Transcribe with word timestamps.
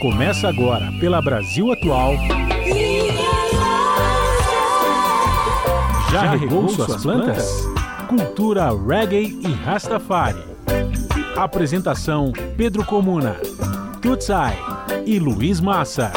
Começa 0.00 0.48
agora 0.48 0.90
pela 0.98 1.20
Brasil 1.20 1.70
Atual. 1.70 2.14
Já 6.10 6.30
regou 6.30 6.70
suas 6.70 7.02
plantas? 7.02 7.68
Cultura 8.08 8.70
reggae 8.70 9.38
e 9.46 9.52
Rastafari. 9.52 10.42
Apresentação 11.36 12.32
Pedro 12.56 12.82
Comuna, 12.82 13.36
Tutsai 14.00 14.56
e 15.04 15.18
Luiz 15.18 15.60
Massa. 15.60 16.10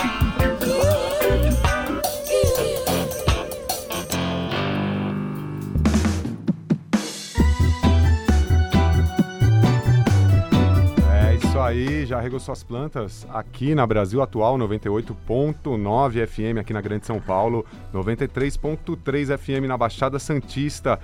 Já 12.05 12.19
regou 12.19 12.39
suas 12.39 12.63
plantas 12.63 13.27
aqui 13.31 13.73
na 13.75 13.85
Brasil 13.85 14.21
Atual 14.21 14.57
98.9 14.57 16.27
FM 16.27 16.59
aqui 16.59 16.73
na 16.73 16.81
Grande 16.81 17.05
São 17.05 17.19
Paulo, 17.19 17.65
93.3 17.93 19.37
FM 19.37 19.67
na 19.67 19.77
Baixada 19.77 20.19
Santista. 20.19 20.99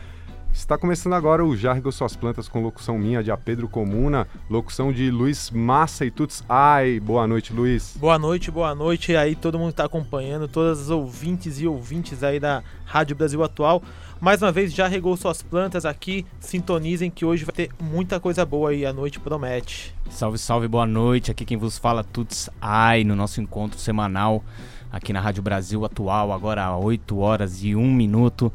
Está 0.51 0.77
começando 0.77 1.13
agora 1.13 1.45
o 1.45 1.55
Já 1.55 1.73
Regou 1.73 1.91
Suas 1.91 2.15
Plantas 2.15 2.49
com 2.49 2.61
locução 2.61 2.97
minha 2.97 3.23
de 3.23 3.31
A 3.31 3.37
Pedro 3.37 3.67
Comuna, 3.67 4.27
locução 4.49 4.91
de 4.91 5.09
Luiz 5.11 5.51
Massa 5.51 6.05
e 6.05 6.11
Tuts 6.11 6.43
Ai. 6.49 6.99
Boa 6.99 7.27
noite, 7.27 7.53
Luiz. 7.53 7.95
Boa 7.97 8.17
noite, 8.17 8.49
boa 8.49 8.73
noite 8.73 9.15
aí 9.15 9.35
todo 9.35 9.59
mundo 9.59 9.69
está 9.69 9.85
acompanhando, 9.85 10.47
todas 10.47 10.81
as 10.81 10.89
ouvintes 10.89 11.61
e 11.61 11.67
ouvintes 11.67 12.23
aí 12.23 12.39
da 12.39 12.63
Rádio 12.83 13.15
Brasil 13.15 13.43
Atual. 13.43 13.81
Mais 14.21 14.41
uma 14.41 14.51
vez 14.51 14.73
já 14.73 14.85
regou 14.85 15.15
suas 15.15 15.41
plantas 15.41 15.85
aqui, 15.85 16.25
sintonizem 16.41 17.09
que 17.09 17.23
hoje 17.23 17.45
vai 17.45 17.55
ter 17.55 17.69
muita 17.79 18.19
coisa 18.19 18.45
boa 18.45 18.71
aí, 18.71 18.85
a 18.85 18.91
noite 18.91 19.17
promete. 19.17 19.95
Salve, 20.09 20.37
salve, 20.37 20.67
boa 20.67 20.85
noite. 20.85 21.31
Aqui 21.31 21.45
quem 21.45 21.55
vos 21.55 21.77
fala 21.77 22.03
Tuts 22.03 22.49
Ai 22.59 23.05
no 23.05 23.15
nosso 23.15 23.39
encontro 23.39 23.79
semanal 23.79 24.43
aqui 24.91 25.13
na 25.13 25.21
Rádio 25.21 25.41
Brasil 25.41 25.85
Atual, 25.85 26.33
agora 26.33 26.67
às 26.67 26.83
8 26.83 27.17
horas 27.17 27.63
e 27.63 27.77
1 27.77 27.93
minuto. 27.93 28.51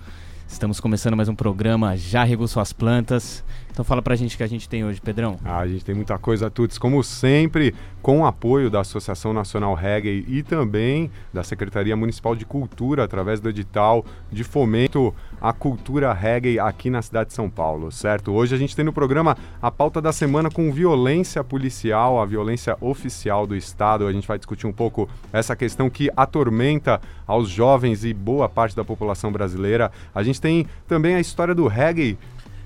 Estamos 0.47 0.81
começando 0.81 1.17
mais 1.17 1.31
um 1.31 1.34
programa 1.34 1.97
Já 1.97 2.25
Regou 2.25 2.47
Suas 2.47 2.71
Plantas. 2.71 3.43
Então 3.75 3.84
fala 3.84 4.00
pra 4.00 4.14
gente 4.14 4.36
o 4.36 4.39
que 4.39 4.44
a 4.44 4.47
gente 4.47 4.69
tem 4.69 4.84
hoje, 4.84 5.00
Pedrão. 5.00 5.36
Ah, 5.44 5.58
a 5.58 5.67
gente 5.67 5.84
tem 5.84 5.97
muita 5.97 6.17
coisa, 6.17 6.48
Tuts, 6.48 6.78
como 6.78 7.03
sempre, 7.03 7.75
com 8.00 8.20
o 8.20 8.25
apoio 8.25 8.70
da 8.70 8.83
Associação 8.83 9.33
Nacional 9.33 9.75
Reggae 9.75 10.25
e 10.28 10.44
também 10.44 11.11
da 11.33 11.42
Secretaria 11.42 11.97
Municipal 11.97 12.36
de 12.36 12.47
Cultura, 12.47 13.03
através 13.03 13.41
do 13.41 13.48
edital 13.48 14.06
de 14.31 14.44
fomento 14.44 15.12
à 15.41 15.53
cultura 15.53 16.12
reggae 16.12 16.61
aqui 16.61 16.89
na 16.89 17.03
cidade 17.03 17.31
de 17.31 17.34
São 17.34 17.50
Paulo, 17.50 17.91
certo? 17.91 18.31
Hoje 18.31 18.55
a 18.55 18.58
gente 18.58 18.77
tem 18.77 18.84
no 18.84 18.92
programa 18.92 19.36
a 19.61 19.72
pauta 19.72 20.00
da 20.00 20.12
semana 20.12 20.48
com 20.48 20.70
violência 20.70 21.42
policial, 21.42 22.20
a 22.20 22.25
violência 22.25 22.77
oficial 22.81 23.44
do 23.44 23.56
Estado. 23.56 24.06
A 24.06 24.12
gente 24.12 24.28
vai 24.28 24.38
discutir 24.38 24.69
um 24.69 24.72
pouco 24.72 25.09
essa 25.33 25.56
questão 25.56 25.91
que 25.91 26.09
atormenta 26.16 27.00
aos 27.27 27.48
jovens 27.48 28.05
e 28.05 28.14
boa 28.14 28.48
parte 28.48 28.77
da 28.77 28.84
população 28.84 29.33
brasileira. 29.33 29.91
A 30.14 30.22
gente 30.22 30.41
tem 30.41 30.64
também 30.86 31.16
a 31.16 31.20
história 31.20 31.56
do 31.56 31.66
reggae 31.66 32.16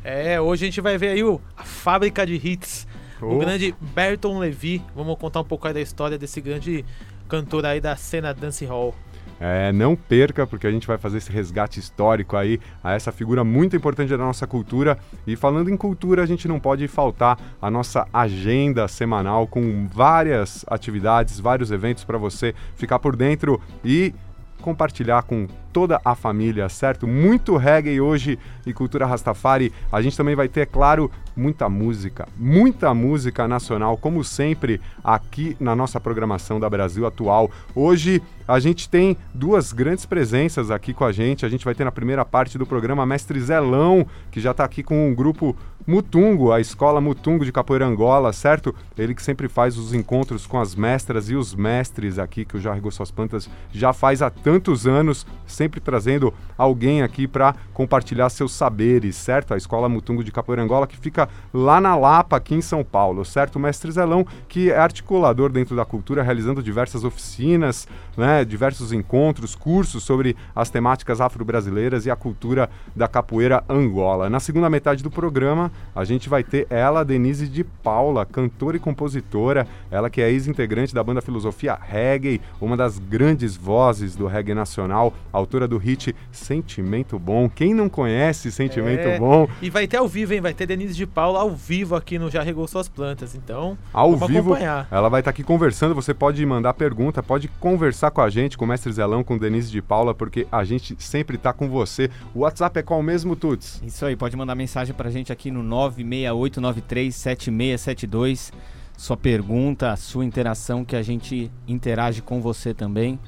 É, 0.04 0.40
hoje 0.40 0.64
a 0.64 0.68
gente 0.68 0.80
vai 0.80 0.96
ver 0.96 1.08
aí 1.08 1.24
o, 1.24 1.40
a 1.56 1.64
fábrica 1.64 2.26
de 2.26 2.34
hits, 2.34 2.86
Oh. 3.20 3.34
o 3.34 3.38
grande 3.38 3.74
Berton 3.94 4.38
Levy. 4.38 4.82
Vamos 4.94 5.18
contar 5.18 5.40
um 5.40 5.44
pouco 5.44 5.66
aí 5.66 5.74
da 5.74 5.80
história 5.80 6.16
desse 6.16 6.40
grande 6.40 6.84
cantor 7.28 7.66
aí 7.66 7.80
da 7.80 7.96
cena 7.96 8.32
dance 8.32 8.64
hall. 8.64 8.94
É, 9.40 9.70
não 9.70 9.94
perca, 9.94 10.46
porque 10.46 10.66
a 10.66 10.70
gente 10.70 10.86
vai 10.86 10.98
fazer 10.98 11.18
esse 11.18 11.30
resgate 11.30 11.78
histórico 11.78 12.36
aí 12.36 12.58
a 12.82 12.92
essa 12.94 13.12
figura 13.12 13.44
muito 13.44 13.76
importante 13.76 14.10
da 14.10 14.18
nossa 14.18 14.46
cultura. 14.46 14.98
E 15.26 15.36
falando 15.36 15.70
em 15.70 15.76
cultura, 15.76 16.22
a 16.22 16.26
gente 16.26 16.48
não 16.48 16.58
pode 16.58 16.86
faltar 16.88 17.38
a 17.62 17.70
nossa 17.70 18.06
agenda 18.12 18.88
semanal 18.88 19.46
com 19.46 19.86
várias 19.86 20.64
atividades, 20.68 21.38
vários 21.38 21.70
eventos 21.70 22.02
para 22.02 22.18
você 22.18 22.52
ficar 22.74 22.98
por 22.98 23.14
dentro 23.14 23.60
e 23.84 24.12
compartilhar 24.60 25.22
com 25.22 25.46
toda 25.72 26.00
a 26.04 26.14
família, 26.14 26.68
certo? 26.68 27.06
Muito 27.06 27.56
reggae 27.56 28.00
hoje 28.00 28.38
e 28.66 28.72
cultura 28.72 29.06
Rastafari. 29.06 29.72
A 29.90 30.02
gente 30.02 30.16
também 30.16 30.34
vai 30.34 30.48
ter, 30.48 30.60
é 30.60 30.66
claro, 30.66 31.10
muita 31.36 31.68
música, 31.68 32.28
muita 32.36 32.92
música 32.92 33.46
nacional, 33.46 33.96
como 33.96 34.24
sempre, 34.24 34.80
aqui 35.02 35.56
na 35.60 35.74
nossa 35.74 36.00
programação 36.00 36.58
da 36.58 36.68
Brasil 36.68 37.06
Atual. 37.06 37.50
Hoje 37.74 38.22
a 38.46 38.58
gente 38.58 38.88
tem 38.88 39.16
duas 39.34 39.72
grandes 39.72 40.06
presenças 40.06 40.70
aqui 40.70 40.94
com 40.94 41.04
a 41.04 41.12
gente. 41.12 41.44
A 41.44 41.48
gente 41.48 41.64
vai 41.64 41.74
ter 41.74 41.84
na 41.84 41.92
primeira 41.92 42.24
parte 42.24 42.56
do 42.56 42.66
programa 42.66 43.04
Mestre 43.04 43.38
Zelão, 43.40 44.06
que 44.30 44.40
já 44.40 44.52
está 44.52 44.64
aqui 44.64 44.82
com 44.82 45.08
um 45.08 45.14
grupo 45.14 45.54
Mutungo, 45.86 46.52
a 46.52 46.60
escola 46.60 47.00
Mutungo 47.00 47.44
de 47.44 47.52
Capoeira 47.52 47.86
Angola, 47.86 48.32
certo? 48.32 48.74
Ele 48.96 49.14
que 49.14 49.22
sempre 49.22 49.48
faz 49.48 49.78
os 49.78 49.94
encontros 49.94 50.46
com 50.46 50.60
as 50.60 50.74
mestras 50.74 51.30
e 51.30 51.34
os 51.34 51.54
mestres 51.54 52.18
aqui, 52.18 52.44
que 52.44 52.58
o 52.58 52.60
Já 52.60 52.74
Regou 52.74 52.90
Suas 52.90 53.10
Plantas 53.10 53.48
já 53.72 53.92
faz 53.94 54.20
há 54.20 54.28
tantos 54.28 54.86
anos, 54.86 55.26
sempre 55.58 55.80
trazendo 55.80 56.32
alguém 56.56 57.02
aqui 57.02 57.26
para 57.26 57.52
compartilhar 57.74 58.30
seus 58.30 58.52
saberes, 58.52 59.16
certo? 59.16 59.52
A 59.52 59.56
escola 59.56 59.88
Mutungo 59.88 60.22
de 60.22 60.30
Capoeira 60.30 60.62
Angola, 60.62 60.86
que 60.86 60.96
fica 60.96 61.28
lá 61.52 61.80
na 61.80 61.96
Lapa, 61.96 62.36
aqui 62.36 62.54
em 62.54 62.60
São 62.60 62.84
Paulo, 62.84 63.24
certo? 63.24 63.56
O 63.56 63.58
mestre 63.58 63.90
Zelão, 63.90 64.24
que 64.48 64.70
é 64.70 64.78
articulador 64.78 65.50
dentro 65.50 65.74
da 65.74 65.84
cultura, 65.84 66.22
realizando 66.22 66.62
diversas 66.62 67.02
oficinas, 67.02 67.88
né? 68.16 68.44
Diversos 68.44 68.92
encontros, 68.92 69.56
cursos 69.56 70.04
sobre 70.04 70.36
as 70.54 70.70
temáticas 70.70 71.20
afro-brasileiras 71.20 72.06
e 72.06 72.10
a 72.10 72.14
cultura 72.14 72.70
da 72.94 73.08
capoeira 73.08 73.64
Angola. 73.68 74.30
Na 74.30 74.38
segunda 74.38 74.70
metade 74.70 75.02
do 75.02 75.10
programa, 75.10 75.72
a 75.92 76.04
gente 76.04 76.28
vai 76.28 76.44
ter 76.44 76.68
ela, 76.70 77.04
Denise 77.04 77.48
de 77.48 77.64
Paula, 77.64 78.24
cantora 78.24 78.76
e 78.76 78.80
compositora, 78.80 79.66
ela 79.90 80.08
que 80.08 80.20
é 80.20 80.30
ex-integrante 80.30 80.94
da 80.94 81.02
banda 81.02 81.20
Filosofia 81.20 81.76
Reggae, 81.80 82.40
uma 82.60 82.76
das 82.76 83.00
grandes 83.00 83.56
vozes 83.56 84.14
do 84.14 84.28
reggae 84.28 84.54
nacional, 84.54 85.12
autora 85.48 85.66
do 85.66 85.78
hit 85.78 86.14
Sentimento 86.30 87.18
Bom. 87.18 87.48
Quem 87.48 87.72
não 87.72 87.88
conhece 87.88 88.52
Sentimento 88.52 89.08
É, 89.08 89.18
Bom? 89.18 89.48
E 89.62 89.70
vai 89.70 89.86
ter 89.88 89.96
ao 89.96 90.06
vivo, 90.06 90.34
hein? 90.34 90.42
Vai 90.42 90.52
ter 90.52 90.66
Denise 90.66 90.92
de 90.94 91.06
Paula 91.06 91.40
ao 91.40 91.50
vivo 91.50 91.96
aqui 91.96 92.18
no 92.18 92.30
Já 92.30 92.42
Regou 92.42 92.68
Suas 92.68 92.86
Plantas. 92.88 93.34
Então, 93.34 93.78
Ao 93.92 94.14
vivo, 94.14 94.52
acompanhar. 94.52 94.86
ela 94.90 95.08
vai 95.08 95.20
estar 95.22 95.30
aqui 95.30 95.42
conversando. 95.42 95.94
Você 95.94 96.12
pode 96.12 96.44
mandar 96.44 96.74
pergunta, 96.74 97.22
pode 97.22 97.48
conversar 97.48 98.10
com 98.10 98.20
a 98.20 98.28
gente, 98.28 98.58
com 98.58 98.66
o 98.66 98.68
Mestre 98.68 98.92
Zelão, 98.92 99.24
com 99.24 99.38
Denise 99.38 99.70
de 99.70 99.80
Paula, 99.80 100.14
porque 100.14 100.46
a 100.52 100.62
gente 100.64 100.94
sempre 100.98 101.36
está 101.36 101.52
com 101.54 101.66
você. 101.68 102.10
O 102.34 102.40
WhatsApp 102.40 102.78
é 102.78 102.82
qual 102.82 103.02
mesmo, 103.02 103.34
Tuts? 103.34 103.80
Isso 103.84 104.04
aí, 104.04 104.14
pode 104.14 104.36
mandar 104.36 104.54
mensagem 104.54 104.94
pra 104.94 105.08
gente 105.10 105.32
aqui 105.32 105.50
no 105.50 105.62
968937672. 105.64 108.52
Sua 108.96 109.16
pergunta, 109.16 109.96
sua 109.96 110.24
interação, 110.24 110.84
que 110.84 110.94
a 110.96 111.02
gente 111.02 111.50
interage 111.66 112.20
com 112.20 112.40
você 112.40 112.74
também. 112.74 113.18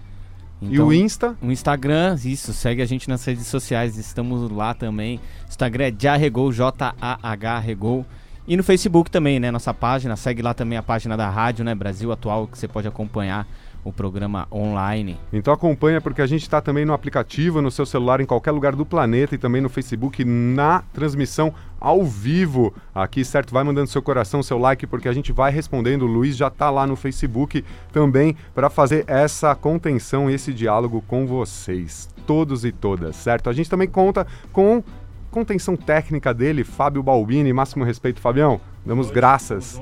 E 0.63 0.75
Então, 0.75 0.89
o 0.89 0.93
Insta? 0.93 1.37
O 1.43 1.51
Instagram, 1.51 2.17
isso, 2.25 2.53
segue 2.53 2.83
a 2.83 2.87
gente 2.87 3.09
nas 3.09 3.25
redes 3.25 3.47
sociais, 3.47 3.97
estamos 3.97 4.51
lá 4.51 4.75
também. 4.75 5.21
Instagram 5.49 5.85
é 5.85 5.95
Jarregou, 5.97 6.53
J-A-H 6.53 7.59
Regou. 7.59 8.05
E 8.47 8.57
no 8.57 8.63
Facebook 8.63 9.11
também, 9.11 9.39
né? 9.39 9.51
Nossa 9.51 9.73
página, 9.73 10.17
segue 10.17 10.43
lá 10.43 10.53
também 10.53 10.77
a 10.77 10.83
página 10.83 11.17
da 11.17 11.31
rádio, 11.31 11.65
né? 11.65 11.75
Brasil 11.75 12.11
Atual, 12.11 12.47
que 12.47 12.59
você 12.59 12.67
pode 12.67 12.89
acompanhar 12.89 13.47
o 13.85 13.93
programa 13.93 14.47
online. 14.53 15.19
Então 15.33 15.53
acompanha 15.53 16.01
porque 16.01 16.23
a 16.23 16.27
gente 16.27 16.43
está 16.43 16.61
também 16.61 16.85
no 16.85 16.93
aplicativo, 16.93 17.63
no 17.63 17.71
seu 17.71 17.87
celular, 17.87 18.21
em 18.21 18.27
qualquer 18.27 18.51
lugar 18.53 18.75
do 18.75 18.85
planeta 18.85 19.35
e 19.35 19.39
também 19.39 19.61
no 19.61 19.69
Facebook 19.69 20.25
na 20.25 20.83
transmissão 20.93 21.55
ao 21.81 22.05
vivo 22.05 22.75
aqui, 22.95 23.25
certo? 23.25 23.53
Vai 23.53 23.65
mandando 23.65 23.89
seu 23.89 24.03
coração, 24.03 24.43
seu 24.43 24.59
like, 24.59 24.87
porque 24.87 25.09
a 25.09 25.13
gente 25.13 25.33
vai 25.33 25.51
respondendo. 25.51 26.03
O 26.03 26.07
Luiz 26.07 26.37
já 26.37 26.49
está 26.49 26.69
lá 26.71 26.87
no 26.87 26.95
Facebook 26.95 27.65
também 27.91 28.37
para 28.55 28.69
fazer 28.69 29.05
essa 29.07 29.55
contenção, 29.55 30.29
esse 30.29 30.53
diálogo 30.53 31.03
com 31.07 31.27
vocês, 31.27 32.09
todos 32.27 32.65
e 32.65 32.73
todas, 32.73 33.17
certo? 33.17 33.49
A 33.49 33.53
gente 33.53 33.71
também 33.71 33.89
conta 33.89 34.27
com 34.53 34.83
contenção 35.31 35.77
técnica 35.77 36.35
dele, 36.35 36.65
Fábio 36.65 37.03
Balbini. 37.03 37.53
Máximo 37.53 37.85
respeito, 37.85 38.21
Fabião. 38.21 38.61
Damos 38.85 39.11
graças 39.11 39.81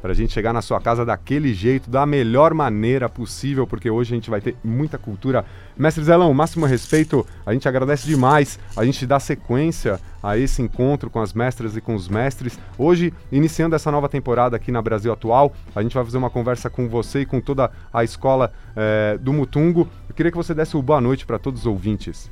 para 0.00 0.12
a 0.12 0.14
gente 0.14 0.32
chegar 0.32 0.52
na 0.52 0.62
sua 0.62 0.80
casa 0.80 1.04
daquele 1.04 1.52
jeito, 1.52 1.90
da 1.90 2.06
melhor 2.06 2.54
maneira 2.54 3.08
possível, 3.08 3.66
porque 3.66 3.90
hoje 3.90 4.12
a 4.12 4.16
gente 4.16 4.30
vai 4.30 4.40
ter 4.40 4.56
muita 4.64 4.98
cultura. 4.98 5.44
Mestre 5.76 6.04
Zelão, 6.04 6.32
máximo 6.32 6.66
respeito, 6.66 7.26
a 7.44 7.52
gente 7.52 7.68
agradece 7.68 8.06
demais, 8.06 8.58
a 8.76 8.84
gente 8.84 9.06
dá 9.06 9.20
sequência 9.20 10.00
a 10.22 10.36
esse 10.36 10.60
encontro 10.62 11.08
com 11.10 11.20
as 11.20 11.32
mestras 11.32 11.76
e 11.76 11.80
com 11.80 11.94
os 11.94 12.08
mestres. 12.08 12.58
Hoje, 12.78 13.12
iniciando 13.30 13.74
essa 13.74 13.90
nova 13.90 14.08
temporada 14.08 14.56
aqui 14.56 14.70
na 14.70 14.82
Brasil 14.82 15.12
Atual, 15.12 15.52
a 15.74 15.82
gente 15.82 15.94
vai 15.94 16.04
fazer 16.04 16.18
uma 16.18 16.30
conversa 16.30 16.68
com 16.68 16.88
você 16.88 17.20
e 17.20 17.26
com 17.26 17.40
toda 17.40 17.70
a 17.92 18.04
escola 18.04 18.52
eh, 18.76 19.18
do 19.20 19.32
Mutungo. 19.32 19.88
Eu 20.08 20.14
queria 20.14 20.30
que 20.30 20.36
você 20.36 20.54
desse 20.54 20.76
o 20.76 20.82
boa 20.82 21.00
noite 21.00 21.24
para 21.24 21.38
todos 21.38 21.60
os 21.60 21.66
ouvintes. 21.66 22.30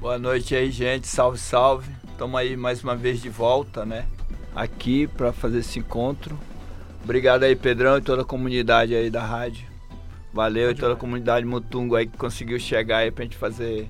Boa 0.00 0.18
noite 0.18 0.54
aí, 0.54 0.70
gente. 0.70 1.08
Salve, 1.08 1.38
salve. 1.38 1.90
Estamos 2.12 2.38
aí 2.38 2.56
mais 2.56 2.82
uma 2.84 2.94
vez 2.94 3.20
de 3.20 3.28
volta, 3.28 3.84
né? 3.84 4.06
Aqui 4.54 5.06
para 5.06 5.32
fazer 5.32 5.58
esse 5.58 5.78
encontro. 5.78 6.38
Obrigado 7.08 7.44
aí, 7.44 7.56
Pedrão 7.56 7.96
e 7.96 8.02
toda 8.02 8.20
a 8.20 8.24
comunidade 8.24 8.94
aí 8.94 9.08
da 9.08 9.24
rádio. 9.24 9.66
Valeu 10.30 10.72
e 10.72 10.74
toda 10.74 10.92
a 10.92 10.96
comunidade 10.96 11.46
Mutungo 11.46 11.96
aí 11.96 12.06
que 12.06 12.18
conseguiu 12.18 12.60
chegar 12.60 12.98
aí 12.98 13.10
pra 13.10 13.24
gente 13.24 13.34
fazer 13.34 13.88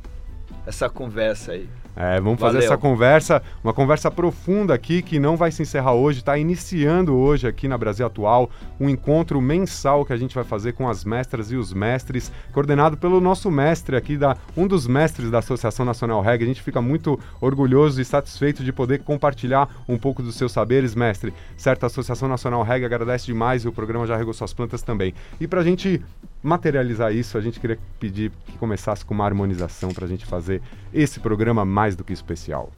essa 0.64 0.88
conversa 0.88 1.50
aí. 1.50 1.68
É, 2.00 2.20
vamos 2.20 2.38
fazer 2.38 2.58
Valeu. 2.58 2.66
essa 2.66 2.78
conversa, 2.78 3.42
uma 3.62 3.74
conversa 3.74 4.08
profunda 4.08 4.72
aqui 4.72 5.02
que 5.02 5.18
não 5.18 5.36
vai 5.36 5.50
se 5.50 5.62
encerrar 5.62 5.94
hoje, 5.94 6.20
está 6.20 6.38
iniciando 6.38 7.12
hoje 7.16 7.48
aqui 7.48 7.66
na 7.66 7.76
Brasil 7.76 8.06
Atual 8.06 8.48
um 8.78 8.88
encontro 8.88 9.40
mensal 9.40 10.04
que 10.04 10.12
a 10.12 10.16
gente 10.16 10.32
vai 10.32 10.44
fazer 10.44 10.74
com 10.74 10.88
as 10.88 11.04
mestras 11.04 11.50
e 11.50 11.56
os 11.56 11.72
mestres, 11.72 12.30
coordenado 12.52 12.96
pelo 12.96 13.20
nosso 13.20 13.50
mestre 13.50 13.96
aqui, 13.96 14.16
da, 14.16 14.36
um 14.56 14.68
dos 14.68 14.86
mestres 14.86 15.28
da 15.28 15.38
Associação 15.38 15.84
Nacional 15.84 16.22
Reggae. 16.22 16.44
A 16.44 16.46
gente 16.46 16.62
fica 16.62 16.80
muito 16.80 17.18
orgulhoso 17.40 18.00
e 18.00 18.04
satisfeito 18.04 18.62
de 18.62 18.72
poder 18.72 19.00
compartilhar 19.00 19.68
um 19.88 19.98
pouco 19.98 20.22
dos 20.22 20.36
seus 20.36 20.52
saberes, 20.52 20.94
mestre. 20.94 21.34
Certo, 21.56 21.82
a 21.82 21.88
Associação 21.88 22.28
Nacional 22.28 22.62
Reggae 22.62 22.84
agradece 22.84 23.26
demais 23.26 23.64
e 23.64 23.68
o 23.68 23.72
programa 23.72 24.06
já 24.06 24.16
regou 24.16 24.32
suas 24.32 24.52
plantas 24.52 24.82
também. 24.82 25.12
E 25.40 25.48
para 25.48 25.62
a 25.62 25.64
gente 25.64 26.00
materializar 26.40 27.12
isso, 27.12 27.36
a 27.36 27.40
gente 27.40 27.58
queria 27.58 27.78
pedir 27.98 28.30
que 28.46 28.56
começasse 28.56 29.04
com 29.04 29.12
uma 29.14 29.24
harmonização 29.24 29.90
para 29.90 30.04
a 30.04 30.08
gente 30.08 30.24
fazer 30.24 30.62
esse 30.92 31.20
programa 31.20 31.64
mais 31.64 31.94
do 31.94 32.04
que 32.04 32.12
especial. 32.12 32.70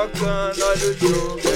Berimbau 0.00 0.08
tá 0.08 0.08
tocando, 0.08 0.64
olha 0.64 1.49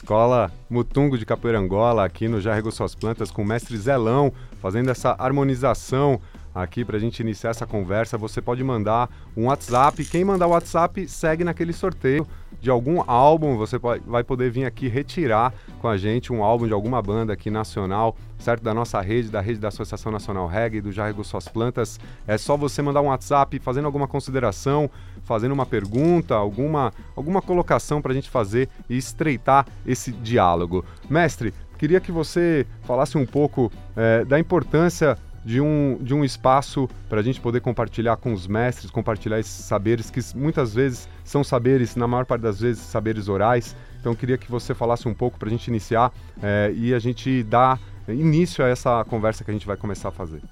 Escola 0.00 0.50
Mutungo 0.70 1.18
de 1.18 1.26
Capoeira 1.26 1.58
Angola, 1.58 2.06
aqui 2.06 2.26
no 2.26 2.40
Já 2.40 2.54
Regou 2.54 2.72
Suas 2.72 2.94
Plantas, 2.94 3.30
com 3.30 3.42
o 3.42 3.44
mestre 3.44 3.76
Zelão, 3.76 4.32
fazendo 4.58 4.88
essa 4.88 5.14
harmonização 5.18 6.18
aqui 6.54 6.86
para 6.86 6.96
a 6.96 6.98
gente 6.98 7.20
iniciar 7.20 7.50
essa 7.50 7.66
conversa. 7.66 8.16
Você 8.16 8.40
pode 8.40 8.64
mandar 8.64 9.10
um 9.36 9.44
WhatsApp. 9.44 10.02
Quem 10.06 10.24
mandar 10.24 10.46
o 10.46 10.50
WhatsApp 10.50 11.06
segue 11.06 11.44
naquele 11.44 11.74
sorteio 11.74 12.26
de 12.62 12.70
algum 12.70 13.02
álbum. 13.06 13.58
Você 13.58 13.78
vai 13.78 14.24
poder 14.24 14.50
vir 14.50 14.64
aqui 14.64 14.88
retirar 14.88 15.52
com 15.80 15.86
a 15.86 15.98
gente 15.98 16.32
um 16.32 16.42
álbum 16.42 16.66
de 16.66 16.72
alguma 16.72 17.02
banda 17.02 17.34
aqui 17.34 17.50
nacional, 17.50 18.16
certo? 18.38 18.62
Da 18.62 18.72
nossa 18.72 19.02
rede, 19.02 19.28
da 19.28 19.42
rede 19.42 19.60
da 19.60 19.68
Associação 19.68 20.10
Nacional 20.10 20.46
Reggae, 20.46 20.80
do 20.80 20.90
Já 20.90 21.06
Regou 21.06 21.24
Suas 21.24 21.46
Plantas. 21.46 22.00
É 22.26 22.38
só 22.38 22.56
você 22.56 22.80
mandar 22.80 23.02
um 23.02 23.08
WhatsApp 23.08 23.58
fazendo 23.60 23.84
alguma 23.84 24.08
consideração, 24.08 24.90
fazendo 25.30 25.52
uma 25.52 25.64
pergunta, 25.64 26.34
alguma, 26.34 26.92
alguma 27.14 27.40
colocação 27.40 28.02
para 28.02 28.10
a 28.10 28.14
gente 28.16 28.28
fazer 28.28 28.68
e 28.88 28.96
estreitar 28.96 29.64
esse 29.86 30.10
diálogo. 30.10 30.84
Mestre, 31.08 31.54
queria 31.78 32.00
que 32.00 32.10
você 32.10 32.66
falasse 32.82 33.16
um 33.16 33.24
pouco 33.24 33.70
eh, 33.96 34.24
da 34.24 34.40
importância 34.40 35.16
de 35.44 35.60
um, 35.60 35.98
de 36.02 36.12
um 36.12 36.24
espaço 36.24 36.90
para 37.08 37.20
a 37.20 37.22
gente 37.22 37.40
poder 37.40 37.60
compartilhar 37.60 38.16
com 38.16 38.32
os 38.32 38.48
mestres, 38.48 38.90
compartilhar 38.90 39.38
esses 39.38 39.64
saberes 39.64 40.10
que 40.10 40.20
muitas 40.34 40.74
vezes 40.74 41.08
são 41.22 41.44
saberes, 41.44 41.94
na 41.94 42.08
maior 42.08 42.26
parte 42.26 42.42
das 42.42 42.58
vezes, 42.58 42.82
saberes 42.82 43.28
orais. 43.28 43.76
Então, 44.00 44.16
queria 44.16 44.36
que 44.36 44.50
você 44.50 44.74
falasse 44.74 45.06
um 45.06 45.14
pouco 45.14 45.38
para 45.38 45.46
a 45.46 45.50
gente 45.52 45.68
iniciar 45.68 46.12
eh, 46.42 46.72
e 46.74 46.92
a 46.92 46.98
gente 46.98 47.44
dar 47.44 47.78
início 48.08 48.64
a 48.64 48.68
essa 48.68 49.04
conversa 49.04 49.44
que 49.44 49.50
a 49.52 49.54
gente 49.54 49.66
vai 49.66 49.76
começar 49.76 50.08
a 50.08 50.12
fazer. 50.12 50.42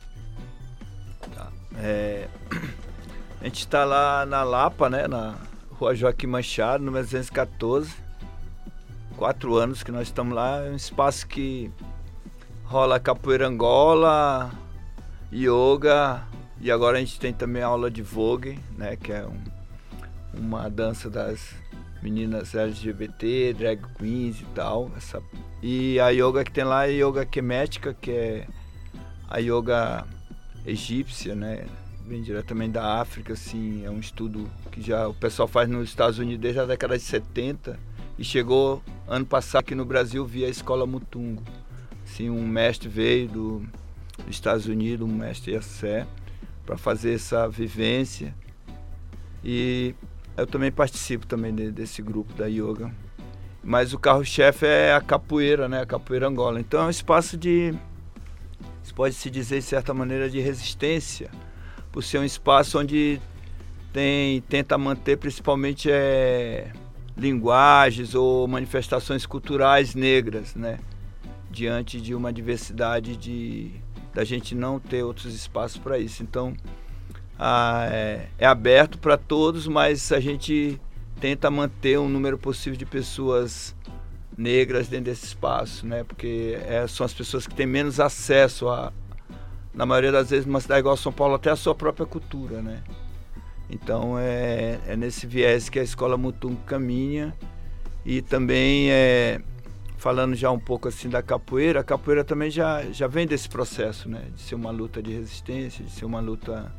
É, 1.81 2.29
a 3.41 3.45
gente 3.45 3.61
está 3.61 3.85
lá 3.85 4.27
na 4.27 4.43
Lapa, 4.43 4.89
né, 4.91 5.07
na 5.07 5.37
Rua 5.73 5.95
Joaquim 5.95 6.27
Machado, 6.27 6.85
número 6.85 7.05
214. 7.05 7.95
Quatro 9.17 9.57
anos 9.57 9.83
que 9.83 9.91
nós 9.91 10.09
estamos 10.09 10.35
lá. 10.35 10.65
É 10.65 10.71
um 10.71 10.77
espaço 10.77 11.27
que 11.27 11.71
rola 12.65 13.01
capoeira 13.01 13.47
Angola, 13.49 14.51
yoga 15.33 16.23
e 16.61 16.71
agora 16.71 16.99
a 16.99 17.01
gente 17.01 17.19
tem 17.19 17.33
também 17.33 17.63
aula 17.63 17.91
de 17.91 18.03
vogue, 18.03 18.59
né, 18.77 18.97
que 18.97 19.13
é 19.13 19.25
um- 19.25 19.45
uma 20.35 20.69
dança 20.69 21.09
das 21.09 21.55
meninas 22.03 22.55
LGBT, 22.55 23.55
drag 23.55 23.81
queens 23.97 24.41
e 24.41 24.45
tal. 24.55 24.91
Essa, 24.97 25.23
e 25.63 25.99
a 26.01 26.11
yoga 26.11 26.45
que 26.45 26.53
tem 26.53 26.65
lá 26.65 26.87
é 26.89 26.93
yoga 26.93 27.25
quemética, 27.25 27.95
que 27.95 28.11
é 28.11 28.47
a 29.29 29.39
yoga 29.39 30.05
egípcia, 30.67 31.35
né? 31.35 31.65
Vem 32.09 32.23
diretamente 32.23 32.73
da 32.73 33.03
África, 33.03 33.35
assim, 33.35 33.85
é 33.85 33.91
um 33.91 34.01
estudo 34.01 34.51
que 34.73 34.81
já 34.81 35.07
o 35.07 35.13
pessoal 35.13 35.47
faz 35.47 35.69
nos 35.69 35.91
Estados 35.91 36.19
Unidos 36.19 36.41
desde 36.41 36.59
a 36.59 36.65
década 36.65 36.97
de 36.97 37.05
70 37.05 37.79
e 38.19 38.25
chegou 38.25 38.83
ano 39.07 39.27
passado 39.27 39.61
aqui 39.61 39.75
no 39.75 39.85
Brasil 39.85 40.25
via 40.25 40.47
a 40.47 40.51
escola 40.51 40.87
Mutungo. 40.87 41.43
Assim, 42.03 42.31
um 42.31 42.49
mestre 42.49 42.89
veio 42.89 43.29
do, 43.29 43.59
dos 44.25 44.31
Estados 44.31 44.65
Unidos, 44.65 45.07
um 45.07 45.13
mestre 45.13 45.53
Yassé, 45.53 46.07
para 46.65 46.79
fazer 46.79 47.13
essa 47.13 47.47
vivência. 47.47 48.35
E 49.45 49.95
Eu 50.35 50.47
também 50.47 50.73
participo 50.73 51.27
também 51.27 51.55
de, 51.55 51.71
desse 51.71 52.01
grupo 52.01 52.33
da 52.33 52.47
yoga. 52.47 52.91
Mas 53.63 53.93
o 53.93 53.99
carro-chefe 53.99 54.65
é 54.65 54.95
a 54.95 55.01
capoeira, 55.03 55.69
né? 55.69 55.83
A 55.83 55.87
capoeira 55.87 56.27
Angola. 56.27 56.59
Então 56.59 56.85
é 56.85 56.87
um 56.87 56.91
espaço 56.91 57.37
de, 57.37 57.75
pode-se 58.95 59.29
dizer 59.29 59.59
de 59.59 59.67
certa 59.67 59.93
maneira, 59.93 60.31
de 60.31 60.41
resistência, 60.41 61.31
por 61.93 62.03
ser 62.03 62.19
um 62.19 62.25
espaço 62.25 62.79
onde 62.79 63.21
tem, 63.93 64.41
tenta 64.43 64.77
manter 64.77 65.17
principalmente 65.17 65.91
é, 65.91 66.71
linguagens 67.17 68.15
ou 68.15 68.47
manifestações 68.47 69.27
culturais 69.27 69.95
negras, 69.95 70.55
né? 70.55 70.79
Diante 71.51 72.01
de 72.01 72.15
uma 72.15 72.33
diversidade 72.33 73.17
de 73.17 73.73
da 74.15 74.25
gente 74.25 74.55
não 74.55 74.81
ter 74.81 75.03
outros 75.03 75.35
espaços 75.35 75.79
para 75.79 75.99
isso. 75.99 76.23
Então, 76.23 76.57
ah, 77.39 77.87
é, 77.91 78.29
é, 78.39 78.47
aberto 78.47 78.99
para 78.99 79.17
todos, 79.17 79.67
mas 79.69 80.11
a 80.11 80.19
gente 80.19 80.81
tenta 81.21 81.51
manter 81.51 81.99
um 81.99 82.09
número 82.09 82.37
possível 82.37 82.77
de 82.77 82.85
pessoas 82.85 83.77
negras 84.37 84.89
dentro 84.89 85.07
desse 85.07 85.27
espaço, 85.27 85.87
né? 85.87 86.05
Porque 86.05 86.59
é, 86.67 86.87
são 86.87 87.07
as 87.07 87.15
pessoas 87.15 87.47
que 87.47 87.55
têm 87.55 87.67
menos 87.67 88.01
acesso 88.01 88.69
a, 88.69 88.93
na 89.79 89.87
maioria 89.87 90.11
das 90.11 90.31
vezes, 90.31 90.45
numa 90.45 90.61
cidade 90.61 90.81
igual 90.81 90.97
São 90.97 91.13
Paulo, 91.13 91.37
até 91.37 91.51
a 91.51 91.57
sua 91.57 91.73
própria 91.73 92.05
cultura, 92.05 92.61
né? 92.61 92.83
Então 93.71 94.19
é, 94.19 94.81
é 94.89 94.97
nesse 94.97 95.25
viés 95.25 95.69
que 95.69 95.79
a 95.79 95.85
escola 95.85 96.17
Mutum 96.17 96.57
caminha 96.67 97.33
e 98.05 98.21
também 98.21 98.91
é, 98.91 99.41
falando 99.97 100.35
já 100.35 100.51
um 100.51 100.59
pouco 100.59 100.89
assim 100.89 101.09
da 101.09 101.23
capoeira, 101.23 101.79
a 101.79 101.85
capoeira 101.85 102.25
também 102.25 102.51
já, 102.51 102.83
já 102.91 103.07
vem 103.07 103.25
desse 103.25 103.49
processo, 103.49 104.09
né? 104.09 104.25
De 104.35 104.43
ser 104.43 104.57
uma 104.57 104.73
luta 104.73 105.01
de 105.01 105.13
resistência, 105.13 105.85
de 105.85 105.93
ser 105.93 106.07
uma 106.07 106.19
luta 106.19 106.75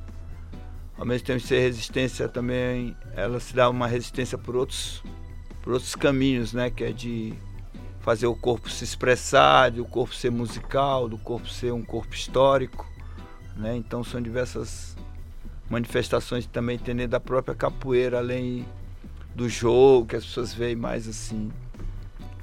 ao 0.98 1.06
mesmo 1.06 1.26
tempo 1.26 1.40
de 1.40 1.48
ser 1.48 1.62
resistência 1.62 2.28
também 2.28 2.94
ela 3.16 3.40
se 3.40 3.56
dá 3.56 3.70
uma 3.70 3.88
resistência 3.88 4.38
por 4.38 4.58
outros 4.58 5.02
por 5.62 5.72
outros 5.72 5.96
caminhos, 5.96 6.52
né? 6.52 6.70
Que 6.70 6.84
é 6.84 6.92
de 6.92 7.34
fazer 8.02 8.28
o 8.28 8.36
corpo 8.36 8.70
se 8.70 8.84
expressar, 8.84 9.72
de 9.72 9.80
o 9.80 9.86
corpo 9.86 10.14
ser 10.14 10.32
musical, 10.32 11.08
do 11.08 11.18
corpo 11.18 11.48
ser 11.48 11.72
um 11.72 11.84
corpo 11.84 12.14
histórico, 12.14 12.89
né? 13.60 13.76
Então 13.76 14.04
são 14.04 14.22
diversas 14.22 14.96
manifestações 15.70 16.46
também 16.48 16.78
dentro 16.78 17.08
da 17.08 17.20
própria 17.20 17.54
capoeira, 17.54 18.18
além 18.18 18.66
do 19.36 19.48
jogo 19.48 20.08
que 20.08 20.16
as 20.16 20.26
pessoas 20.26 20.54
veem 20.54 20.76
mais 20.76 21.08
assim, 21.08 21.52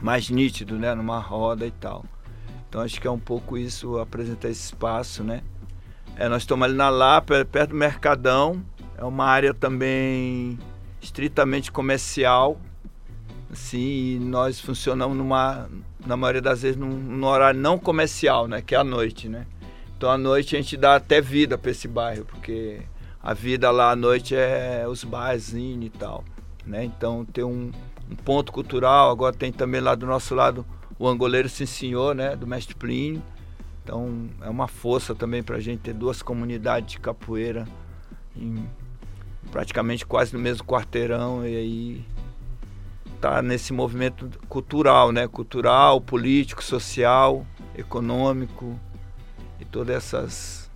mais 0.00 0.30
nítido, 0.30 0.78
né? 0.78 0.94
Numa 0.94 1.18
roda 1.18 1.66
e 1.66 1.70
tal. 1.70 2.04
Então 2.68 2.80
acho 2.80 3.00
que 3.00 3.06
é 3.06 3.10
um 3.10 3.18
pouco 3.18 3.56
isso 3.56 3.98
apresentar 3.98 4.48
esse 4.48 4.66
espaço, 4.66 5.24
né? 5.24 5.42
É, 6.16 6.28
nós 6.28 6.42
estamos 6.42 6.64
ali 6.64 6.74
na 6.74 6.88
Lapa, 6.88 7.44
perto 7.44 7.70
do 7.70 7.76
Mercadão. 7.76 8.62
É 8.96 9.04
uma 9.04 9.26
área 9.26 9.52
também 9.52 10.58
estritamente 11.00 11.70
comercial. 11.70 12.58
Assim, 13.50 13.78
e 13.78 14.18
nós 14.18 14.60
funcionamos 14.60 15.16
numa, 15.16 15.68
na 16.06 16.16
maioria 16.16 16.42
das 16.42 16.62
vezes 16.62 16.76
num, 16.76 16.88
num, 16.88 17.26
horário 17.26 17.60
não 17.60 17.78
comercial, 17.78 18.48
né? 18.48 18.62
Que 18.62 18.74
é 18.74 18.78
a 18.78 18.84
noite, 18.84 19.28
né? 19.28 19.46
Então 19.96 20.10
à 20.10 20.18
noite 20.18 20.56
a 20.56 20.60
gente 20.60 20.76
dá 20.76 20.96
até 20.96 21.20
vida 21.20 21.56
para 21.56 21.70
esse 21.70 21.88
bairro, 21.88 22.24
porque 22.24 22.80
a 23.22 23.32
vida 23.32 23.70
lá 23.70 23.90
à 23.90 23.96
noite 23.96 24.34
é 24.34 24.84
os 24.88 25.02
barzinhos 25.04 25.86
e 25.86 25.90
tal, 25.90 26.24
né? 26.64 26.84
Então 26.84 27.24
tem 27.24 27.44
um, 27.44 27.72
um, 28.10 28.16
ponto 28.16 28.52
cultural, 28.52 29.10
agora 29.10 29.34
tem 29.34 29.50
também 29.50 29.80
lá 29.80 29.94
do 29.94 30.06
nosso 30.06 30.34
lado 30.34 30.66
o 30.98 31.08
Angoleiro 31.08 31.48
Sim 31.48 31.66
Senhor, 31.66 32.14
né? 32.14 32.36
Do 32.36 32.46
Mestre 32.46 32.74
Plínio 32.74 33.22
então 33.86 34.28
é 34.42 34.50
uma 34.50 34.66
força 34.66 35.14
também 35.14 35.44
para 35.44 35.58
a 35.58 35.60
gente 35.60 35.78
ter 35.78 35.92
duas 35.92 36.20
comunidades 36.20 36.90
de 36.90 36.98
capoeira 36.98 37.68
em 38.36 38.68
praticamente 39.52 40.04
quase 40.04 40.34
no 40.34 40.40
mesmo 40.40 40.66
quarteirão 40.66 41.46
e 41.46 41.56
aí 41.56 42.04
tá 43.20 43.40
nesse 43.40 43.72
movimento 43.72 44.28
cultural, 44.48 45.12
né? 45.12 45.28
Cultural, 45.28 46.00
político, 46.00 46.64
social, 46.64 47.46
econômico 47.76 48.76
todas 49.66 49.96
essas 49.96 50.70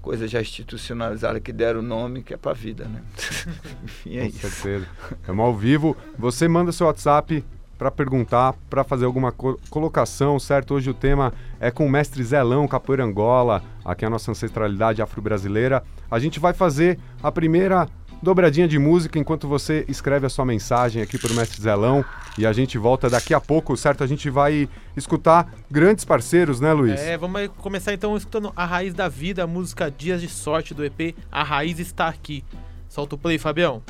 coisas 0.00 0.30
já 0.30 0.40
institucionalizadas 0.40 1.42
que 1.42 1.52
deram 1.52 1.80
o 1.80 1.82
nome 1.82 2.22
que 2.22 2.32
é 2.32 2.36
para 2.36 2.52
a 2.52 2.54
vida, 2.54 2.84
né? 2.86 3.02
Enfim, 3.84 4.16
é 4.16 4.20
Com 4.22 4.26
isso. 4.28 4.38
certeza. 4.50 4.86
É 5.26 5.30
ao 5.30 5.54
vivo. 5.54 5.96
Você 6.18 6.48
manda 6.48 6.72
seu 6.72 6.86
WhatsApp 6.86 7.44
para 7.76 7.90
perguntar, 7.90 8.54
para 8.68 8.82
fazer 8.82 9.04
alguma 9.04 9.30
co 9.30 9.58
colocação, 9.70 10.38
certo? 10.38 10.74
Hoje 10.74 10.90
o 10.90 10.94
tema 10.94 11.32
é 11.60 11.70
com 11.70 11.86
o 11.86 11.90
mestre 11.90 12.22
Zelão, 12.24 12.66
Capoeira 12.66 13.04
Angola, 13.04 13.62
aqui 13.84 14.04
é 14.04 14.08
a 14.08 14.10
nossa 14.10 14.30
ancestralidade 14.30 15.00
afro-brasileira. 15.00 15.84
A 16.10 16.18
gente 16.18 16.40
vai 16.40 16.52
fazer 16.52 16.98
a 17.22 17.30
primeira 17.30 17.88
dobradinha 18.22 18.68
de 18.68 18.78
música 18.78 19.18
enquanto 19.18 19.48
você 19.48 19.84
escreve 19.88 20.26
a 20.26 20.28
sua 20.28 20.44
mensagem 20.44 21.02
aqui 21.02 21.18
para 21.18 21.32
o 21.32 21.34
mestre 21.34 21.60
Zelão 21.60 22.04
e 22.36 22.46
a 22.46 22.52
gente 22.52 22.78
volta 22.78 23.08
daqui 23.08 23.34
a 23.34 23.40
pouco, 23.40 23.76
certo? 23.76 24.02
A 24.04 24.06
gente 24.06 24.28
vai 24.30 24.68
escutar 24.96 25.52
grandes 25.70 26.04
parceiros, 26.04 26.60
né, 26.60 26.72
Luiz? 26.72 27.00
É, 27.00 27.16
vamos 27.16 27.48
começar 27.58 27.92
então 27.92 28.16
escutando 28.16 28.52
A 28.54 28.64
Raiz 28.64 28.94
da 28.94 29.08
Vida, 29.08 29.44
a 29.44 29.46
música 29.46 29.90
Dias 29.90 30.20
de 30.20 30.28
Sorte 30.28 30.74
do 30.74 30.84
EP 30.84 31.14
A 31.30 31.42
Raiz 31.42 31.78
Está 31.78 32.08
Aqui. 32.08 32.44
Solta 32.88 33.14
o 33.14 33.18
play, 33.18 33.38
Fabião. 33.38 33.82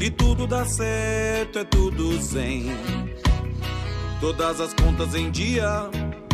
Que 0.00 0.10
tudo 0.10 0.46
dá 0.46 0.64
certo, 0.64 1.58
é 1.58 1.64
tudo 1.64 2.18
zen. 2.22 2.74
Todas 4.18 4.58
as 4.58 4.72
contas 4.72 5.14
em 5.14 5.30
dia 5.30 5.90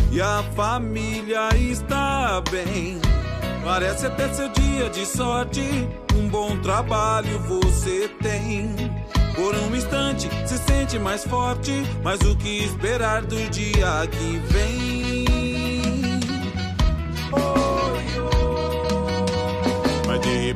e 0.09 0.21
a 0.21 0.41
família 0.55 1.49
está 1.53 2.41
bem. 2.49 2.97
Parece 3.65 4.05
até 4.05 4.33
seu 4.33 4.47
dia 4.47 4.89
de 4.89 5.05
sorte, 5.05 5.61
um 6.15 6.29
bom 6.29 6.57
trabalho 6.61 7.39
você 7.39 8.09
tem. 8.23 8.73
Por 9.35 9.53
um 9.53 9.75
instante 9.75 10.29
se 10.47 10.57
sente 10.59 10.97
mais 10.97 11.25
forte, 11.25 11.73
mas 12.01 12.21
o 12.21 12.37
que 12.37 12.63
esperar 12.63 13.21
do 13.23 13.49
dia 13.49 14.07
que 14.09 14.37
vem? 14.47 15.06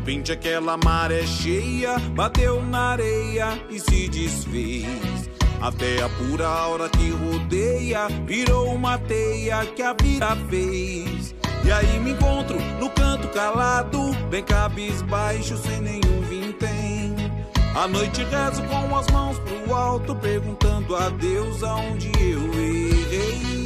Repente 0.02 0.32
aquela 0.32 0.78
maré 0.78 1.24
cheia 1.28 2.00
bateu 2.16 2.60
na 2.66 2.94
areia 2.94 3.50
e 3.70 3.80
se 3.80 4.10
desfez. 4.10 5.30
Até 5.62 6.02
a 6.02 6.10
pura 6.10 6.50
hora 6.50 6.90
que 6.90 7.12
rodeia 7.12 8.08
virou 8.26 8.74
uma 8.74 8.98
teia 8.98 9.64
que 9.64 9.84
a 9.84 9.94
vida 9.94 10.36
fez. 10.50 11.36
E 11.64 11.72
aí 11.72 12.00
me 12.00 12.14
encontro 12.14 12.60
no 12.80 12.90
canto 12.90 13.28
calado, 13.28 14.12
bem 14.28 14.44
cabisbaixo, 14.44 15.56
sem 15.58 15.80
nenhum 15.82 16.22
vintém. 16.28 17.16
À 17.76 17.88
noite 17.88 18.24
rezo 18.24 18.64
com 18.64 18.98
as 18.98 19.06
mãos 19.12 19.38
pro 19.38 19.76
alto, 19.76 20.16
perguntando 20.16 20.96
a 20.96 21.10
Deus 21.10 21.62
aonde 21.62 22.12
eu 22.20 22.42
errei. 22.56 23.61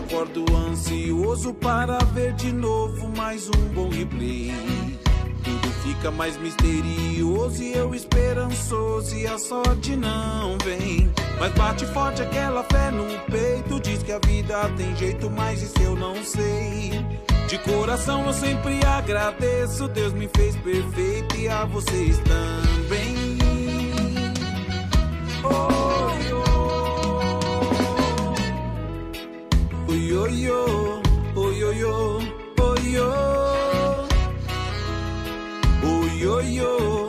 Acordo 0.00 0.44
ansioso 0.56 1.52
para 1.54 1.98
ver 2.14 2.32
de 2.32 2.52
novo 2.52 3.08
mais 3.16 3.48
um 3.48 3.68
bom 3.74 3.88
replay. 3.90 4.52
Tudo 5.44 5.70
fica 5.82 6.10
mais 6.10 6.36
misterioso 6.38 7.62
e 7.62 7.72
eu 7.72 7.94
esperançoso 7.94 9.14
e 9.14 9.26
a 9.26 9.38
sorte 9.38 9.96
não 9.96 10.56
vem. 10.64 11.10
Mas 11.38 11.52
bate 11.52 11.86
forte 11.86 12.22
aquela 12.22 12.62
fé 12.64 12.90
no 12.90 13.06
peito, 13.30 13.80
diz 13.80 14.02
que 14.02 14.12
a 14.12 14.18
vida 14.18 14.68
tem 14.76 14.94
jeito, 14.96 15.30
mas 15.30 15.62
isso 15.62 15.80
eu 15.82 15.94
não 15.94 16.22
sei. 16.24 16.92
De 17.46 17.58
coração 17.58 18.26
eu 18.26 18.32
sempre 18.32 18.80
agradeço, 18.84 19.88
Deus 19.88 20.12
me 20.12 20.28
fez 20.34 20.56
perfeito 20.56 21.36
e 21.36 21.48
a 21.48 21.64
vocês 21.66 22.18
também. 22.20 23.38
Oh, 25.44 26.46
oh. 26.46 26.49
Yo 29.94 30.26
yo, 30.28 31.02
oh 31.34 31.50
yo 31.52 31.72
yo, 31.72 32.18
oh 32.58 32.74
yo. 32.76 34.08
Oh 35.82 36.06
yo 36.18 36.40
yo, 36.40 36.99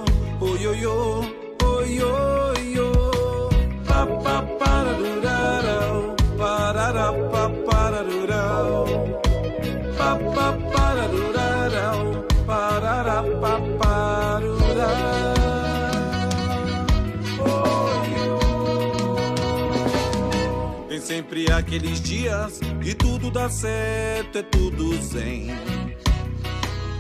Sempre 21.42 21.54
aqueles 21.54 22.00
dias 22.02 22.60
que 22.84 22.94
tudo 22.94 23.32
dá 23.32 23.50
certo, 23.50 24.38
é 24.38 24.44
tudo 24.44 24.96
zen. 25.02 25.48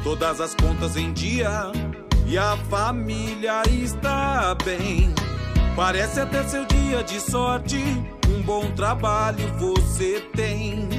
Todas 0.03 0.41
as 0.41 0.55
contas 0.55 0.97
em 0.97 1.13
dia 1.13 1.71
e 2.25 2.37
a 2.37 2.57
família 2.69 3.61
está 3.69 4.55
bem. 4.65 5.13
Parece 5.75 6.21
até 6.21 6.43
seu 6.43 6.65
dia 6.65 7.03
de 7.03 7.19
sorte, 7.19 7.77
um 8.29 8.41
bom 8.41 8.71
trabalho 8.71 9.47
você 9.59 10.21
tem. 10.35 10.89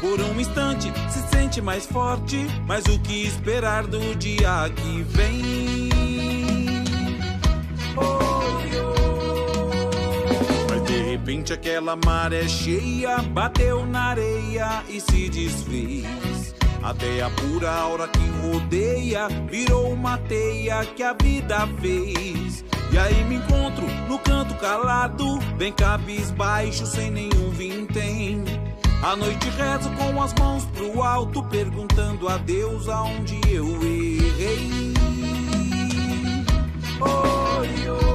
Por 0.00 0.20
um 0.20 0.38
instante 0.38 0.92
se 1.08 1.20
sente 1.34 1.62
mais 1.62 1.86
forte, 1.86 2.46
mas 2.66 2.84
o 2.86 2.98
que 2.98 3.26
esperar 3.26 3.86
do 3.86 4.14
dia 4.16 4.68
que 4.76 5.02
vem? 5.02 5.71
Repente 11.22 11.52
aquela 11.52 11.96
maré 12.04 12.48
cheia 12.48 13.18
bateu 13.18 13.86
na 13.86 14.06
areia 14.06 14.82
e 14.88 15.00
se 15.00 15.28
desfez. 15.28 16.52
Até 16.82 17.22
a 17.22 17.30
pura 17.30 17.70
aura 17.70 18.08
que 18.08 18.18
rodeia 18.40 19.28
virou 19.48 19.92
uma 19.92 20.18
teia 20.18 20.84
que 20.84 21.00
a 21.00 21.12
vida 21.12 21.68
fez. 21.80 22.64
E 22.90 22.98
aí 22.98 23.24
me 23.26 23.36
encontro 23.36 23.86
no 24.08 24.18
canto 24.18 24.52
calado, 24.56 25.38
bem 25.56 25.72
cabisbaixo, 25.72 26.84
sem 26.86 27.12
nenhum 27.12 27.50
vintém. 27.50 28.42
À 29.00 29.14
noite 29.14 29.48
rezo 29.50 29.90
com 29.90 30.20
as 30.20 30.34
mãos 30.34 30.64
pro 30.74 31.04
alto, 31.04 31.40
perguntando 31.44 32.28
a 32.28 32.36
Deus 32.36 32.88
aonde 32.88 33.40
eu 33.48 33.64
errei. 33.80 34.92
Oi, 37.00 37.88
oi. 37.88 38.11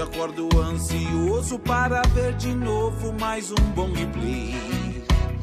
Acordo 0.00 0.48
ansioso 0.60 1.58
para 1.58 2.02
ver 2.14 2.34
de 2.34 2.54
novo 2.54 3.14
mais 3.18 3.50
um 3.50 3.70
bom 3.74 3.90
replay. 3.92 4.54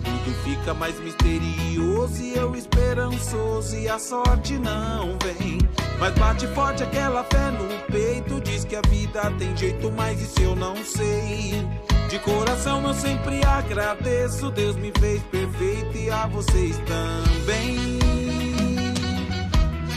Tudo 0.03 0.33
fica 0.43 0.74
mais 0.75 1.00
misterioso 1.00 2.22
e 2.22 2.36
eu 2.36 2.55
esperançoso 2.55 3.75
e 3.75 3.89
a 3.89 3.98
sorte 3.98 4.53
não 4.60 5.17
vem. 5.24 5.57
Mas 6.00 6.13
bate 6.19 6.45
forte 6.48 6.83
aquela 6.83 7.24
fé 7.24 7.51
no 7.51 7.67
peito, 7.91 8.39
diz 8.41 8.63
que 8.63 8.75
a 8.75 8.81
vida 8.88 9.31
tem 9.39 9.57
jeito, 9.57 9.91
mas 9.91 10.22
isso 10.22 10.39
eu 10.39 10.55
não 10.55 10.75
sei. 10.77 11.67
De 12.10 12.19
coração 12.19 12.86
eu 12.88 12.93
sempre 12.93 13.43
agradeço, 13.43 14.51
Deus 14.51 14.75
me 14.75 14.91
fez 15.00 15.22
perfeito 15.24 15.98
e 15.98 16.12
a 16.12 16.27
vocês 16.27 16.77
também. 16.86 18.00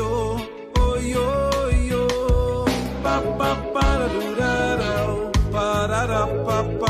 oi, 0.79 1.15
oi, 1.15 1.93
oi, 1.93 2.71
pa 3.03 3.15
pa 3.37 3.49
pararurarau, 3.73 5.31
parara 5.51 6.23
pa 6.45 6.57
pararurau, 6.79 6.88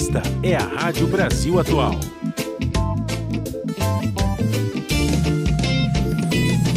Esta 0.00 0.22
é 0.42 0.56
a 0.56 0.62
Rádio 0.62 1.06
Brasil 1.08 1.60
Atual. 1.60 1.94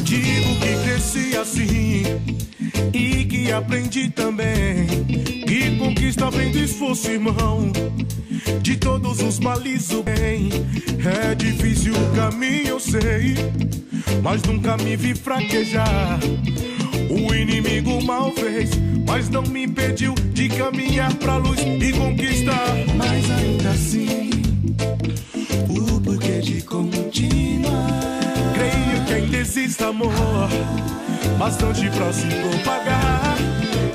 Digo 0.03 0.59
que 0.59 0.83
cresci 0.83 1.37
assim 1.37 2.03
e 2.93 3.23
que 3.23 3.49
aprendi 3.49 4.09
também. 4.09 4.87
Que 5.47 5.77
conquista 5.77 6.29
vem 6.31 6.51
do 6.51 6.59
esforço, 6.59 7.09
irmão. 7.09 7.71
De 8.61 8.75
todos 8.75 9.21
os 9.21 9.39
males 9.39 9.89
o 9.91 10.03
bem. 10.03 10.49
É 10.99 11.33
difícil 11.33 11.93
o 11.93 12.15
caminho, 12.17 12.67
eu 12.67 12.79
sei. 12.81 13.35
Mas 14.21 14.43
nunca 14.43 14.75
me 14.75 14.97
vi 14.97 15.15
fraquejar. 15.15 16.19
O 17.09 17.33
inimigo 17.33 18.03
mal 18.03 18.31
fez, 18.31 18.69
mas 19.07 19.29
não 19.29 19.43
me 19.43 19.63
impediu 19.63 20.13
de 20.33 20.49
caminhar 20.49 21.13
pra 21.15 21.37
luz 21.37 21.59
e 21.59 21.93
conquistar. 21.93 22.75
Mas 22.95 23.29
ainda 23.31 23.69
assim, 23.69 24.29
o 25.69 26.01
porquê 26.01 26.39
de 26.39 26.61
continuar. 26.61 27.89
Creio 28.53 29.05
que 29.05 29.13
ainda 29.13 29.37
existe 29.37 29.83
amor, 29.83 30.13
bastante 31.37 31.89
pra 31.89 32.11
se 32.13 32.27
propagar. 32.27 33.37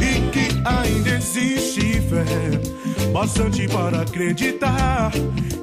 E 0.01 0.31
que 0.31 0.49
ainda 0.64 1.11
existe 1.16 2.01
fé, 2.03 3.11
bastante 3.12 3.66
para 3.68 4.03
acreditar. 4.03 5.11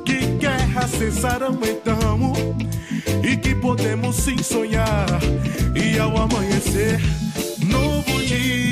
Que 0.03 0.25
guerras 0.39 0.91
cessarão 0.91 1.58
então, 1.63 2.34
e 3.23 3.36
que 3.38 3.55
podemos 3.55 4.15
sim 4.15 4.38
sonhar. 4.41 5.08
E 5.75 5.97
ao 5.99 6.15
amanhecer, 6.17 6.99
novo 7.69 8.21
dia 8.23 8.64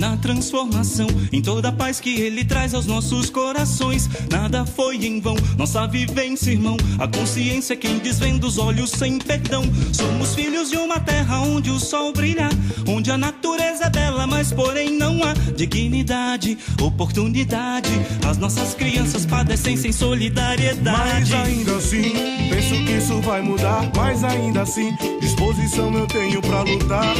na 0.00 0.16
transformação, 0.16 1.06
em 1.30 1.42
toda 1.42 1.68
a 1.68 1.72
paz 1.72 2.00
que 2.00 2.08
ele 2.08 2.42
traz 2.42 2.72
aos 2.72 2.86
nossos 2.86 3.28
corações. 3.28 4.08
Nada 4.30 4.64
foi 4.64 4.96
em 4.96 5.20
vão, 5.20 5.36
nossa 5.58 5.86
vivência, 5.86 6.50
irmão. 6.50 6.78
A 6.98 7.06
consciência 7.06 7.74
é 7.74 7.76
quem 7.76 7.98
desvenda 7.98 8.46
os 8.46 8.56
olhos 8.56 8.92
sem 8.92 9.18
perdão. 9.18 9.62
Somos 9.92 10.34
filhos 10.34 10.70
de 10.70 10.78
uma 10.78 10.98
terra 10.98 11.40
onde 11.40 11.70
o 11.70 11.78
sol 11.78 12.14
brilha, 12.14 12.48
onde 12.88 13.10
a 13.10 13.18
natureza 13.18 13.84
é 13.84 13.90
bela, 13.90 14.26
mas 14.26 14.50
porém 14.50 14.96
não 14.96 15.22
há 15.22 15.34
dignidade, 15.54 16.56
oportunidade. 16.80 17.90
As 18.26 18.38
nossas 18.38 18.72
crianças 18.72 19.26
padecem 19.26 19.76
sem 19.76 19.92
solidariedade. 19.92 21.30
Mas 21.30 21.34
ainda 21.34 21.76
assim, 21.76 22.12
penso 22.48 22.74
que 22.86 22.92
isso 22.92 23.20
vai 23.20 23.42
mudar. 23.42 23.90
Mas 23.94 24.24
ainda 24.24 24.62
assim, 24.62 24.96
disposição 25.20 25.92
eu 25.92 26.06
tenho 26.06 26.40
pra 26.40 26.62
lutar. 26.62 27.14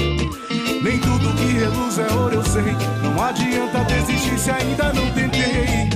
Nem 0.83 0.99
tudo 0.99 1.35
que 1.37 1.53
reluz 1.53 1.99
é 1.99 2.11
ouro, 2.15 2.37
eu 2.37 2.45
sei. 2.45 2.70
Não 3.03 3.23
adianta 3.23 3.85
desistir 3.85 4.39
se 4.39 4.51
ainda 4.51 4.93
não 4.93 5.11
tentei. 5.13 5.91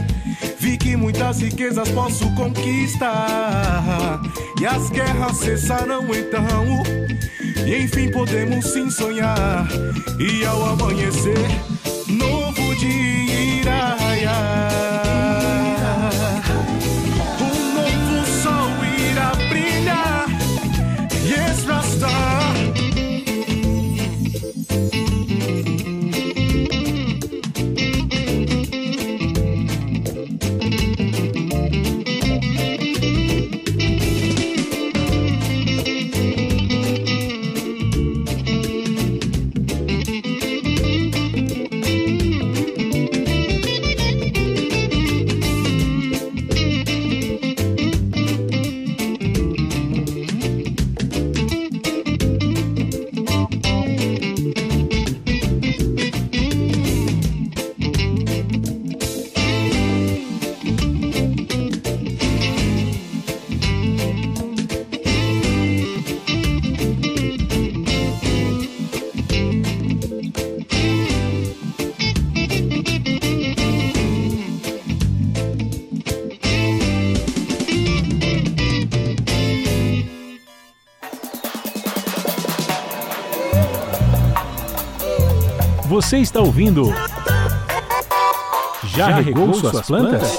Vi 0.58 0.76
que 0.76 0.96
muitas 0.96 1.40
riquezas 1.40 1.88
posso 1.90 2.28
conquistar. 2.34 4.20
E 4.60 4.66
as 4.66 4.90
guerras 4.90 5.36
cessarão 5.38 6.04
então. 6.14 6.82
E 7.66 7.82
enfim 7.82 8.10
podemos 8.10 8.64
sim 8.66 8.90
sonhar. 8.90 9.66
E 10.18 10.44
ao 10.44 10.64
amanhecer, 10.64 11.48
novo 12.08 12.74
dia 12.76 13.23
Você 86.04 86.18
está 86.18 86.38
ouvindo? 86.38 86.92
Já 88.84 89.06
regou 89.20 89.54
suas 89.54 89.86
plantas? 89.86 90.36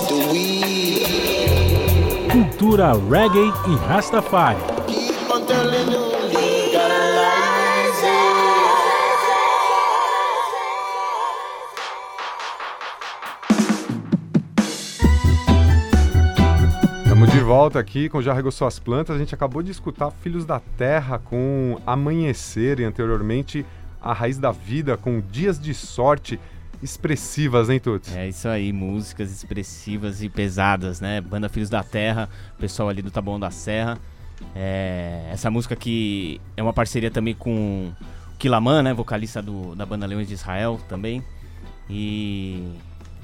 Cultura 2.32 2.92
reggae 2.94 3.52
e 3.68 3.76
Rastafari. 3.88 4.60
Estamos 17.04 17.32
de 17.32 17.40
volta 17.40 17.80
aqui 17.80 18.08
com 18.08 18.22
Já 18.22 18.34
Regou 18.34 18.52
Suas 18.52 18.78
Plantas. 18.78 19.16
A 19.16 19.20
gente 19.20 19.34
acabou 19.34 19.64
de 19.64 19.72
escutar 19.72 20.12
Filhos 20.12 20.46
da 20.46 20.60
Terra 20.60 21.18
com 21.18 21.82
Amanhecer 21.88 22.80
e 22.80 22.84
anteriormente 22.84 23.66
A 24.06 24.14
Raiz 24.14 24.38
da 24.38 24.52
Vida 24.52 24.96
com 24.96 25.20
Dias 25.20 25.60
de 25.60 25.74
Sorte. 25.74 26.40
Expressivas, 26.84 27.72
hein, 27.72 27.80
Tuts? 27.80 28.16
É 28.16 28.28
isso 28.28 28.48
aí, 28.48 28.72
músicas 28.72 29.32
expressivas 29.32 30.22
e 30.22 30.30
pesadas, 30.30 31.02
né? 31.02 31.20
Banda 31.22 31.50
Filhos 31.50 31.72
da 31.72 31.82
Terra, 31.82 32.30
pessoal 32.60 32.90
ali 32.90 33.02
do 33.02 33.10
Taboão 33.10 33.40
da 33.40 33.50
Serra. 33.50 33.98
É, 34.56 35.28
essa 35.32 35.50
música 35.50 35.76
que 35.76 36.40
é 36.56 36.62
uma 36.62 36.74
parceria 36.74 37.10
também 37.10 37.34
com 37.34 37.92
Kilaman, 38.38 38.84
né? 38.84 38.94
Vocalista 38.94 39.42
do, 39.42 39.74
da 39.76 39.88
banda 39.88 40.06
Leões 40.06 40.28
de 40.28 40.36
Israel 40.36 40.80
também. 40.88 41.24
E 41.90 42.62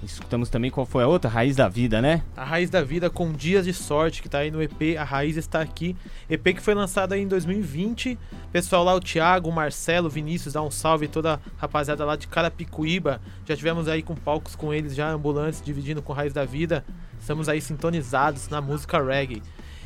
escutamos 0.03 0.49
também 0.49 0.71
qual 0.71 0.85
foi 0.85 1.03
a 1.03 1.07
outra? 1.07 1.29
Raiz 1.29 1.55
da 1.55 1.67
Vida, 1.67 2.01
né? 2.01 2.23
A 2.35 2.43
Raiz 2.43 2.69
da 2.69 2.81
Vida 2.81 3.09
com 3.09 3.31
Dias 3.31 3.65
de 3.65 3.73
Sorte, 3.73 4.21
que 4.21 4.29
tá 4.29 4.39
aí 4.39 4.51
no 4.51 4.61
EP 4.61 4.97
A 4.97 5.03
Raiz 5.03 5.37
Está 5.37 5.61
Aqui. 5.61 5.95
EP 6.29 6.43
que 6.43 6.61
foi 6.61 6.73
lançado 6.73 7.13
aí 7.13 7.21
em 7.21 7.27
2020. 7.27 8.17
Pessoal 8.51 8.83
lá, 8.83 8.95
o 8.95 8.99
Thiago, 8.99 9.49
o 9.49 9.51
Marcelo, 9.51 10.07
o 10.07 10.09
Vinícius, 10.09 10.53
dá 10.53 10.61
um 10.61 10.71
salve 10.71 11.07
toda 11.07 11.35
a 11.35 11.39
rapaziada 11.57 12.03
lá 12.03 12.15
de 12.15 12.27
Carapicuíba. 12.27 13.21
Já 13.45 13.55
tivemos 13.55 13.87
aí 13.87 14.01
com 14.01 14.15
palcos 14.15 14.55
com 14.55 14.73
eles, 14.73 14.95
já 14.95 15.09
ambulantes, 15.09 15.61
dividindo 15.61 16.01
com 16.01 16.13
Raiz 16.13 16.33
da 16.33 16.45
Vida. 16.45 16.83
Estamos 17.19 17.47
aí 17.47 17.61
sintonizados 17.61 18.49
na 18.49 18.59
música 18.59 19.01
reggae. 19.01 19.43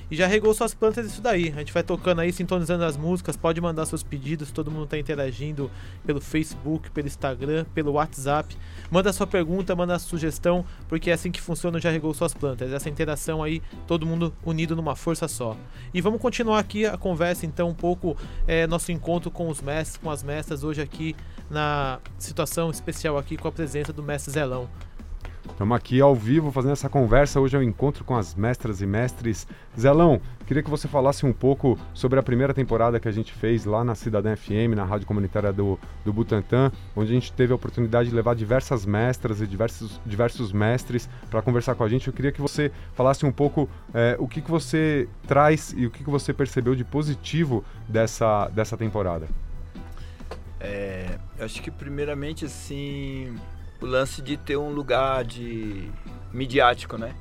E 0.10 0.15
já 0.15 0.28
regou 0.28 0.54
suas 0.54 0.74
plantas 0.74 1.06
isso 1.06 1.22
daí. 1.22 1.52
A 1.56 1.60
gente 1.60 1.74
vai 1.74 1.84
tocando 1.84 2.22
aí, 2.22 2.32
sintonizando 2.32 2.84
as 2.84 2.96
músicas. 2.96 3.36
Pode 3.36 3.60
mandar 3.60 3.86
seus 3.86 4.04
pedidos, 4.04 4.52
todo 4.52 4.70
mundo 4.70 4.88
tá 4.88 4.98
interagindo 4.98 5.72
pelo 6.06 6.22
Facebook, 6.22 6.91
pelo 6.91 7.08
Instagram, 7.08 7.65
pelo 7.74 7.94
WhatsApp. 7.94 8.56
Manda 8.91 9.12
sua 9.12 9.26
pergunta, 9.26 9.76
manda 9.76 9.96
a 9.96 10.00
sugestão, 10.00 10.65
porque 10.88 11.10
é 11.10 11.13
assim 11.13 11.32
que 11.32 11.41
funciona 11.41 11.78
o 11.78 11.82
Já 11.82 11.89
Regou 11.89 12.13
Suas 12.13 12.34
Plantas. 12.34 12.72
Essa 12.72 12.89
interação 12.89 13.41
aí, 13.41 13.62
todo 13.88 14.06
mundo 14.06 14.34
unido 14.46 14.76
numa 14.76 14.96
força 14.96 15.28
só. 15.28 15.58
E 15.94 16.02
vamos 16.02 16.22
continuar 16.22 16.60
aqui 16.60 16.86
a 16.86 16.98
conversa, 16.98 17.46
então, 17.46 17.70
um 17.70 17.74
pouco 17.74 18.15
é, 18.48 18.68
nosso 18.68 18.91
encontro 18.91 19.32
com 19.32 19.50
os 19.50 19.62
mestres, 19.62 19.98
com 19.98 20.12
as 20.12 20.22
mestras, 20.22 20.63
hoje 20.63 20.82
aqui 20.82 21.15
na 21.50 22.00
situação 22.18 22.70
especial 22.70 23.18
aqui 23.18 23.38
com 23.38 23.48
a 23.48 23.52
presença 23.52 23.91
do 23.91 24.04
mestre 24.04 24.32
Zelão. 24.32 24.70
Estamos 25.56 25.78
aqui 25.78 26.02
ao 26.02 26.13
vivo 26.13 26.52
fazendo 26.52 26.74
essa 26.74 26.89
conversa. 26.89 27.39
Hoje 27.39 27.56
é 27.56 27.60
o 27.60 27.63
encontro 27.63 28.04
com 28.04 28.13
as 28.13 28.36
mestras 28.36 28.82
e 28.82 28.86
mestres. 28.86 29.48
Zelão, 29.80 30.20
queria 30.46 30.62
que 30.62 30.70
você 30.70 30.86
falasse 30.86 31.26
um 31.26 31.32
pouco 31.32 31.80
sobre 31.94 32.20
a 32.20 32.24
primeira 32.24 32.54
temporada 32.54 33.00
que 33.00 33.08
a 33.08 33.12
gente 33.12 33.32
fez 33.32 33.63
lá 33.63 33.82
na 33.82 33.96
Cidadã 33.96 34.36
FM, 34.36 34.76
na 34.76 34.84
rádio 34.84 35.08
comunitária 35.08 35.54
do, 35.54 35.80
do 36.04 36.12
Butantã, 36.12 36.74
onde 36.94 37.10
a 37.10 37.13
gente 37.13 37.32
teve 37.32 37.54
a 37.54 37.56
oportunidade 37.56 38.10
de 38.10 38.15
levar 38.15 38.36
diversas 38.36 38.86
mestras 38.86 39.39
e 39.39 39.48
diversos, 39.48 40.02
diversos 40.06 40.52
mestres 40.52 41.08
para 41.32 41.41
conversar 41.41 41.74
com 41.76 41.86
a 41.86 41.88
gente. 41.88 42.08
Eu 42.10 42.13
queria 42.13 42.34
que 42.34 42.41
você 42.41 42.70
falasse 42.94 43.26
um 43.26 43.32
pouco 43.32 43.70
é, 43.94 44.18
o 44.20 44.28
que, 44.28 44.41
que 44.41 44.52
você 44.52 45.08
traz 45.26 45.74
e 45.78 45.86
o 45.86 45.89
que, 45.89 46.04
que 46.04 46.10
você 46.10 46.34
percebeu 46.34 46.76
de 46.76 46.84
positivo 46.84 47.63
dessa, 47.88 48.50
dessa 48.50 48.76
temporada. 48.76 49.26
É, 50.60 51.18
acho 51.39 51.62
que 51.62 51.72
primeiramente 51.72 52.44
assim 52.44 53.38
o 53.86 53.88
lance 53.88 54.21
de 54.21 54.36
ter 54.36 54.58
um 54.58 54.71
lugar 54.71 55.24
de 55.24 55.89
midiático, 56.34 56.98
né? 56.98 57.15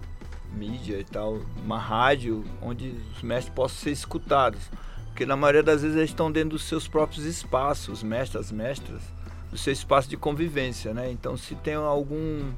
Mídia 0.52 0.98
e 0.98 1.04
tal, 1.04 1.40
uma 1.64 1.78
rádio 1.78 2.44
onde 2.62 2.94
os 3.14 3.22
mestres 3.22 3.54
possam 3.54 3.78
ser 3.78 3.90
escutados. 3.90 4.70
Porque 5.06 5.26
na 5.26 5.36
maioria 5.36 5.62
das 5.62 5.82
vezes 5.82 5.96
eles 5.96 6.10
estão 6.10 6.32
dentro 6.32 6.50
dos 6.50 6.64
seus 6.64 6.88
próprios 6.88 7.24
espaços, 7.24 7.98
os 7.98 8.02
mestres, 8.02 8.46
as 8.46 8.52
mestras, 8.52 9.02
do 9.50 9.58
seu 9.58 9.72
espaço 9.72 10.08
de 10.08 10.16
convivência, 10.16 10.92
né? 10.94 11.10
Então 11.10 11.36
se 11.36 11.54
tem 11.54 11.74
algum 11.74 12.52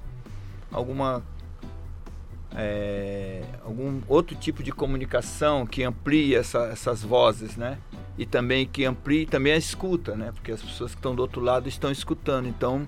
alguma 0.71 1.23
é, 2.55 3.43
algum 3.65 4.01
outro 4.09 4.37
tipo 4.37 4.63
de 4.63 4.73
comunicação 4.73 5.67
que 5.67 5.83
amplie 5.83 6.35
essa, 6.35 6.67
essas 6.67 7.03
vozes, 7.03 7.57
né? 7.57 7.79
E 8.17 8.25
também 8.25 8.67
que 8.67 8.85
amplie 8.85 9.27
também 9.27 9.53
a 9.53 9.57
escuta, 9.57 10.15
né? 10.17 10.33
Porque 10.33 10.53
as 10.53 10.63
pessoas 10.63 10.93
que 10.93 10.99
estão 10.99 11.15
do 11.15 11.21
outro 11.21 11.41
lado 11.41 11.69
estão 11.69 11.91
escutando. 11.91 12.49
Então, 12.49 12.87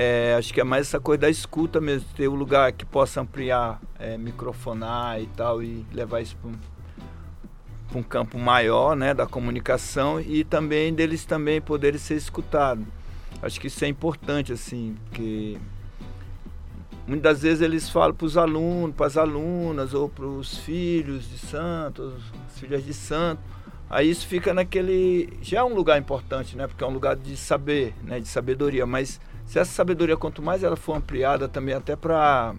é, 0.00 0.36
acho 0.38 0.54
que 0.54 0.60
é 0.60 0.64
mais 0.64 0.86
essa 0.86 1.00
coisa 1.00 1.22
da 1.22 1.28
escuta 1.28 1.80
mesmo, 1.80 2.08
ter 2.16 2.28
um 2.28 2.36
lugar 2.36 2.70
que 2.70 2.86
possa 2.86 3.20
ampliar, 3.20 3.80
é, 3.98 4.16
microfonar 4.16 5.20
e 5.20 5.26
tal, 5.26 5.60
e 5.60 5.84
levar 5.92 6.20
isso 6.20 6.36
para 6.36 6.50
um, 6.50 7.98
um, 7.98 8.02
campo 8.04 8.38
maior 8.38 8.94
né, 8.94 9.12
da 9.12 9.26
comunicação 9.26 10.20
e 10.20 10.44
também 10.44 10.94
deles 10.94 11.24
também 11.24 11.60
poderem 11.60 11.98
ser 11.98 12.14
escutados. 12.14 12.86
Acho 13.42 13.60
que 13.60 13.66
isso 13.66 13.84
é 13.84 13.88
importante, 13.88 14.52
assim, 14.52 14.94
porque 15.06 15.58
muitas 17.04 17.42
vezes 17.42 17.60
eles 17.60 17.90
falam 17.90 18.14
para 18.14 18.26
os 18.26 18.36
alunos, 18.36 18.94
para 18.94 19.06
as 19.06 19.16
alunas, 19.16 19.94
ou 19.94 20.08
para 20.08 20.26
os 20.26 20.58
filhos 20.58 21.28
de 21.28 21.38
santos, 21.38 22.14
as 22.46 22.60
filhas 22.60 22.84
de 22.84 22.94
santo. 22.94 23.42
Aí 23.90 24.08
isso 24.08 24.28
fica 24.28 24.54
naquele. 24.54 25.32
Já 25.42 25.58
é 25.58 25.64
um 25.64 25.74
lugar 25.74 25.98
importante, 25.98 26.56
né? 26.56 26.68
Porque 26.68 26.84
é 26.84 26.86
um 26.86 26.92
lugar 26.92 27.16
de 27.16 27.36
saber, 27.36 27.94
né? 28.04 28.20
De 28.20 28.28
sabedoria, 28.28 28.86
mas 28.86 29.20
se 29.48 29.58
essa 29.58 29.72
sabedoria, 29.72 30.14
quanto 30.14 30.42
mais 30.42 30.62
ela 30.62 30.76
for 30.76 30.94
ampliada 30.94 31.48
também 31.48 31.74
até 31.74 31.96
para 31.96 32.54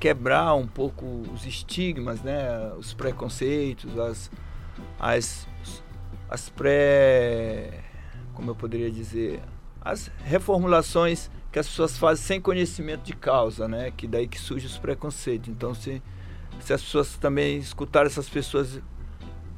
quebrar 0.00 0.52
um 0.54 0.66
pouco 0.66 1.06
os 1.32 1.46
estigmas, 1.46 2.20
né, 2.20 2.72
os 2.76 2.92
preconceitos, 2.92 3.96
as, 3.96 4.28
as, 4.98 5.46
as 6.28 6.48
pré. 6.48 7.84
Como 8.34 8.50
eu 8.50 8.56
poderia 8.56 8.90
dizer? 8.90 9.40
As 9.80 10.10
reformulações 10.24 11.30
que 11.52 11.60
as 11.60 11.68
pessoas 11.68 11.96
fazem 11.96 12.24
sem 12.24 12.40
conhecimento 12.40 13.02
de 13.04 13.12
causa, 13.12 13.68
né? 13.68 13.92
Que 13.96 14.08
daí 14.08 14.26
que 14.26 14.38
surge 14.38 14.66
os 14.66 14.76
preconceitos. 14.78 15.48
Então, 15.48 15.74
se, 15.74 16.02
se 16.58 16.72
as 16.72 16.82
pessoas 16.82 17.16
também 17.16 17.56
escutarem 17.56 18.08
essas 18.08 18.28
pessoas 18.28 18.80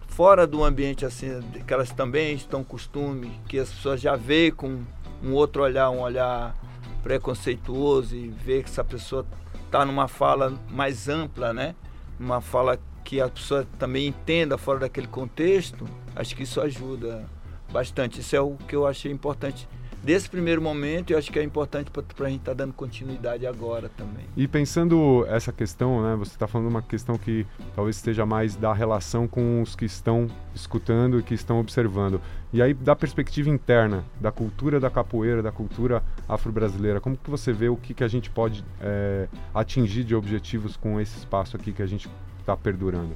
fora 0.06 0.46
do 0.46 0.62
ambiente 0.62 1.06
assim, 1.06 1.40
que 1.66 1.72
elas 1.72 1.90
também 1.92 2.35
estão 2.35 2.62
costume, 2.62 3.40
que 3.48 3.59
as 3.59 3.70
pessoas 3.70 4.02
já 4.02 4.16
veem 4.16 4.50
com 4.50 4.85
um 5.22 5.33
outro 5.33 5.62
olhar, 5.62 5.90
um 5.90 6.00
olhar 6.00 6.54
preconceituoso 7.02 8.14
e 8.14 8.28
ver 8.28 8.62
que 8.62 8.70
essa 8.70 8.85
pessoa 8.85 9.26
está 9.66 9.85
numa 9.85 10.09
fala 10.09 10.52
mais 10.68 11.09
ampla, 11.09 11.52
né? 11.52 11.74
Uma 12.18 12.40
fala 12.40 12.78
que 13.04 13.20
a 13.20 13.28
pessoa 13.28 13.66
também 13.78 14.06
entenda 14.06 14.59
fora 14.59 14.80
daquele 14.80 15.06
contexto, 15.06 15.85
acho 16.14 16.37
que 16.37 16.42
isso 16.42 16.61
ajuda 16.61 17.24
bastante. 17.72 18.20
Isso 18.20 18.37
é 18.37 18.40
o 18.40 18.56
que 18.68 18.76
eu 18.76 18.87
achei 18.87 19.11
importante 19.11 19.68
desse 20.02 20.28
primeiro 20.28 20.60
momento, 20.62 21.10
eu 21.10 21.18
acho 21.18 21.30
que 21.30 21.38
é 21.38 21.42
importante 21.42 21.90
para 21.90 22.26
a 22.26 22.30
gente 22.30 22.40
estar 22.40 22.52
tá 22.52 22.64
dando 22.64 22.72
continuidade 22.72 23.46
agora 23.46 23.90
também. 23.96 24.24
E 24.36 24.48
pensando 24.48 25.24
essa 25.28 25.52
questão, 25.52 26.02
né, 26.02 26.16
você 26.16 26.32
está 26.32 26.46
falando 26.46 26.68
uma 26.68 26.82
questão 26.82 27.16
que 27.18 27.46
talvez 27.74 27.96
esteja 27.96 28.24
mais 28.24 28.56
da 28.56 28.72
relação 28.72 29.28
com 29.28 29.62
os 29.62 29.76
que 29.76 29.84
estão 29.84 30.28
escutando 30.54 31.18
e 31.18 31.22
que 31.22 31.34
estão 31.34 31.60
observando. 31.60 32.20
E 32.52 32.60
aí, 32.60 32.74
da 32.74 32.96
perspectiva 32.96 33.48
interna, 33.48 34.04
da 34.20 34.32
cultura 34.32 34.80
da 34.80 34.90
capoeira, 34.90 35.42
da 35.42 35.52
cultura 35.52 36.02
afro-brasileira, 36.28 37.00
como 37.00 37.16
que 37.16 37.30
você 37.30 37.52
vê 37.52 37.68
o 37.68 37.76
que, 37.76 37.94
que 37.94 38.02
a 38.02 38.08
gente 38.08 38.28
pode 38.30 38.64
é, 38.80 39.28
atingir 39.54 40.04
de 40.04 40.14
objetivos 40.14 40.76
com 40.76 41.00
esse 41.00 41.18
espaço 41.18 41.56
aqui 41.56 41.72
que 41.72 41.82
a 41.82 41.86
gente 41.86 42.08
está 42.40 42.56
perdurando? 42.56 43.14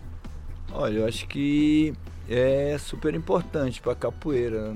Olha, 0.72 0.98
eu 0.98 1.06
acho 1.06 1.26
que 1.26 1.94
é 2.28 2.76
super 2.78 3.14
importante 3.14 3.80
para 3.80 3.92
a 3.92 3.96
capoeira 3.96 4.74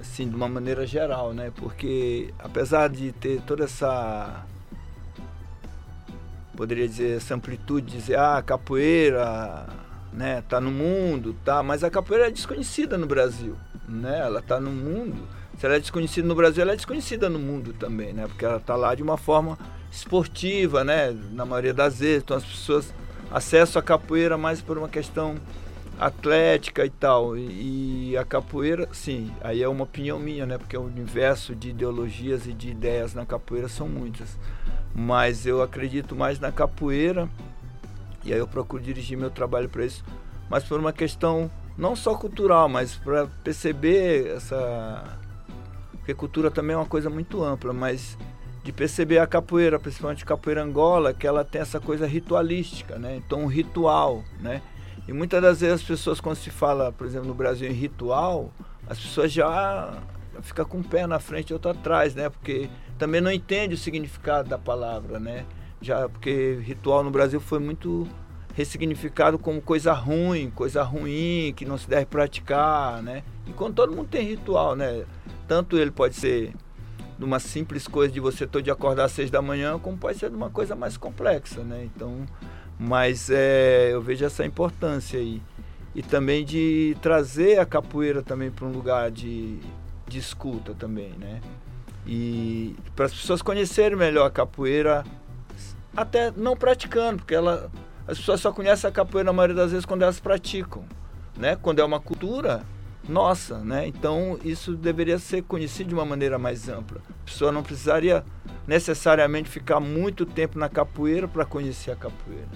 assim, 0.00 0.28
de 0.28 0.34
uma 0.34 0.48
maneira 0.48 0.86
geral, 0.86 1.32
né? 1.32 1.52
Porque 1.54 2.32
apesar 2.38 2.88
de 2.88 3.12
ter 3.12 3.40
toda 3.42 3.64
essa 3.64 4.44
poderia 6.56 6.86
dizer 6.86 7.16
essa 7.16 7.34
amplitude, 7.34 7.96
dizer 7.96 8.18
ah, 8.18 8.42
capoeira, 8.42 9.66
né, 10.12 10.42
tá 10.46 10.60
no 10.60 10.70
mundo, 10.70 11.34
tá, 11.42 11.62
mas 11.62 11.82
a 11.82 11.90
capoeira 11.90 12.26
é 12.26 12.30
desconhecida 12.30 12.98
no 12.98 13.06
Brasil, 13.06 13.56
né? 13.88 14.18
Ela 14.18 14.42
tá 14.42 14.60
no 14.60 14.70
mundo. 14.70 15.26
Se 15.58 15.66
ela 15.66 15.76
é 15.76 15.80
desconhecida 15.80 16.26
no 16.26 16.34
Brasil, 16.34 16.62
ela 16.62 16.72
é 16.72 16.76
desconhecida 16.76 17.28
no 17.28 17.38
mundo 17.38 17.72
também, 17.72 18.12
né? 18.12 18.26
Porque 18.26 18.44
ela 18.44 18.60
tá 18.60 18.76
lá 18.76 18.94
de 18.94 19.02
uma 19.02 19.16
forma 19.16 19.58
esportiva, 19.90 20.84
né? 20.84 21.16
Na 21.32 21.44
maioria 21.44 21.74
das 21.74 21.98
vezes, 21.98 22.22
então 22.22 22.36
as 22.36 22.44
pessoas 22.44 22.94
acessam 23.30 23.80
a 23.80 23.82
capoeira 23.82 24.36
mais 24.36 24.60
por 24.60 24.76
uma 24.76 24.88
questão 24.88 25.36
atlética 26.00 26.84
e 26.86 26.90
tal. 26.90 27.36
E, 27.36 28.16
a 28.16 28.24
capoeira, 28.24 28.88
sim, 28.92 29.30
aí 29.42 29.62
é 29.62 29.68
uma 29.68 29.84
opinião 29.84 30.18
minha, 30.18 30.46
né? 30.46 30.56
Porque 30.56 30.76
o 30.76 30.82
universo 30.82 31.54
de 31.54 31.68
ideologias 31.68 32.46
e 32.46 32.52
de 32.54 32.70
ideias 32.70 33.14
na 33.14 33.26
capoeira 33.26 33.68
são 33.68 33.86
muitas. 33.86 34.38
Mas 34.94 35.46
eu 35.46 35.62
acredito 35.62 36.16
mais 36.16 36.40
na 36.40 36.50
capoeira, 36.50 37.28
e 38.24 38.32
aí 38.32 38.38
eu 38.38 38.48
procuro 38.48 38.82
dirigir 38.82 39.16
meu 39.18 39.30
trabalho 39.30 39.68
para 39.68 39.84
isso, 39.84 40.02
mas 40.48 40.64
por 40.64 40.80
uma 40.80 40.92
questão 40.92 41.50
não 41.76 41.94
só 41.94 42.14
cultural, 42.14 42.68
mas 42.68 42.96
para 42.96 43.26
perceber 43.44 44.26
essa 44.36 45.18
porque 45.98 46.14
cultura 46.14 46.50
também 46.50 46.74
é 46.74 46.76
uma 46.76 46.86
coisa 46.86 47.08
muito 47.08 47.44
ampla, 47.44 47.72
mas 47.72 48.18
de 48.64 48.72
perceber 48.72 49.18
a 49.18 49.26
capoeira, 49.26 49.78
principalmente 49.78 50.24
a 50.24 50.26
capoeira 50.26 50.62
angola, 50.62 51.14
que 51.14 51.26
ela 51.26 51.44
tem 51.44 51.60
essa 51.60 51.78
coisa 51.78 52.06
ritualística, 52.06 52.98
né? 52.98 53.16
Então, 53.16 53.42
um 53.42 53.46
ritual, 53.46 54.24
né? 54.40 54.60
E 55.08 55.12
muitas 55.12 55.40
das 55.42 55.60
vezes 55.60 55.80
as 55.80 55.82
pessoas, 55.82 56.20
quando 56.20 56.36
se 56.36 56.50
fala, 56.50 56.92
por 56.92 57.06
exemplo, 57.06 57.28
no 57.28 57.34
Brasil 57.34 57.68
em 57.68 57.72
ritual, 57.72 58.52
as 58.88 58.98
pessoas 58.98 59.32
já, 59.32 59.98
ficam 60.42 60.64
com 60.64 60.78
um 60.78 60.82
pé 60.82 61.06
na 61.06 61.18
frente 61.18 61.50
e 61.50 61.52
outro 61.52 61.70
atrás, 61.70 62.14
né? 62.14 62.28
Porque 62.28 62.68
também 62.98 63.20
não 63.20 63.30
entende 63.30 63.74
o 63.74 63.78
significado 63.78 64.48
da 64.48 64.58
palavra, 64.58 65.18
né? 65.18 65.44
Já, 65.80 66.08
porque 66.08 66.60
ritual 66.62 67.02
no 67.02 67.10
Brasil 67.10 67.40
foi 67.40 67.58
muito 67.58 68.06
ressignificado 68.54 69.38
como 69.38 69.60
coisa 69.62 69.92
ruim, 69.92 70.50
coisa 70.50 70.82
ruim, 70.82 71.54
que 71.56 71.64
não 71.64 71.78
se 71.78 71.88
deve 71.88 72.06
praticar, 72.06 73.02
né? 73.02 73.22
Enquanto 73.46 73.76
todo 73.76 73.94
mundo 73.94 74.08
tem 74.08 74.26
ritual, 74.26 74.76
né? 74.76 75.04
Tanto 75.48 75.78
ele 75.78 75.90
pode 75.90 76.14
ser 76.14 76.52
de 77.18 77.24
uma 77.24 77.38
simples 77.38 77.86
coisa 77.86 78.12
de 78.12 78.20
você 78.20 78.46
todo 78.46 78.62
de 78.62 78.70
acordar 78.70 79.04
às 79.04 79.12
seis 79.12 79.30
da 79.30 79.42
manhã, 79.42 79.78
como 79.78 79.96
pode 79.96 80.18
ser 80.18 80.30
de 80.30 80.36
uma 80.36 80.50
coisa 80.50 80.74
mais 80.74 80.96
complexa, 80.96 81.62
né? 81.62 81.88
Então, 81.94 82.26
mas 82.80 83.28
é, 83.28 83.90
eu 83.92 84.00
vejo 84.00 84.24
essa 84.24 84.42
importância 84.42 85.20
aí. 85.20 85.42
E 85.94 86.02
também 86.02 86.44
de 86.44 86.96
trazer 87.02 87.58
a 87.58 87.66
capoeira 87.66 88.22
também 88.22 88.50
para 88.50 88.64
um 88.64 88.72
lugar 88.72 89.10
de, 89.10 89.58
de 90.08 90.18
escuta 90.18 90.74
também, 90.74 91.10
né? 91.18 91.42
E 92.06 92.74
para 92.96 93.04
as 93.04 93.12
pessoas 93.12 93.42
conhecerem 93.42 93.98
melhor 93.98 94.24
a 94.24 94.30
capoeira, 94.30 95.04
até 95.94 96.30
não 96.30 96.56
praticando, 96.56 97.18
porque 97.18 97.34
ela, 97.34 97.70
as 98.08 98.16
pessoas 98.16 98.40
só 98.40 98.50
conhecem 98.50 98.88
a 98.88 98.92
capoeira 98.92 99.26
na 99.26 99.32
maioria 99.32 99.56
das 99.56 99.72
vezes 99.72 99.84
quando 99.84 100.02
elas 100.02 100.18
praticam, 100.18 100.82
né? 101.36 101.56
Quando 101.56 101.80
é 101.80 101.84
uma 101.84 102.00
cultura, 102.00 102.64
nossa, 103.06 103.58
né? 103.58 103.86
Então 103.86 104.38
isso 104.42 104.74
deveria 104.74 105.18
ser 105.18 105.42
conhecido 105.42 105.88
de 105.88 105.94
uma 105.94 106.06
maneira 106.06 106.38
mais 106.38 106.66
ampla. 106.68 107.02
A 107.08 107.24
pessoa 107.26 107.52
não 107.52 107.62
precisaria 107.62 108.24
necessariamente 108.66 109.50
ficar 109.50 109.80
muito 109.80 110.24
tempo 110.24 110.58
na 110.58 110.68
capoeira 110.68 111.28
para 111.28 111.44
conhecer 111.44 111.90
a 111.90 111.96
capoeira, 111.96 112.48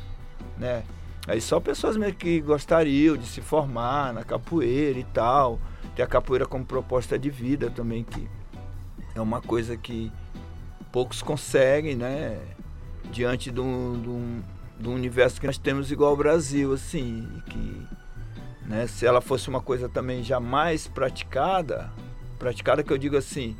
né? 0.57 0.85
Aí 1.27 1.41
só 1.41 1.59
pessoas 1.59 1.97
mesmo 1.97 2.17
que 2.17 2.41
gostariam 2.41 3.17
de 3.17 3.27
se 3.27 3.41
formar 3.41 4.13
na 4.13 4.23
capoeira 4.23 4.99
e 4.99 5.05
tal, 5.05 5.59
ter 5.97 6.03
a 6.03 6.07
capoeira 6.07 6.45
como 6.45 6.65
proposta 6.65 7.19
de 7.19 7.31
vida 7.31 7.71
também 7.71 8.05
que 8.05 8.29
é 9.15 9.21
uma 9.21 9.41
coisa 9.41 9.77
que 9.77 10.13
poucos 10.93 11.23
conseguem, 11.23 11.97
né? 11.97 12.39
Diante 13.11 13.51
de 13.51 13.61
um, 13.61 14.43
universo 14.85 15.41
que 15.41 15.47
nós 15.47 15.59
temos 15.59 15.91
igual 15.91 16.11
ao 16.11 16.17
Brasil, 16.17 16.73
assim, 16.73 17.27
que 17.47 17.87
né? 18.67 18.87
Se 18.87 19.07
ela 19.07 19.21
fosse 19.21 19.49
uma 19.49 19.61
coisa 19.61 19.89
também 19.89 20.23
jamais 20.23 20.89
praticada, 20.89 21.91
praticada 22.39 22.83
que 22.83 22.93
eu 22.93 22.99
digo 22.99 23.17
assim, 23.17 23.57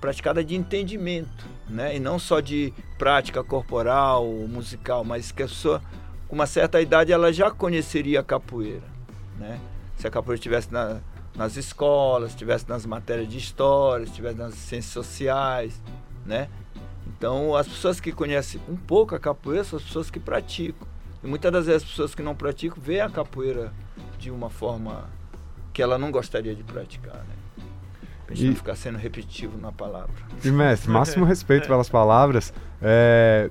praticada 0.00 0.42
de 0.42 0.54
entendimento, 0.54 1.46
né? 1.68 1.96
E 1.96 2.00
não 2.00 2.18
só 2.18 2.40
de 2.40 2.72
prática 2.96 3.44
corporal, 3.44 4.26
musical, 4.48 5.04
mas 5.04 5.30
que 5.30 5.42
a 5.42 5.46
pessoa 5.46 5.82
com 6.28 6.34
uma 6.34 6.46
certa 6.46 6.80
idade 6.80 7.12
ela 7.12 7.32
já 7.32 7.50
conheceria 7.50 8.20
a 8.20 8.22
capoeira, 8.22 8.84
né? 9.38 9.58
Se 9.96 10.06
a 10.06 10.10
capoeira 10.10 10.36
estivesse 10.38 10.72
na, 10.72 10.98
nas 11.34 11.56
escolas, 11.56 12.30
estivesse 12.30 12.68
nas 12.68 12.84
matérias 12.86 13.28
de 13.28 13.38
história, 13.38 14.04
estivesse 14.04 14.36
nas 14.38 14.54
ciências 14.54 14.92
sociais, 14.92 15.80
né? 16.24 16.48
Então, 17.06 17.56
as 17.56 17.66
pessoas 17.66 17.98
que 17.98 18.12
conhecem 18.12 18.60
um 18.68 18.76
pouco 18.76 19.14
a 19.14 19.18
capoeira 19.18 19.64
são 19.64 19.76
as 19.78 19.82
pessoas 19.84 20.10
que 20.10 20.20
praticam. 20.20 20.86
E 21.24 21.26
muitas 21.26 21.50
das 21.50 21.66
vezes 21.66 21.82
as 21.82 21.88
pessoas 21.88 22.14
que 22.14 22.22
não 22.22 22.34
praticam 22.34 22.80
veem 22.80 23.00
a 23.00 23.08
capoeira 23.10 23.72
de 24.18 24.30
uma 24.30 24.50
forma 24.50 25.04
que 25.72 25.82
ela 25.82 25.98
não 25.98 26.10
gostaria 26.12 26.54
de 26.54 26.62
praticar, 26.62 27.14
né? 27.16 27.64
Pra 28.26 28.34
gente 28.36 28.44
E- 28.46 28.48
não 28.50 28.56
ficar 28.56 28.76
sendo 28.76 28.98
repetitivo 28.98 29.56
na 29.58 29.72
palavra. 29.72 30.12
E, 30.44 30.50
mestre, 30.50 30.90
máximo 30.90 31.24
respeito 31.26 31.66
pelas 31.66 31.88
palavras. 31.88 32.52
É, 32.80 33.50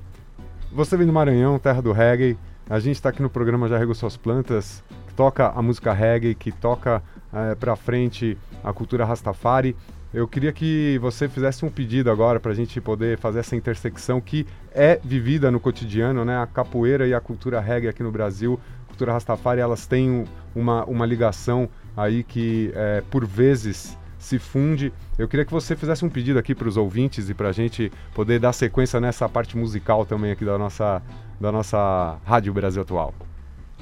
Você 0.72 0.96
vem 0.96 1.08
do 1.08 1.12
Maranhão, 1.12 1.58
terra 1.60 1.82
do 1.82 1.92
reggae. 1.92 2.38
A 2.70 2.80
gente 2.80 2.96
está 2.96 3.10
aqui 3.10 3.22
no 3.22 3.30
programa 3.30 3.68
Já 3.70 3.78
Regou 3.78 3.96
Suas 3.96 4.18
Plantas, 4.18 4.84
que 5.08 5.14
toca 5.14 5.48
a 5.50 5.62
música 5.62 5.94
reggae, 5.94 6.36
que 6.36 6.52
toca 6.52 7.02
é, 7.34 7.56
pra 7.56 7.76
frente 7.78 8.38
a 8.64 8.74
cultura 8.74 9.06
Rastafari. 9.06 9.76
Eu 10.14 10.28
queria 10.28 10.52
que 10.52 10.98
você 11.02 11.30
fizesse 11.30 11.64
um 11.66 11.70
pedido 11.70 12.12
agora 12.12 12.40
para 12.40 12.52
a 12.52 12.56
gente 12.56 12.80
poder 12.82 13.18
fazer 13.18 13.40
essa 13.40 13.56
intersecção 13.56 14.20
que 14.20 14.46
é 14.74 15.00
vivida 15.04 15.50
no 15.50 15.60
cotidiano, 15.60 16.26
né? 16.26 16.38
A 16.42 16.48
capoeira 16.48 17.08
e 17.08 17.14
a 17.14 17.22
cultura 17.22 17.60
reggae 17.62 17.88
aqui 17.88 18.04
no 18.04 18.12
Brasil, 18.12 18.60
a 18.86 18.88
cultura 18.90 19.14
Rastafari, 19.14 19.62
elas 19.62 19.86
têm 19.86 20.10
um- 20.10 20.26
uma, 20.56 20.84
uma 20.86 21.06
ligação 21.06 21.70
aí 21.96 22.22
que 22.24 22.72
é, 22.76 23.02
por 23.10 23.26
vezes 23.26 23.98
se 24.18 24.40
funde. 24.40 24.92
Eu 25.18 25.28
queria 25.28 25.46
que 25.46 25.52
você 25.54 25.76
fizesse 25.76 26.04
um 26.04 26.10
pedido 26.10 26.38
aqui 26.40 26.54
para 26.56 26.68
os 26.68 26.76
ouvintes 26.76 27.30
e 27.30 27.34
para 27.34 27.50
a 27.50 27.52
gente 27.54 27.92
poder 28.14 28.40
dar 28.40 28.52
sequência 28.52 29.00
nessa 29.00 29.30
parte 29.30 29.58
musical 29.58 30.06
também 30.06 30.32
aqui 30.32 30.44
da 30.44 30.58
nossa, 30.58 31.02
da 31.40 31.52
nossa 31.52 32.18
Rádio 32.26 32.54
Brasil 32.54 32.82
Atual. 32.82 33.14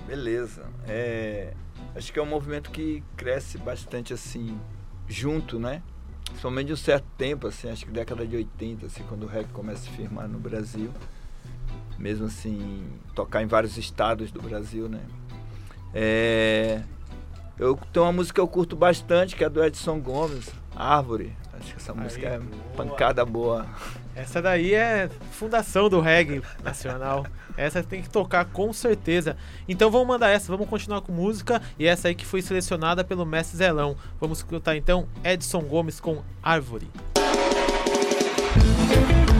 Beleza. 0.07 0.63
É, 0.87 1.53
acho 1.95 2.11
que 2.11 2.19
é 2.19 2.21
um 2.21 2.27
movimento 2.27 2.69
que 2.69 3.03
cresce 3.15 3.57
bastante 3.57 4.13
assim, 4.13 4.59
junto, 5.07 5.59
né? 5.59 5.81
Somente 6.41 6.67
de 6.67 6.73
um 6.73 6.77
certo 6.77 7.05
tempo, 7.17 7.47
assim, 7.47 7.69
acho 7.69 7.85
que 7.85 7.91
década 7.91 8.25
de 8.25 8.35
80, 8.35 8.85
assim, 8.87 9.03
quando 9.07 9.23
o 9.23 9.27
reggae 9.27 9.49
começa 9.51 9.81
a 9.81 9.83
se 9.83 9.89
firmar 9.91 10.27
no 10.27 10.39
Brasil. 10.39 10.91
Mesmo 11.97 12.25
assim, 12.25 12.85
tocar 13.13 13.41
em 13.41 13.47
vários 13.47 13.77
estados 13.77 14.31
do 14.31 14.41
Brasil, 14.41 14.89
né? 14.89 15.01
É, 15.93 16.81
eu 17.57 17.79
tenho 17.93 18.05
uma 18.05 18.11
música 18.11 18.35
que 18.35 18.41
eu 18.41 18.47
curto 18.47 18.75
bastante, 18.75 19.33
que 19.33 19.43
é 19.43 19.49
do 19.49 19.63
Edson 19.63 19.99
Gomes, 20.01 20.51
Árvore. 20.75 21.33
Acho 21.53 21.71
que 21.71 21.77
essa 21.77 21.93
música 21.93 22.27
é 22.27 22.39
boa. 22.39 22.61
pancada 22.75 23.25
boa. 23.25 23.65
Essa 24.13 24.41
daí 24.41 24.73
é 24.73 25.09
fundação 25.31 25.87
do 25.87 26.01
reggae 26.01 26.41
nacional. 26.63 27.25
Essa 27.57 27.83
tem 27.83 28.01
que 28.01 28.09
tocar 28.09 28.45
com 28.45 28.71
certeza. 28.73 29.37
Então 29.67 29.89
vamos 29.89 30.07
mandar 30.07 30.29
essa, 30.29 30.51
vamos 30.51 30.69
continuar 30.69 31.01
com 31.01 31.11
música. 31.11 31.61
E 31.77 31.85
essa 31.85 32.07
aí 32.07 32.15
que 32.15 32.25
foi 32.25 32.41
selecionada 32.41 33.03
pelo 33.03 33.25
Mestre 33.25 33.57
Zelão. 33.57 33.95
Vamos 34.19 34.39
escutar 34.39 34.75
então 34.75 35.07
Edson 35.23 35.61
Gomes 35.61 35.99
com 35.99 36.21
Árvore. 36.41 36.89
Vem 38.87 39.34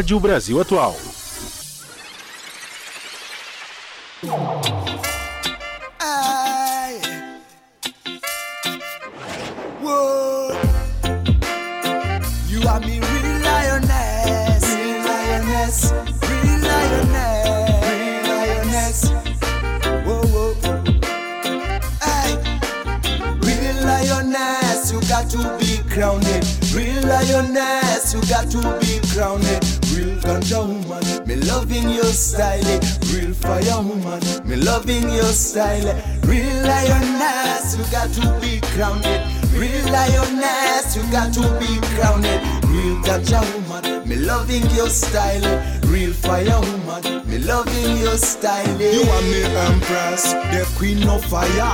Rádio 0.00 0.18
Brasil 0.18 0.58
Atual. 0.58 1.09
Style. 35.60 35.94
Real 36.24 36.62
lioness, 36.62 37.76
you 37.76 37.84
got 37.92 38.08
to 38.14 38.40
be 38.40 38.60
crowned. 38.72 39.04
Real 39.52 39.84
lioness, 39.92 40.96
you 40.96 41.02
got 41.12 41.32
to 41.34 41.42
be 41.60 41.70
crowned. 41.94 42.24
Real 42.72 42.96
ganja 43.04 43.40
woman, 43.52 44.08
me 44.08 44.16
loving 44.16 44.64
your 44.70 44.88
style. 44.88 45.44
Real 45.84 46.12
fire 46.12 46.60
woman, 46.60 47.28
me 47.28 47.38
loving 47.38 47.98
your 47.98 48.16
style. 48.16 48.80
You 48.80 49.02
are 49.02 49.22
me 49.32 49.42
empress, 49.68 50.32
the 50.52 50.62
queen 50.76 51.06
of 51.08 51.22
fire, 51.24 51.72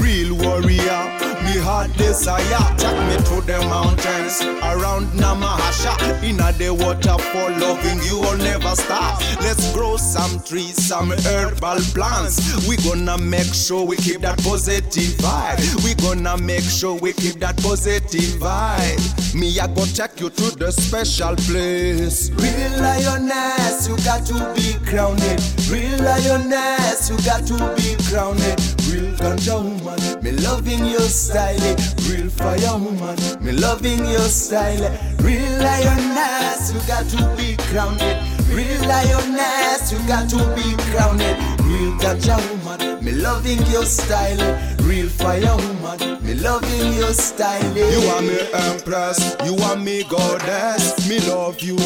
real 0.00 0.34
warrior. 0.34 1.05
Me 1.46 1.58
heart 1.58 1.92
desire, 1.96 2.42
take 2.76 2.98
me 3.06 3.16
to 3.28 3.40
the 3.46 3.58
mountains 3.70 4.42
around 4.66 5.06
Namahasha. 5.14 6.20
Inna 6.24 6.50
the 6.58 6.74
waterfall, 6.74 7.50
loving 7.60 8.02
you 8.02 8.18
will 8.18 8.36
never 8.38 8.74
stop. 8.74 9.20
Let's 9.40 9.72
grow 9.72 9.96
some 9.96 10.42
trees, 10.42 10.74
some 10.84 11.12
herbal 11.12 11.78
plants. 11.94 12.66
We 12.66 12.76
gonna 12.78 13.16
make 13.16 13.54
sure 13.54 13.84
we 13.84 13.96
keep 13.96 14.22
that 14.22 14.42
positive 14.42 15.14
vibe. 15.22 15.84
We 15.84 15.94
gonna 15.94 16.36
make 16.36 16.64
sure 16.64 16.98
we 16.98 17.12
keep 17.12 17.38
that 17.38 17.56
positive 17.62 18.40
vibe. 18.42 19.34
Me, 19.34 19.60
I 19.60 19.68
go 19.68 19.84
take 19.84 20.18
you 20.18 20.30
to 20.30 20.56
the 20.56 20.72
special 20.72 21.36
place. 21.46 22.30
Real 22.30 22.80
lioness, 22.82 23.86
you 23.86 23.96
got 23.98 24.26
to 24.26 24.34
be 24.56 24.74
crowned. 24.84 25.22
Real 25.70 25.98
lioness, 26.02 27.08
you 27.08 27.16
got 27.24 27.46
to 27.46 27.54
be 27.76 27.94
crowned. 28.10 28.75
Real 28.90 29.12
ganja 29.16 29.56
woman, 29.62 30.22
me 30.22 30.32
loving 30.42 30.86
your 30.86 31.00
style. 31.08 31.60
Eh. 31.62 31.76
Real 32.08 32.30
fire 32.30 32.78
woman, 32.78 33.16
me 33.40 33.52
loving 33.52 34.04
your 34.06 34.28
style. 34.28 34.82
Eh. 34.84 35.14
Real 35.20 35.58
lioness, 35.58 36.72
you 36.72 36.80
got 36.86 37.04
to 37.10 37.36
be 37.36 37.56
crowned. 37.68 38.00
Real 38.48 38.80
lioness, 38.86 39.90
you 39.90 39.98
got 40.06 40.28
to 40.30 40.38
be 40.54 40.76
crowned. 40.90 41.20
Real 41.66 41.92
ganja 41.98 42.36
woman, 42.50 43.04
me 43.04 43.12
loving 43.12 43.64
your 43.66 43.84
style. 43.84 44.40
Eh. 44.40 44.76
Real 44.82 45.08
fire 45.08 45.56
woman, 45.56 46.24
me 46.24 46.34
loving 46.34 46.92
your 46.94 47.12
style. 47.12 47.76
You 47.76 48.08
are 48.10 48.22
me 48.22 48.38
empress, 48.52 49.36
you 49.44 49.56
are 49.64 49.76
me 49.76 50.04
goddess. 50.04 51.08
Me 51.08 51.18
love 51.28 51.60
you 51.60 51.76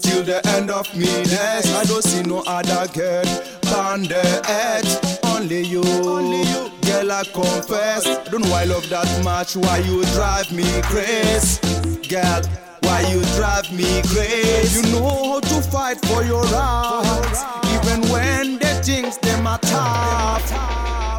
till 0.00 0.22
the 0.22 0.40
end 0.48 0.70
of 0.70 0.86
me 0.94 1.06
days. 1.06 1.74
I 1.74 1.84
don't 1.84 2.04
see 2.04 2.22
no 2.22 2.42
other 2.46 2.86
girl 2.92 3.24
on 3.74 4.02
the 4.02 4.42
edge. 4.46 5.01
Only 5.42 5.62
you, 5.62 5.82
only 5.82 6.42
you. 6.42 6.70
Girl, 6.82 7.10
I 7.10 7.24
confess. 7.24 8.04
Don't 8.30 8.42
know 8.42 8.54
I 8.54 8.62
love 8.64 8.88
that 8.90 9.10
much. 9.24 9.56
Why 9.56 9.78
you 9.78 10.04
drive 10.14 10.52
me 10.52 10.62
crazy, 10.82 11.58
girl? 12.08 12.42
Why 12.82 13.00
you 13.10 13.20
drive 13.34 13.66
me 13.72 14.02
crazy? 14.06 14.86
You 14.86 14.92
know 14.92 15.32
how 15.32 15.40
to 15.40 15.60
fight 15.62 15.98
for 16.06 16.22
your 16.22 16.44
rights, 16.44 17.42
even 17.74 18.08
when 18.12 18.60
the 18.60 18.70
things 18.84 19.18
them 19.18 19.48
are 19.48 19.58
tough. 19.58 20.46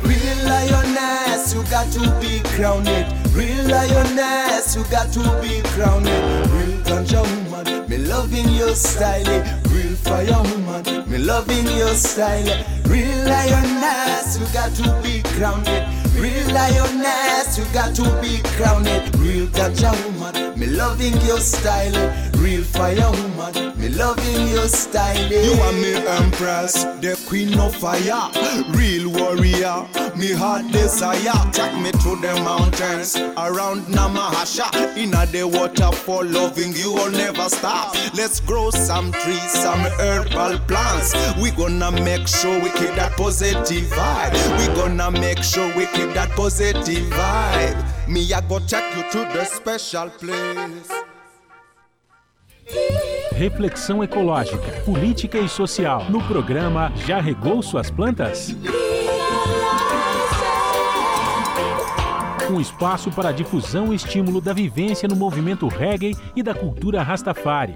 Real 0.05 0.45
lioness, 0.45 1.53
you 1.53 1.63
got 1.63 1.91
to 1.91 1.99
be 2.21 2.39
crowned. 2.55 2.87
Real 3.35 3.65
lioness, 3.65 4.73
you 4.73 4.85
got 4.85 5.11
to 5.11 5.19
be 5.41 5.61
crowned. 5.75 6.07
Real 6.07 6.79
ganja 6.87 7.23
woman, 7.51 7.89
me 7.89 7.97
loving 7.97 8.47
your 8.47 8.73
style. 8.73 9.25
Real 9.67 9.92
fire 10.03 10.41
woman, 10.43 11.09
me 11.09 11.17
loving 11.17 11.65
your 11.77 11.93
style. 11.95 12.65
Real 12.85 13.17
lioness, 13.25 14.37
you 14.37 14.45
got 14.53 14.73
to 14.75 15.01
be 15.01 15.21
crowned. 15.35 15.67
Real 16.15 16.45
lioness, 16.53 17.57
you 17.57 17.65
got 17.73 17.95
to 17.95 18.03
be 18.21 18.39
crowned. 18.55 18.87
Real 19.17 19.47
ganja 19.47 19.91
woman, 20.05 20.59
me 20.59 20.67
loving 20.67 21.19
your 21.21 21.39
style. 21.39 22.29
Real 22.37 22.63
fire 22.63 23.09
woman, 23.11 23.79
me 23.79 23.89
loving 23.89 24.47
your 24.49 24.67
style. 24.67 25.31
You 25.31 25.53
are 25.61 25.73
me 25.73 25.95
empress, 26.07 26.83
the 27.01 27.19
queen 27.27 27.57
of 27.59 27.75
fire, 27.75 28.29
real 28.75 29.09
warrior. 29.09 29.87
Me 30.15 30.31
heart 30.31 30.67
desire, 30.71 31.33
take 31.51 31.75
me 31.81 31.91
to 31.91 32.15
the 32.21 32.33
mountains 32.43 33.15
around 33.37 33.81
Namahasha. 33.87 34.95
Inna 34.95 35.25
the 35.27 35.47
waterfall, 35.47 36.25
loving 36.25 36.73
you 36.73 36.93
will 36.93 37.11
never 37.11 37.49
stop. 37.49 37.95
Let's 38.13 38.39
grow 38.39 38.69
some 38.69 39.11
trees, 39.11 39.51
some 39.51 39.81
herbal 39.99 40.59
plants. 40.67 41.13
We 41.41 41.51
gonna 41.51 41.91
make 41.91 42.27
sure 42.27 42.59
we 42.61 42.69
keep 42.71 42.95
that 42.95 43.15
positive 43.15 43.85
vibe. 43.89 44.33
We 44.57 44.67
gonna 44.75 45.11
make 45.11 45.43
sure 45.43 45.67
we 45.75 45.85
keep 45.87 46.13
that 46.13 46.31
positive 46.35 47.05
vibe. 47.09 48.07
Me, 48.07 48.31
I 48.33 48.41
go 48.41 48.59
take 48.59 48.95
you 48.95 49.03
to 49.11 49.19
the 49.33 49.45
special 49.45 50.09
place. 50.09 50.89
Reflexão 53.35 54.03
ecológica, 54.03 54.81
política 54.85 55.37
e 55.37 55.49
social. 55.49 56.05
No 56.09 56.21
programa 56.23 56.91
Já 56.95 57.19
Regou 57.19 57.61
Suas 57.61 57.89
Plantas? 57.89 58.55
Um 62.49 62.59
espaço 62.59 63.09
para 63.09 63.29
a 63.29 63.31
difusão 63.31 63.91
e 63.91 63.95
estímulo 63.95 64.39
da 64.39 64.53
vivência 64.53 65.07
no 65.07 65.15
movimento 65.15 65.67
reggae 65.67 66.15
e 66.35 66.43
da 66.43 66.53
cultura 66.53 67.01
Rastafari. 67.01 67.73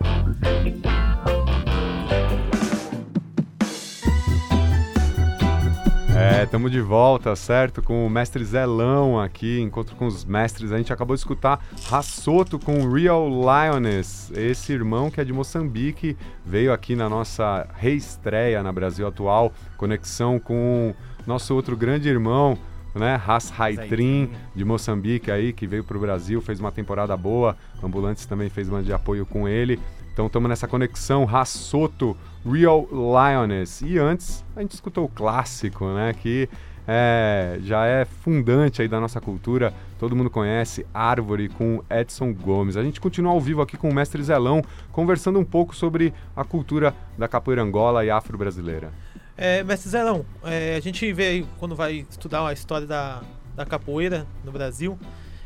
É, 6.30 6.44
estamos 6.44 6.70
de 6.70 6.82
volta, 6.82 7.34
certo? 7.38 7.82
Com 7.82 8.06
o 8.06 8.10
mestre 8.10 8.44
Zelão 8.44 9.18
aqui, 9.18 9.62
encontro 9.62 9.96
com 9.96 10.06
os 10.06 10.26
mestres. 10.26 10.74
A 10.74 10.78
gente 10.78 10.92
acabou 10.92 11.16
de 11.16 11.22
escutar 11.22 11.66
Rassoto 11.86 12.60
com 12.60 12.86
Real 12.90 13.30
Lioness, 13.30 14.30
esse 14.36 14.74
irmão 14.74 15.10
que 15.10 15.22
é 15.22 15.24
de 15.24 15.32
Moçambique, 15.32 16.18
veio 16.46 16.74
aqui 16.74 16.98
na 16.98 17.08
nossa 17.08 17.66
reestreia 17.76 18.62
na 18.62 18.74
Brasil 18.74 19.08
Atual, 19.08 19.54
conexão 19.78 20.38
com 20.38 20.94
nosso 21.26 21.56
outro 21.56 21.78
grande 21.78 22.10
irmão, 22.10 22.58
né, 22.94 23.16
Ras 23.16 23.54
Haitrin, 23.58 24.30
de 24.54 24.66
Moçambique 24.66 25.32
aí, 25.32 25.54
que 25.54 25.66
veio 25.66 25.86
para 25.86 25.96
o 25.96 26.02
Brasil, 26.02 26.42
fez 26.42 26.60
uma 26.60 26.74
temporada 26.74 27.16
boa, 27.16 27.56
Ambulantes 27.82 28.26
também 28.26 28.50
fez 28.50 28.68
uma 28.68 28.84
de 28.84 28.92
apoio 28.92 29.26
com 29.26 29.48
ele. 29.48 29.80
Então 30.12 30.26
estamos 30.26 30.50
nessa 30.50 30.68
conexão 30.68 31.24
Rassoto, 31.24 32.18
Real 32.52 32.88
Lioness. 32.92 33.82
E 33.82 33.98
antes 33.98 34.44
a 34.56 34.62
gente 34.62 34.72
escutou 34.72 35.06
o 35.06 35.10
clássico, 35.10 35.86
né, 35.94 36.14
que 36.14 36.50
é, 36.88 37.60
já 37.64 37.86
é 37.86 38.06
fundante 38.06 38.82
aí 38.82 38.88
da 38.88 39.00
nossa 39.00 39.20
cultura, 39.20 39.74
todo 40.00 40.16
mundo 40.16 40.30
conhece, 40.30 40.86
Árvore 40.94 41.50
com 41.50 41.84
Edson 41.90 42.34
Gomes. 42.34 42.78
A 42.78 42.84
gente 42.84 43.02
continua 43.02 43.34
ao 43.34 43.42
vivo 43.42 43.62
aqui 43.62 43.76
com 43.76 43.90
o 43.90 43.94
mestre 43.94 44.24
Zelão, 44.24 44.62
conversando 44.92 45.38
um 45.38 45.44
pouco 45.44 45.76
sobre 45.76 46.14
a 46.36 46.46
cultura 46.46 46.96
da 47.18 47.28
capoeira 47.28 47.62
angola 47.62 48.06
e 48.06 48.10
afro-brasileira. 48.10 48.92
É, 49.36 49.62
mestre 49.64 49.90
Zelão, 49.90 50.26
é, 50.44 50.76
a 50.78 50.80
gente 50.80 51.12
vê 51.12 51.28
aí, 51.28 51.46
quando 51.60 51.76
vai 51.76 52.06
estudar 52.10 52.48
a 52.48 52.54
história 52.54 52.88
da, 52.88 53.22
da 53.56 53.66
capoeira 53.66 54.26
no 54.44 54.52
Brasil, 54.52 54.98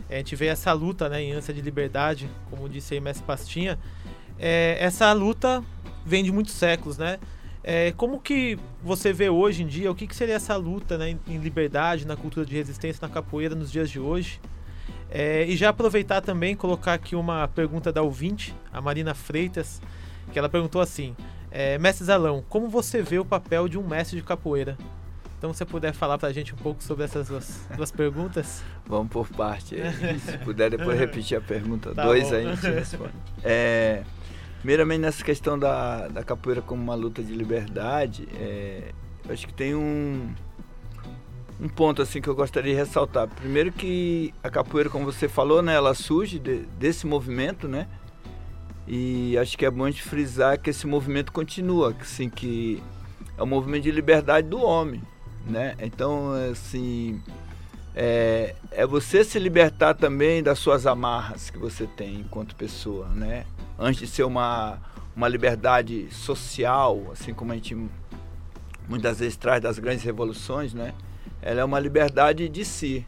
é, 0.08 0.16
a 0.16 0.18
gente 0.20 0.36
vê 0.36 0.46
essa 0.46 0.72
luta 0.74 1.10
né, 1.10 1.22
em 1.22 1.32
ânsia 1.34 1.54
de 1.54 1.62
liberdade, 1.62 2.30
como 2.50 2.70
disse 2.70 2.94
aí 2.94 3.00
mestre 3.00 3.26
Pastinha. 3.26 3.80
É, 4.38 4.78
essa 4.80 5.12
luta 5.14 5.64
vem 6.06 6.24
de 6.24 6.32
muitos 6.32 6.54
séculos, 6.54 6.98
né? 6.98 7.20
É, 7.64 7.92
como 7.92 8.20
que 8.20 8.58
você 8.84 9.14
vê 9.14 9.30
hoje 9.30 9.62
em 9.64 9.68
dia, 9.68 9.92
o 9.92 9.96
que, 9.96 10.08
que 10.08 10.16
seria 10.16 10.36
essa 10.36 10.56
luta 10.56 10.98
né, 10.98 11.16
em, 11.28 11.38
liberdade, 11.38 12.08
na 12.08 12.16
cultura 12.16 12.46
de 12.46 12.56
resistência 12.56 13.06
na 13.08 13.14
capoeira 13.14 13.54
nos 13.54 13.72
dias 13.72 13.90
de 13.90 14.00
hoje? 14.00 14.42
É, 15.12 15.46
e 15.46 15.56
já 15.56 15.70
aproveitar 15.70 16.22
também, 16.22 16.56
colocar 16.56 16.94
aqui 16.94 17.16
uma 17.16 17.48
pergunta 17.48 17.92
da 17.92 18.02
ouvinte, 18.02 18.56
a 18.74 18.82
Marina 18.82 19.14
Freitas, 19.14 19.80
que 20.32 20.40
ela 20.40 20.50
perguntou 20.50 20.82
assim, 20.82 21.16
é, 21.52 21.78
Mestre 21.78 22.06
Zalão, 22.06 22.44
como 22.50 22.68
você 22.68 23.02
vê 23.02 23.20
o 23.20 23.26
papel 23.26 23.68
de 23.68 23.78
um 23.78 23.86
mestre 23.86 24.18
de 24.18 24.24
capoeira? 24.24 24.76
Então, 25.38 25.52
se 25.52 25.58
você 25.58 25.66
puder 25.66 25.92
falar 25.92 26.18
pra 26.20 26.32
gente 26.32 26.54
um 26.54 26.58
pouco 26.58 26.84
sobre 26.84 27.04
essas 27.04 27.28
duas, 27.28 27.68
duas 27.76 27.92
perguntas. 27.92 28.64
Vamos 28.86 29.12
por 29.12 29.28
parte. 29.28 29.76
Se 30.20 30.38
puder 30.38 30.70
depois 30.70 30.98
repetir 31.00 31.36
a 31.36 31.42
pergunta 31.42 31.94
Tá 31.96 32.06
2 32.06 32.30
bom. 32.30 32.36
aí, 32.36 32.46
a 32.48 32.56
gente 32.56 32.70
responde. 32.70 33.14
É, 33.44 34.04
primeiramente, 34.62 35.00
nessa 35.02 35.24
questão 35.24 35.58
da, 35.58 36.08
da 36.08 36.24
capoeira 36.24 36.62
como 36.62 36.82
uma 36.82 36.96
luta 36.96 37.22
de 37.22 37.34
liberdade, 37.34 38.28
é, 38.36 38.92
eu 39.28 39.34
acho 39.34 39.48
que 39.48 39.54
tem 39.54 39.76
um, 39.76 40.34
um 41.60 41.68
ponto 41.68 42.02
assim 42.02 42.22
que 42.22 42.28
eu 42.28 42.36
gostaria 42.36 42.72
de 42.72 42.78
ressaltar. 42.78 43.28
Primeiro 43.28 43.72
que 43.72 44.34
a 44.44 44.50
capoeira, 44.50 44.90
como 44.90 45.06
você 45.06 45.28
falou, 45.28 45.62
né, 45.62 45.74
ela 45.74 45.94
surge 45.94 46.40
de- 46.40 46.66
desse 46.78 47.06
movimento, 47.08 47.68
né? 47.68 47.88
E 48.88 49.38
acho 49.38 49.58
que 49.58 49.66
é 49.66 49.72
bom 49.72 49.88
gente 49.88 50.04
frisar 50.04 50.60
que 50.60 50.70
esse 50.70 50.86
movimento 50.86 51.32
continua, 51.32 51.96
assim, 52.00 52.30
que 52.30 52.82
é 53.38 53.44
o 53.44 53.48
movimento 53.48 53.84
de 53.84 53.92
liberdade 53.92 54.48
do 54.48 54.62
homem, 54.62 55.02
né? 55.48 55.76
Então, 55.80 56.34
assim, 56.52 57.22
é, 57.96 58.56
é 58.72 58.86
você 58.86 59.24
se 59.24 59.38
libertar 59.38 59.94
também 59.94 60.42
das 60.42 60.60
suas 60.60 60.86
amarras 60.86 61.50
que 61.50 61.58
você 61.58 61.86
tem 61.86 62.22
enquanto 62.22 62.56
pessoa, 62.56 63.08
né? 63.10 63.46
Antes 63.78 64.02
de 64.02 64.08
ser 64.08 64.24
uma, 64.24 64.80
uma 65.16 65.28
liberdade 65.28 66.08
social, 66.12 67.10
assim 67.12 67.34
como 67.34 67.52
a 67.52 67.56
gente 67.56 67.76
muitas 68.88 69.20
vezes 69.20 69.36
traz 69.36 69.62
das 69.62 69.78
grandes 69.80 70.04
revoluções, 70.04 70.74
né? 70.74 70.94
Ela 71.42 71.62
é 71.62 71.64
uma 71.64 71.80
liberdade 71.80 72.48
de 72.48 72.64
si, 72.64 73.06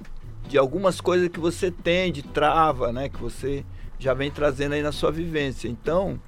de 0.47 0.57
algumas 0.57 0.99
coisas 0.99 1.29
que 1.29 1.39
você 1.39 1.71
tem, 1.71 2.11
de 2.11 2.23
trava, 2.23 2.91
né? 2.91 3.09
Que 3.09 3.17
você 3.17 3.65
já 3.99 4.13
vem 4.13 4.29
trazendo 4.29 4.73
aí 4.73 4.81
na 4.81 4.91
sua 4.91 5.11
vivência. 5.11 5.67
Então, 5.67 6.19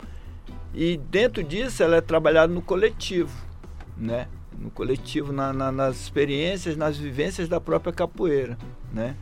e 0.74 0.98
dentro 0.98 1.44
disso 1.44 1.84
ela 1.84 1.98
é 1.98 2.02
trabalhada 2.02 2.54
no 2.54 2.62
coletivo, 2.62 3.36
né? 3.98 4.28
No 4.60 4.72
coletivo, 4.72 5.34
na, 5.34 5.52
na, 5.52 5.72
nas 5.72 6.00
experiências, 6.00 6.78
nas 6.78 6.98
vivências 6.98 7.48
da 7.48 7.60
própria 7.60 7.92
capoeira, 7.94 8.58
né? 8.92 9.16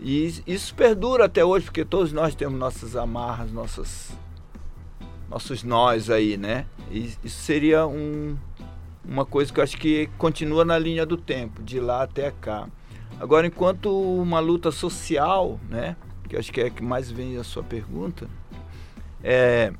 E 0.00 0.42
isso 0.46 0.74
perdura 0.74 1.26
até 1.26 1.44
hoje, 1.44 1.66
porque 1.66 1.84
todos 1.84 2.12
nós 2.12 2.34
temos 2.34 2.58
nossas 2.58 2.96
amarras, 2.96 3.52
nossas, 3.52 4.10
nossos 5.30 5.62
nós 5.62 6.10
aí, 6.10 6.36
né? 6.36 6.66
E 6.90 7.12
isso 7.22 7.40
seria 7.42 7.86
um, 7.86 8.36
uma 9.04 9.24
coisa 9.24 9.52
que 9.52 9.60
eu 9.60 9.64
acho 9.64 9.76
que 9.76 10.08
continua 10.18 10.64
na 10.64 10.78
linha 10.78 11.06
do 11.06 11.16
tempo, 11.16 11.62
de 11.62 11.78
lá 11.78 12.02
até 12.02 12.32
cá. 12.32 12.68
Agora, 13.20 13.46
enquanto 13.46 13.88
uma 13.90 14.40
luta 14.40 14.72
social, 14.72 15.60
né? 15.68 15.96
Que 16.28 16.34
eu 16.34 16.40
acho 16.40 16.52
que 16.52 16.60
é 16.60 16.70
que 16.70 16.82
mais 16.82 17.10
vem 17.10 17.36
a 17.36 17.44
sua 17.44 17.62
pergunta, 17.62 18.28
é, 19.22 19.72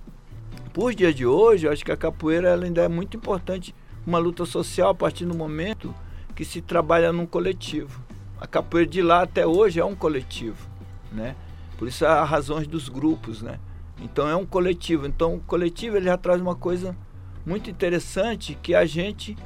por 0.73 0.95
dia 0.95 1.13
de 1.13 1.27
hoje, 1.27 1.67
eu 1.67 1.73
acho 1.73 1.85
que 1.85 1.91
a 1.91 1.97
capoeira 1.97 2.49
ela 2.49 2.65
ainda 2.65 2.83
é 2.83 2.89
muito 2.89 3.17
importante, 3.17 3.75
uma 4.07 4.19
luta 4.19 4.45
social 4.45 4.91
a 4.91 4.95
partir 4.95 5.25
do 5.25 5.35
momento 5.35 5.95
que 6.35 6.45
se 6.45 6.61
trabalha 6.61 7.13
num 7.13 7.27
coletivo. 7.27 8.03
A 8.41 8.47
capoeira 8.47 8.91
de 8.91 9.03
lá 9.03 9.23
até 9.23 9.47
hoje 9.47 9.79
é 9.79 9.85
um 9.85 9.95
coletivo, 9.95 10.69
né? 11.11 11.37
Por 11.79 11.89
isso 11.89 12.05
há 12.05 12.25
razões 12.25 12.67
dos 12.67 12.89
grupos, 12.89 13.43
né? 13.43 13.59
Então 14.01 14.29
é 14.29 14.35
um 14.35 14.47
coletivo. 14.47 15.07
Então 15.07 15.37
o 15.37 15.41
coletivo 15.41 15.97
ele 15.97 16.07
já 16.07 16.17
traz 16.17 16.41
uma 16.41 16.55
coisa 16.55 16.97
muito 17.45 17.71
interessante 17.71 18.59
que 18.61 18.75
a 18.75 18.85
gente 18.85 19.37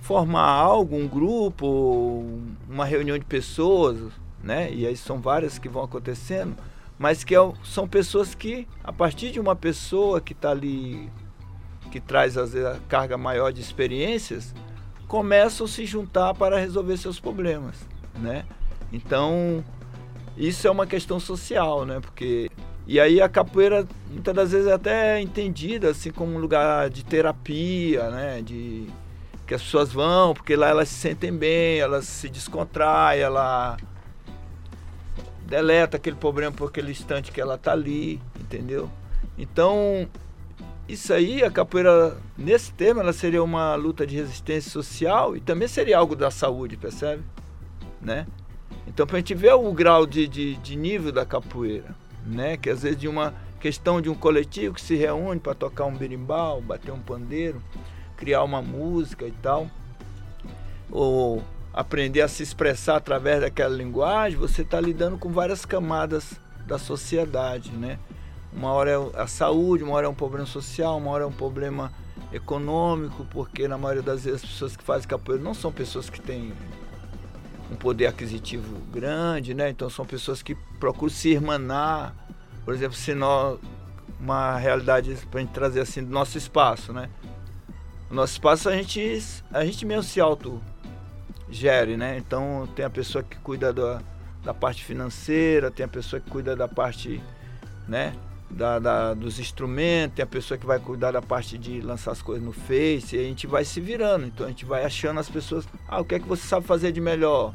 formar 0.00 0.46
algo, 0.46 0.96
um 0.96 1.08
grupo, 1.08 2.26
uma 2.68 2.84
reunião 2.84 3.18
de 3.18 3.24
pessoas, 3.24 4.12
né? 4.42 4.72
E 4.72 4.86
aí 4.86 4.96
são 4.96 5.20
várias 5.20 5.58
que 5.58 5.68
vão 5.68 5.82
acontecendo, 5.82 6.54
mas 6.98 7.24
que 7.24 7.34
é, 7.34 7.52
são 7.64 7.88
pessoas 7.88 8.34
que, 8.34 8.68
a 8.82 8.92
partir 8.92 9.30
de 9.30 9.40
uma 9.40 9.56
pessoa 9.56 10.20
que 10.20 10.32
está 10.32 10.50
ali, 10.50 11.10
que 11.94 12.00
traz 12.00 12.36
às 12.36 12.52
vezes 12.52 12.66
a 12.66 12.76
carga 12.88 13.16
maior 13.16 13.52
de 13.52 13.60
experiências, 13.60 14.52
começam 15.06 15.64
a 15.64 15.68
se 15.68 15.86
juntar 15.86 16.34
para 16.34 16.58
resolver 16.58 16.96
seus 16.96 17.20
problemas, 17.20 17.76
né? 18.18 18.44
Então, 18.92 19.64
isso 20.36 20.66
é 20.66 20.70
uma 20.72 20.88
questão 20.88 21.20
social, 21.20 21.86
né? 21.86 22.00
Porque 22.00 22.50
e 22.84 22.98
aí 22.98 23.20
a 23.20 23.28
capoeira 23.28 23.86
muitas 24.10 24.34
das 24.34 24.50
vezes 24.50 24.66
é 24.66 24.72
até 24.72 25.20
entendida 25.20 25.90
assim 25.90 26.10
como 26.10 26.34
um 26.34 26.38
lugar 26.38 26.90
de 26.90 27.04
terapia, 27.04 28.10
né? 28.10 28.42
De 28.42 28.88
que 29.46 29.54
as 29.54 29.62
pessoas 29.62 29.92
vão 29.92 30.34
porque 30.34 30.56
lá 30.56 30.70
elas 30.70 30.88
se 30.88 30.96
sentem 30.96 31.32
bem, 31.32 31.78
elas 31.78 32.06
se 32.06 32.28
descontraem, 32.28 33.22
ela 33.22 33.76
deleta 35.46 35.96
aquele 35.96 36.16
problema 36.16 36.50
por 36.50 36.70
aquele 36.70 36.90
instante 36.90 37.30
que 37.30 37.40
ela 37.40 37.56
tá 37.56 37.70
ali, 37.70 38.20
entendeu? 38.40 38.90
Então 39.38 40.08
isso 40.88 41.12
aí, 41.12 41.42
a 41.42 41.50
capoeira, 41.50 42.16
nesse 42.36 42.72
tema, 42.72 43.00
ela 43.00 43.12
seria 43.12 43.42
uma 43.42 43.74
luta 43.74 44.06
de 44.06 44.16
resistência 44.16 44.70
social 44.70 45.36
e 45.36 45.40
também 45.40 45.68
seria 45.68 45.98
algo 45.98 46.14
da 46.14 46.30
saúde, 46.30 46.76
percebe? 46.76 47.22
Né? 48.00 48.26
Então, 48.86 49.06
para 49.06 49.16
a 49.16 49.18
gente 49.20 49.34
ver 49.34 49.54
o 49.54 49.72
grau 49.72 50.06
de, 50.06 50.28
de, 50.28 50.56
de 50.56 50.76
nível 50.76 51.10
da 51.10 51.24
capoeira 51.24 51.94
né? 52.26 52.56
Que 52.56 52.70
às 52.70 52.82
vezes 52.82 52.98
de 52.98 53.08
uma 53.08 53.34
questão 53.60 54.00
de 54.00 54.08
um 54.08 54.14
coletivo 54.14 54.74
que 54.74 54.80
se 54.80 54.94
reúne 54.94 55.40
para 55.40 55.54
tocar 55.54 55.84
um 55.84 55.96
berimbau, 55.96 56.60
bater 56.60 56.92
um 56.92 57.00
pandeiro, 57.00 57.62
criar 58.16 58.42
uma 58.42 58.60
música 58.60 59.26
e 59.26 59.32
tal, 59.32 59.68
ou 60.90 61.42
aprender 61.72 62.20
a 62.20 62.28
se 62.28 62.42
expressar 62.42 62.96
através 62.96 63.40
daquela 63.40 63.74
linguagem, 63.74 64.38
você 64.38 64.62
está 64.62 64.80
lidando 64.80 65.18
com 65.18 65.30
várias 65.30 65.64
camadas 65.64 66.38
da 66.66 66.78
sociedade, 66.78 67.70
né? 67.72 67.98
Uma 68.54 68.72
hora 68.72 68.90
é 68.90 69.20
a 69.20 69.26
saúde, 69.26 69.82
uma 69.82 69.94
hora 69.94 70.06
é 70.06 70.08
um 70.08 70.14
problema 70.14 70.46
social, 70.46 70.96
uma 70.96 71.10
hora 71.10 71.24
é 71.24 71.26
um 71.26 71.32
problema 71.32 71.92
econômico, 72.32 73.26
porque 73.30 73.66
na 73.66 73.76
maioria 73.76 74.02
das 74.02 74.24
vezes 74.24 74.42
as 74.42 74.50
pessoas 74.50 74.76
que 74.76 74.84
fazem 74.84 75.08
capoeira 75.08 75.42
não 75.42 75.54
são 75.54 75.72
pessoas 75.72 76.08
que 76.08 76.20
têm 76.20 76.52
um 77.70 77.76
poder 77.76 78.06
aquisitivo 78.06 78.80
grande, 78.92 79.54
né? 79.54 79.70
Então 79.70 79.90
são 79.90 80.06
pessoas 80.06 80.42
que 80.42 80.54
procuram 80.78 81.12
se 81.12 81.30
irmanar. 81.30 82.14
Por 82.64 82.72
exemplo, 82.72 82.96
se 82.96 83.14
nós, 83.14 83.58
uma 84.20 84.56
realidade 84.56 85.14
para 85.30 85.40
gente 85.40 85.52
trazer 85.52 85.80
assim 85.80 86.02
do 86.02 86.10
nosso 86.10 86.38
espaço, 86.38 86.92
né? 86.92 87.10
O 88.10 88.14
nosso 88.14 88.34
espaço 88.34 88.68
a 88.68 88.72
gente, 88.76 89.22
a 89.52 89.64
gente 89.64 89.84
mesmo 89.84 90.04
se 90.04 90.20
auto 90.20 90.62
gere, 91.48 91.96
né? 91.96 92.18
Então 92.18 92.68
tem 92.74 92.84
a 92.84 92.90
pessoa 92.90 93.22
que 93.24 93.36
cuida 93.38 93.72
da, 93.72 94.00
da 94.44 94.54
parte 94.54 94.84
financeira, 94.84 95.70
tem 95.70 95.84
a 95.84 95.88
pessoa 95.88 96.20
que 96.20 96.30
cuida 96.30 96.54
da 96.54 96.68
parte, 96.68 97.20
né? 97.88 98.14
Da, 98.50 98.78
da, 98.78 99.14
dos 99.14 99.40
instrumentos, 99.40 100.14
tem 100.14 100.22
a 100.22 100.26
pessoa 100.26 100.56
que 100.56 100.64
vai 100.64 100.78
cuidar 100.78 101.10
da 101.10 101.20
parte 101.20 101.58
de 101.58 101.80
lançar 101.80 102.12
as 102.12 102.22
coisas 102.22 102.44
no 102.44 102.52
Face, 102.52 103.16
e 103.16 103.18
a 103.18 103.22
gente 103.22 103.46
vai 103.48 103.64
se 103.64 103.80
virando. 103.80 104.26
Então 104.26 104.46
a 104.46 104.48
gente 104.48 104.64
vai 104.64 104.84
achando 104.84 105.18
as 105.18 105.28
pessoas, 105.28 105.66
ah, 105.88 106.00
o 106.00 106.04
que 106.04 106.14
é 106.14 106.20
que 106.20 106.28
você 106.28 106.46
sabe 106.46 106.64
fazer 106.64 106.92
de 106.92 107.00
melhor? 107.00 107.52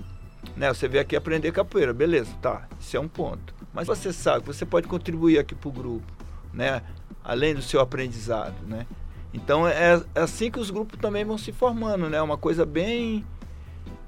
Né, 0.57 0.73
você 0.73 0.87
veio 0.87 1.01
aqui 1.01 1.15
aprender 1.15 1.51
capoeira, 1.51 1.93
beleza, 1.93 2.31
tá, 2.41 2.67
isso 2.79 2.97
é 2.97 2.99
um 2.99 3.07
ponto. 3.07 3.53
Mas 3.73 3.87
você 3.87 4.11
sabe, 4.11 4.45
você 4.45 4.65
pode 4.65 4.87
contribuir 4.87 5.39
aqui 5.39 5.55
para 5.55 5.69
o 5.69 5.71
grupo, 5.71 6.11
né? 6.53 6.81
Além 7.23 7.53
do 7.53 7.61
seu 7.61 7.79
aprendizado, 7.79 8.55
né? 8.65 8.85
Então 9.33 9.67
é, 9.67 10.01
é 10.15 10.19
assim 10.19 10.49
que 10.49 10.59
os 10.59 10.71
grupos 10.71 10.99
também 10.99 11.23
vão 11.23 11.37
se 11.37 11.51
formando, 11.51 12.09
né? 12.09 12.21
Uma 12.21 12.37
coisa 12.37 12.65
bem 12.65 13.23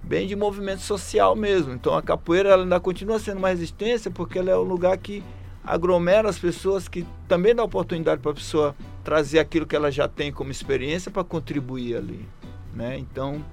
bem 0.04 0.28
de 0.28 0.36
movimento 0.36 0.82
social 0.82 1.36
mesmo. 1.36 1.74
Então 1.74 1.96
a 1.96 2.02
capoeira 2.02 2.50
ela 2.50 2.64
ainda 2.64 2.80
continua 2.80 3.20
sendo 3.20 3.38
uma 3.38 3.50
resistência 3.50 4.10
porque 4.10 4.40
ela 4.40 4.50
é 4.50 4.58
um 4.58 4.64
lugar 4.64 4.98
que 4.98 5.24
aglomera 5.64 6.30
as 6.30 6.40
pessoas 6.40 6.88
que 6.88 7.06
também 7.28 7.54
dá 7.54 7.64
oportunidade 7.64 8.22
para 8.22 8.32
a 8.32 8.36
pessoa 8.36 8.76
trazer 9.04 9.40
aquilo 9.40 9.66
que 9.66 9.76
ela 9.76 9.92
já 9.92 10.08
tem 10.08 10.32
como 10.32 10.52
experiência 10.52 11.12
para 11.12 11.24
contribuir 11.24 11.96
ali, 11.96 12.28
né? 12.74 12.98
Então, 12.98 13.44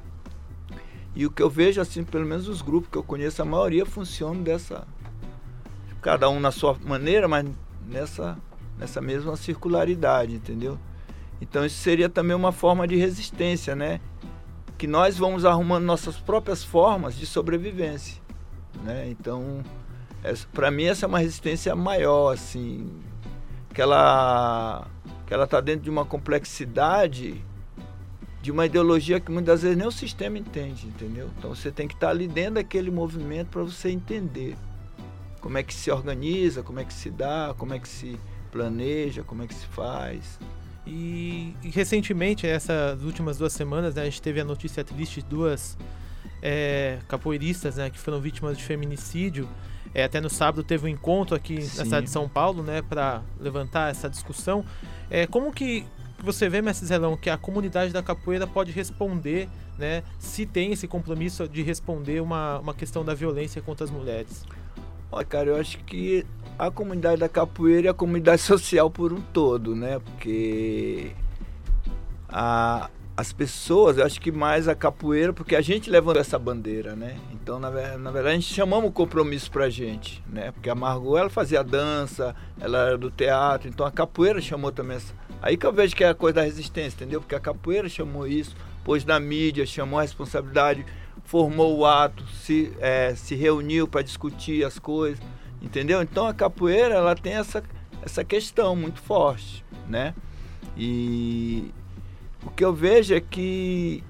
e 1.14 1.26
o 1.26 1.30
que 1.30 1.42
eu 1.42 1.50
vejo 1.50 1.80
assim, 1.80 2.04
pelo 2.04 2.26
menos 2.26 2.48
os 2.48 2.62
grupos 2.62 2.90
que 2.90 2.98
eu 2.98 3.02
conheço, 3.02 3.42
a 3.42 3.44
maioria 3.44 3.84
funcionam 3.84 4.42
dessa 4.42 4.86
cada 6.00 6.30
um 6.30 6.38
na 6.38 6.50
sua 6.50 6.76
maneira, 6.84 7.26
mas 7.26 7.44
nessa 7.86 8.38
nessa 8.78 9.00
mesma 9.00 9.36
circularidade, 9.36 10.34
entendeu? 10.34 10.78
Então 11.40 11.64
isso 11.64 11.78
seria 11.78 12.08
também 12.08 12.36
uma 12.36 12.52
forma 12.52 12.86
de 12.86 12.96
resistência, 12.96 13.74
né? 13.74 14.00
Que 14.76 14.86
nós 14.86 15.18
vamos 15.18 15.44
arrumando 15.44 15.84
nossas 15.84 16.16
próprias 16.16 16.62
formas 16.62 17.16
de 17.16 17.26
sobrevivência, 17.26 18.22
né? 18.84 19.08
Então, 19.10 19.62
para 20.52 20.70
mim 20.70 20.84
essa 20.84 21.06
é 21.06 21.08
uma 21.08 21.18
resistência 21.18 21.74
maior 21.74 22.32
assim 22.32 22.90
que 23.72 23.80
ela 23.80 24.86
que 25.26 25.34
ela 25.34 25.44
está 25.44 25.60
dentro 25.60 25.82
de 25.82 25.90
uma 25.90 26.04
complexidade 26.04 27.44
de 28.42 28.50
uma 28.50 28.66
ideologia 28.66 29.20
que 29.20 29.30
muitas 29.30 29.62
vezes 29.62 29.76
nem 29.76 29.86
o 29.86 29.92
sistema 29.92 30.38
entende 30.38 30.86
entendeu? 30.86 31.30
Então 31.38 31.54
você 31.54 31.70
tem 31.70 31.86
que 31.86 31.94
estar 31.94 32.08
tá 32.08 32.12
ali 32.12 32.26
dentro 32.26 32.54
daquele 32.54 32.90
movimento 32.90 33.48
para 33.48 33.62
você 33.62 33.90
entender 33.90 34.56
como 35.40 35.56
é 35.58 35.62
que 35.62 35.74
se 35.74 35.90
organiza 35.90 36.62
como 36.62 36.80
é 36.80 36.84
que 36.84 36.92
se 36.92 37.10
dá 37.10 37.54
como 37.56 37.74
é 37.74 37.78
que 37.78 37.88
se 37.88 38.18
planeja 38.50 39.22
como 39.22 39.42
é 39.42 39.46
que 39.46 39.54
se 39.54 39.66
faz. 39.66 40.38
E, 40.86 41.54
e 41.62 41.68
recentemente 41.68 42.46
essas 42.46 43.02
últimas 43.02 43.36
duas 43.36 43.52
semanas 43.52 43.94
né, 43.94 44.02
a 44.02 44.04
gente 44.06 44.22
teve 44.22 44.40
a 44.40 44.44
notícia 44.44 44.82
triste 44.82 45.20
de 45.20 45.28
duas 45.28 45.76
é, 46.40 46.98
capoeiristas 47.06 47.76
né, 47.76 47.90
que 47.90 47.98
foram 47.98 48.20
vítimas 48.20 48.56
de 48.56 48.64
feminicídio 48.64 49.48
é, 49.94 50.04
até 50.04 50.20
no 50.20 50.30
sábado 50.30 50.62
teve 50.62 50.86
um 50.86 50.88
encontro 50.88 51.34
aqui 51.34 51.62
Sim. 51.62 51.78
na 51.78 51.84
cidade 51.84 52.06
de 52.06 52.12
São 52.12 52.28
Paulo, 52.28 52.62
né, 52.62 52.82
para 52.82 53.22
levantar 53.40 53.90
essa 53.90 54.08
discussão. 54.08 54.64
É, 55.10 55.26
como 55.26 55.52
que 55.52 55.84
você 56.22 56.48
vê, 56.48 56.60
Mestre 56.60 56.86
Zelão, 56.86 57.16
que 57.16 57.30
a 57.30 57.36
comunidade 57.36 57.92
da 57.92 58.02
capoeira 58.02 58.46
pode 58.46 58.72
responder, 58.72 59.48
né, 59.78 60.02
se 60.18 60.44
tem 60.44 60.72
esse 60.72 60.88
compromisso 60.88 61.48
de 61.48 61.62
responder 61.62 62.20
uma, 62.20 62.58
uma 62.58 62.74
questão 62.74 63.04
da 63.04 63.14
violência 63.14 63.62
contra 63.62 63.84
as 63.84 63.90
mulheres? 63.90 64.44
Olha, 65.10 65.24
cara, 65.24 65.50
eu 65.50 65.56
acho 65.56 65.78
que 65.78 66.26
a 66.58 66.70
comunidade 66.70 67.20
da 67.20 67.28
capoeira 67.28 67.88
é 67.88 67.90
a 67.90 67.94
comunidade 67.94 68.42
social 68.42 68.90
por 68.90 69.12
um 69.12 69.20
todo, 69.20 69.74
né? 69.74 69.98
Porque 70.00 71.12
a, 72.28 72.90
as 73.18 73.32
pessoas, 73.32 73.98
eu 73.98 74.06
acho 74.06 74.20
que 74.20 74.30
mais 74.30 74.68
a 74.68 74.76
capoeira, 74.76 75.32
porque 75.32 75.56
a 75.56 75.60
gente 75.60 75.90
levantou 75.90 76.20
essa 76.20 76.38
bandeira, 76.38 76.94
né? 76.94 77.16
Então, 77.32 77.58
na, 77.58 77.68
na 77.68 78.12
verdade, 78.12 78.36
a 78.36 78.38
gente 78.38 78.54
chamamos 78.54 78.90
o 78.90 78.92
compromisso 78.92 79.50
pra 79.50 79.68
gente, 79.68 80.22
né? 80.28 80.52
Porque 80.52 80.70
a 80.70 80.74
Margot, 80.76 81.18
ela 81.18 81.28
fazia 81.28 81.64
dança, 81.64 82.32
ela 82.60 82.78
era 82.78 82.96
do 82.96 83.10
teatro, 83.10 83.68
então 83.68 83.84
a 83.84 83.90
capoeira 83.90 84.40
chamou 84.40 84.70
também 84.70 84.98
essa. 84.98 85.12
Aí 85.42 85.56
que 85.56 85.66
eu 85.66 85.72
vejo 85.72 85.96
que 85.96 86.04
é 86.04 86.10
a 86.10 86.14
coisa 86.14 86.34
da 86.34 86.42
resistência, 86.42 86.94
entendeu? 86.94 87.20
Porque 87.20 87.34
a 87.34 87.40
capoeira 87.40 87.88
chamou 87.88 88.24
isso, 88.24 88.54
pôs 88.84 89.04
na 89.04 89.18
mídia, 89.18 89.66
chamou 89.66 89.98
a 89.98 90.02
responsabilidade, 90.02 90.86
formou 91.24 91.76
o 91.76 91.84
ato, 91.84 92.24
se, 92.28 92.72
eh, 92.78 93.14
se 93.16 93.34
reuniu 93.34 93.88
para 93.88 94.02
discutir 94.02 94.64
as 94.64 94.78
coisas, 94.78 95.18
entendeu? 95.60 96.00
Então 96.02 96.24
a 96.24 96.32
capoeira, 96.32 96.94
ela 96.94 97.16
tem 97.16 97.32
essa, 97.32 97.64
essa 98.00 98.22
questão 98.22 98.76
muito 98.76 99.00
forte, 99.00 99.64
né? 99.88 100.14
E 100.76 101.74
o 102.48 102.50
que 102.50 102.64
eu 102.64 102.72
vejo 102.72 103.14
é 103.14 103.20
que 103.20 104.02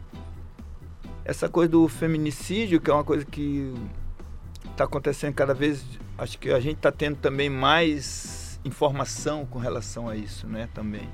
essa 1.25 1.49
coisa 1.49 1.73
do 1.73 1.89
feminicídio, 1.89 2.81
que 2.81 2.89
é 2.89 2.95
uma 2.95 3.03
coisa 3.03 3.25
que 3.25 3.75
está 4.71 4.85
acontecendo 4.85 5.35
cada 5.35 5.53
vez, 5.53 5.85
acho 6.17 6.39
que 6.39 6.51
a 6.51 6.61
gente 6.61 6.77
está 6.77 6.93
tendo 6.93 7.17
também 7.17 7.51
mais 7.51 8.61
informação 8.65 9.45
com 9.45 9.59
relação 9.59 10.09
a 10.09 10.15
isso, 10.15 10.47
né, 10.47 10.69
também. 10.73 11.09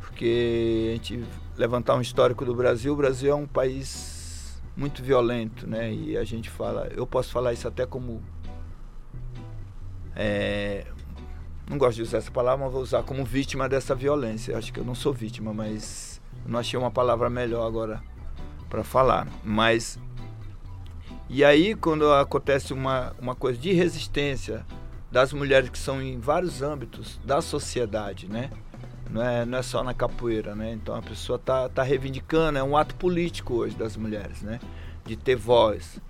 Porque 0.00 0.90
a 0.90 0.96
gente 0.96 1.24
levantar 1.56 1.94
um 1.94 2.00
histórico 2.00 2.44
do 2.44 2.54
Brasil, 2.56 2.92
o 2.92 2.96
Brasil 2.96 3.30
é 3.30 3.34
um 3.36 3.46
país 3.46 4.60
muito 4.76 5.00
violento, 5.00 5.64
né, 5.64 5.92
e 5.94 6.16
a 6.16 6.24
gente 6.24 6.50
fala, 6.50 6.88
eu 6.88 7.06
posso 7.06 7.30
falar 7.30 7.52
isso 7.52 7.68
até 7.68 7.86
como 7.86 8.20
é, 10.16 10.86
não 11.68 11.78
gosto 11.78 11.96
de 11.96 12.02
usar 12.02 12.18
essa 12.18 12.30
palavra, 12.30 12.64
mas 12.64 12.72
vou 12.72 12.82
usar 12.82 13.02
como 13.02 13.24
vítima 13.24 13.68
dessa 13.68 13.94
violência. 13.94 14.56
Acho 14.56 14.72
que 14.72 14.80
eu 14.80 14.84
não 14.84 14.94
sou 14.94 15.12
vítima, 15.12 15.52
mas 15.52 16.20
não 16.46 16.58
achei 16.58 16.78
uma 16.78 16.90
palavra 16.90 17.30
melhor 17.30 17.66
agora 17.66 18.02
para 18.68 18.84
falar. 18.84 19.26
Mas 19.42 19.98
e 21.28 21.44
aí 21.44 21.74
quando 21.74 22.12
acontece 22.12 22.72
uma, 22.72 23.14
uma 23.18 23.34
coisa 23.34 23.58
de 23.58 23.72
resistência 23.72 24.64
das 25.10 25.32
mulheres 25.32 25.70
que 25.70 25.78
são 25.78 26.02
em 26.02 26.18
vários 26.18 26.60
âmbitos 26.60 27.18
da 27.24 27.40
sociedade, 27.40 28.28
né? 28.28 28.50
Não 29.08 29.22
é, 29.22 29.44
não 29.46 29.58
é 29.58 29.62
só 29.62 29.82
na 29.82 29.94
capoeira, 29.94 30.54
né? 30.54 30.72
Então 30.72 30.94
a 30.94 31.00
pessoa 31.00 31.38
tá, 31.38 31.68
tá 31.68 31.82
reivindicando, 31.82 32.58
é 32.58 32.62
um 32.62 32.76
ato 32.76 32.94
político 32.96 33.54
hoje 33.54 33.76
das 33.76 33.96
mulheres, 33.96 34.42
né? 34.42 34.58
De 35.04 35.16
ter 35.16 35.36
voz. 35.36 36.00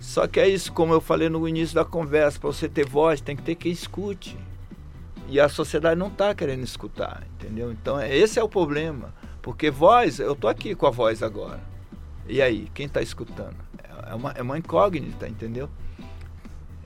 Só 0.00 0.26
que 0.26 0.40
é 0.40 0.48
isso, 0.48 0.72
como 0.72 0.94
eu 0.94 1.00
falei 1.00 1.28
no 1.28 1.46
início 1.46 1.74
da 1.74 1.84
conversa, 1.84 2.38
para 2.38 2.48
você 2.48 2.68
ter 2.68 2.86
voz, 2.86 3.20
tem 3.20 3.36
que 3.36 3.42
ter 3.42 3.54
quem 3.54 3.70
escute. 3.70 4.36
E 5.28 5.38
a 5.38 5.48
sociedade 5.48 5.98
não 5.98 6.08
está 6.08 6.34
querendo 6.34 6.64
escutar, 6.64 7.22
entendeu? 7.36 7.70
Então 7.70 7.98
é- 8.00 8.14
esse 8.16 8.38
é 8.38 8.42
o 8.42 8.48
problema. 8.48 9.12
Porque 9.42 9.70
voz, 9.70 10.18
eu 10.18 10.34
tô 10.34 10.48
aqui 10.48 10.74
com 10.74 10.86
a 10.86 10.90
voz 10.90 11.22
agora. 11.22 11.60
E 12.26 12.40
aí, 12.42 12.68
quem 12.74 12.86
está 12.86 13.00
escutando? 13.02 13.56
É 14.10 14.14
uma, 14.14 14.30
é 14.32 14.42
uma 14.42 14.58
incógnita, 14.58 15.28
entendeu? 15.28 15.68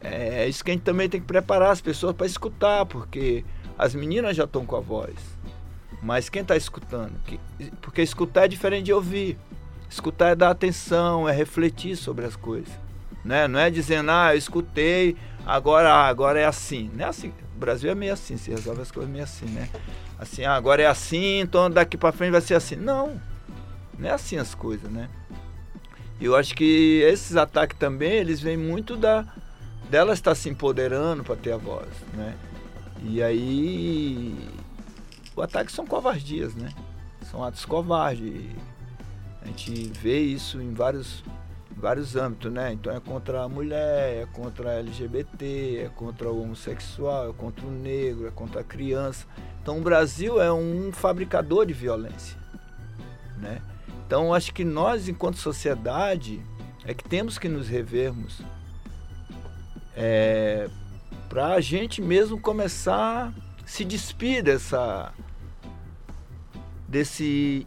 É, 0.00 0.44
é 0.44 0.48
isso 0.48 0.64
que 0.64 0.70
a 0.70 0.74
gente 0.74 0.82
também 0.82 1.08
tem 1.08 1.20
que 1.20 1.26
preparar 1.26 1.70
as 1.70 1.80
pessoas 1.80 2.14
para 2.14 2.26
escutar, 2.26 2.84
porque 2.86 3.44
as 3.78 3.94
meninas 3.94 4.36
já 4.36 4.44
estão 4.44 4.66
com 4.66 4.76
a 4.76 4.80
voz. 4.80 5.14
Mas 6.02 6.28
quem 6.28 6.42
está 6.42 6.56
escutando? 6.56 7.12
Que- 7.24 7.38
Porque 7.80 8.02
escutar 8.02 8.44
é 8.44 8.48
diferente 8.48 8.86
de 8.86 8.92
ouvir. 8.92 9.38
Escutar 9.88 10.30
é 10.30 10.34
dar 10.34 10.50
atenção, 10.50 11.28
é 11.28 11.32
refletir 11.32 11.96
sobre 11.96 12.24
as 12.24 12.34
coisas. 12.34 12.72
Né? 13.24 13.46
Não 13.46 13.60
é 13.60 13.70
dizendo, 13.70 14.10
ah, 14.10 14.34
eu 14.34 14.38
escutei, 14.38 15.16
agora, 15.46 15.92
ah, 15.92 16.08
agora 16.08 16.40
é 16.40 16.44
assim. 16.44 16.90
Não 16.94 17.04
é 17.04 17.08
assim. 17.08 17.32
Brasil 17.62 17.90
é 17.90 17.94
meio 17.94 18.12
assim, 18.12 18.36
se 18.36 18.50
resolve 18.50 18.82
as 18.82 18.90
coisas 18.90 19.10
meio 19.10 19.24
assim, 19.24 19.46
né? 19.46 19.68
Assim, 20.18 20.44
ah, 20.44 20.54
agora 20.54 20.82
é 20.82 20.86
assim, 20.86 21.40
então 21.40 21.70
daqui 21.70 21.96
para 21.96 22.12
frente 22.12 22.32
vai 22.32 22.40
ser 22.40 22.54
assim. 22.54 22.76
Não, 22.76 23.20
não 23.98 24.08
é 24.08 24.12
assim 24.12 24.36
as 24.36 24.54
coisas, 24.54 24.90
né? 24.90 25.08
Eu 26.20 26.36
acho 26.36 26.54
que 26.54 27.00
esses 27.04 27.36
ataques 27.36 27.78
também, 27.78 28.12
eles 28.12 28.40
vêm 28.40 28.56
muito 28.56 28.96
da 28.96 29.24
dela 29.90 30.12
estar 30.12 30.34
se 30.34 30.48
empoderando 30.48 31.22
para 31.22 31.36
ter 31.36 31.52
a 31.52 31.56
voz, 31.56 31.88
né? 32.14 32.34
E 33.02 33.22
aí 33.22 34.48
o 35.34 35.42
ataque 35.42 35.72
são 35.72 35.86
covardias, 35.86 36.54
né? 36.54 36.70
São 37.30 37.42
atos 37.42 37.64
covardes. 37.64 38.46
A 39.42 39.46
gente 39.46 39.90
vê 40.00 40.20
isso 40.20 40.60
em 40.60 40.72
vários 40.72 41.24
vários 41.76 42.16
âmbitos, 42.16 42.52
né? 42.52 42.72
Então 42.72 42.94
é 42.94 43.00
contra 43.00 43.42
a 43.42 43.48
mulher, 43.48 44.22
é 44.22 44.26
contra 44.32 44.70
a 44.70 44.74
LGBT, 44.74 45.84
é 45.86 45.88
contra 45.88 46.30
o 46.30 46.42
homossexual, 46.42 47.30
é 47.30 47.32
contra 47.32 47.66
o 47.66 47.70
negro, 47.70 48.26
é 48.26 48.30
contra 48.30 48.60
a 48.60 48.64
criança. 48.64 49.26
Então 49.62 49.78
o 49.78 49.82
Brasil 49.82 50.40
é 50.40 50.52
um 50.52 50.92
fabricador 50.92 51.66
de 51.66 51.72
violência, 51.72 52.36
né? 53.38 53.60
Então 54.06 54.34
acho 54.34 54.52
que 54.52 54.64
nós, 54.64 55.08
enquanto 55.08 55.38
sociedade, 55.38 56.44
é 56.84 56.92
que 56.92 57.04
temos 57.04 57.38
que 57.38 57.48
nos 57.48 57.68
revermos 57.68 58.42
é, 59.96 60.68
para 61.28 61.54
a 61.54 61.60
gente 61.60 62.02
mesmo 62.02 62.38
começar 62.38 63.28
a 63.28 63.66
se 63.66 63.84
despir 63.84 64.42
dessa 64.42 65.12
desse 66.86 67.66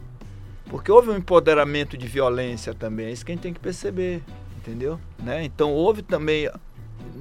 porque 0.68 0.90
houve 0.90 1.10
um 1.10 1.16
empoderamento 1.16 1.96
de 1.96 2.06
violência 2.06 2.74
também, 2.74 3.06
é 3.06 3.12
isso 3.12 3.24
que 3.24 3.32
a 3.32 3.34
gente 3.34 3.42
tem 3.42 3.54
que 3.54 3.60
perceber, 3.60 4.22
entendeu? 4.56 5.00
Né? 5.22 5.44
Então 5.44 5.72
houve 5.72 6.02
também 6.02 6.50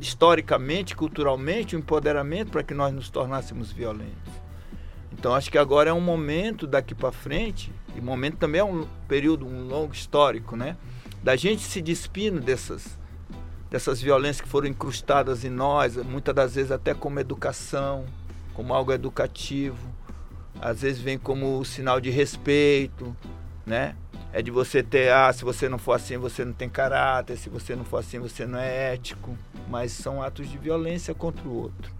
historicamente, 0.01 0.95
culturalmente, 0.95 1.75
um 1.75 1.79
empoderamento 1.79 2.51
para 2.51 2.63
que 2.63 2.73
nós 2.73 2.93
nos 2.93 3.09
tornássemos 3.09 3.71
violentos. 3.71 4.33
Então 5.11 5.33
acho 5.33 5.49
que 5.49 5.57
agora 5.57 5.89
é 5.89 5.93
um 5.93 6.01
momento 6.01 6.67
daqui 6.67 6.93
para 6.93 7.11
frente, 7.11 7.71
e 7.95 8.01
momento 8.01 8.37
também 8.37 8.59
é 8.59 8.63
um 8.63 8.85
período, 9.07 9.45
um 9.45 9.67
longo 9.67 9.93
histórico, 9.93 10.55
né? 10.55 10.75
Da 11.23 11.35
gente 11.35 11.61
se 11.61 11.81
despindo 11.81 12.39
dessas 12.39 12.99
dessas 13.69 14.01
violências 14.01 14.41
que 14.41 14.47
foram 14.47 14.67
incrustadas 14.67 15.43
em 15.43 15.49
nós, 15.49 15.97
muitas 15.97 16.33
das 16.33 16.55
vezes 16.55 16.71
até 16.71 16.93
como 16.93 17.19
educação, 17.19 18.05
como 18.53 18.73
algo 18.73 18.93
educativo, 18.93 19.89
às 20.61 20.81
vezes 20.81 21.01
vem 21.01 21.17
como 21.17 21.63
sinal 21.65 21.99
de 21.99 22.09
respeito, 22.09 23.15
né? 23.65 23.95
É 24.33 24.41
de 24.41 24.51
você 24.51 24.83
ter, 24.83 25.11
ah, 25.11 25.31
se 25.31 25.45
você 25.45 25.69
não 25.69 25.77
for 25.77 25.93
assim, 25.93 26.17
você 26.17 26.43
não 26.43 26.53
tem 26.53 26.67
caráter, 26.67 27.37
se 27.37 27.49
você 27.49 27.75
não 27.75 27.85
for 27.85 27.97
assim, 27.97 28.19
você 28.19 28.45
não 28.45 28.59
é 28.59 28.93
ético, 28.93 29.37
mas 29.69 29.91
são 29.93 30.21
atos 30.21 30.49
de 30.49 30.57
violência 30.57 31.13
contra 31.13 31.47
o 31.47 31.55
outro, 31.55 31.91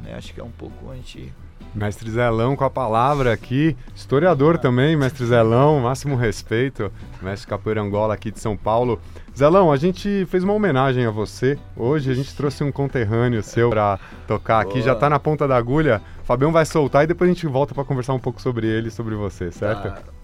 né? 0.00 0.14
Acho 0.14 0.32
que 0.32 0.40
é 0.40 0.44
um 0.44 0.50
pouco 0.50 0.90
a 0.90 0.94
gente 0.94 1.32
Mestre 1.74 2.10
Zelão 2.10 2.56
com 2.56 2.64
a 2.64 2.70
palavra 2.70 3.32
aqui, 3.32 3.76
historiador 3.94 4.58
também, 4.58 4.96
Mestre 4.96 5.24
Zelão, 5.24 5.78
máximo 5.78 6.16
respeito, 6.16 6.92
Mestre 7.22 7.48
Capoeira 7.48 7.80
Angola 7.80 8.14
aqui 8.14 8.30
de 8.30 8.40
São 8.40 8.56
Paulo. 8.56 9.00
Zelão, 9.36 9.72
a 9.72 9.76
gente 9.76 10.26
fez 10.26 10.44
uma 10.44 10.52
homenagem 10.52 11.06
a 11.06 11.10
você. 11.10 11.58
Hoje 11.76 12.10
a 12.10 12.14
gente 12.14 12.34
trouxe 12.34 12.62
um 12.62 12.70
conterrâneo 12.70 13.42
seu 13.42 13.70
para 13.70 13.98
tocar 14.26 14.60
aqui, 14.60 14.74
Boa. 14.74 14.84
já 14.84 14.94
tá 14.94 15.08
na 15.08 15.18
ponta 15.18 15.46
da 15.46 15.56
agulha. 15.56 16.02
Fabião 16.24 16.52
vai 16.52 16.66
soltar 16.66 17.04
e 17.04 17.06
depois 17.06 17.30
a 17.30 17.32
gente 17.32 17.46
volta 17.46 17.74
para 17.74 17.84
conversar 17.84 18.12
um 18.12 18.18
pouco 18.18 18.40
sobre 18.40 18.66
ele 18.66 18.88
e 18.88 18.90
sobre 18.90 19.14
você, 19.14 19.50
certo? 19.50 19.84
Tá. 19.84 20.19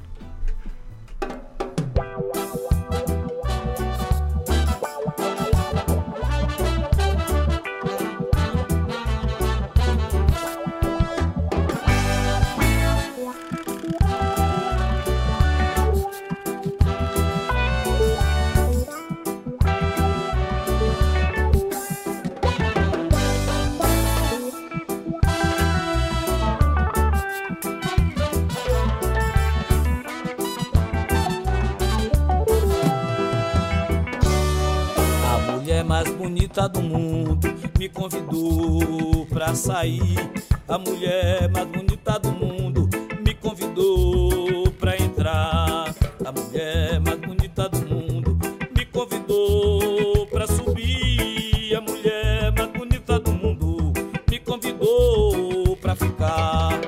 Sair. 39.66 40.30
A 40.68 40.78
mulher 40.78 41.50
mais 41.50 41.66
bonita 41.66 42.18
do 42.20 42.30
mundo 42.30 42.88
me 43.24 43.34
convidou 43.34 44.70
pra 44.78 44.96
entrar. 44.96 45.92
A 46.24 46.32
mulher 46.32 47.00
mais 47.00 47.18
bonita 47.18 47.68
do 47.68 47.80
mundo 47.84 48.38
me 48.76 48.84
convidou 48.86 50.26
pra 50.28 50.46
subir. 50.46 51.74
A 51.76 51.80
mulher 51.80 52.52
mais 52.56 52.70
bonita 52.70 53.18
do 53.18 53.32
mundo 53.32 53.92
me 54.30 54.38
convidou 54.38 55.76
pra 55.78 55.96
ficar. 55.96 56.85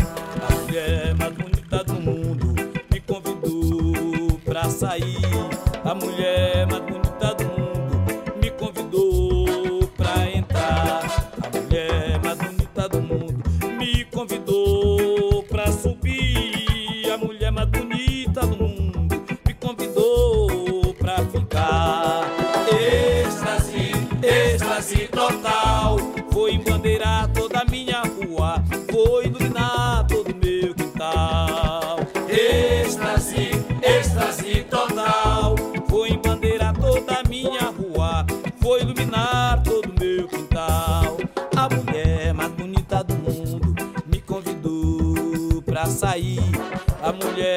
Mulher 47.21 47.48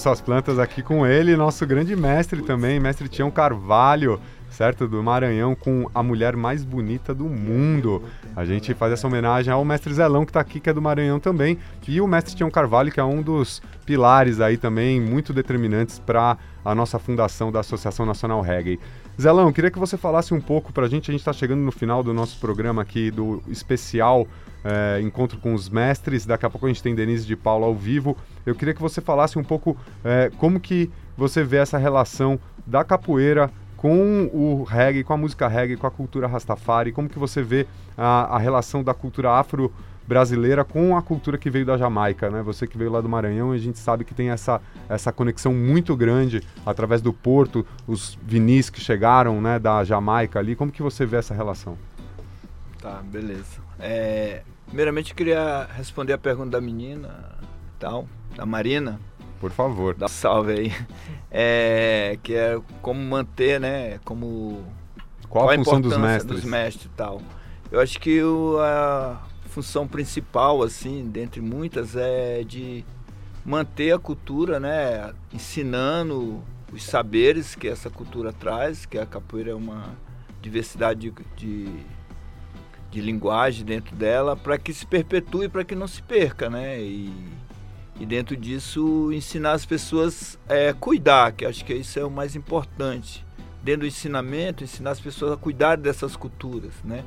suas 0.00 0.20
plantas 0.20 0.58
aqui 0.58 0.82
com 0.82 1.06
ele, 1.06 1.36
nosso 1.36 1.66
grande 1.66 1.94
mestre 1.94 2.42
também, 2.42 2.80
mestre 2.80 3.08
Tião 3.08 3.30
Carvalho, 3.30 4.18
certo? 4.50 4.88
Do 4.88 5.02
Maranhão, 5.02 5.54
com 5.54 5.88
a 5.94 6.02
mulher 6.02 6.36
mais 6.36 6.64
bonita 6.64 7.14
do 7.14 7.24
mundo. 7.24 8.02
A 8.34 8.44
gente 8.44 8.72
faz 8.74 8.92
essa 8.92 9.06
homenagem 9.06 9.52
ao 9.52 9.64
mestre 9.64 9.92
Zelão, 9.92 10.24
que 10.24 10.30
está 10.30 10.40
aqui, 10.40 10.58
que 10.58 10.70
é 10.70 10.72
do 10.72 10.80
Maranhão 10.80 11.20
também, 11.20 11.58
e 11.86 12.00
o 12.00 12.06
mestre 12.06 12.34
Tião 12.34 12.50
Carvalho, 12.50 12.90
que 12.90 12.98
é 12.98 13.04
um 13.04 13.20
dos 13.20 13.60
pilares 13.84 14.40
aí 14.40 14.56
também, 14.56 15.00
muito 15.00 15.32
determinantes 15.32 15.98
para 15.98 16.38
a 16.64 16.74
nossa 16.74 16.98
fundação 16.98 17.52
da 17.52 17.60
Associação 17.60 18.06
Nacional 18.06 18.40
Reggae. 18.40 18.80
Zelão, 19.20 19.52
queria 19.52 19.70
que 19.70 19.78
você 19.78 19.98
falasse 19.98 20.32
um 20.32 20.40
pouco 20.40 20.72
para 20.72 20.86
a 20.86 20.88
gente, 20.88 21.10
a 21.10 21.12
gente 21.12 21.20
está 21.20 21.32
chegando 21.32 21.60
no 21.60 21.70
final 21.70 22.02
do 22.02 22.14
nosso 22.14 22.40
programa 22.40 22.80
aqui, 22.80 23.10
do 23.10 23.42
especial 23.48 24.26
é, 24.64 24.98
encontro 25.02 25.38
com 25.38 25.52
os 25.52 25.68
mestres. 25.68 26.24
Daqui 26.24 26.46
a 26.46 26.50
pouco 26.50 26.64
a 26.64 26.70
gente 26.70 26.82
tem 26.82 26.94
Denise 26.94 27.26
de 27.26 27.36
Paula 27.36 27.66
ao 27.66 27.74
vivo. 27.74 28.16
Eu 28.46 28.54
queria 28.54 28.72
que 28.72 28.80
você 28.80 28.98
falasse 29.02 29.38
um 29.38 29.44
pouco 29.44 29.76
é, 30.02 30.30
como 30.38 30.58
que 30.58 30.90
você 31.18 31.44
vê 31.44 31.58
essa 31.58 31.76
relação 31.76 32.40
da 32.66 32.82
capoeira 32.82 33.50
com 33.76 34.30
o 34.32 34.62
reggae, 34.62 35.04
com 35.04 35.12
a 35.12 35.18
música 35.18 35.46
reggae, 35.48 35.76
com 35.76 35.86
a 35.86 35.90
cultura 35.90 36.26
Rastafari, 36.26 36.90
como 36.90 37.06
que 37.06 37.18
você 37.18 37.42
vê 37.42 37.66
a, 37.98 38.36
a 38.36 38.38
relação 38.38 38.82
da 38.82 38.94
cultura 38.94 39.32
afro 39.32 39.70
brasileira 40.14 40.64
com 40.64 40.96
a 40.96 41.02
cultura 41.02 41.38
que 41.38 41.48
veio 41.48 41.64
da 41.64 41.78
Jamaica, 41.78 42.28
né? 42.30 42.42
Você 42.42 42.66
que 42.66 42.76
veio 42.76 42.90
lá 42.90 43.00
do 43.00 43.08
Maranhão, 43.08 43.52
a 43.52 43.58
gente 43.58 43.78
sabe 43.78 44.04
que 44.04 44.12
tem 44.12 44.30
essa, 44.30 44.60
essa 44.88 45.12
conexão 45.12 45.54
muito 45.54 45.94
grande 45.96 46.42
através 46.66 47.00
do 47.00 47.12
porto, 47.12 47.64
os 47.86 48.18
vinis 48.20 48.68
que 48.68 48.80
chegaram, 48.80 49.40
né, 49.40 49.56
da 49.60 49.84
Jamaica 49.84 50.40
ali. 50.40 50.56
Como 50.56 50.72
que 50.72 50.82
você 50.82 51.06
vê 51.06 51.18
essa 51.18 51.32
relação? 51.32 51.78
Tá, 52.82 53.00
beleza. 53.04 53.60
É, 53.78 54.42
primeiramente, 54.66 55.12
eu 55.12 55.16
queria 55.16 55.68
responder 55.76 56.12
a 56.14 56.18
pergunta 56.18 56.50
da 56.50 56.60
menina, 56.60 57.36
tal, 57.78 58.08
da 58.34 58.44
Marina. 58.44 58.98
Por 59.38 59.52
favor. 59.52 59.94
Dá 59.94 60.06
um 60.06 60.08
salve 60.08 60.52
aí. 60.52 60.72
É, 61.30 62.18
que 62.24 62.34
é 62.34 62.60
como 62.82 63.00
manter, 63.00 63.60
né? 63.60 64.00
Como. 64.04 64.64
Qual 65.28 65.48
a 65.48 65.54
função 65.54 65.80
dos 65.80 65.96
mestres? 65.96 66.40
Dos 66.40 66.44
mestres 66.44 66.86
e 66.86 66.96
tal. 66.96 67.22
Eu 67.70 67.78
acho 67.80 68.00
que 68.00 68.20
o- 68.20 68.58
a 68.58 69.16
função 69.50 69.86
principal, 69.86 70.62
assim, 70.62 71.04
dentre 71.08 71.40
muitas, 71.40 71.96
é 71.96 72.42
de 72.42 72.84
manter 73.44 73.92
a 73.92 73.98
cultura, 73.98 74.58
né? 74.60 75.12
Ensinando 75.32 76.42
os 76.72 76.84
saberes 76.84 77.54
que 77.54 77.68
essa 77.68 77.90
cultura 77.90 78.32
traz, 78.32 78.86
que 78.86 78.96
a 78.96 79.04
capoeira 79.04 79.50
é 79.50 79.54
uma 79.54 79.94
diversidade 80.40 81.10
de, 81.10 81.14
de, 81.36 81.68
de 82.90 83.00
linguagem 83.00 83.64
dentro 83.64 83.94
dela, 83.94 84.36
para 84.36 84.56
que 84.56 84.72
se 84.72 84.86
perpetue, 84.86 85.48
para 85.48 85.64
que 85.64 85.74
não 85.74 85.88
se 85.88 86.00
perca, 86.02 86.48
né? 86.48 86.80
E, 86.80 87.12
e 87.98 88.06
dentro 88.06 88.36
disso 88.36 89.12
ensinar 89.12 89.52
as 89.52 89.66
pessoas 89.66 90.38
a 90.48 90.72
cuidar, 90.72 91.32
que 91.32 91.44
acho 91.44 91.64
que 91.64 91.74
isso 91.74 91.98
é 91.98 92.04
o 92.04 92.10
mais 92.10 92.36
importante. 92.36 93.26
Dentro 93.62 93.80
do 93.80 93.86
ensinamento, 93.86 94.64
ensinar 94.64 94.92
as 94.92 95.00
pessoas 95.00 95.32
a 95.32 95.36
cuidar 95.36 95.76
dessas 95.76 96.16
culturas, 96.16 96.72
né? 96.82 97.04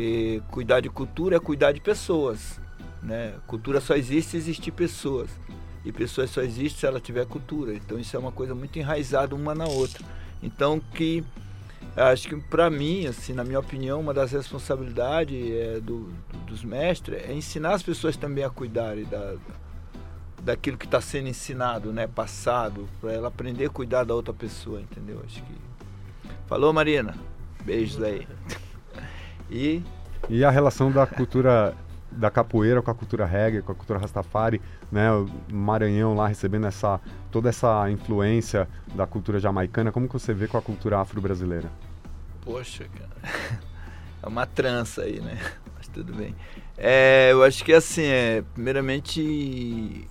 Porque 0.00 0.42
cuidar 0.50 0.80
de 0.80 0.88
cultura 0.88 1.36
é 1.36 1.38
cuidar 1.38 1.72
de 1.72 1.80
pessoas, 1.80 2.58
né? 3.02 3.34
Cultura 3.46 3.82
só 3.82 3.94
existe 3.94 4.30
se 4.30 4.36
existir 4.38 4.70
pessoas. 4.70 5.28
E 5.84 5.92
pessoas 5.92 6.30
só 6.30 6.40
existem 6.40 6.80
se 6.80 6.86
ela 6.86 6.98
tiver 6.98 7.26
cultura. 7.26 7.74
Então 7.74 7.98
isso 7.98 8.16
é 8.16 8.18
uma 8.18 8.32
coisa 8.32 8.54
muito 8.54 8.78
enraizada 8.78 9.34
uma 9.34 9.54
na 9.54 9.66
outra. 9.66 10.02
Então 10.42 10.80
que 10.94 11.22
acho 11.94 12.28
que 12.28 12.36
para 12.36 12.70
mim, 12.70 13.06
assim, 13.06 13.34
na 13.34 13.44
minha 13.44 13.60
opinião, 13.60 14.00
uma 14.00 14.14
das 14.14 14.32
responsabilidades 14.32 15.38
é, 15.52 15.80
do, 15.80 16.10
dos 16.46 16.64
mestres 16.64 17.22
é 17.22 17.34
ensinar 17.34 17.74
as 17.74 17.82
pessoas 17.82 18.16
também 18.16 18.42
a 18.42 18.48
cuidarem 18.48 19.04
da, 19.04 19.34
daquilo 20.42 20.78
que 20.78 20.86
está 20.86 21.02
sendo 21.02 21.28
ensinado, 21.28 21.92
né, 21.92 22.06
passado, 22.06 22.88
para 23.02 23.12
ela 23.12 23.28
aprender 23.28 23.66
a 23.66 23.70
cuidar 23.70 24.04
da 24.04 24.14
outra 24.14 24.32
pessoa, 24.32 24.80
entendeu? 24.80 25.20
Acho 25.26 25.42
que 25.42 25.54
falou, 26.46 26.72
Marina. 26.72 27.14
Beijos 27.66 28.02
aí. 28.02 28.26
E 29.50 29.82
E 30.28 30.44
a 30.44 30.50
relação 30.50 30.90
da 30.90 31.06
cultura 31.06 31.74
da 32.10 32.30
capoeira 32.30 32.82
com 32.82 32.90
a 32.90 32.94
cultura 32.94 33.24
reggae, 33.24 33.62
com 33.62 33.70
a 33.72 33.74
cultura 33.74 33.98
Rastafari, 33.98 34.60
né? 34.90 35.12
O 35.12 35.28
Maranhão 35.52 36.14
lá 36.14 36.26
recebendo 36.26 36.66
essa 36.66 37.00
toda 37.30 37.48
essa 37.48 37.88
influência 37.90 38.68
da 38.94 39.06
cultura 39.06 39.38
jamaicana, 39.38 39.92
como 39.92 40.08
que 40.08 40.12
você 40.14 40.34
vê 40.34 40.48
com 40.48 40.58
a 40.58 40.62
cultura 40.62 40.98
afro-brasileira? 40.98 41.70
Poxa, 42.42 42.86
cara. 42.88 43.70
É 44.22 44.28
uma 44.28 44.44
trança 44.44 45.04
aí, 45.04 45.18
né? 45.18 45.38
Mas 45.74 45.88
tudo 45.88 46.12
bem. 46.12 46.34
É, 46.76 47.30
eu 47.32 47.42
acho 47.42 47.64
que 47.64 47.72
assim, 47.72 48.04
é, 48.04 48.44
primeiramente 48.52 50.06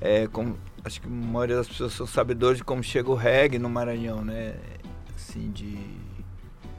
é, 0.00 0.28
como, 0.28 0.56
acho 0.84 1.00
que 1.00 1.08
a 1.08 1.10
maioria 1.10 1.56
das 1.56 1.66
pessoas 1.66 1.92
são 1.94 2.06
sabedores 2.06 2.58
de 2.58 2.64
como 2.64 2.80
chega 2.80 3.10
o 3.10 3.14
reggae 3.14 3.58
no 3.58 3.68
Maranhão, 3.68 4.24
né? 4.24 4.54
Assim, 5.16 5.50
de 5.50 5.76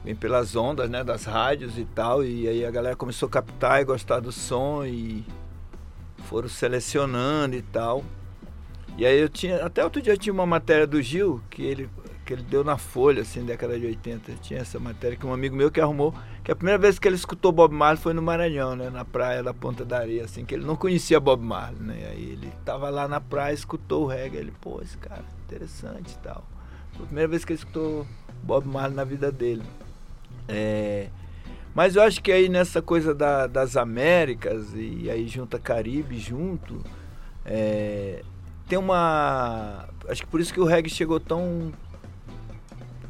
vem 0.04 0.14
pelas 0.14 0.54
ondas, 0.54 0.90
né, 0.90 1.02
das 1.02 1.24
rádios 1.24 1.78
e 1.78 1.84
tal, 1.84 2.22
e 2.22 2.46
aí 2.46 2.64
a 2.64 2.70
galera 2.70 2.94
começou 2.94 3.26
a 3.26 3.30
captar 3.30 3.80
e 3.80 3.84
gostar 3.84 4.20
do 4.20 4.30
som 4.30 4.84
e 4.84 5.24
foram 6.24 6.48
selecionando 6.48 7.56
e 7.56 7.62
tal. 7.62 8.04
E 8.96 9.04
aí 9.04 9.18
eu 9.18 9.28
tinha, 9.28 9.64
até 9.64 9.82
outro 9.82 10.00
dia 10.00 10.12
eu 10.12 10.18
tinha 10.18 10.32
uma 10.32 10.46
matéria 10.46 10.86
do 10.86 11.00
Gil 11.02 11.40
que 11.50 11.62
ele 11.62 11.88
que 12.24 12.32
ele 12.32 12.42
deu 12.42 12.64
na 12.64 12.78
Folha, 12.78 13.22
assim, 13.22 13.44
década 13.44 13.78
de 13.78 13.86
80. 13.86 14.32
Tinha 14.40 14.60
essa 14.60 14.80
matéria 14.80 15.16
que 15.16 15.26
um 15.26 15.32
amigo 15.32 15.54
meu 15.54 15.70
que 15.70 15.80
arrumou, 15.80 16.14
que 16.42 16.50
a 16.50 16.56
primeira 16.56 16.78
vez 16.78 16.98
que 16.98 17.06
ele 17.06 17.16
escutou 17.16 17.52
Bob 17.52 17.74
Marley 17.74 18.02
foi 18.02 18.14
no 18.14 18.22
Maranhão, 18.22 18.74
né, 18.74 18.88
na 18.88 19.04
praia 19.04 19.42
da 19.42 19.52
Ponta 19.52 19.84
da 19.84 19.98
Areia, 19.98 20.24
assim, 20.24 20.44
que 20.44 20.54
ele 20.54 20.64
não 20.64 20.74
conhecia 20.74 21.20
Bob 21.20 21.44
Marley, 21.44 21.80
né? 21.80 22.08
Aí 22.10 22.30
ele 22.30 22.50
tava 22.64 22.88
lá 22.88 23.06
na 23.06 23.20
praia, 23.20 23.52
escutou 23.52 24.04
o 24.04 24.06
reggae, 24.06 24.38
ele, 24.38 24.52
pô, 24.58 24.80
esse 24.80 24.96
cara, 24.96 25.24
interessante 25.44 26.12
e 26.12 26.18
tal. 26.18 26.44
Foi 26.92 27.04
a 27.04 27.06
primeira 27.06 27.28
vez 27.28 27.44
que 27.44 27.52
ele 27.52 27.58
escutou 27.58 28.06
Bob 28.42 28.66
Marley 28.66 28.96
na 28.96 29.04
vida 29.04 29.30
dele. 29.30 29.62
É, 30.48 31.08
mas 31.74 31.96
eu 31.96 32.02
acho 32.02 32.22
que 32.22 32.30
aí 32.30 32.48
nessa 32.48 32.80
coisa 32.82 33.14
da- 33.14 33.46
das 33.46 33.76
Américas 33.76 34.72
e 34.74 35.10
aí 35.10 35.26
junta 35.26 35.58
Caribe 35.58 36.18
junto, 36.18 36.82
é, 37.44 38.22
tem 38.68 38.78
uma. 38.78 39.88
Acho 40.08 40.22
que 40.22 40.28
por 40.28 40.40
isso 40.40 40.52
que 40.52 40.60
o 40.60 40.64
reggae 40.64 40.88
chegou 40.90 41.18
tão 41.20 41.72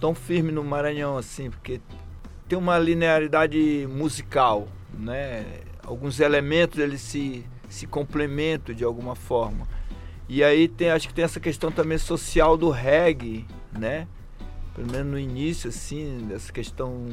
tão 0.00 0.14
firme 0.14 0.52
no 0.52 0.62
Maranhão 0.62 1.16
assim, 1.16 1.50
porque 1.50 1.80
tem 2.48 2.58
uma 2.58 2.78
linearidade 2.78 3.86
musical, 3.90 4.68
né? 4.92 5.44
Alguns 5.82 6.20
elementos 6.20 6.78
eles 6.78 7.00
se 7.00 7.44
se 7.68 7.86
complementam 7.86 8.74
de 8.74 8.84
alguma 8.84 9.14
forma. 9.16 9.66
E 10.28 10.42
aí 10.44 10.68
tem, 10.68 10.90
acho 10.90 11.08
que 11.08 11.14
tem 11.14 11.24
essa 11.24 11.40
questão 11.40 11.72
também 11.72 11.98
social 11.98 12.56
do 12.56 12.70
reggae, 12.70 13.44
né? 13.76 14.06
Pelo 14.74 14.90
menos 14.90 15.06
no 15.12 15.18
início 15.18 15.68
assim, 15.68 16.26
dessa 16.28 16.52
questão 16.52 17.06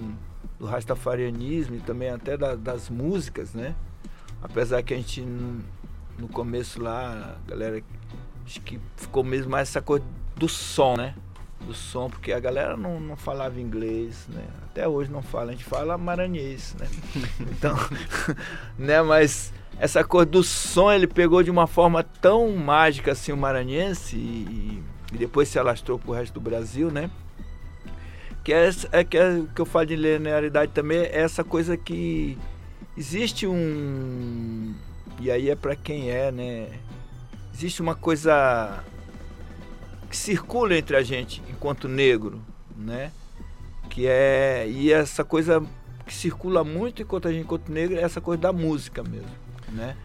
do 0.60 0.66
rastafarianismo 0.66 1.76
e 1.76 1.80
também 1.80 2.10
até 2.10 2.36
da- 2.36 2.56
das 2.56 2.90
músicas, 2.90 3.54
né? 3.54 3.76
Apesar 4.42 4.82
que 4.82 4.94
a 4.94 4.98
gente 4.98 5.22
no 6.18 6.28
começo 6.28 6.82
lá, 6.82 7.36
a 7.46 7.50
galera 7.50 7.82
acho 8.46 8.62
que 8.62 8.80
ficou 8.98 9.24
mesmo 9.24 9.52
mais 9.52 9.70
essa 9.70 9.82
coisa 9.82 10.06
do 10.36 10.48
som, 10.50 10.96
né? 10.98 11.16
Do 11.66 11.74
som, 11.74 12.10
porque 12.10 12.32
a 12.32 12.40
galera 12.40 12.76
não, 12.76 13.00
não 13.00 13.16
falava 13.16 13.60
inglês, 13.60 14.28
né? 14.30 14.44
Até 14.66 14.88
hoje 14.88 15.12
não 15.12 15.22
fala, 15.22 15.50
a 15.50 15.52
gente 15.52 15.64
fala 15.64 15.98
maranhês, 15.98 16.76
né? 16.80 16.88
Então, 17.52 17.76
né? 18.78 19.02
Mas 19.02 19.54
essa 19.80 20.04
coisa 20.04 20.26
do 20.26 20.44
som 20.44 20.92
ele 20.92 21.08
pegou 21.08 21.44
de 21.44 21.52
uma 21.52 21.68
forma 21.68 22.04
tão 22.04 22.52
mágica 22.56 23.12
assim 23.12 23.32
o 23.32 23.38
maranhense 23.38 24.16
e, 24.16 24.84
e 25.14 25.18
depois 25.18 25.50
se 25.50 25.60
alastrou 25.60 26.00
pro 26.00 26.12
resto 26.14 26.34
do 26.34 26.42
Brasil, 26.42 26.90
né? 26.92 27.10
Que 28.44 28.54
é, 28.54 28.70
é 28.92 29.04
que 29.04 29.18
é 29.18 29.44
que 29.54 29.62
eu 29.62 29.66
falo 29.66 29.86
de 29.86 29.96
linearidade 29.96 30.72
também, 30.72 31.00
é 31.00 31.22
essa 31.22 31.44
coisa 31.44 31.78
que 31.78 32.38
existe 32.98 33.46
um. 33.46 34.74
E 35.20 35.30
aí 35.30 35.50
é 35.50 35.56
para 35.56 35.76
quem 35.76 36.10
é, 36.10 36.32
né? 36.32 36.68
Existe 37.54 37.82
uma 37.82 37.94
coisa 37.94 38.84
que 40.10 40.18
circula 40.18 40.76
entre 40.76 40.96
a 40.96 41.04
gente 41.04 41.42
enquanto 41.50 41.88
negro, 41.88 42.42
né? 42.76 43.12
Que 43.90 44.08
é. 44.08 44.68
E 44.68 44.92
essa 44.92 45.24
coisa 45.24 45.64
que 46.06 46.14
circula 46.14 46.64
muito 46.64 47.02
enquanto 47.02 47.28
a 47.28 47.32
gente 47.32 47.44
enquanto 47.44 47.72
negro 47.72 47.98
é 47.98 48.02
essa 48.02 48.20
coisa 48.20 48.42
da 48.42 48.52
música 48.52 49.04
mesmo, 49.04 49.30
né? 49.70 49.96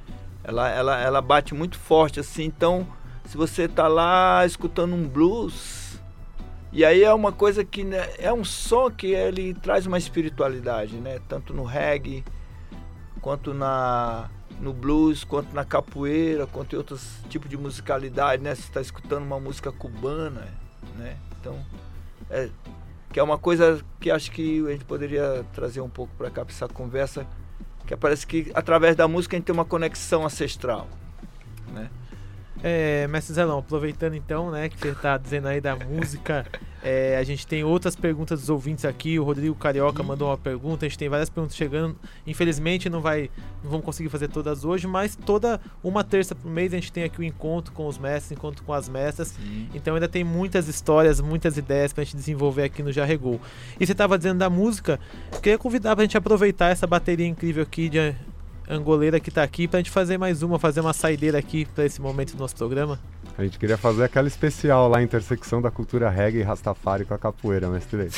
Ela, 0.45 0.68
ela, 0.68 1.01
ela 1.01 1.20
bate 1.20 1.55
muito 1.55 1.76
forte 1.76 2.20
assim, 2.20 2.45
então 2.45 2.87
se 3.24 3.37
você 3.37 3.66
tá 3.66 3.89
lá 3.89 4.47
escutando 4.47 4.95
um 4.95 5.09
blues, 5.09 5.86
e 6.77 6.85
aí 6.85 7.03
é 7.03 7.14
uma 7.14 7.33
coisa 7.33 7.64
que 7.64 7.83
né, 7.83 8.07
é 8.18 8.31
um 8.31 8.45
som 8.45 8.91
que 8.91 9.07
ele 9.07 9.55
traz 9.55 9.87
uma 9.87 9.97
espiritualidade, 9.97 10.97
né? 10.99 11.18
Tanto 11.27 11.55
no 11.55 11.64
reggae, 11.64 12.22
quanto 13.22 13.55
na 13.55 14.29
no 14.61 14.74
blues, 14.74 15.24
quanto 15.24 15.55
na 15.55 15.64
capoeira, 15.64 16.47
quanto 16.47 16.74
em 16.74 16.77
outros 16.77 17.18
tipos 17.31 17.49
de 17.49 17.57
musicalidade, 17.57 18.43
né? 18.43 18.55
Você 18.55 18.61
está 18.61 18.83
escutando 18.83 19.22
uma 19.22 19.41
música 19.41 19.72
cubana, 19.72 20.47
né? 20.99 21.16
Então, 21.41 21.59
é, 22.29 22.51
que 23.11 23.18
é 23.18 23.22
uma 23.22 23.39
coisa 23.39 23.83
que 23.99 24.11
acho 24.11 24.31
que 24.31 24.62
a 24.66 24.72
gente 24.72 24.85
poderia 24.85 25.47
trazer 25.55 25.81
um 25.81 25.89
pouco 25.89 26.12
para 26.18 26.31
cá 26.31 26.45
para 26.45 26.53
essa 26.53 26.68
conversa, 26.68 27.27
que 27.87 27.97
parece 27.97 28.27
que 28.27 28.53
através 28.55 28.95
da 28.95 29.09
música 29.09 29.35
a 29.35 29.39
gente 29.39 29.47
tem 29.47 29.55
uma 29.55 29.64
conexão 29.64 30.27
ancestral, 30.27 30.87
né? 31.72 31.89
É, 32.68 33.06
Mestre 33.06 33.32
Zelão, 33.32 33.60
aproveitando 33.60 34.16
então, 34.16 34.50
né, 34.50 34.68
que 34.68 34.76
você 34.76 34.92
tá 34.92 35.16
dizendo 35.16 35.46
aí 35.46 35.60
da 35.60 35.76
música, 35.76 36.44
é, 36.82 37.16
a 37.16 37.22
gente 37.22 37.46
tem 37.46 37.62
outras 37.62 37.94
perguntas 37.94 38.40
dos 38.40 38.50
ouvintes 38.50 38.84
aqui. 38.84 39.20
O 39.20 39.22
Rodrigo 39.22 39.54
Carioca 39.54 40.02
mandou 40.02 40.30
uma 40.30 40.36
pergunta, 40.36 40.84
a 40.84 40.88
gente 40.88 40.98
tem 40.98 41.08
várias 41.08 41.30
perguntas 41.30 41.56
chegando. 41.56 41.94
Infelizmente 42.26 42.90
não 42.90 43.00
vai, 43.00 43.30
não 43.62 43.70
vamos 43.70 43.86
conseguir 43.86 44.08
fazer 44.08 44.26
todas 44.26 44.64
hoje, 44.64 44.88
mas 44.88 45.14
toda 45.14 45.60
uma 45.80 46.02
terça 46.02 46.34
por 46.34 46.50
mês 46.50 46.72
a 46.72 46.76
gente 46.76 46.90
tem 46.90 47.04
aqui 47.04 47.20
o 47.20 47.22
encontro 47.22 47.72
com 47.72 47.86
os 47.86 47.98
mestres, 47.98 48.36
encontro 48.36 48.64
com 48.64 48.72
as 48.72 48.88
mestras. 48.88 49.38
Então 49.72 49.94
ainda 49.94 50.08
tem 50.08 50.24
muitas 50.24 50.66
histórias, 50.66 51.20
muitas 51.20 51.56
ideias 51.56 51.92
pra 51.92 52.02
gente 52.02 52.16
desenvolver 52.16 52.64
aqui 52.64 52.82
no 52.82 52.90
Já 52.90 53.04
Regou. 53.04 53.40
E 53.78 53.86
você 53.86 53.94
tava 53.94 54.18
dizendo 54.18 54.38
da 54.38 54.50
música, 54.50 54.98
eu 55.32 55.38
queria 55.38 55.56
convidar 55.56 55.94
pra 55.94 56.04
gente 56.04 56.16
aproveitar 56.16 56.70
essa 56.70 56.84
bateria 56.84 57.28
incrível 57.28 57.62
aqui 57.62 57.88
de 57.88 58.12
angoleira 58.68 59.20
que 59.20 59.30
tá 59.30 59.42
aqui 59.42 59.68
pra 59.68 59.78
gente 59.78 59.90
fazer 59.90 60.18
mais 60.18 60.42
uma, 60.42 60.58
fazer 60.58 60.80
uma 60.80 60.92
saideira 60.92 61.38
aqui 61.38 61.66
pra 61.74 61.84
esse 61.84 62.00
momento 62.00 62.34
do 62.34 62.40
nosso 62.40 62.56
programa. 62.56 62.98
A 63.38 63.44
gente 63.44 63.58
queria 63.58 63.76
fazer 63.76 64.04
aquela 64.04 64.26
especial 64.26 64.88
lá, 64.88 65.02
intersecção 65.02 65.60
da 65.60 65.70
cultura 65.70 66.08
reggae 66.08 66.38
e 66.38 66.42
rastafari 66.42 67.04
com 67.04 67.12
a 67.12 67.18
capoeira, 67.18 67.68
mestre. 67.68 68.08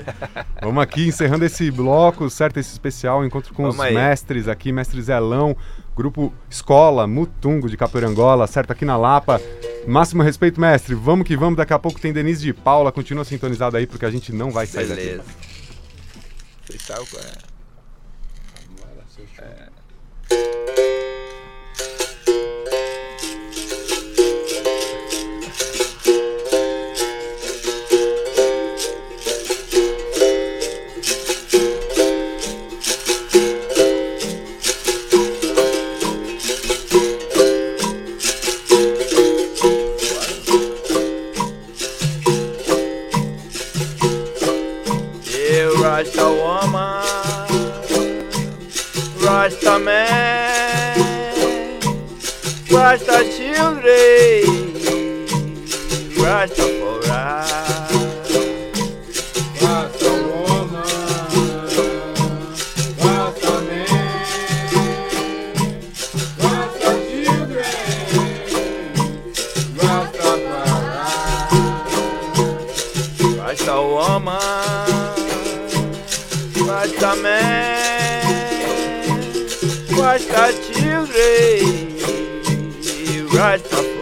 Vamos 0.62 0.82
aqui 0.82 1.06
encerrando 1.06 1.44
esse 1.44 1.70
bloco, 1.70 2.30
certo? 2.30 2.58
Esse 2.58 2.72
especial, 2.72 3.24
encontro 3.26 3.52
com 3.52 3.64
Vamos 3.64 3.76
os 3.78 3.82
aí. 3.84 3.94
mestres 3.94 4.48
aqui, 4.48 4.72
mestre 4.72 5.02
Zelão, 5.02 5.54
grupo 5.94 6.32
Escola 6.48 7.06
Mutungo 7.06 7.68
de 7.68 7.76
Capoeira 7.76 8.08
Angola, 8.08 8.46
certo? 8.46 8.70
Aqui 8.70 8.86
na 8.86 8.96
Lapa. 8.96 9.38
Máximo 9.86 10.22
respeito, 10.22 10.58
mestre. 10.58 10.94
Vamos 10.94 11.26
que 11.26 11.36
vamos. 11.36 11.58
Daqui 11.58 11.74
a 11.74 11.78
pouco 11.78 12.00
tem 12.00 12.10
Denise 12.12 12.42
de 12.42 12.54
Paula. 12.54 12.90
Continua 12.90 13.24
sintonizado 13.24 13.76
aí, 13.76 13.86
porque 13.86 14.06
a 14.06 14.10
gente 14.10 14.32
não 14.32 14.50
vai 14.50 14.66
sair 14.66 14.86
Beleza. 14.86 15.18
daqui. 15.18 15.30
Vocês 16.64 16.82
sabem 16.82 17.04
qual 17.10 17.22
é? 17.22 17.53
Rasta 49.44 49.78
man, 49.78 50.96
Rasta 52.70 53.22
children, 53.36 54.42
Rasta 56.16 56.83
children, 81.34 83.26
Rasta 83.32 83.93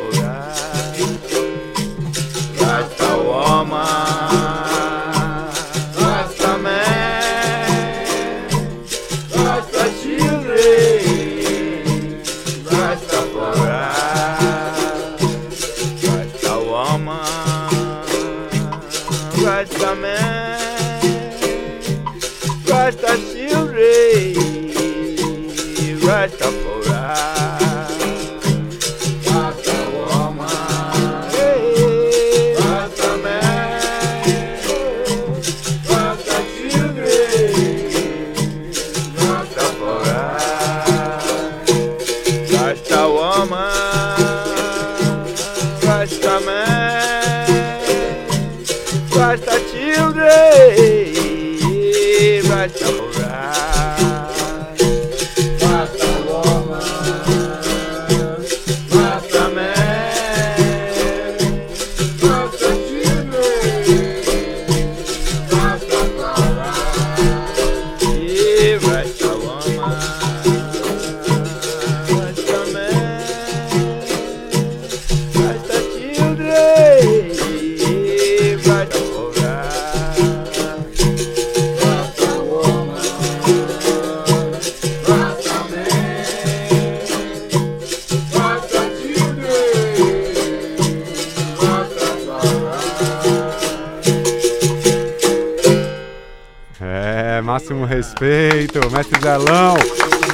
respeito. 98.03 98.91
Mestre 98.91 99.21
Zelão, 99.21 99.77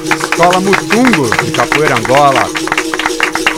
Escola 0.03 0.59
Mutungo 0.59 1.29
de 1.45 1.51
Capoeira 1.51 1.97
Angola, 1.97 2.41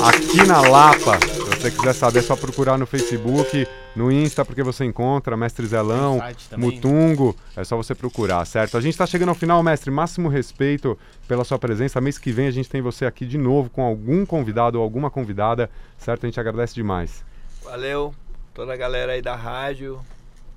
aqui 0.06 0.46
na 0.46 0.60
Lapa. 0.60 1.18
Se 1.20 1.62
você 1.62 1.72
quiser 1.72 1.94
saber, 1.94 2.20
é 2.20 2.22
só 2.22 2.36
procurar 2.36 2.78
no 2.78 2.86
Facebook, 2.86 3.66
no 3.96 4.12
Insta, 4.12 4.44
porque 4.44 4.64
você 4.64 4.84
encontra 4.84 5.38
Mestre 5.38 5.66
Zelão. 5.66 6.22
Mutungo. 6.58 7.34
É 7.56 7.64
só 7.64 7.78
você 7.78 7.96
procurar, 7.96 8.44
certo? 8.46 8.78
A 8.78 8.82
gente 8.82 8.94
está 8.94 9.06
chegando 9.06 9.30
ao 9.30 9.36
final, 9.36 9.64
mestre. 9.64 9.90
Máximo 9.90 10.28
respeito 10.28 10.98
pela 11.26 11.46
sua 11.46 11.58
presença. 11.58 12.02
Mês 12.02 12.18
que 12.18 12.34
vem 12.34 12.48
a 12.48 12.52
gente 12.52 12.70
tem 12.70 12.82
você 12.82 13.06
aqui 13.06 13.26
de 13.26 13.38
novo 13.38 13.70
com 13.70 13.82
algum 13.82 14.26
convidado 14.26 14.78
ou 14.78 14.84
alguma 14.84 15.10
convidada, 15.10 15.70
certo? 15.98 16.26
A 16.26 16.28
gente 16.28 16.40
agradece 16.40 16.74
demais. 16.74 17.24
Valeu, 17.64 18.14
toda 18.54 18.74
a 18.74 18.78
galera 18.78 19.14
aí 19.14 19.22
da 19.22 19.36
rádio, 19.36 20.02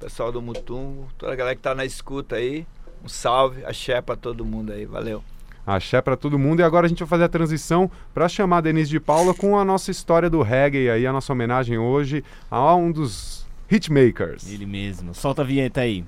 pessoal 0.01 0.33
do 0.33 0.43
Mutungo, 0.43 1.07
toda 1.17 1.33
a 1.33 1.37
galera 1.37 1.55
que 1.55 1.63
tá 1.63 1.75
na 1.75 1.85
escuta 1.85 2.35
aí. 2.37 2.67
Um 3.05 3.09
salve, 3.09 3.63
axé 3.67 4.01
pra 4.01 4.17
todo 4.17 4.47
mundo 4.47 4.73
aí, 4.73 4.87
valeu. 4.87 5.23
Axé 5.67 6.01
pra 6.01 6.17
todo 6.17 6.39
mundo. 6.39 6.61
E 6.61 6.63
agora 6.63 6.87
a 6.87 6.89
gente 6.89 7.01
vai 7.01 7.09
fazer 7.09 7.25
a 7.25 7.29
transição 7.29 7.91
para 8.15 8.27
chamar 8.31 8.59
a 8.59 8.61
Denise 8.63 8.89
de 8.89 8.99
Paula 8.99 9.35
com 9.35 9.59
a 9.59 9.65
nossa 9.65 9.91
história 9.91 10.31
do 10.31 10.41
reggae 10.41 10.89
aí, 10.89 11.07
a 11.07 11.13
nossa 11.13 11.31
homenagem 11.33 11.77
hoje 11.77 12.25
a 12.51 12.75
um 12.75 12.91
dos 12.91 13.47
hitmakers. 13.71 14.51
Ele 14.51 14.65
mesmo. 14.65 15.15
Solta 15.15 15.43
a 15.43 15.45
vinheta 15.45 15.83
aí. 15.83 16.03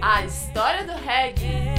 A 0.00 0.24
história 0.24 0.84
do 0.84 0.92
reggae. 0.92 1.70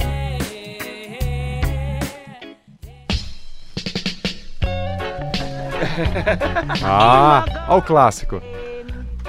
Ah, 6.82 7.66
ó 7.68 7.78
o 7.78 7.82
clássico. 7.82 8.42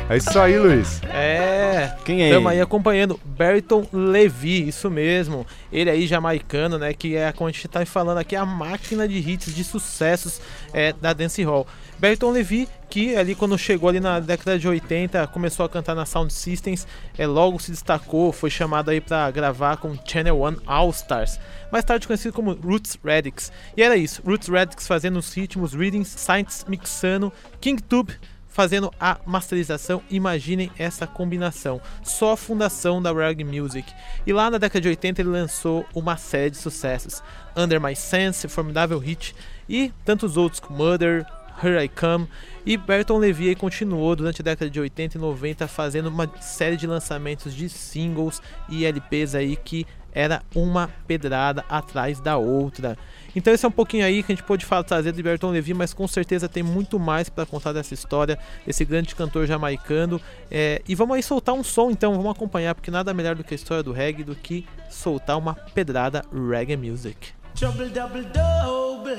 É 0.09 0.17
isso 0.17 0.37
aí, 0.37 0.59
Luiz. 0.59 1.01
É, 1.03 1.95
Quem 2.03 2.21
é 2.21 2.27
Estamos 2.27 2.51
aí 2.51 2.59
acompanhando 2.59 3.19
Berton 3.23 3.87
Levy, 3.91 4.67
isso 4.67 4.91
mesmo. 4.91 5.47
Ele 5.71 5.89
aí 5.89 6.05
jamaicano, 6.05 6.77
né? 6.77 6.93
Que 6.93 7.15
é 7.15 7.31
como 7.31 7.47
a 7.47 7.51
gente 7.51 7.67
tá 7.69 7.85
falando 7.85 8.17
aqui, 8.17 8.35
a 8.35 8.45
máquina 8.45 9.07
de 9.07 9.17
hits, 9.17 9.55
de 9.55 9.63
sucessos 9.63 10.41
é, 10.73 10.91
da 10.91 11.13
Dance 11.13 11.41
Hall. 11.43 11.65
Berton 11.97 12.31
Levy, 12.31 12.67
que 12.89 13.15
ali 13.15 13.33
quando 13.33 13.57
chegou 13.57 13.87
ali 13.87 14.01
na 14.01 14.19
década 14.19 14.59
de 14.59 14.67
80, 14.67 15.25
começou 15.27 15.65
a 15.65 15.69
cantar 15.69 15.95
na 15.95 16.05
Sound 16.05 16.33
Systems, 16.33 16.85
é, 17.17 17.25
logo 17.25 17.57
se 17.57 17.71
destacou, 17.71 18.33
foi 18.33 18.49
chamado 18.49 18.89
aí 18.89 18.99
para 18.99 19.31
gravar 19.31 19.77
com 19.77 19.97
Channel 20.05 20.37
One 20.37 20.57
All 20.67 20.89
Stars. 20.89 21.39
Mais 21.71 21.85
tarde 21.85 22.05
conhecido 22.05 22.33
como 22.33 22.51
Roots 22.51 22.99
Radix. 23.03 23.53
E 23.75 23.81
era 23.81 23.95
isso, 23.95 24.21
Roots 24.23 24.49
Radix 24.49 24.85
fazendo 24.85 25.17
os 25.17 25.33
ritmos, 25.33 25.73
readings, 25.73 26.09
Science 26.09 26.65
mixando, 26.67 27.31
King 27.61 27.81
Tube 27.81 28.13
fazendo 28.53 28.91
a 28.99 29.19
masterização. 29.25 30.01
Imaginem 30.09 30.71
essa 30.77 31.05
combinação. 31.05 31.81
Só 32.03 32.33
a 32.33 32.37
fundação 32.37 33.01
da 33.01 33.11
reggae 33.11 33.43
music. 33.43 33.91
E 34.25 34.31
lá 34.31 34.49
na 34.49 34.57
década 34.57 34.79
de 34.79 34.87
80 34.87 35.21
ele 35.21 35.29
lançou 35.29 35.85
uma 35.93 36.15
série 36.15 36.51
de 36.51 36.57
sucessos. 36.57 37.21
Under 37.57 37.81
My 37.81 37.95
Sense, 37.95 38.47
formidável 38.47 38.99
hit 38.99 39.35
e 39.67 39.91
tantos 40.05 40.37
outros 40.37 40.59
como 40.59 40.77
Mother, 40.77 41.25
Here 41.61 41.83
I 41.83 41.89
Come. 41.89 42.27
E 42.65 42.77
Berton 42.77 43.17
Levy 43.17 43.55
continuou 43.55 44.15
durante 44.15 44.41
a 44.41 44.45
década 44.45 44.69
de 44.69 44.79
80 44.79 45.17
e 45.17 45.21
90 45.21 45.67
fazendo 45.67 46.07
uma 46.07 46.31
série 46.39 46.77
de 46.77 46.87
lançamentos 46.87 47.53
de 47.53 47.67
singles 47.69 48.41
e 48.69 48.85
LPs 48.85 49.35
aí 49.35 49.55
que 49.55 49.85
era 50.13 50.43
uma 50.53 50.89
pedrada 51.07 51.65
atrás 51.67 52.19
da 52.19 52.37
outra. 52.37 52.97
Então 53.35 53.53
esse 53.53 53.65
é 53.65 53.67
um 53.67 53.71
pouquinho 53.71 54.05
aí 54.05 54.21
que 54.21 54.31
a 54.31 54.35
gente 54.35 54.45
pôde 54.45 54.65
falar, 54.65 54.83
trazer 54.83 55.11
de 55.11 55.23
Berton 55.23 55.51
Levy, 55.51 55.73
mas 55.73 55.93
com 55.93 56.07
certeza 56.07 56.47
tem 56.47 56.63
muito 56.63 56.99
mais 56.99 57.29
para 57.29 57.45
contar 57.45 57.73
dessa 57.73 57.93
história, 57.93 58.37
desse 58.65 58.85
grande 58.85 59.15
cantor 59.15 59.45
jamaicano. 59.47 60.21
É, 60.51 60.81
e 60.87 60.95
vamos 60.95 61.15
aí 61.15 61.23
soltar 61.23 61.55
um 61.55 61.63
som, 61.63 61.89
então 61.91 62.13
vamos 62.15 62.31
acompanhar, 62.31 62.75
porque 62.75 62.91
nada 62.91 63.13
melhor 63.13 63.35
do 63.35 63.43
que 63.43 63.53
a 63.53 63.55
história 63.55 63.83
do 63.83 63.91
reggae 63.91 64.23
do 64.23 64.35
que 64.35 64.65
soltar 64.89 65.37
uma 65.37 65.55
pedrada 65.55 66.23
reggae 66.31 66.77
music. 66.77 67.33
Trouble 67.55 67.89
double 67.89 68.23
double, 68.33 69.15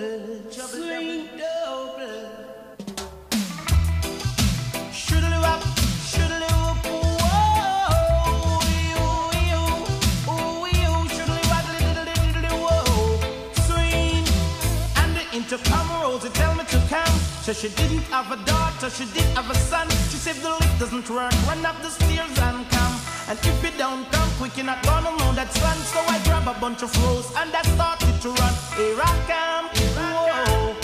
swing 0.50 1.28
double. 1.38 2.04
Shoodly 4.92 5.38
wop, 5.40 5.62
shoodly 6.04 6.63
And 15.34 15.42
intercom 15.42 15.90
rolls, 16.00 16.24
it 16.24 16.32
tell 16.34 16.54
me 16.54 16.62
to 16.62 16.78
come. 16.88 17.18
So 17.42 17.52
she 17.52 17.68
didn't 17.68 18.06
have 18.14 18.30
a 18.30 18.36
daughter, 18.46 18.88
she 18.88 19.04
did 19.06 19.26
have 19.34 19.50
a 19.50 19.54
son. 19.56 19.90
She 20.10 20.18
said 20.22 20.36
the 20.36 20.50
lift 20.50 20.78
doesn't 20.78 21.10
work, 21.10 21.32
run 21.48 21.66
up 21.66 21.74
the 21.82 21.90
stairs 21.90 22.38
and 22.38 22.62
come. 22.70 22.94
And 23.26 23.38
if 23.42 23.64
you 23.64 23.70
don't 23.76 24.06
come 24.12 24.30
quick, 24.38 24.56
you're 24.56 24.66
not 24.66 24.84
gonna 24.84 25.10
know 25.10 25.32
that 25.34 25.50
son. 25.52 25.76
So 25.90 25.98
I 26.06 26.22
grab 26.22 26.46
a 26.46 26.54
bunch 26.60 26.82
of 26.84 26.90
rose 27.02 27.26
and 27.36 27.50
I 27.52 27.62
started 27.74 28.14
to 28.22 28.28
run. 28.30 28.54
Here 28.78 28.94
I 28.94 29.14
come, 29.26 29.66
whoa. 29.98 30.76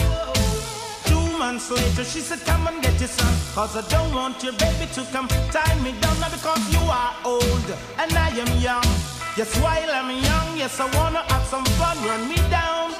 Two 1.06 1.38
months 1.38 1.70
later, 1.70 2.02
she 2.02 2.18
said, 2.18 2.40
Come 2.40 2.66
and 2.66 2.82
get 2.82 2.98
your 2.98 3.08
son. 3.08 3.32
Cause 3.54 3.76
I 3.76 3.86
don't 3.88 4.12
want 4.12 4.42
your 4.42 4.54
baby 4.54 4.90
to 4.94 5.02
come 5.12 5.28
tie 5.54 5.78
me 5.78 5.94
down. 6.00 6.18
Now 6.18 6.30
because 6.30 6.62
you 6.74 6.82
are 6.90 7.14
old 7.24 7.68
and 8.02 8.12
I 8.12 8.30
am 8.30 8.50
young. 8.58 8.90
Yes, 9.36 9.54
while 9.62 9.90
I'm 9.94 10.10
young, 10.10 10.58
yes, 10.58 10.80
I 10.80 10.86
wanna 10.98 11.22
have 11.30 11.46
some 11.46 11.64
fun. 11.78 11.96
Run 12.02 12.28
me 12.28 12.36
down. 12.50 12.90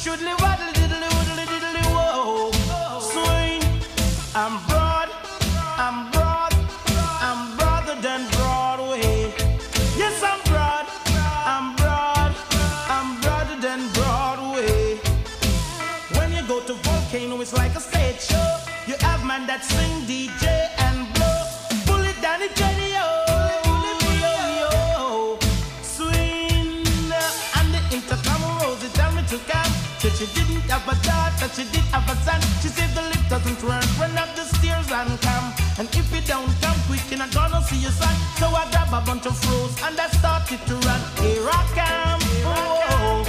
Shoodly 0.00 0.40
waddle 0.40 0.79
that 19.50 19.64
sing 19.64 20.06
DJ 20.06 20.46
and 20.78 21.12
blow. 21.14 21.42
Pull 21.86 22.04
it 22.04 22.22
down, 22.22 22.40
it 22.40 22.54
Jenny, 22.54 23.19
have 30.90 30.98
a 30.98 31.06
daughter, 31.06 31.48
she 31.54 31.64
did 31.70 31.84
have 31.92 32.08
a 32.08 32.16
son. 32.24 32.40
She 32.62 32.68
said 32.68 32.90
the 32.94 33.02
lift 33.02 33.28
doesn't 33.30 33.62
work, 33.62 33.84
run 33.98 34.16
up 34.18 34.34
the 34.34 34.44
stairs 34.44 34.90
and 34.90 35.20
come. 35.20 35.52
And 35.78 35.88
if 35.94 36.06
you 36.14 36.20
don't 36.22 36.50
come 36.60 36.78
quick, 36.86 37.02
you're 37.10 37.18
not 37.18 37.32
gonna 37.32 37.62
see 37.62 37.78
your 37.78 37.92
son. 37.92 38.14
So 38.38 38.46
I 38.48 38.68
grab 38.70 38.92
a 38.92 39.00
bunch 39.04 39.26
of 39.26 39.36
froze 39.38 39.74
and 39.84 39.98
I 39.98 40.08
started 40.08 40.60
to 40.66 40.74
run. 40.86 41.00
Here 41.22 41.46
I 41.46 41.62
come. 41.78 42.22
Oh. 42.44 43.24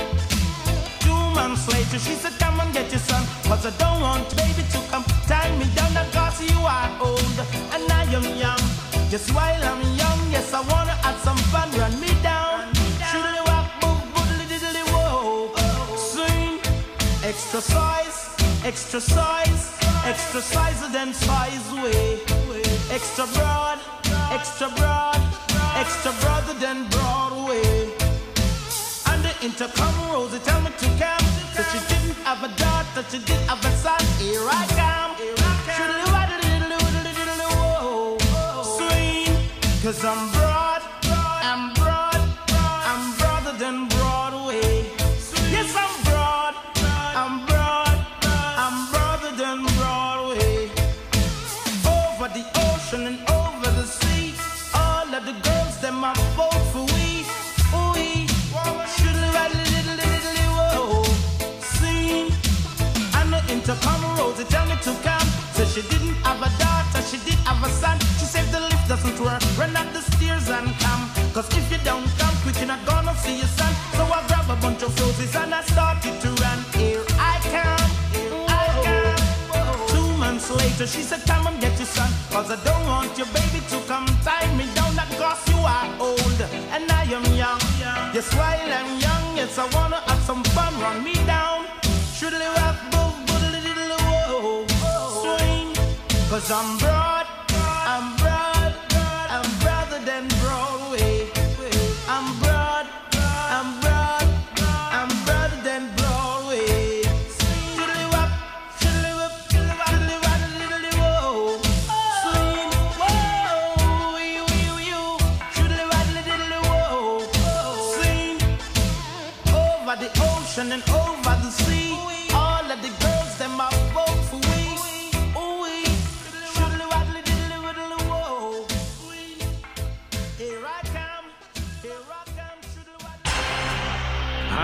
Two 0.99 1.23
months 1.35 1.67
later, 1.67 1.99
she 1.99 2.15
said, 2.15 2.33
Come 2.39 2.59
and 2.59 2.73
get 2.73 2.89
your 2.91 2.99
son. 2.99 3.23
Cause 3.43 3.65
I 3.65 3.71
don't 3.77 4.01
want 4.01 4.29
baby 4.35 4.63
to 4.73 4.79
come 4.89 5.05
tie 5.27 5.51
me 5.57 5.65
down. 5.75 5.91
Because 5.93 6.41
you 6.49 6.59
are 6.65 6.89
old 6.99 7.37
and 7.73 7.85
I 7.91 8.03
am 8.17 8.25
young. 8.37 8.63
Just 9.09 9.33
while 9.35 9.63
I'm 9.63 9.81
young, 9.97 10.19
yes, 10.31 10.53
I 10.53 10.61
wanna 10.61 10.80
extra 18.63 18.99
size, 18.99 19.73
extra 20.05 20.41
size 20.41 20.81
than 20.91 21.13
size 21.13 21.71
way. 21.83 22.19
Extra 22.91 23.25
broad, 23.27 23.79
extra 24.31 24.67
broad, 24.75 25.21
extra 25.75 26.11
broader 26.21 26.53
than 26.59 26.87
Broadway. 26.89 27.89
And 29.07 29.23
the 29.23 29.33
intercom 29.41 29.93
rose, 30.11 30.33
it 30.33 30.43
tell 30.43 30.61
me 30.61 30.71
to 30.77 30.87
come. 30.99 31.25
So 31.55 31.63
she 31.71 31.79
didn't 31.87 32.17
have 32.25 32.43
a 32.43 32.49
daughter, 32.57 32.89
That 32.95 33.05
she 33.11 33.19
did 33.19 33.39
have 33.49 33.63
a 33.63 33.70
Yes, 88.21 88.35
while 88.35 88.73
I'm 88.77 88.99
young, 88.99 89.35
yes, 89.35 89.57
I 89.57 89.65
wanna 89.73 89.99
have 90.05 90.21
some 90.21 90.43
fun. 90.53 90.79
Run 90.79 91.03
me 91.03 91.15
down. 91.25 91.65
Should 92.13 92.33
wap, 92.33 92.77
boo, 92.91 93.09
boodle, 93.25 93.61
diddle, 93.65 93.97
whoa. 94.29 94.67
Swing. 95.23 95.73
Cause 96.29 96.51
I'm 96.51 96.77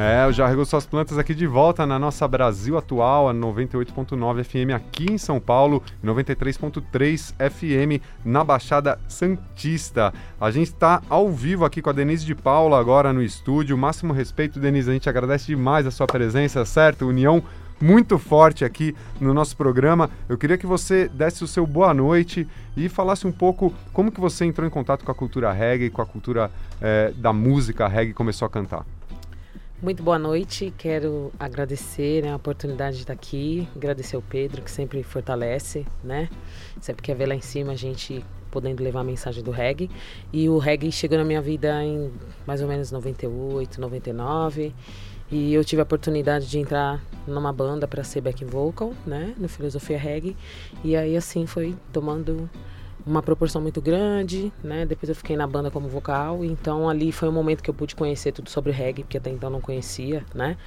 É, 0.03 0.33
já 0.33 0.47
regou 0.47 0.65
suas 0.65 0.83
plantas 0.83 1.19
aqui 1.19 1.35
de 1.35 1.45
volta 1.45 1.85
na 1.85 1.99
nossa 1.99 2.27
Brasil 2.27 2.75
Atual, 2.75 3.29
a 3.29 3.33
98.9 3.35 4.43
FM 4.43 4.73
aqui 4.73 5.05
em 5.11 5.17
São 5.19 5.39
Paulo, 5.39 5.83
e 6.03 6.07
93.3 6.07 7.35
FM 7.37 8.03
na 8.25 8.43
Baixada 8.43 8.99
Santista. 9.07 10.11
A 10.39 10.49
gente 10.49 10.69
está 10.69 11.03
ao 11.07 11.29
vivo 11.29 11.65
aqui 11.65 11.83
com 11.83 11.91
a 11.91 11.93
Denise 11.93 12.25
de 12.25 12.33
Paula 12.33 12.79
agora 12.79 13.13
no 13.13 13.21
estúdio. 13.21 13.77
Máximo 13.77 14.11
respeito, 14.11 14.59
Denise, 14.59 14.89
a 14.89 14.93
gente 14.93 15.07
agradece 15.07 15.45
demais 15.45 15.85
a 15.85 15.91
sua 15.91 16.07
presença, 16.07 16.65
certo? 16.65 17.05
União 17.05 17.43
muito 17.79 18.17
forte 18.17 18.65
aqui 18.65 18.95
no 19.19 19.35
nosso 19.35 19.55
programa. 19.55 20.09
Eu 20.27 20.35
queria 20.35 20.57
que 20.57 20.65
você 20.65 21.07
desse 21.09 21.43
o 21.43 21.47
seu 21.47 21.67
boa 21.67 21.93
noite 21.93 22.47
e 22.75 22.89
falasse 22.89 23.27
um 23.27 23.31
pouco 23.31 23.71
como 23.93 24.11
que 24.11 24.19
você 24.19 24.45
entrou 24.45 24.65
em 24.65 24.71
contato 24.71 25.05
com 25.05 25.11
a 25.11 25.15
cultura 25.15 25.51
reggae, 25.51 25.91
com 25.91 26.01
a 26.01 26.07
cultura 26.07 26.49
eh, 26.81 27.13
da 27.17 27.31
música 27.31 27.87
reggae 27.87 28.09
e 28.09 28.15
começou 28.15 28.47
a 28.47 28.49
cantar. 28.49 28.83
Muito 29.81 30.03
boa 30.03 30.19
noite, 30.19 30.71
quero 30.77 31.33
agradecer 31.39 32.21
né, 32.21 32.31
a 32.31 32.35
oportunidade 32.35 32.97
de 32.97 33.01
estar 33.01 33.13
aqui, 33.13 33.67
agradecer 33.75 34.15
ao 34.15 34.21
Pedro, 34.21 34.61
que 34.61 34.69
sempre 34.69 35.01
fortalece, 35.01 35.87
né? 36.03 36.29
Sempre 36.79 37.01
quer 37.01 37.15
ver 37.15 37.25
lá 37.25 37.33
em 37.33 37.41
cima 37.41 37.71
a 37.71 37.75
gente 37.75 38.23
podendo 38.51 38.83
levar 38.83 38.99
a 38.99 39.03
mensagem 39.03 39.43
do 39.43 39.49
reggae. 39.49 39.89
E 40.31 40.47
o 40.47 40.59
reggae 40.59 40.91
chegou 40.91 41.17
na 41.17 41.23
minha 41.23 41.41
vida 41.41 41.83
em 41.83 42.11
mais 42.45 42.61
ou 42.61 42.67
menos 42.67 42.91
98, 42.91 43.81
99. 43.81 44.71
E 45.31 45.51
eu 45.51 45.65
tive 45.65 45.81
a 45.81 45.83
oportunidade 45.83 46.47
de 46.47 46.59
entrar 46.59 47.03
numa 47.25 47.51
banda 47.51 47.87
para 47.87 48.03
ser 48.03 48.21
back 48.21 48.45
vocal, 48.45 48.93
né? 49.03 49.33
No 49.35 49.49
Filosofia 49.49 49.97
Reggae. 49.97 50.37
E 50.83 50.95
aí, 50.95 51.17
assim, 51.17 51.47
foi 51.47 51.75
tomando 51.91 52.47
uma 53.05 53.21
proporção 53.21 53.61
muito 53.61 53.81
grande, 53.81 54.51
né? 54.63 54.85
Depois 54.85 55.09
eu 55.09 55.15
fiquei 55.15 55.35
na 55.35 55.47
banda 55.47 55.71
como 55.71 55.87
vocal, 55.87 56.43
então 56.43 56.89
ali 56.89 57.11
foi 57.11 57.29
um 57.29 57.31
momento 57.31 57.61
que 57.61 57.69
eu 57.69 57.73
pude 57.73 57.95
conhecer 57.95 58.31
tudo 58.31 58.49
sobre 58.49 58.71
reggae, 58.71 59.03
porque 59.03 59.17
até 59.17 59.29
então 59.29 59.49
não 59.49 59.61
conhecia, 59.61 60.25
né? 60.33 60.57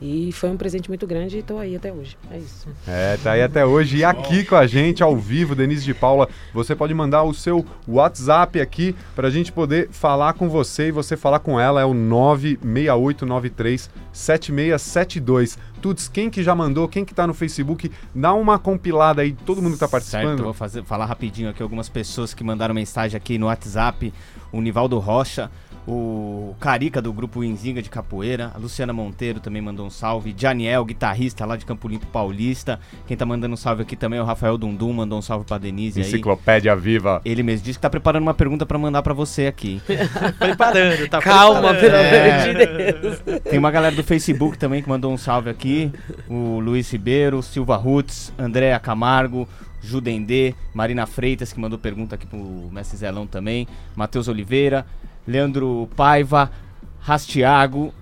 E 0.00 0.30
foi 0.32 0.48
um 0.48 0.56
presente 0.56 0.88
muito 0.88 1.06
grande 1.06 1.38
e 1.38 1.42
tô 1.42 1.58
aí 1.58 1.74
até 1.74 1.92
hoje. 1.92 2.16
É 2.30 2.38
isso. 2.38 2.68
É, 2.86 3.16
tá 3.22 3.32
aí 3.32 3.42
até 3.42 3.66
hoje. 3.66 3.96
E 3.98 4.04
aqui 4.04 4.44
com 4.44 4.54
a 4.54 4.66
gente, 4.66 5.02
ao 5.02 5.16
vivo, 5.16 5.56
Denise 5.56 5.84
de 5.84 5.92
Paula, 5.92 6.28
você 6.54 6.74
pode 6.76 6.94
mandar 6.94 7.24
o 7.24 7.34
seu 7.34 7.66
WhatsApp 7.86 8.60
aqui 8.60 8.94
pra 9.16 9.28
gente 9.28 9.50
poder 9.50 9.88
falar 9.90 10.34
com 10.34 10.48
você 10.48 10.88
e 10.88 10.92
você 10.92 11.16
falar 11.16 11.40
com 11.40 11.58
ela. 11.58 11.80
É 11.80 11.84
o 11.84 11.92
96893 11.94 13.90
7672. 14.12 15.58
Tuts, 15.80 16.08
quem 16.08 16.28
que 16.28 16.42
já 16.42 16.54
mandou, 16.54 16.88
quem 16.88 17.04
que 17.04 17.14
tá 17.14 17.26
no 17.26 17.34
Facebook, 17.34 17.90
dá 18.14 18.34
uma 18.34 18.58
compilada 18.58 19.22
aí, 19.22 19.32
todo 19.32 19.62
mundo 19.62 19.74
que 19.74 19.78
tá 19.78 19.86
Certo, 19.86 19.92
participando. 19.92 20.38
eu 20.40 20.44
vou 20.46 20.52
fazer, 20.54 20.82
falar 20.84 21.06
rapidinho 21.06 21.48
aqui 21.48 21.62
algumas 21.62 21.88
pessoas 21.88 22.34
que 22.34 22.42
mandaram 22.42 22.74
mensagem 22.74 23.16
aqui 23.16 23.38
no 23.38 23.46
WhatsApp. 23.46 24.12
O 24.50 24.60
Nivaldo 24.60 24.98
Rocha, 24.98 25.50
o 25.90 26.54
Carica 26.60 27.00
do 27.00 27.10
grupo 27.14 27.42
Inzinga 27.42 27.80
de 27.80 27.88
Capoeira, 27.88 28.52
a 28.54 28.58
Luciana 28.58 28.92
Monteiro 28.92 29.40
também 29.40 29.62
mandou 29.62 29.86
um 29.86 29.90
salve, 29.90 30.34
Janiel, 30.36 30.84
guitarrista 30.84 31.46
lá 31.46 31.56
de 31.56 31.64
Campo 31.64 31.88
Limpo 31.88 32.04
Paulista. 32.08 32.78
Quem 33.06 33.16
tá 33.16 33.24
mandando 33.24 33.54
um 33.54 33.56
salve 33.56 33.82
aqui 33.82 33.96
também 33.96 34.18
é 34.18 34.22
o 34.22 34.24
Rafael 34.26 34.58
Dundum, 34.58 34.92
mandou 34.92 35.18
um 35.18 35.22
salve 35.22 35.46
pra 35.46 35.56
Denise 35.56 36.00
aí. 36.00 36.06
Enciclopédia 36.06 36.76
Viva. 36.76 37.22
Ele 37.24 37.42
mesmo 37.42 37.64
disse 37.64 37.78
que 37.78 37.82
tá 37.82 37.88
preparando 37.88 38.22
uma 38.24 38.34
pergunta 38.34 38.66
pra 38.66 38.78
mandar 38.78 39.02
pra 39.02 39.14
você 39.14 39.46
aqui. 39.46 39.80
Preparando, 40.38 41.08
tá 41.08 41.20
Calma, 41.22 41.72
preparando. 41.74 41.80
pelo 41.80 41.94
É. 41.96 42.40
amor 42.40 42.92
de 42.92 43.22
Deus. 43.24 43.40
Tem 43.44 43.58
uma 43.58 43.70
galera 43.70 43.96
do 43.96 44.04
Facebook 44.04 44.58
também 44.58 44.82
que 44.82 44.88
mandou 44.90 45.10
um 45.10 45.16
salve 45.16 45.48
aqui. 45.48 45.90
O 46.28 46.60
Luiz 46.60 46.90
Ribeiro, 46.92 47.42
Silva 47.42 47.76
Rutz, 47.76 48.30
Andréa 48.38 48.78
Camargo, 48.78 49.48
Judendê, 49.80 50.54
Marina 50.74 51.06
Freitas, 51.06 51.52
que 51.52 51.58
mandou 51.60 51.78
pergunta 51.78 52.14
aqui 52.16 52.26
pro 52.26 52.38
Mestre 52.70 52.98
Zelão 52.98 53.26
também. 53.26 53.66
Matheus 53.96 54.28
Oliveira, 54.28 54.84
Leandro 55.28 55.86
Paiva, 55.94 56.50
Rastiago 56.98 57.92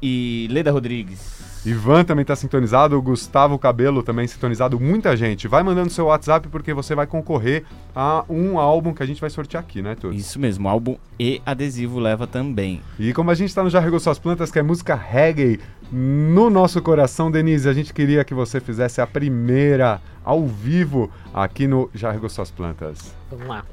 e 0.00 0.46
Leda 0.50 0.70
Rodrigues. 0.70 1.40
Ivan 1.66 2.04
também 2.04 2.22
está 2.22 2.34
sintonizado, 2.34 2.96
o 2.96 3.02
Gustavo 3.02 3.58
Cabelo 3.58 4.02
também 4.02 4.26
sintonizado, 4.26 4.80
muita 4.80 5.14
gente. 5.14 5.46
Vai 5.46 5.62
mandando 5.62 5.90
seu 5.90 6.06
WhatsApp 6.06 6.48
porque 6.48 6.72
você 6.72 6.94
vai 6.94 7.06
concorrer 7.06 7.64
a 7.94 8.24
um 8.30 8.58
álbum 8.58 8.94
que 8.94 9.02
a 9.02 9.06
gente 9.06 9.20
vai 9.20 9.28
sortear 9.28 9.62
aqui, 9.62 9.82
né, 9.82 9.94
Tudo? 9.94 10.14
Isso 10.14 10.38
mesmo, 10.38 10.68
álbum 10.68 10.96
e 11.18 11.42
adesivo 11.44 11.98
leva 11.98 12.26
também. 12.26 12.80
E 12.98 13.12
como 13.12 13.30
a 13.30 13.34
gente 13.34 13.50
está 13.50 13.62
no 13.62 13.68
Já 13.68 13.80
Regou 13.80 14.00
Suas 14.00 14.18
Plantas, 14.18 14.50
que 14.50 14.58
é 14.58 14.62
música 14.62 14.94
reggae 14.94 15.60
no 15.92 16.48
nosso 16.48 16.80
coração, 16.80 17.30
Denise, 17.30 17.68
a 17.68 17.74
gente 17.74 17.92
queria 17.92 18.24
que 18.24 18.32
você 18.32 18.58
fizesse 18.58 19.00
a 19.00 19.06
primeira 19.06 20.00
ao 20.24 20.46
vivo 20.46 21.10
aqui 21.34 21.66
no 21.66 21.90
Já 21.92 22.10
Regou 22.10 22.30
Suas 22.30 22.50
Plantas. 22.50 23.14
Vamos 23.30 23.48
lá. 23.48 23.64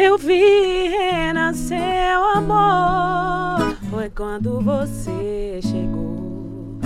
Eu 0.00 0.16
vi 0.16 0.88
renascer 0.90 2.16
o 2.20 2.38
amor. 2.38 3.74
Foi 3.90 4.08
quando 4.08 4.60
você 4.60 5.58
chegou. 5.60 6.78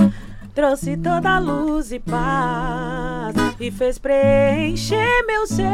Trouxe 0.55 0.97
toda 0.97 1.37
a 1.37 1.39
luz 1.39 1.93
e 1.93 1.99
paz. 1.99 3.35
E 3.61 3.71
fez 3.71 3.99
preencher 3.99 5.27
meu 5.27 5.47
ser. 5.47 5.67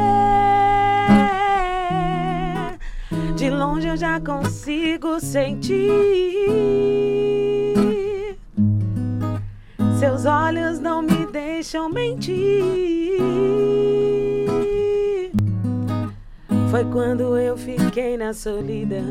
De 3.37 3.49
longe 3.51 3.87
eu 3.87 3.97
já 3.97 4.21
consigo 4.21 5.21
sentir. 5.21 5.79
Seus 10.01 10.25
olhos 10.25 10.81
não 10.81 11.03
me 11.03 11.25
deixam 11.27 11.89
mentir. 11.89 13.23
Foi 16.71 16.85
quando 16.85 17.39
eu 17.39 17.57
fiquei 17.57 18.19
na 18.19 18.35
solidão. 18.35 19.03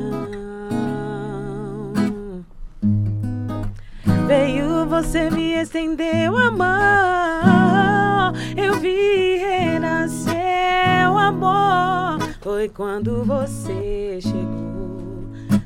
Veio 4.28 4.86
você 4.86 5.32
me 5.32 5.54
estendeu 5.54 6.38
a 6.38 6.52
mão. 6.52 8.34
Eu 8.56 8.80
vi 8.80 9.38
renascer 9.38 11.12
o 11.12 11.18
amor. 11.18 12.20
Foi 12.42 12.70
quando 12.70 13.24
você 13.24 14.20
chegou. 14.22 14.77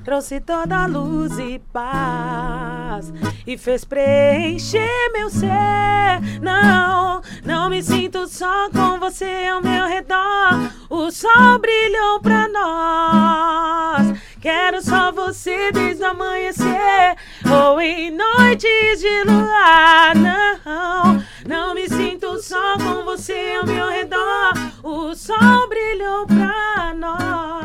Trouxe 0.04 0.40
toda 0.40 0.84
a 0.84 0.88
luz 0.88 1.38
e 1.38 1.60
paz 1.72 3.14
e 3.46 3.56
fez 3.56 3.86
preencher 3.86 5.12
meu 5.14 5.30
ser. 5.30 6.42
Não, 6.42 7.22
não 7.46 7.70
me 7.70 7.84
sinto 7.84 8.28
só 8.28 8.70
com 8.72 9.00
você 9.00 9.48
ao 9.52 9.62
meu 9.62 9.86
redor. 9.86 10.72
O 10.90 11.12
sol 11.12 11.60
brilhou 11.60 12.20
pra 12.20 12.48
nós. 12.48 14.20
Quero 14.42 14.82
só 14.82 15.12
você 15.12 15.72
desde 15.72 16.04
o 16.04 16.08
amanhecer 16.08 17.16
ou 17.48 17.80
em 17.80 18.10
noites 18.10 19.00
de 19.00 19.24
luar. 19.24 20.16
Não, 20.16 21.24
não 21.48 21.76
me 21.76 21.88
sinto 21.88 22.42
só 22.42 22.76
com 22.78 23.04
você 23.04 23.56
ao 23.60 23.68
meu 23.68 23.88
redor. 23.88 24.54
O 24.82 25.14
sol 25.14 25.70
brilhou 25.70 26.26
pra 26.26 26.94
nós. 26.96 27.62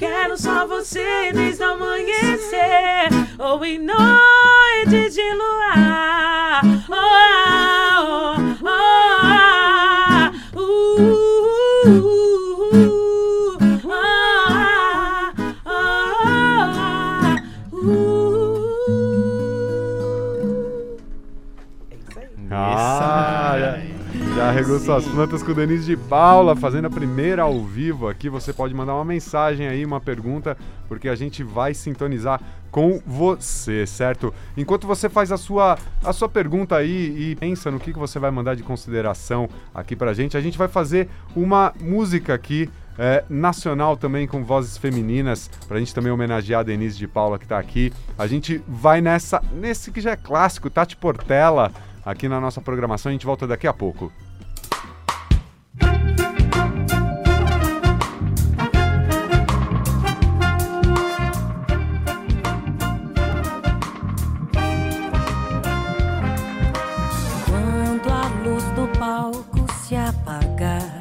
Quero 0.00 0.34
só 0.38 0.66
você 0.66 1.30
desde 1.30 1.62
o 1.62 1.72
amanhecer 1.72 3.10
ou 3.38 3.62
em 3.62 3.78
noites 3.78 5.14
de 5.14 5.34
luar. 5.34 6.62
Oh, 6.88 6.94
ah, 6.94 7.98
oh, 8.00 8.64
regou 24.60 24.78
suas 24.78 25.08
plantas 25.08 25.42
com 25.42 25.52
o 25.52 25.54
Denise 25.54 25.86
de 25.86 25.96
Paula, 25.96 26.54
fazendo 26.54 26.84
a 26.84 26.90
primeira 26.90 27.44
ao 27.44 27.64
vivo 27.64 28.06
aqui. 28.06 28.28
Você 28.28 28.52
pode 28.52 28.74
mandar 28.74 28.94
uma 28.94 29.06
mensagem 29.06 29.66
aí, 29.66 29.86
uma 29.86 30.02
pergunta, 30.02 30.54
porque 30.86 31.08
a 31.08 31.14
gente 31.14 31.42
vai 31.42 31.72
sintonizar 31.72 32.38
com 32.70 33.00
você, 33.06 33.86
certo? 33.86 34.34
Enquanto 34.58 34.86
você 34.86 35.08
faz 35.08 35.32
a 35.32 35.38
sua, 35.38 35.78
a 36.04 36.12
sua 36.12 36.28
pergunta 36.28 36.76
aí 36.76 37.30
e 37.30 37.36
pensa 37.36 37.70
no 37.70 37.80
que, 37.80 37.90
que 37.90 37.98
você 37.98 38.18
vai 38.18 38.30
mandar 38.30 38.54
de 38.54 38.62
consideração 38.62 39.48
aqui 39.74 39.96
pra 39.96 40.12
gente, 40.12 40.36
a 40.36 40.42
gente 40.42 40.58
vai 40.58 40.68
fazer 40.68 41.08
uma 41.34 41.72
música 41.80 42.34
aqui. 42.34 42.68
é, 42.98 43.24
nacional 43.30 43.96
também 43.96 44.26
com 44.26 44.44
vozes 44.44 44.76
femininas, 44.76 45.50
pra 45.66 45.78
gente 45.78 45.94
também 45.94 46.12
homenagear 46.12 46.60
a 46.60 46.64
Denise 46.64 46.98
de 46.98 47.08
Paula 47.08 47.38
que 47.38 47.46
tá 47.46 47.58
aqui. 47.58 47.90
A 48.18 48.26
gente 48.26 48.62
vai 48.68 49.00
nessa, 49.00 49.42
nesse 49.54 49.90
que 49.90 50.02
já 50.02 50.10
é 50.10 50.16
clássico, 50.16 50.68
Tati 50.68 50.98
Portela, 50.98 51.72
aqui 52.04 52.28
na 52.28 52.38
nossa 52.38 52.60
programação. 52.60 53.08
A 53.08 53.12
gente 53.14 53.24
volta 53.24 53.46
daqui 53.46 53.66
a 53.66 53.72
pouco. 53.72 54.12
Se 69.90 69.96
apagar 69.96 71.00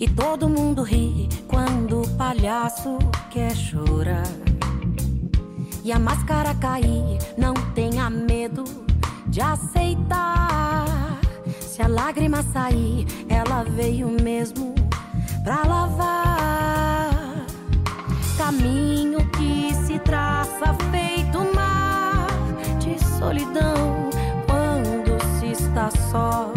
e 0.00 0.08
todo 0.08 0.48
mundo 0.48 0.82
ri 0.82 1.28
quando 1.46 2.02
o 2.02 2.08
palhaço 2.16 2.98
quer 3.30 3.54
chorar 3.54 4.26
e 5.84 5.92
a 5.92 5.98
máscara 6.00 6.56
cair, 6.56 7.18
não 7.38 7.54
tenha 7.72 8.10
medo 8.10 8.64
de 9.28 9.40
aceitar. 9.40 11.20
Se 11.60 11.80
a 11.82 11.86
lágrima 11.86 12.42
sair, 12.52 13.06
ela 13.28 13.62
veio 13.62 14.08
mesmo 14.08 14.74
pra 15.44 15.64
lavar. 15.64 17.46
Caminho 18.36 19.20
que 19.30 19.72
se 19.86 20.00
traça 20.00 20.74
feito 20.90 21.38
mar 21.54 22.26
de 22.80 22.98
solidão 23.16 24.10
quando 24.48 25.38
se 25.38 25.52
está 25.52 25.88
só 26.10 26.55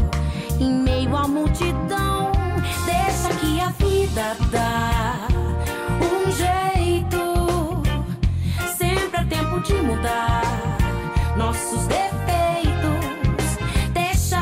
nossos 11.35 11.87
defeitos. 11.87 13.45
Deixa 13.93 14.39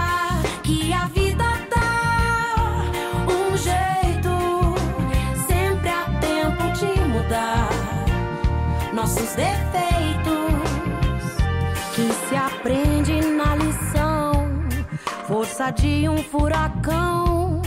que 0.64 0.94
a 0.94 1.06
vida 1.08 1.46
dá 1.74 2.86
um 3.32 3.58
jeito. 3.58 4.76
Sempre 5.48 5.90
há 5.90 6.06
tempo 6.20 6.64
de 6.78 7.00
mudar 7.08 7.70
nossos 8.94 9.36
defeitos. 9.36 10.58
Que 11.96 12.12
se 12.28 12.36
aprende 12.36 13.22
na 13.22 13.56
lição, 13.56 14.48
força 15.28 15.72
de 15.72 16.10
um 16.10 16.18
furacão. 16.18 17.62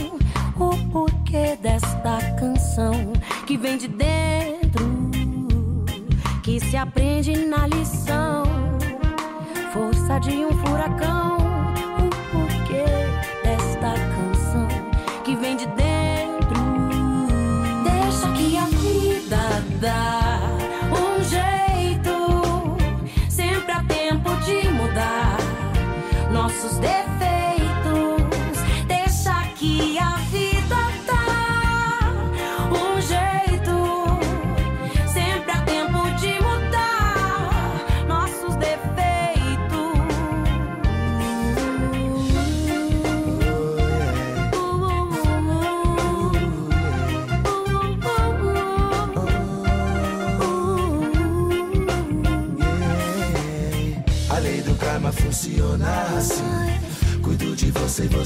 O 0.55 0.91
porquê 0.91 1.57
desta 1.61 2.19
canção 2.39 3.13
que 3.47 3.57
vem 3.57 3.77
de 3.77 3.87
dentro 3.87 4.60
que 6.41 6.59
se 6.59 6.75
aprende 6.75 7.37
na 7.45 7.67
lição. 7.67 8.43
Força 9.73 10.19
de 10.19 10.45
um 10.45 10.51
furacão, 10.51 11.37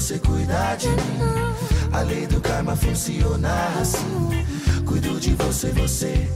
você 0.06 0.20
cuidar 0.20 0.76
de 0.76 0.88
mim. 0.88 1.18
A 1.92 2.00
lei 2.02 2.28
do 2.28 2.40
karma 2.40 2.76
funciona 2.76 3.52
assim. 3.80 4.44
Cuido 4.86 5.18
de 5.18 5.34
você, 5.34 5.72
você. 5.72 6.30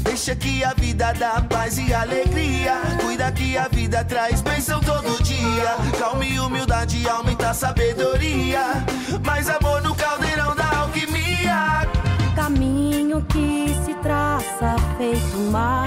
Deixa 0.00 0.34
que 0.34 0.64
a 0.64 0.74
vida 0.74 1.12
dá 1.12 1.40
paz 1.40 1.78
e 1.78 1.94
alegria. 1.94 2.80
Cuida 3.00 3.30
que 3.30 3.56
a 3.56 3.68
vida 3.68 4.04
traz 4.04 4.40
bênção 4.40 4.80
todo 4.80 5.22
dia. 5.22 5.76
Calma 6.00 6.24
e 6.24 6.40
humildade 6.40 7.08
aumenta 7.08 7.50
a 7.50 7.54
sabedoria. 7.54 8.84
Mais 9.24 9.48
amor 9.48 9.80
no 9.82 9.94
caldeirão 9.94 10.56
da 10.56 10.80
alquimia. 10.80 11.88
Caminho 12.34 13.22
que 13.26 13.72
se 13.84 13.94
traça 14.02 14.74
feito 14.98 15.36
um 15.36 15.50
mar 15.52 15.86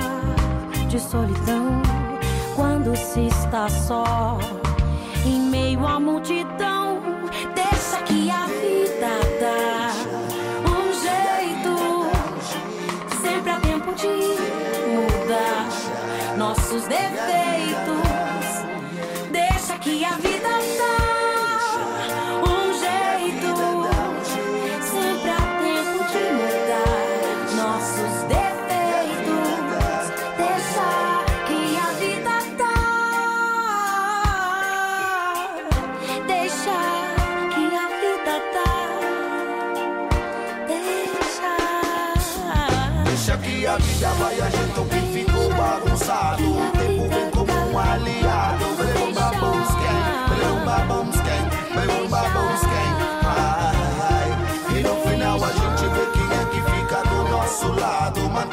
de 0.88 0.98
solidão. 1.02 1.82
Quando 2.56 2.96
se 2.96 3.28
está 3.28 3.68
só, 3.68 4.40
em 5.26 5.42
meio 5.42 5.86
à 5.86 6.00
multidão. 6.00 6.75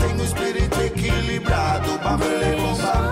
Tenho 0.02 0.20
um 0.20 0.24
espírito 0.24 0.80
equilibrado. 0.82 1.98
Bambrele 2.02 2.56
bom 2.60 2.74
bam, 2.74 3.02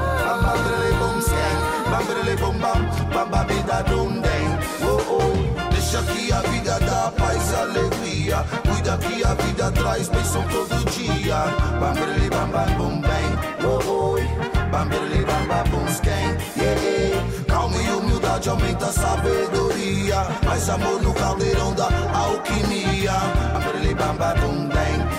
bambrele 0.43 0.93
bom 0.99 1.21
scan, 1.21 1.91
bambrele 1.91 2.37
bom 2.37 2.55
bam, 2.59 2.81
bambabida 3.15 3.83
dum 3.85 4.21
dem. 4.21 4.59
Oh 4.83 5.01
oh, 5.09 5.71
deixa 5.71 6.03
que 6.03 6.33
a 6.33 6.41
vida 6.41 6.79
dá 6.81 7.13
paz 7.17 7.51
e 7.51 7.55
alegria. 7.55 8.45
Cuida 8.69 8.99
que 8.99 9.25
a 9.25 9.35
vida 9.35 9.71
traz 9.71 10.09
bênção 10.09 10.43
todo 10.49 10.85
dia. 10.91 11.45
Bambrele 11.79 12.29
bam 12.29 12.49
bam 12.49 12.75
bom 12.77 13.01
bem. 13.01 13.29
Oh 13.65 13.79
oh, 13.89 14.71
bambrele 14.71 15.25
bam 15.25 15.47
bam 15.47 15.65
bom 15.71 15.87
scan. 15.89 16.37
Yeah. 16.57 17.45
Calma 17.47 17.77
e 17.77 17.91
humildade 17.91 18.49
aumenta 18.49 18.87
a 18.87 18.93
sabedoria. 18.93 20.27
Mais 20.45 20.69
amor 20.69 21.01
no 21.01 21.15
caldeirão 21.15 21.73
da 21.75 21.89
alquimia. 22.15 23.13
Bambrele 23.53 23.95
bam 23.95 24.17
bam 24.17 24.35
bom 24.41 24.69
bem. 24.69 25.10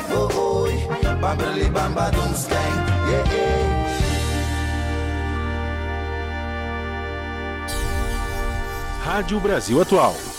Babbly 1.22 1.70
bamba 1.70 2.10
dum 2.12 2.34
slang, 2.34 2.78
yeah, 3.12 3.34
yeah. 3.34 3.62
Rádio 9.06 9.40
Brasil 9.40 9.80
Atual 9.82 10.31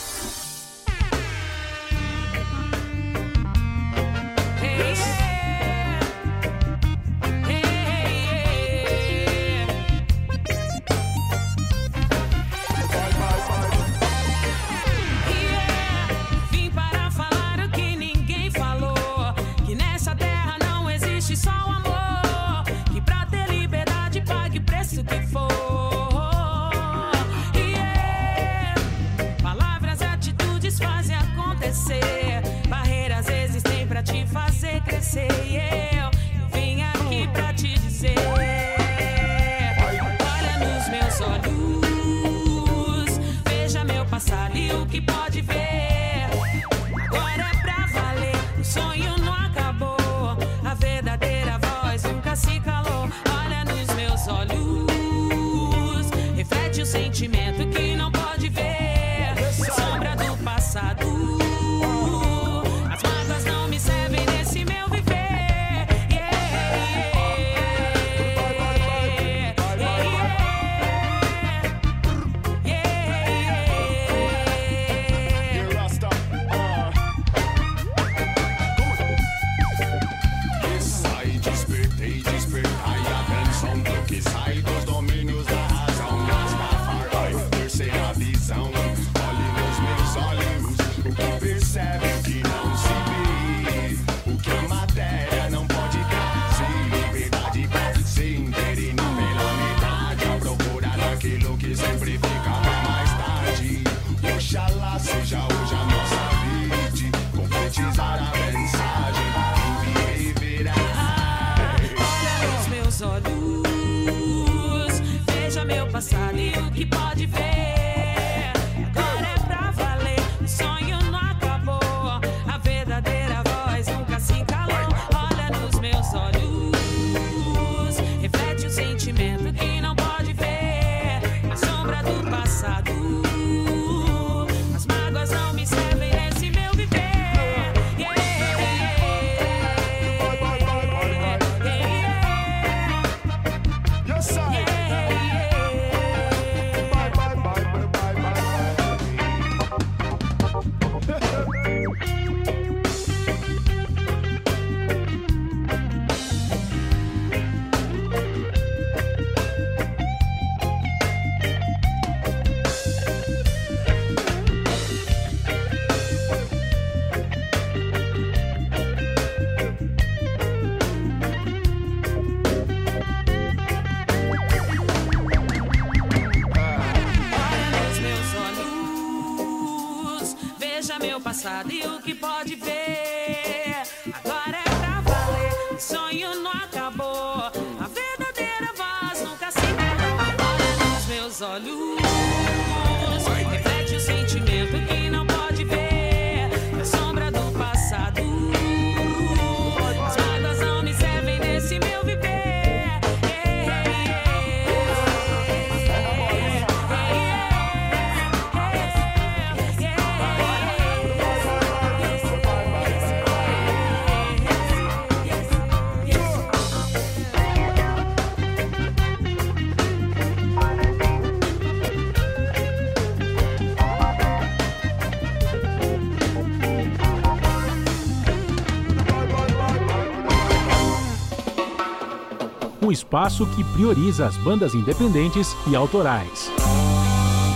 espaço 233.13 233.47
que 233.49 233.63
prioriza 233.63 234.25
as 234.25 234.39
bandas 234.39 234.75
independentes 234.75 235.55
e 235.67 235.77
autorais. 235.77 236.51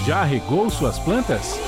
Já 0.05 0.23
regou 0.23 0.69
suas 0.69 0.99
plantas? 0.99 1.59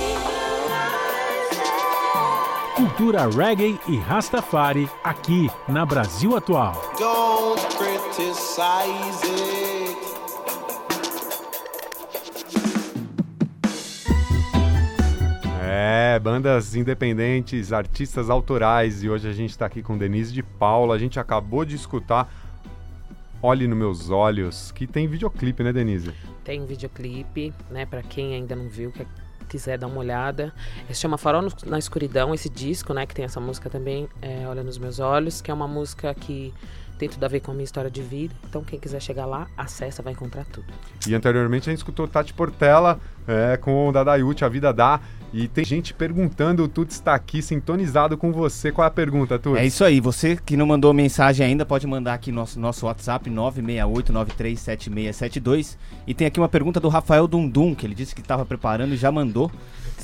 Cultura 2.76 3.26
reggae 3.30 3.80
e 3.88 3.96
Rastafari 3.96 4.90
aqui 5.02 5.50
na 5.66 5.86
Brasil 5.86 6.36
Atual. 6.36 6.74
Don't 6.98 7.66
criticize 7.78 9.24
it. 9.24 9.96
É, 15.62 16.18
bandas 16.18 16.74
independentes, 16.74 17.72
artistas 17.72 18.28
autorais 18.28 19.02
e 19.02 19.08
hoje 19.08 19.26
a 19.26 19.32
gente 19.32 19.50
está 19.50 19.64
aqui 19.64 19.82
com 19.82 19.96
Denise 19.96 20.30
de 20.30 20.42
Paula. 20.42 20.94
A 20.94 20.98
gente 20.98 21.18
acabou 21.18 21.64
de 21.64 21.74
escutar 21.74 22.28
Olhe 23.40 23.68
nos 23.68 23.78
Meus 23.78 24.10
Olhos, 24.10 24.72
que 24.72 24.84
tem 24.84 25.06
videoclipe, 25.06 25.62
né, 25.62 25.72
Denise? 25.72 26.12
Tem 26.42 26.66
videoclipe, 26.66 27.54
né, 27.70 27.86
para 27.86 28.02
quem 28.02 28.34
ainda 28.34 28.56
não 28.56 28.68
viu, 28.68 28.90
que 28.90 29.06
quiser 29.48 29.78
dar 29.78 29.86
uma 29.86 30.00
olhada. 30.00 30.52
Se 30.88 30.94
chama 30.94 31.16
Farol 31.16 31.46
na 31.64 31.78
Escuridão, 31.78 32.34
esse 32.34 32.48
disco, 32.48 32.92
né, 32.92 33.06
que 33.06 33.14
tem 33.14 33.24
essa 33.24 33.40
música 33.40 33.70
também, 33.70 34.08
é, 34.20 34.44
Olha 34.48 34.64
nos 34.64 34.76
Meus 34.76 34.98
Olhos, 34.98 35.40
que 35.40 35.52
é 35.52 35.54
uma 35.54 35.68
música 35.68 36.12
que 36.14 36.52
tem 36.98 37.08
tudo 37.08 37.24
a 37.24 37.28
ver 37.28 37.40
com 37.40 37.52
a 37.52 37.54
minha 37.54 37.64
história 37.64 37.90
de 37.90 38.02
vida. 38.02 38.34
Então 38.48 38.62
quem 38.62 38.78
quiser 38.78 39.00
chegar 39.00 39.24
lá, 39.24 39.46
acessa, 39.56 40.02
vai 40.02 40.12
encontrar 40.12 40.44
tudo. 40.44 40.66
E 41.06 41.14
anteriormente 41.14 41.68
a 41.68 41.72
gente 41.72 41.78
escutou 41.78 42.08
Tati 42.08 42.34
Portela 42.34 43.00
é, 43.26 43.56
com 43.56 43.88
o 43.88 43.92
Dadaiute, 43.92 44.44
A 44.44 44.48
Vida 44.48 44.72
Dá. 44.72 45.00
E 45.32 45.46
tem 45.46 45.64
gente 45.64 45.92
perguntando, 45.92 46.64
o 46.64 46.68
Tuts 46.68 46.96
está 46.96 47.14
aqui 47.14 47.42
sintonizado 47.42 48.16
com 48.16 48.32
você. 48.32 48.72
Qual 48.72 48.82
é 48.82 48.88
a 48.88 48.90
pergunta, 48.90 49.38
Tuts? 49.38 49.60
É 49.60 49.66
isso 49.66 49.84
aí, 49.84 50.00
você 50.00 50.36
que 50.36 50.56
não 50.56 50.64
mandou 50.66 50.94
mensagem 50.94 51.46
ainda, 51.46 51.66
pode 51.66 51.86
mandar 51.86 52.14
aqui 52.14 52.32
nosso, 52.32 52.58
nosso 52.58 52.86
WhatsApp 52.86 53.30
968937672. 53.30 55.76
E 56.06 56.14
tem 56.14 56.26
aqui 56.26 56.40
uma 56.40 56.48
pergunta 56.48 56.80
do 56.80 56.88
Rafael 56.88 57.28
Dundum, 57.28 57.74
que 57.74 57.84
ele 57.86 57.94
disse 57.94 58.14
que 58.14 58.22
estava 58.22 58.46
preparando 58.46 58.94
e 58.94 58.96
já 58.96 59.12
mandou. 59.12 59.52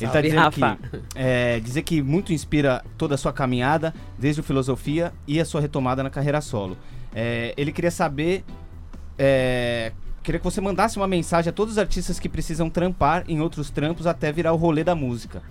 Ele 0.00 0.06
está 0.06 0.20
dizendo 0.20 0.40
Rafa. 0.40 0.78
que 0.90 1.00
é, 1.14 1.60
dizer 1.60 1.82
que 1.82 2.02
muito 2.02 2.32
inspira 2.32 2.84
toda 2.98 3.14
a 3.14 3.18
sua 3.18 3.32
caminhada, 3.32 3.94
desde 4.18 4.40
o 4.40 4.44
filosofia 4.44 5.12
e 5.26 5.40
a 5.40 5.44
sua 5.44 5.60
retomada 5.60 6.02
na 6.02 6.10
carreira 6.10 6.40
solo. 6.40 6.76
É, 7.14 7.54
ele 7.56 7.72
queria 7.72 7.90
saber. 7.90 8.44
é, 9.18 9.92
queria 10.22 10.38
que 10.38 10.44
você 10.44 10.60
mandasse 10.60 10.96
uma 10.96 11.06
mensagem 11.06 11.50
a 11.50 11.52
todos 11.52 11.74
os 11.74 11.78
artistas 11.78 12.18
que 12.18 12.28
precisam 12.28 12.68
trampar 12.70 13.24
em 13.28 13.40
outros 13.40 13.70
trampos 13.70 14.06
até 14.06 14.32
virar 14.32 14.52
o 14.52 14.56
rolê 14.56 14.82
da 14.82 14.94
música. 14.94 15.42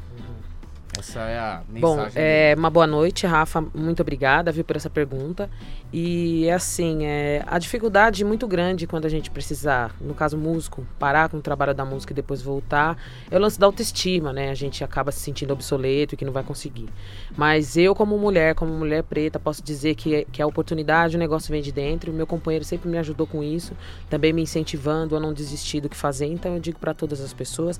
Essa 0.97 1.21
é 1.21 1.39
a 1.39 1.61
mensagem. 1.67 1.81
Bom, 1.81 2.07
é, 2.15 2.53
uma 2.57 2.69
boa 2.69 2.85
noite, 2.85 3.25
Rafa. 3.25 3.61
Muito 3.73 4.01
obrigada, 4.01 4.51
viu, 4.51 4.63
por 4.63 4.75
essa 4.75 4.89
pergunta. 4.89 5.49
E 5.95 6.49
assim, 6.49 7.05
é, 7.05 7.43
a 7.45 7.59
dificuldade 7.59 8.25
muito 8.25 8.47
grande 8.47 8.87
quando 8.87 9.05
a 9.05 9.09
gente 9.09 9.29
precisar, 9.29 9.95
no 10.01 10.15
caso 10.15 10.35
músico, 10.35 10.87
parar 10.97 11.29
com 11.29 11.37
o 11.37 11.41
trabalho 11.41 11.71
da 11.71 11.85
música 11.85 12.11
e 12.11 12.15
depois 12.15 12.41
voltar, 12.41 12.97
é 13.29 13.37
o 13.37 13.39
lance 13.39 13.59
da 13.59 13.67
autoestima, 13.67 14.33
né? 14.33 14.49
A 14.49 14.55
gente 14.55 14.83
acaba 14.83 15.11
se 15.11 15.19
sentindo 15.19 15.53
obsoleto 15.53 16.15
e 16.15 16.17
que 16.17 16.25
não 16.25 16.33
vai 16.33 16.41
conseguir. 16.41 16.89
Mas 17.37 17.77
eu, 17.77 17.93
como 17.93 18.17
mulher, 18.17 18.55
como 18.55 18.73
mulher 18.73 19.03
preta, 19.03 19.39
posso 19.39 19.61
dizer 19.61 19.93
que, 19.93 20.25
que 20.31 20.41
a 20.41 20.47
oportunidade, 20.47 21.15
o 21.15 21.19
negócio 21.19 21.51
vem 21.51 21.61
de 21.61 21.71
dentro. 21.71 22.11
O 22.11 22.15
meu 22.15 22.25
companheiro 22.25 22.65
sempre 22.65 22.89
me 22.89 22.97
ajudou 22.97 23.27
com 23.27 23.43
isso, 23.43 23.73
também 24.09 24.33
me 24.33 24.41
incentivando 24.41 25.15
a 25.15 25.19
não 25.19 25.31
desistir 25.31 25.79
do 25.79 25.87
que 25.87 25.95
fazer. 25.95 26.25
Então 26.25 26.55
eu 26.55 26.59
digo 26.59 26.79
para 26.79 26.95
todas 26.95 27.21
as 27.21 27.33
pessoas, 27.33 27.79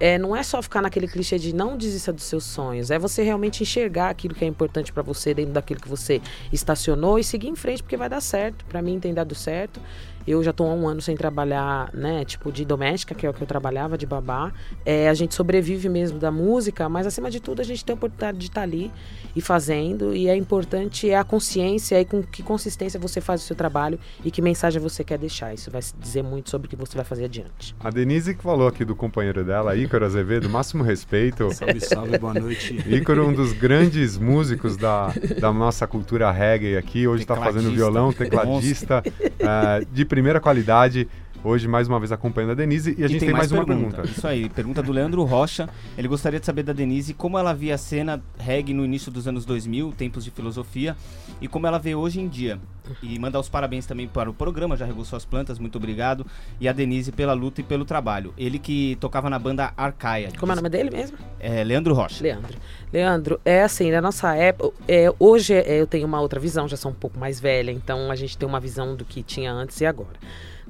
é, 0.00 0.18
não 0.18 0.34
é 0.34 0.42
só 0.42 0.60
ficar 0.60 0.82
naquele 0.82 1.06
clichê 1.06 1.38
de 1.38 1.54
não 1.54 1.76
desista 1.76 2.12
dos 2.12 2.24
seus 2.24 2.42
sonhos, 2.42 2.90
é 2.90 2.98
você 2.98 3.22
realmente 3.22 3.62
enxergar 3.62 4.10
aquilo 4.10 4.34
que 4.34 4.44
é 4.44 4.48
importante 4.48 4.92
para 4.92 5.02
você 5.04 5.32
dentro 5.32 5.52
daquilo 5.52 5.78
que 5.78 5.88
você 5.88 6.20
estacionou 6.52 7.20
e 7.20 7.24
seguir 7.24 7.51
em 7.52 7.56
frente 7.56 7.82
porque 7.82 7.96
vai 7.96 8.08
dar 8.08 8.20
certo. 8.20 8.64
Para 8.64 8.82
mim 8.82 8.98
tem 8.98 9.14
dado 9.14 9.34
certo. 9.34 9.80
Eu 10.26 10.42
já 10.42 10.52
tô 10.52 10.64
há 10.64 10.74
um 10.74 10.88
ano 10.88 11.00
sem 11.00 11.16
trabalhar, 11.16 11.90
né, 11.92 12.24
tipo 12.24 12.52
de 12.52 12.64
doméstica, 12.64 13.14
que 13.14 13.26
é 13.26 13.30
o 13.30 13.34
que 13.34 13.42
eu 13.42 13.46
trabalhava, 13.46 13.98
de 13.98 14.06
babá. 14.06 14.52
É, 14.84 15.08
a 15.08 15.14
gente 15.14 15.34
sobrevive 15.34 15.88
mesmo 15.88 16.18
da 16.18 16.30
música, 16.30 16.88
mas 16.88 17.06
acima 17.06 17.30
de 17.30 17.40
tudo 17.40 17.60
a 17.60 17.64
gente 17.64 17.84
tem 17.84 17.92
a 17.92 17.96
oportunidade 17.96 18.38
de 18.38 18.46
estar 18.46 18.62
ali 18.62 18.90
e 19.34 19.40
fazendo. 19.40 20.14
E 20.14 20.28
é 20.28 20.36
importante 20.36 21.10
é 21.10 21.16
a 21.16 21.24
consciência 21.24 22.00
e 22.00 22.04
com 22.04 22.22
que 22.22 22.42
consistência 22.42 22.98
você 22.98 23.20
faz 23.20 23.42
o 23.42 23.44
seu 23.44 23.56
trabalho 23.56 23.98
e 24.24 24.30
que 24.30 24.40
mensagem 24.40 24.80
você 24.80 25.02
quer 25.02 25.18
deixar. 25.18 25.54
Isso 25.54 25.70
vai 25.70 25.82
dizer 25.98 26.22
muito 26.22 26.50
sobre 26.50 26.66
o 26.66 26.70
que 26.70 26.76
você 26.76 26.96
vai 26.96 27.04
fazer 27.04 27.24
adiante. 27.24 27.74
A 27.80 27.90
Denise 27.90 28.34
que 28.34 28.42
falou 28.42 28.68
aqui 28.68 28.84
do 28.84 28.94
companheiro 28.94 29.44
dela, 29.44 29.76
Ícaro 29.76 30.04
Azevedo, 30.04 30.48
máximo 30.48 30.82
respeito. 30.82 31.52
Salve, 31.52 31.80
salve, 31.80 32.18
boa 32.18 32.34
noite. 32.34 32.74
Ícaro, 32.88 33.26
um 33.26 33.32
dos 33.32 33.52
grandes 33.52 34.16
músicos 34.18 34.76
da, 34.76 35.12
da 35.40 35.52
nossa 35.52 35.86
cultura 35.86 36.30
reggae 36.30 36.76
aqui. 36.76 37.06
Hoje 37.06 37.22
está 37.22 37.36
fazendo 37.36 37.70
violão, 37.70 38.12
tecladista, 38.12 39.02
eh, 39.04 39.86
de 39.90 40.04
primeira 40.12 40.38
qualidade. 40.38 41.08
Hoje, 41.44 41.66
mais 41.66 41.88
uma 41.88 41.98
vez, 41.98 42.12
acompanhando 42.12 42.52
a 42.52 42.54
Denise. 42.54 42.94
E 42.96 43.02
a 43.02 43.08
gente 43.08 43.18
tem, 43.18 43.32
mais, 43.32 43.50
uma 43.50 43.66
pergunta. 43.66 44.02
Isso 44.02 44.26
aí, 44.28 44.48
pergunta 44.48 44.80
do 44.80 44.92
Leandro 44.92 45.24
Rocha. 45.24 45.68
Ele 45.98 46.06
gostaria 46.06 46.38
de 46.38 46.46
saber 46.46 46.62
da 46.62 46.72
Denise 46.72 47.12
como 47.14 47.36
ela 47.36 47.52
via 47.52 47.74
a 47.74 47.78
cena 47.78 48.22
reggae 48.38 48.72
no 48.72 48.84
início 48.84 49.10
dos 49.10 49.26
anos 49.26 49.44
2000, 49.44 49.92
tempos 49.92 50.24
de 50.24 50.30
filosofia, 50.30 50.96
e 51.40 51.48
como 51.48 51.66
ela 51.66 51.78
vê 51.78 51.96
hoje 51.96 52.20
em 52.20 52.28
dia. 52.28 52.60
E 53.02 53.18
mandar 53.18 53.40
os 53.40 53.48
parabéns 53.48 53.86
também 53.86 54.06
para 54.06 54.30
o 54.30 54.34
programa, 54.34 54.76
já 54.76 54.86
regou 54.86 55.04
suas 55.04 55.24
plantas, 55.24 55.58
muito 55.58 55.76
obrigado. 55.76 56.24
E 56.60 56.68
a 56.68 56.72
Denise 56.72 57.10
pela 57.10 57.32
luta 57.32 57.60
e 57.60 57.64
pelo 57.64 57.84
trabalho. 57.84 58.32
Ele 58.38 58.58
que 58.60 58.96
tocava 59.00 59.28
na 59.28 59.38
banda 59.38 59.72
Arcaia. 59.76 60.30
Como 60.38 60.52
é 60.52 60.54
o 60.54 60.56
nome 60.56 60.68
dele 60.68 60.90
mesmo? 60.90 61.18
É 61.40 61.64
Leandro 61.64 61.92
Rocha. 61.92 62.22
Leandro. 62.22 62.56
Leandro, 62.92 63.40
é 63.44 63.64
assim, 63.64 63.90
na 63.90 64.00
nossa 64.00 64.32
época, 64.36 64.76
é, 64.86 65.12
hoje 65.18 65.54
é, 65.54 65.80
eu 65.80 65.88
tenho 65.88 66.06
uma 66.06 66.20
outra 66.20 66.38
visão, 66.38 66.68
já 66.68 66.76
sou 66.76 66.92
um 66.92 66.94
pouco 66.94 67.18
mais 67.18 67.40
velha, 67.40 67.72
então 67.72 68.12
a 68.12 68.14
gente 68.14 68.38
tem 68.38 68.48
uma 68.48 68.60
visão 68.60 68.94
do 68.94 69.04
que 69.04 69.24
tinha 69.24 69.52
antes 69.52 69.80
e 69.80 69.86
agora. 69.86 70.20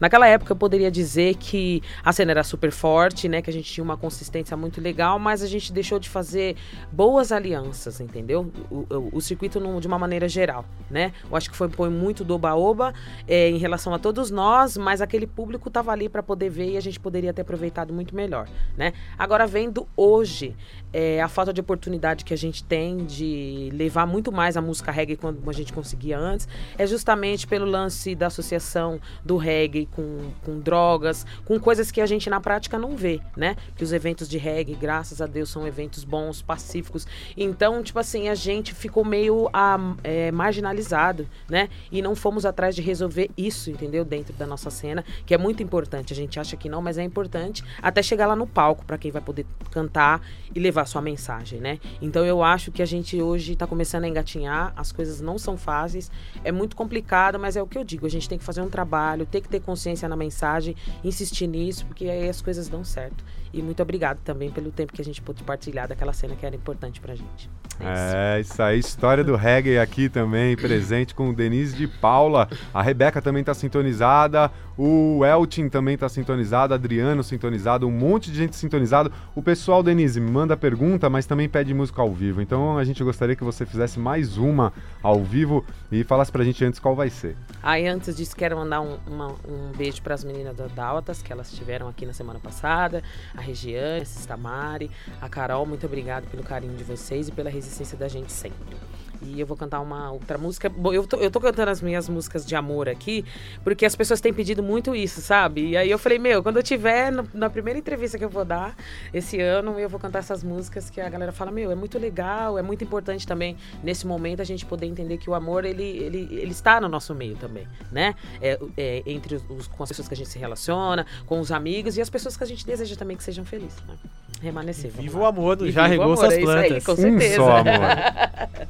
Naquela 0.03 0.27
época 0.27 0.51
eu 0.51 0.57
poderia 0.57 0.91
dizer 0.91 1.37
que 1.37 1.81
a 2.05 2.12
cena 2.12 2.33
era 2.33 2.43
super 2.43 2.73
forte, 2.73 3.29
né? 3.29 3.41
Que 3.41 3.49
a 3.49 3.53
gente 3.53 3.73
tinha 3.73 3.85
uma 3.85 3.97
consistência 3.97 4.57
muito 4.57 4.81
legal, 4.81 5.16
mas 5.16 5.45
a 5.45 5.47
gente 5.47 5.73
deixou 5.73 6.01
de 6.01 6.09
fazer 6.09 6.57
boas 6.91 7.31
alianças, 7.31 8.01
entendeu? 8.01 8.51
O, 8.69 8.79
o- 8.93 9.11
o 9.12 9.20
circuito 9.20 9.61
de 9.81 9.87
uma 9.87 10.01
maneira 10.01 10.29
geral, 10.29 10.65
né? 10.91 11.12
Eu 11.31 11.37
acho 11.37 11.49
que 11.49 11.57
foi, 11.57 11.69
foi 11.69 11.89
muito 11.89 12.24
do 12.24 12.35
oba-oba 12.35 12.93
é, 13.29 13.49
em 13.49 13.59
relação 13.59 13.95
a 13.95 13.99
todos 14.01 14.29
nós, 14.29 14.77
mas 14.77 15.01
aquele 15.01 15.24
público 15.24 15.69
estava 15.69 15.93
ali 15.93 16.09
para 16.09 16.20
poder 16.20 16.49
ver 16.51 16.73
e 16.73 16.77
a 16.77 16.81
gente 16.81 16.99
poderia 16.99 17.33
ter 17.33 17.43
aproveitado 17.43 17.93
muito 17.95 18.12
melhor, 18.16 18.49
né? 18.77 18.93
Agora 19.16 19.47
vendo 19.47 19.87
hoje 19.97 20.57
é, 20.93 21.20
a 21.20 21.28
falta 21.28 21.52
de 21.52 21.60
oportunidade 21.60 22.24
que 22.24 22.35
a 22.35 22.36
gente 22.36 22.62
tem 22.62 23.05
de 23.05 23.70
levar 23.73 24.06
muito 24.06 24.31
mais 24.31 24.56
a 24.56 24.60
música 24.60 24.93
reggae 24.93 25.16
quando 25.16 25.48
a 25.48 25.52
gente 25.52 25.73
conseguia 25.73 26.19
antes, 26.19 26.47
é 26.77 26.86
justamente 26.86 27.47
pelo 27.47 27.64
lance 27.64 28.14
da 28.14 28.27
associação 28.27 29.01
do 29.24 29.36
reggae 29.36 29.86
com, 29.86 30.31
com 30.44 30.60
drogas, 30.60 31.27
com 31.44 31.59
coisas 31.59 31.90
que 31.90 32.01
a 32.01 32.06
gente 32.06 32.28
na 32.28 32.40
prática 32.40 32.78
não 32.78 32.97
vê, 32.97 33.20
né? 33.36 33.56
Que 33.77 33.85
os 33.85 33.93
eventos 33.93 34.28
de 34.28 34.39
reggae, 34.39 34.74
graças 34.74 35.20
a 35.20 35.27
Deus, 35.27 35.48
são 35.48 35.66
eventos 35.66 36.05
bons, 36.05 36.43
pacíficos. 36.43 37.06
Então, 37.36 37.82
tipo 37.82 37.98
assim, 37.98 38.28
a 38.28 38.35
gente 38.35 38.74
ficou 38.74 39.05
meio 39.05 39.48
ah, 39.52 39.78
é, 40.05 40.31
marginalizado, 40.31 41.27
né? 41.48 41.69
E 41.90 42.02
não 42.02 42.14
fomos 42.14 42.44
atrás 42.44 42.74
de 42.74 42.82
resolver 42.82 43.31
isso, 43.36 43.70
entendeu? 43.70 44.05
Dentro 44.05 44.35
da 44.35 44.47
nossa 44.47 44.70
cena, 44.70 45.05
que 45.24 45.35
é 45.35 45.39
muito 45.39 45.62
importante. 45.62 46.12
A 46.12 46.16
gente 46.16 46.39
acha 46.39 46.56
que 46.56 46.69
não, 46.69 46.82
mas 46.82 46.98
é 46.98 47.02
importante 47.02 47.64
até 47.81 48.02
chegar 48.02 48.27
lá 48.27 48.36
no 48.36 48.47
palco 48.47 48.85
para 48.85 48.98
quem 48.98 49.10
vai 49.10 49.23
poder 49.23 49.47
cantar 49.70 50.20
e 50.55 50.60
levar 50.60 50.81
sua 50.86 51.00
mensagem, 51.00 51.60
né? 51.60 51.78
Então 52.00 52.24
eu 52.24 52.42
acho 52.42 52.70
que 52.70 52.82
a 52.82 52.86
gente 52.86 53.20
hoje 53.20 53.52
está 53.52 53.66
começando 53.66 54.04
a 54.04 54.09
engatinhar, 54.09 54.72
as 54.76 54.92
coisas 54.92 55.20
não 55.20 55.38
são 55.38 55.56
fáceis, 55.56 56.10
é 56.44 56.52
muito 56.52 56.76
complicado, 56.76 57.38
mas 57.38 57.56
é 57.56 57.62
o 57.62 57.66
que 57.66 57.78
eu 57.78 57.84
digo, 57.84 58.06
a 58.06 58.10
gente 58.10 58.28
tem 58.28 58.38
que 58.38 58.44
fazer 58.44 58.60
um 58.60 58.68
trabalho, 58.68 59.26
tem 59.26 59.40
que 59.40 59.48
ter 59.48 59.60
consciência 59.60 60.09
na 60.09 60.16
mensagem, 60.16 60.76
insistir 61.04 61.46
nisso, 61.46 61.86
porque 61.86 62.06
aí 62.06 62.28
as 62.28 62.40
coisas 62.40 62.68
dão 62.68 62.84
certo. 62.84 63.24
E 63.53 63.61
muito 63.62 63.83
obrigado 63.83 64.19
também 64.24 64.51
pelo 64.51 64.70
tempo 64.70 64.93
que 64.93 65.01
a 65.03 65.05
gente 65.05 65.20
pôde 65.20 65.43
partilhar 65.43 65.87
daquela 65.87 66.12
cena 66.12 66.35
que 66.35 66.47
era 66.47 66.57
importante 66.57 67.01
pra 67.01 67.15
gente. 67.15 67.51
É, 67.81 68.39
isso 68.41 68.62
aí, 68.62 68.79
história 68.79 69.23
do 69.24 69.35
reggae 69.37 69.79
aqui 69.79 70.09
também, 70.09 70.55
presente 70.57 71.15
com 71.15 71.31
o 71.31 71.35
Denise 71.35 71.77
de 71.77 71.87
Paula. 71.87 72.49
A 72.73 72.83
Rebeca 72.83 73.20
também 73.20 73.43
tá 73.45 73.53
sintonizada, 73.53 74.51
o 74.79 75.23
Eltin 75.24 75.69
também 75.69 75.99
tá 75.99 76.09
sintonizado, 76.09 76.73
Adriano 76.73 77.23
sintonizado, 77.23 77.87
um 77.87 77.91
monte 77.91 78.31
de 78.31 78.39
gente 78.39 78.57
sintonizado. 78.57 79.12
O 79.35 79.43
pessoal, 79.43 79.83
Denise, 79.83 80.19
me 80.20 80.31
manda 80.31 80.57
pergunta, 80.57 81.11
mas 81.11 81.27
também 81.27 81.49
pede 81.49 81.74
música 81.74 82.01
ao 82.01 82.11
vivo. 82.12 82.41
Então 82.41 82.79
a 82.79 82.85
gente 82.85 83.03
gostaria 83.05 83.37
que 83.37 83.45
você 83.45 83.66
fizesse 83.66 83.99
mais 83.99 84.39
uma 84.39 84.73
ao 85.03 85.23
vivo 85.23 85.65
e 85.91 86.05
falasse 86.05 86.33
pra 86.33 86.43
gente 86.45 86.65
antes 86.65 86.81
qual 86.81 86.95
vai 86.95 87.11
ser. 87.11 87.37
Aí, 87.62 87.87
antes 87.87 88.16
disso, 88.16 88.35
quero 88.35 88.57
mandar 88.57 88.81
um, 88.81 88.97
uma- 89.07 89.35
um 89.47 89.73
beijo 89.77 90.01
para 90.03 90.15
as 90.15 90.24
meninas 90.24 90.57
da 90.57 90.66
Daltas, 90.69 91.20
que 91.23 91.33
elas 91.33 91.51
estiveram 91.53 91.89
aqui 91.89 92.07
na 92.07 92.12
semana 92.12 92.39
passada. 92.41 93.03
A 93.37 93.41
Regiane, 93.43 94.02
a 94.02 94.05
Sistamari, 94.05 94.90
a 95.20 95.28
Carol, 95.28 95.66
muito 95.66 95.85
obrigado 95.86 96.28
pelo 96.31 96.43
carinho 96.43 96.77
de 96.77 96.85
vocês 96.85 97.28
e 97.28 97.32
pela 97.32 97.51
resistência 97.51 97.98
da 97.98 98.09
gente 98.09 98.32
sempre. 98.32 98.77
E 99.24 99.40
eu 99.40 99.47
vou 99.47 99.57
cantar 99.57 99.81
uma 99.81 100.11
outra 100.12 100.36
música. 100.39 100.69
Bom, 100.69 100.93
eu 100.93 101.07
tô, 101.07 101.16
eu 101.16 101.31
tô 101.31 101.40
cantando 101.40 101.70
as 101.70 101.81
minhas 101.81 102.09
músicas 102.09 102.44
de 102.44 102.55
amor 102.57 102.89
aqui, 102.89 103.24
porque 103.62 103.86
as 103.86 103.94
pessoas 103.94 104.20
têm 104.20 104.32
pedido 104.32 104.62
muito 104.62 104.94
isso, 104.97 105.20
sabe? 105.20 105.69
E 105.70 105.77
aí 105.77 105.90
eu 105.90 105.99
falei, 105.99 106.19
meu, 106.19 106.43
quando 106.43 106.57
eu 106.57 106.62
tiver 106.62 107.11
no- 107.12 107.27
na 107.32 107.49
primeira 107.49 107.78
entrevista 107.78 108.19
que 108.19 108.24
eu 108.24 108.28
vou 108.31 108.44
dar 108.44 108.74
esse 109.12 109.40
ano, 109.40 109.78
eu 109.78 109.89
vou 109.89 110.01
cantar 110.01 110.19
essas 110.20 110.43
músicas 110.43 110.90
que 110.90 111.01
a 111.01 111.09
galera 111.09 111.32
fala, 111.32 111.51
meu, 111.51 111.70
é 111.70 111.74
muito 111.74 111.99
legal, 111.99 112.59
é 112.59 112.62
muito 112.62 112.82
importante 112.85 113.27
também 113.27 113.57
nesse 113.82 114.07
momento 114.07 114.40
a 114.43 114.44
gente 114.44 114.66
poder 114.66 114.86
entender 114.86 115.19
que 115.19 115.31
o 115.31 115.35
amor 115.35 115.65
ele, 115.65 115.82
ele, 115.85 116.28
ele 116.32 116.51
está 116.53 116.81
no 116.81 116.89
nosso 116.89 117.15
meio 117.15 117.36
também, 117.36 117.66
né? 117.90 118.15
É, 118.40 118.59
é, 118.77 119.03
entre 119.07 119.36
os, 119.49 119.66
com 119.69 119.82
as 119.82 119.89
pessoas 119.89 120.09
que 120.09 120.15
a 120.15 120.16
gente 120.16 120.28
se 120.28 120.39
relaciona, 120.39 121.07
com 121.27 121.39
os 121.40 121.53
amigos 121.53 121.97
e 121.97 122.01
as 122.01 122.11
pessoas 122.11 122.36
que 122.36 122.44
a 122.44 122.47
gente 122.47 122.66
deseja 122.66 122.97
também 122.97 123.16
que 123.16 123.23
sejam 123.24 123.44
felizes, 123.44 123.78
né? 123.86 123.94
Remanescer. 124.40 124.90
Viva 124.90 125.19
o 125.20 125.24
amor, 125.24 125.57
E 125.62 125.70
já 125.70 125.86
regou 125.86 126.16
suas 126.16 126.32
é 126.32 126.40
isso 126.40 126.51
aí, 126.51 126.69
plantas. 126.69 126.85
com 126.85 126.93
Um 126.93 126.97
certeza. 126.97 127.36
só 127.36 127.57
amor. 127.59 127.73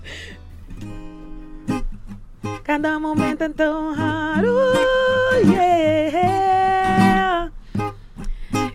Cada 2.65 2.99
momento 2.99 3.43
é 3.43 3.49
tão 3.49 3.95
raro, 3.95 4.57
yeah. 5.45 5.93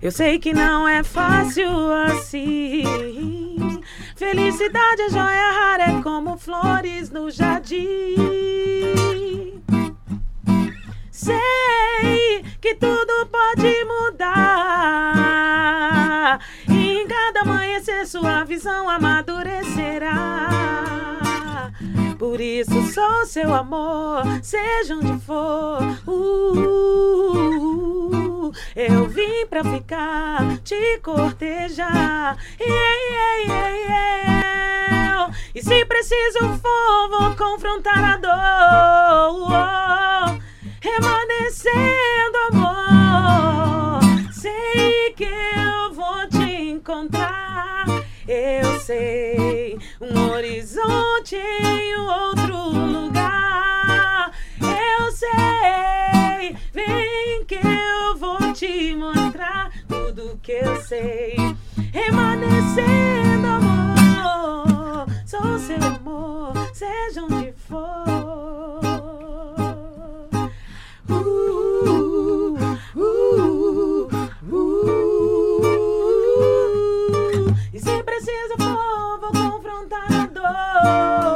Eu 0.02 0.12
sei 0.12 0.40
que 0.40 0.54
não 0.54 0.88
é 0.88 1.04
fácil 1.04 1.70
assim. 2.06 2.84
Felicidade 4.16 5.02
é 5.02 5.10
joia 5.10 5.52
rara, 5.52 5.84
é 5.92 6.02
como 6.02 6.38
flores 6.38 7.10
no 7.10 7.30
jardim. 7.30 8.16
Sei 11.12 12.44
que 12.62 12.76
tudo 12.76 13.28
pode 13.28 13.84
mudar. 13.86 14.38
E 16.70 17.00
em 17.00 17.08
cada 17.08 17.42
amanhecer 17.42 18.08
sua 18.08 18.44
visão 18.44 18.90
amadurecerá. 18.90 20.48
Por 22.18 22.42
isso 22.42 22.82
sou 22.94 23.26
seu 23.26 23.54
amor, 23.54 24.24
seja 24.42 24.96
onde 24.96 25.20
for. 25.24 25.80
Uh, 26.08 26.98
eu 28.76 29.08
vim 29.08 29.46
pra 29.48 29.64
ficar, 29.64 30.58
te 30.64 31.00
cortejar. 31.04 32.38
Yeah, 32.60 32.96
yeah, 33.46 33.70
yeah. 33.70 35.32
E 35.54 35.62
se 35.64 35.86
preciso 35.86 36.40
for, 36.62 37.10
vou 37.10 37.36
confrontar 37.36 38.04
a 38.04 38.18
dor. 38.18 39.48
Remanescendo 40.80 42.38
amor. 42.52 44.00
Sei 44.32 45.14
que 45.16 45.24
eu 45.24 45.94
vou 45.94 46.28
te 46.30 46.70
encontrar. 46.70 47.47
Eu 48.28 48.78
sei 48.82 49.80
um 50.02 50.32
horizonte 50.32 51.38
em 51.38 51.96
outro 51.96 52.58
lugar. 52.72 54.32
Eu 54.60 55.12
sei, 55.14 56.58
vem 56.74 57.46
que 57.46 57.56
eu 57.56 58.18
vou 58.18 58.52
te 58.52 58.94
mostrar 58.96 59.72
tudo 59.88 60.38
que 60.44 60.52
eu 60.52 60.76
sei. 60.82 61.38
Remanescendo 61.94 63.48
amor, 63.48 65.08
sou 65.26 65.58
seu 65.60 65.82
amor, 65.82 66.54
seja 66.74 67.24
onde 67.24 67.54
for. 67.54 68.08
Uh, 71.10 71.57
dor. 80.88 81.27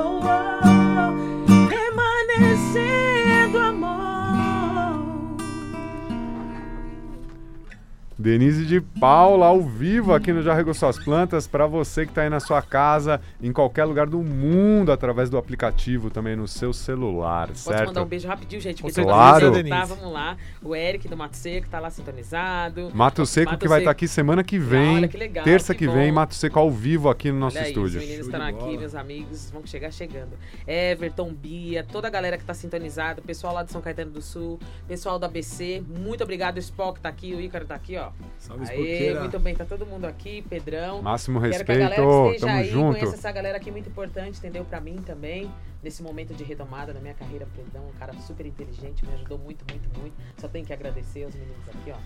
Denise 8.21 8.65
de 8.67 8.79
Paula 8.79 9.47
ao 9.47 9.61
vivo 9.61 10.13
aqui 10.13 10.31
no 10.31 10.43
Já 10.43 10.53
Regou 10.53 10.75
Suas 10.75 11.03
Plantas 11.03 11.47
para 11.47 11.65
você 11.65 12.05
que 12.05 12.11
está 12.11 12.21
aí 12.21 12.29
na 12.29 12.39
sua 12.39 12.61
casa, 12.61 13.19
em 13.41 13.51
qualquer 13.51 13.83
lugar 13.85 14.05
do 14.05 14.19
mundo, 14.21 14.91
através 14.91 15.27
do 15.27 15.39
aplicativo 15.39 16.11
também 16.11 16.35
no 16.35 16.47
seu 16.47 16.71
celular, 16.71 17.47
Posso 17.47 17.63
certo? 17.63 17.87
mandar 17.87 18.03
um 18.03 18.05
beijo 18.05 18.27
rapidinho, 18.27 18.61
gente? 18.61 18.83
Pra 18.83 19.03
Claro. 19.03 19.51
Tá, 19.67 19.85
vamos 19.85 20.13
lá. 20.13 20.37
O 20.61 20.75
Eric 20.75 21.07
do 21.07 21.17
Mato 21.17 21.35
Seco 21.35 21.67
tá 21.67 21.79
lá 21.79 21.89
sintonizado. 21.89 22.91
Mato 22.93 23.25
Seco 23.25 23.53
Mato 23.53 23.61
que 23.61 23.67
vai 23.67 23.79
estar 23.79 23.91
aqui 23.91 24.07
semana 24.07 24.43
que 24.43 24.59
vem, 24.59 24.97
Olha 24.97 25.07
que 25.07 25.17
legal, 25.17 25.43
terça 25.43 25.73
que 25.73 25.87
que, 25.87 25.91
vem. 25.91 26.11
Mato 26.11 26.35
Seco 26.35 26.59
ao 26.59 26.69
vivo 26.69 27.09
aqui 27.09 27.31
no 27.31 27.39
nosso 27.39 27.57
Olha 27.57 27.65
aí, 27.65 27.71
estúdio. 27.71 27.99
Os 27.99 28.05
meninos 28.05 28.27
estão 28.27 28.41
aqui, 28.43 28.77
meus 28.77 28.93
amigos, 28.93 29.49
vão 29.49 29.65
chegar 29.65 29.91
chegando. 29.91 30.37
Everton, 30.67 31.33
Bia, 31.33 31.83
toda 31.83 32.07
a 32.07 32.11
galera 32.11 32.37
que 32.37 32.45
tá 32.45 32.53
sintonizada, 32.53 33.19
o 33.19 33.23
pessoal 33.23 33.55
lá 33.55 33.63
de 33.63 33.71
São 33.71 33.81
Caetano 33.81 34.11
do 34.11 34.21
Sul, 34.21 34.59
pessoal 34.87 35.17
do 35.17 35.25
ABC, 35.25 35.83
muito 35.87 36.23
obrigado. 36.23 36.57
O 36.57 36.59
Spock 36.59 36.99
tá 36.99 37.09
aqui, 37.09 37.33
o 37.33 37.41
Ícaro 37.41 37.65
tá 37.65 37.73
aqui, 37.73 37.97
ó. 37.97 38.10
Salve, 38.37 38.65
Aê, 38.69 39.19
muito 39.19 39.39
bem, 39.39 39.55
tá 39.55 39.65
todo 39.65 39.85
mundo 39.85 40.05
aqui, 40.05 40.41
Pedrão. 40.49 41.01
Máximo 41.01 41.39
Quero 41.41 41.63
que 41.65 41.71
a 41.71 41.75
galera 41.75 41.89
respeito, 41.95 42.29
que 42.29 42.35
esteja 42.35 42.53
aí, 42.53 42.69
junto. 42.69 42.97
conheça 42.99 43.15
essa 43.15 43.31
galera 43.31 43.57
aqui, 43.57 43.71
muito 43.71 43.89
importante, 43.89 44.37
entendeu? 44.39 44.65
Pra 44.65 44.79
mim 44.81 44.95
também, 45.05 45.51
nesse 45.83 46.01
momento 46.01 46.33
de 46.33 46.43
retomada 46.43 46.93
da 46.93 46.99
minha 46.99 47.13
carreira, 47.13 47.47
Pedrão, 47.55 47.87
um 47.87 47.99
cara 47.99 48.13
super 48.13 48.45
inteligente, 48.45 49.05
me 49.05 49.13
ajudou 49.13 49.37
muito, 49.37 49.63
muito, 49.69 49.99
muito. 49.99 50.13
Só 50.37 50.47
tenho 50.47 50.65
que 50.65 50.73
agradecer 50.73 51.23
aos 51.23 51.35
meninos 51.35 51.67
aqui, 51.69 51.91
ó. 51.91 51.97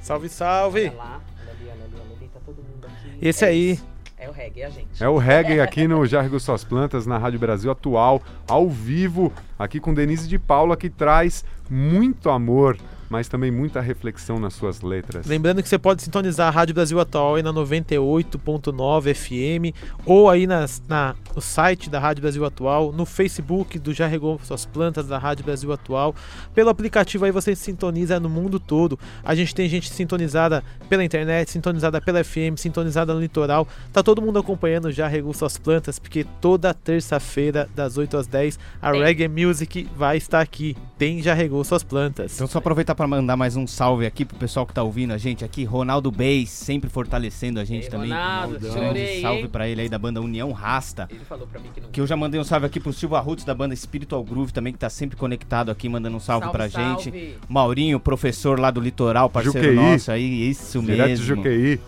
Salve, 0.00 0.28
salve. 0.28 0.88
Olha 0.88 0.92
lá, 0.96 1.20
olha 1.40 1.50
ali, 1.52 1.64
olha 1.64 1.72
ali, 1.84 1.94
olha 1.94 2.16
ali, 2.16 2.28
tá 2.32 2.40
todo 2.44 2.56
mundo 2.56 2.86
aqui. 2.86 3.18
Esse 3.20 3.44
É 3.44 3.48
aí. 3.48 3.70
isso. 3.72 3.86
É 4.18 4.28
o 4.28 4.32
reggae, 4.32 4.60
é 4.62 4.66
a 4.66 4.70
gente. 4.70 5.02
É 5.02 5.08
o 5.08 5.18
reggae 5.18 5.58
aqui 5.60 5.88
no 5.88 6.06
Já 6.06 6.22
Regou 6.22 6.38
Suas 6.38 6.62
Plantas, 6.62 7.06
na 7.06 7.18
Rádio 7.18 7.40
Brasil 7.40 7.70
Atual, 7.72 8.22
ao 8.48 8.68
vivo, 8.68 9.32
aqui 9.58 9.80
com 9.80 9.92
Denise 9.92 10.28
de 10.28 10.38
Paula, 10.38 10.76
que 10.76 10.88
traz 10.88 11.44
muito 11.68 12.30
amor, 12.30 12.76
mas 13.12 13.28
também 13.28 13.50
muita 13.50 13.78
reflexão 13.82 14.40
nas 14.40 14.54
suas 14.54 14.80
letras. 14.80 15.26
Lembrando 15.26 15.62
que 15.62 15.68
você 15.68 15.78
pode 15.78 16.00
sintonizar 16.02 16.48
a 16.48 16.50
Rádio 16.50 16.74
Brasil 16.74 16.98
Atual 16.98 17.34
aí 17.34 17.42
na 17.42 17.52
98.9 17.52 19.14
FM 19.14 19.74
ou 20.06 20.30
aí 20.30 20.46
nas- 20.46 20.82
na, 20.88 21.14
no 21.36 21.42
site 21.42 21.90
da 21.90 21.98
Rádio 21.98 22.22
Brasil 22.22 22.42
Atual, 22.44 22.90
no 22.90 23.04
Facebook 23.04 23.78
do 23.78 23.92
Já 23.92 24.06
Regou 24.06 24.40
Suas 24.42 24.64
Plantas 24.64 25.06
da 25.08 25.18
Rádio 25.18 25.44
Brasil 25.44 25.70
Atual. 25.72 26.14
Pelo 26.54 26.70
aplicativo 26.70 27.26
aí 27.26 27.30
você 27.30 27.54
sintoniza 27.54 28.18
no 28.18 28.30
mundo 28.30 28.58
todo. 28.58 28.98
A 29.22 29.34
gente 29.34 29.54
tem 29.54 29.68
gente 29.68 29.90
sintonizada 29.90 30.64
pela 30.88 31.04
internet, 31.04 31.50
sintonizada 31.50 32.00
pela 32.00 32.24
FM, 32.24 32.56
sintonizada 32.56 33.12
no 33.12 33.20
litoral. 33.20 33.68
Tá 33.92 34.02
todo 34.02 34.22
mundo 34.22 34.38
acompanhando 34.38 34.86
o 34.86 34.90
Já 34.92 35.06
Regou 35.06 35.34
Suas 35.34 35.58
Plantas, 35.58 35.98
porque 35.98 36.24
toda 36.40 36.72
terça-feira, 36.72 37.68
das 37.76 37.98
8 37.98 38.16
às 38.16 38.26
10, 38.26 38.58
a. 38.80 38.92
Reggae 38.92 39.28
Music 39.28 39.88
vai 39.96 40.16
estar 40.16 40.40
aqui. 40.40 40.76
Tem 40.96 41.20
Já 41.22 41.34
Regou 41.34 41.62
Suas 41.64 41.82
Plantas. 41.82 42.34
Então 42.36 42.46
só 42.46 42.58
aproveitar 42.58 42.94
para 42.94 43.01
mandar 43.06 43.36
mais 43.36 43.56
um 43.56 43.66
salve 43.66 44.06
aqui 44.06 44.24
pro 44.24 44.36
pessoal 44.36 44.66
que 44.66 44.72
tá 44.74 44.82
ouvindo 44.82 45.12
a 45.12 45.18
gente 45.18 45.44
aqui, 45.44 45.64
Ronaldo 45.64 46.10
Beis, 46.10 46.50
sempre 46.50 46.88
fortalecendo 46.90 47.58
a 47.60 47.64
gente 47.64 47.84
Ei, 47.84 47.90
também. 47.90 48.10
Ronaldo, 48.10 48.72
chorei, 48.72 49.20
salve 49.20 49.40
hein? 49.42 49.48
pra 49.48 49.68
ele 49.68 49.80
aí 49.82 49.88
da 49.88 49.98
banda 49.98 50.20
União 50.20 50.50
Rasta. 50.52 51.08
Ele 51.10 51.24
falou 51.24 51.46
pra 51.46 51.60
mim 51.60 51.68
que 51.74 51.80
não. 51.80 51.90
Que 51.90 52.00
eu 52.00 52.06
já 52.06 52.16
mandei 52.16 52.40
um 52.40 52.44
salve 52.44 52.66
aqui 52.66 52.80
pro 52.80 52.92
Silva 52.92 53.20
Roots 53.20 53.44
da 53.44 53.54
banda 53.54 53.74
Spiritual 53.76 54.22
Groove 54.24 54.52
também, 54.52 54.72
que 54.72 54.78
tá 54.78 54.90
sempre 54.90 55.16
conectado 55.16 55.70
aqui, 55.70 55.88
mandando 55.88 56.16
um 56.16 56.20
salve, 56.20 56.44
Salve, 56.44 56.56
pra 56.58 56.70
salve. 56.70 57.02
gente. 57.04 57.36
Maurinho, 57.48 57.98
professor 58.00 58.58
lá 58.58 58.70
do 58.70 58.80
litoral, 58.80 59.28
parceiro 59.30 59.58
Juqueí. 59.72 59.74
nosso 59.92 60.10
aí, 60.10 60.50
isso 60.50 60.80
Direto 60.80 61.08
mesmo. 61.08 61.16
de 61.24 61.28
Juqueí. 61.28 61.80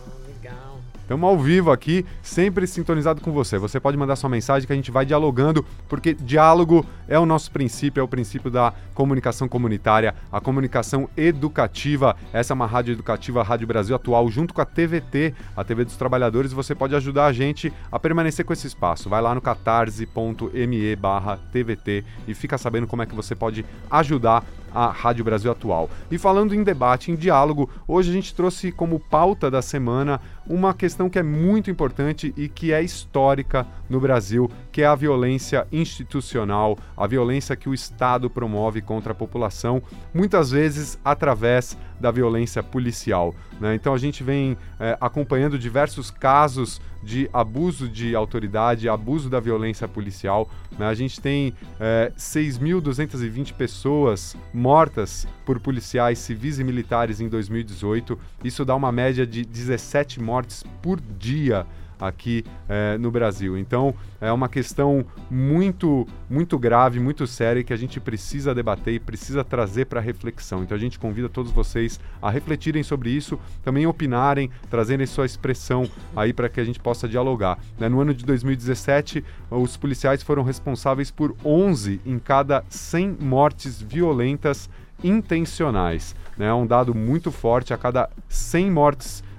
Estamos 1.05 1.29
ao 1.29 1.39
vivo 1.39 1.71
aqui, 1.71 2.03
sempre 2.23 2.67
sintonizado 2.67 3.21
com 3.21 3.31
você. 3.31 3.59
Você 3.59 3.79
pode 3.79 3.95
mandar 3.95 4.17
sua 4.17 4.31
mensagem 4.31 4.67
que 4.67 4.73
a 4.73 4.77
gente 4.77 4.91
vai 4.91 5.05
dialogando, 5.05 5.63
porque 5.87 6.15
diálogo 6.15 6.85
é 7.07 7.19
o 7.19 7.27
nosso 7.27 7.51
princípio, 7.51 8.01
é 8.01 8.03
o 8.03 8.09
princípio 8.09 8.51
da 8.51 8.73
comunicação 8.95 9.47
comunitária, 9.47 10.15
a 10.33 10.41
comunicação 10.41 11.07
educativa. 11.15 12.17
Essa 12.33 12.55
é 12.55 12.55
uma 12.55 12.67
rádio 12.67 12.93
educativa, 12.93 13.43
Rádio 13.43 13.67
Brasil 13.67 13.95
Atual, 13.95 14.31
junto 14.31 14.55
com 14.55 14.63
a 14.63 14.65
TVT, 14.65 15.35
a 15.55 15.63
TV 15.63 15.85
dos 15.85 15.97
Trabalhadores. 15.97 16.55
Você 16.55 16.75
pode 16.75 16.97
ajudar 16.97 17.27
a 17.27 17.33
gente 17.35 17.71
a 17.93 17.99
permanecer 17.99 18.43
com 18.43 18.55
esse 18.55 18.67
espaço. 18.67 19.11
Vai 19.11 19.21
lá 19.21 19.35
no 19.35 19.43
catarse.me 19.43 20.97
barra 20.97 21.39
TVT 21.53 22.03
e 22.27 22.33
fica 22.33 22.57
sabendo 22.57 22.87
como 22.87 23.03
é 23.03 23.07
que 23.07 23.15
você 23.15 23.35
pode 23.35 23.63
ajudar 23.91 24.43
a 24.75 24.89
Rádio 24.89 25.25
Brasil 25.25 25.51
Atual. 25.51 25.89
E 26.11 26.19
falando 26.19 26.55
em 26.55 26.65
debate, 26.65 27.13
em 27.13 27.15
diálogo, 27.15 27.71
hoje 27.87 28.11
a 28.11 28.13
gente 28.13 28.35
trouxe 28.35 28.73
como 28.73 28.99
pauta 28.99 29.51
da 29.51 29.63
semana 29.63 30.21
uma 30.47 30.75
questão 30.75 31.09
que 31.09 31.19
é 31.19 31.23
muito 31.23 31.71
importante 31.71 32.35
e 32.37 32.49
que 32.49 32.73
é 32.73 32.83
histórica 32.83 33.67
no 33.89 34.01
Brasil, 34.01 34.51
que 34.73 34.83
é 34.83 34.87
a 34.87 34.95
violência 34.95 35.67
institucional, 35.73 36.77
a 36.97 37.07
violência 37.07 37.57
que 37.57 37.69
o 37.69 37.75
Estado 37.75 38.29
promove 38.29 38.83
contra 38.83 39.13
a 39.13 39.15
população, 39.15 39.83
muitas 40.13 40.51
vezes 40.51 40.99
através 41.05 41.77
da 42.01 42.11
violência 42.11 42.63
policial. 42.63 43.35
Né? 43.61 43.75
Então 43.75 43.95
a 43.95 43.99
gente 43.99 44.23
vem 44.23 44.57
é, 44.81 44.97
acompanhando 45.01 45.59
diversos 45.59 46.11
casos 46.11 46.81
de 47.05 47.29
abuso 47.33 47.89
de 47.89 48.17
autoridade, 48.17 48.89
abuso 48.89 49.29
da 49.29 49.39
violência 49.39 49.87
policial. 49.87 50.49
Né? 50.79 50.87
A 50.87 50.95
gente 50.95 51.21
tem 51.21 51.53
é, 51.79 52.11
6.220 52.17 53.53
pessoas 53.53 54.37
mortas 54.53 55.29
por 55.45 55.61
policiais 55.61 56.19
civis 56.19 56.59
e 56.59 56.65
militares 56.65 57.21
em 57.21 57.29
2018. 57.29 58.19
Isso 58.43 58.65
dá 58.65 58.75
uma 58.75 58.91
média 58.91 59.27
de 59.27 59.45
17 59.45 60.21
mortes 60.21 60.65
por 60.83 61.01
dia 61.01 61.67
aqui 62.01 62.45
eh, 62.69 62.97
no 62.99 63.11
Brasil. 63.11 63.57
Então 63.57 63.95
é 64.21 64.33
uma 64.33 64.49
questão 64.49 65.05
muito, 65.31 66.07
muito 66.29 66.59
grave, 66.59 66.99
muito 66.99 67.27
séria 67.27 67.63
que 67.63 67.73
a 67.73 67.77
gente 67.77 68.01
precisa 68.01 68.55
debater 68.55 68.95
e 68.95 69.01
precisa 69.01 69.45
trazer 69.45 69.87
para 69.87 70.01
reflexão. 70.01 70.63
Então 70.63 70.77
a 70.77 70.81
gente 70.81 70.99
convida 70.99 71.29
todos 71.29 71.53
vocês 71.53 72.01
a 72.21 72.31
refletirem 72.31 72.83
sobre 72.83 73.11
isso, 73.11 73.39
também 73.63 73.87
opinarem, 73.87 74.51
trazerem 74.71 75.07
sua 75.07 75.27
expressão 75.27 75.89
aí 76.17 76.33
para 76.33 76.49
que 76.49 76.61
a 76.61 76.65
gente 76.65 76.81
possa 76.81 77.09
dialogar. 77.09 77.59
Né? 77.79 77.89
No 77.89 78.01
ano 78.01 78.15
de 78.15 78.25
2017, 78.25 79.25
os 79.51 79.77
policiais 79.77 80.23
foram 80.23 80.43
responsáveis 80.43 81.11
por 81.11 81.35
11 81.45 82.01
em 82.05 82.19
cada 82.19 82.65
100 82.69 83.19
mortes 83.21 83.81
violentas 83.81 84.69
intencionais. 85.03 86.15
É 86.39 86.45
né? 86.45 86.55
um 86.55 86.67
dado 86.67 86.95
muito 86.95 87.31
forte, 87.31 87.73
a 87.73 87.79
cada 87.79 88.09
100 88.29 88.71
mortes 88.71 89.19
violentas 89.19 89.34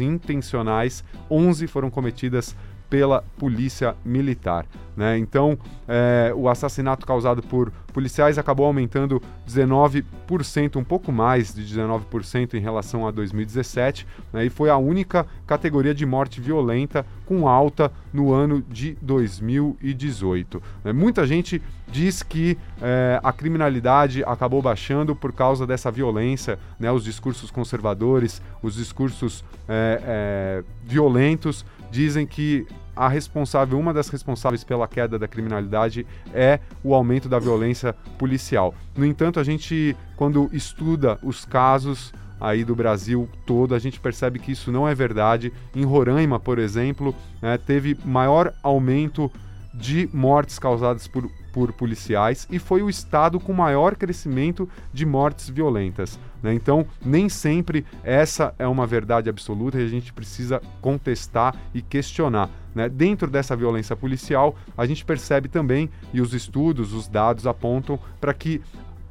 e 0.00 0.04
intencionais, 0.04 1.04
11 1.30 1.66
foram 1.66 1.90
cometidas 1.90 2.54
pela 2.88 3.22
polícia 3.38 3.94
militar. 4.04 4.66
Né? 4.96 5.18
Então, 5.18 5.58
é, 5.86 6.32
o 6.34 6.48
assassinato 6.48 7.06
causado 7.06 7.42
por 7.42 7.70
policiais 7.92 8.38
acabou 8.38 8.66
aumentando 8.66 9.22
19%, 9.46 10.76
um 10.76 10.84
pouco 10.84 11.12
mais 11.12 11.54
de 11.54 11.62
19% 11.62 12.54
em 12.54 12.60
relação 12.60 13.06
a 13.06 13.10
2017, 13.10 14.06
né? 14.32 14.46
e 14.46 14.50
foi 14.50 14.70
a 14.70 14.76
única 14.76 15.26
categoria 15.46 15.94
de 15.94 16.06
morte 16.06 16.40
violenta 16.40 17.04
com 17.26 17.46
alta 17.46 17.92
no 18.12 18.32
ano 18.32 18.62
de 18.62 18.96
2018. 19.02 20.62
Né? 20.84 20.92
Muita 20.92 21.26
gente 21.26 21.60
diz 21.88 22.22
que 22.22 22.56
é, 22.80 23.20
a 23.22 23.32
criminalidade 23.32 24.24
acabou 24.24 24.62
baixando 24.62 25.14
por 25.14 25.32
causa 25.32 25.66
dessa 25.66 25.90
violência, 25.90 26.58
né? 26.80 26.90
os 26.90 27.04
discursos 27.04 27.50
conservadores, 27.50 28.40
os 28.62 28.74
discursos 28.74 29.44
é, 29.68 30.00
é, 30.02 30.64
violentos 30.84 31.64
dizem 31.90 32.26
que 32.26 32.66
a 32.96 33.08
responsável, 33.08 33.78
uma 33.78 33.92
das 33.92 34.08
responsáveis 34.08 34.64
pela 34.64 34.88
queda 34.88 35.18
da 35.18 35.28
criminalidade 35.28 36.06
é 36.32 36.60
o 36.82 36.94
aumento 36.94 37.28
da 37.28 37.38
violência 37.38 37.92
policial. 38.18 38.74
No 38.96 39.04
entanto, 39.04 39.38
a 39.38 39.44
gente, 39.44 39.94
quando 40.16 40.48
estuda 40.52 41.18
os 41.22 41.44
casos 41.44 42.12
aí 42.40 42.64
do 42.64 42.74
Brasil 42.74 43.28
todo, 43.44 43.74
a 43.74 43.78
gente 43.78 44.00
percebe 44.00 44.38
que 44.38 44.52
isso 44.52 44.72
não 44.72 44.88
é 44.88 44.94
verdade. 44.94 45.52
Em 45.74 45.84
Roraima, 45.84 46.40
por 46.40 46.58
exemplo, 46.58 47.14
né, 47.40 47.58
teve 47.58 47.96
maior 48.04 48.54
aumento 48.62 49.30
de 49.74 50.08
mortes 50.12 50.58
causadas 50.58 51.06
por, 51.06 51.30
por 51.56 51.72
policiais 51.72 52.46
e 52.50 52.58
foi 52.58 52.82
o 52.82 52.90
estado 52.90 53.40
com 53.40 53.50
maior 53.50 53.96
crescimento 53.96 54.68
de 54.92 55.06
mortes 55.06 55.48
violentas. 55.48 56.20
Né? 56.42 56.52
Então, 56.52 56.86
nem 57.02 57.30
sempre 57.30 57.82
essa 58.04 58.54
é 58.58 58.66
uma 58.66 58.86
verdade 58.86 59.30
absoluta 59.30 59.80
e 59.80 59.84
a 59.86 59.88
gente 59.88 60.12
precisa 60.12 60.60
contestar 60.82 61.56
e 61.72 61.80
questionar. 61.80 62.50
Né? 62.74 62.90
Dentro 62.90 63.30
dessa 63.30 63.56
violência 63.56 63.96
policial, 63.96 64.54
a 64.76 64.84
gente 64.84 65.02
percebe 65.02 65.48
também, 65.48 65.88
e 66.12 66.20
os 66.20 66.34
estudos, 66.34 66.92
os 66.92 67.08
dados 67.08 67.46
apontam 67.46 67.98
para 68.20 68.34
que 68.34 68.60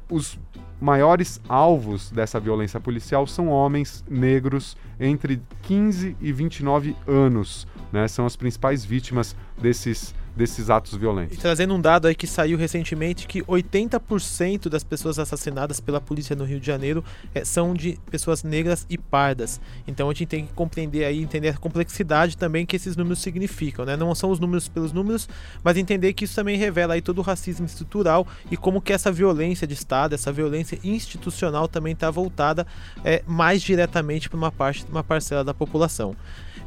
os 0.08 0.38
maiores 0.80 1.40
alvos 1.48 2.12
dessa 2.12 2.38
violência 2.38 2.78
policial 2.78 3.26
são 3.26 3.48
homens 3.48 4.04
negros 4.08 4.76
entre 5.00 5.42
15 5.62 6.16
e 6.20 6.32
29 6.32 6.94
anos. 7.08 7.66
Né? 7.90 8.06
São 8.06 8.24
as 8.24 8.36
principais 8.36 8.84
vítimas 8.84 9.34
desses 9.60 10.14
desses 10.36 10.68
atos 10.68 10.94
violentos. 10.94 11.36
E 11.36 11.40
trazendo 11.40 11.74
um 11.74 11.80
dado 11.80 12.06
aí 12.06 12.14
que 12.14 12.26
saiu 12.26 12.58
recentemente 12.58 13.26
que 13.26 13.42
80% 13.42 14.68
das 14.68 14.84
pessoas 14.84 15.18
assassinadas 15.18 15.80
pela 15.80 16.00
polícia 16.00 16.36
no 16.36 16.44
Rio 16.44 16.60
de 16.60 16.66
Janeiro 16.66 17.02
é, 17.34 17.44
são 17.44 17.72
de 17.72 17.98
pessoas 18.10 18.42
negras 18.42 18.86
e 18.90 18.98
pardas. 18.98 19.60
Então 19.88 20.10
a 20.10 20.12
gente 20.12 20.26
tem 20.26 20.46
que 20.46 20.52
compreender 20.52 21.04
aí, 21.04 21.22
entender 21.22 21.48
a 21.48 21.56
complexidade 21.56 22.36
também 22.36 22.66
que 22.66 22.76
esses 22.76 22.96
números 22.96 23.20
significam, 23.20 23.84
né? 23.86 23.96
Não 23.96 24.14
são 24.14 24.30
os 24.30 24.38
números 24.38 24.68
pelos 24.68 24.92
números, 24.92 25.28
mas 25.64 25.76
entender 25.76 26.12
que 26.12 26.24
isso 26.24 26.34
também 26.34 26.58
revela 26.58 26.94
aí 26.94 27.00
todo 27.00 27.18
o 27.18 27.22
racismo 27.22 27.64
estrutural 27.64 28.26
e 28.50 28.56
como 28.56 28.82
que 28.82 28.92
essa 28.92 29.10
violência 29.10 29.66
de 29.66 29.72
Estado, 29.72 30.14
essa 30.14 30.30
violência 30.30 30.78
institucional 30.84 31.66
também 31.66 31.94
está 31.94 32.10
voltada 32.10 32.66
é, 33.02 33.22
mais 33.26 33.62
diretamente 33.62 34.28
para 34.28 34.36
uma 34.36 34.52
parte, 34.52 34.84
uma 34.90 35.02
parcela 35.02 35.42
da 35.42 35.54
população. 35.54 36.14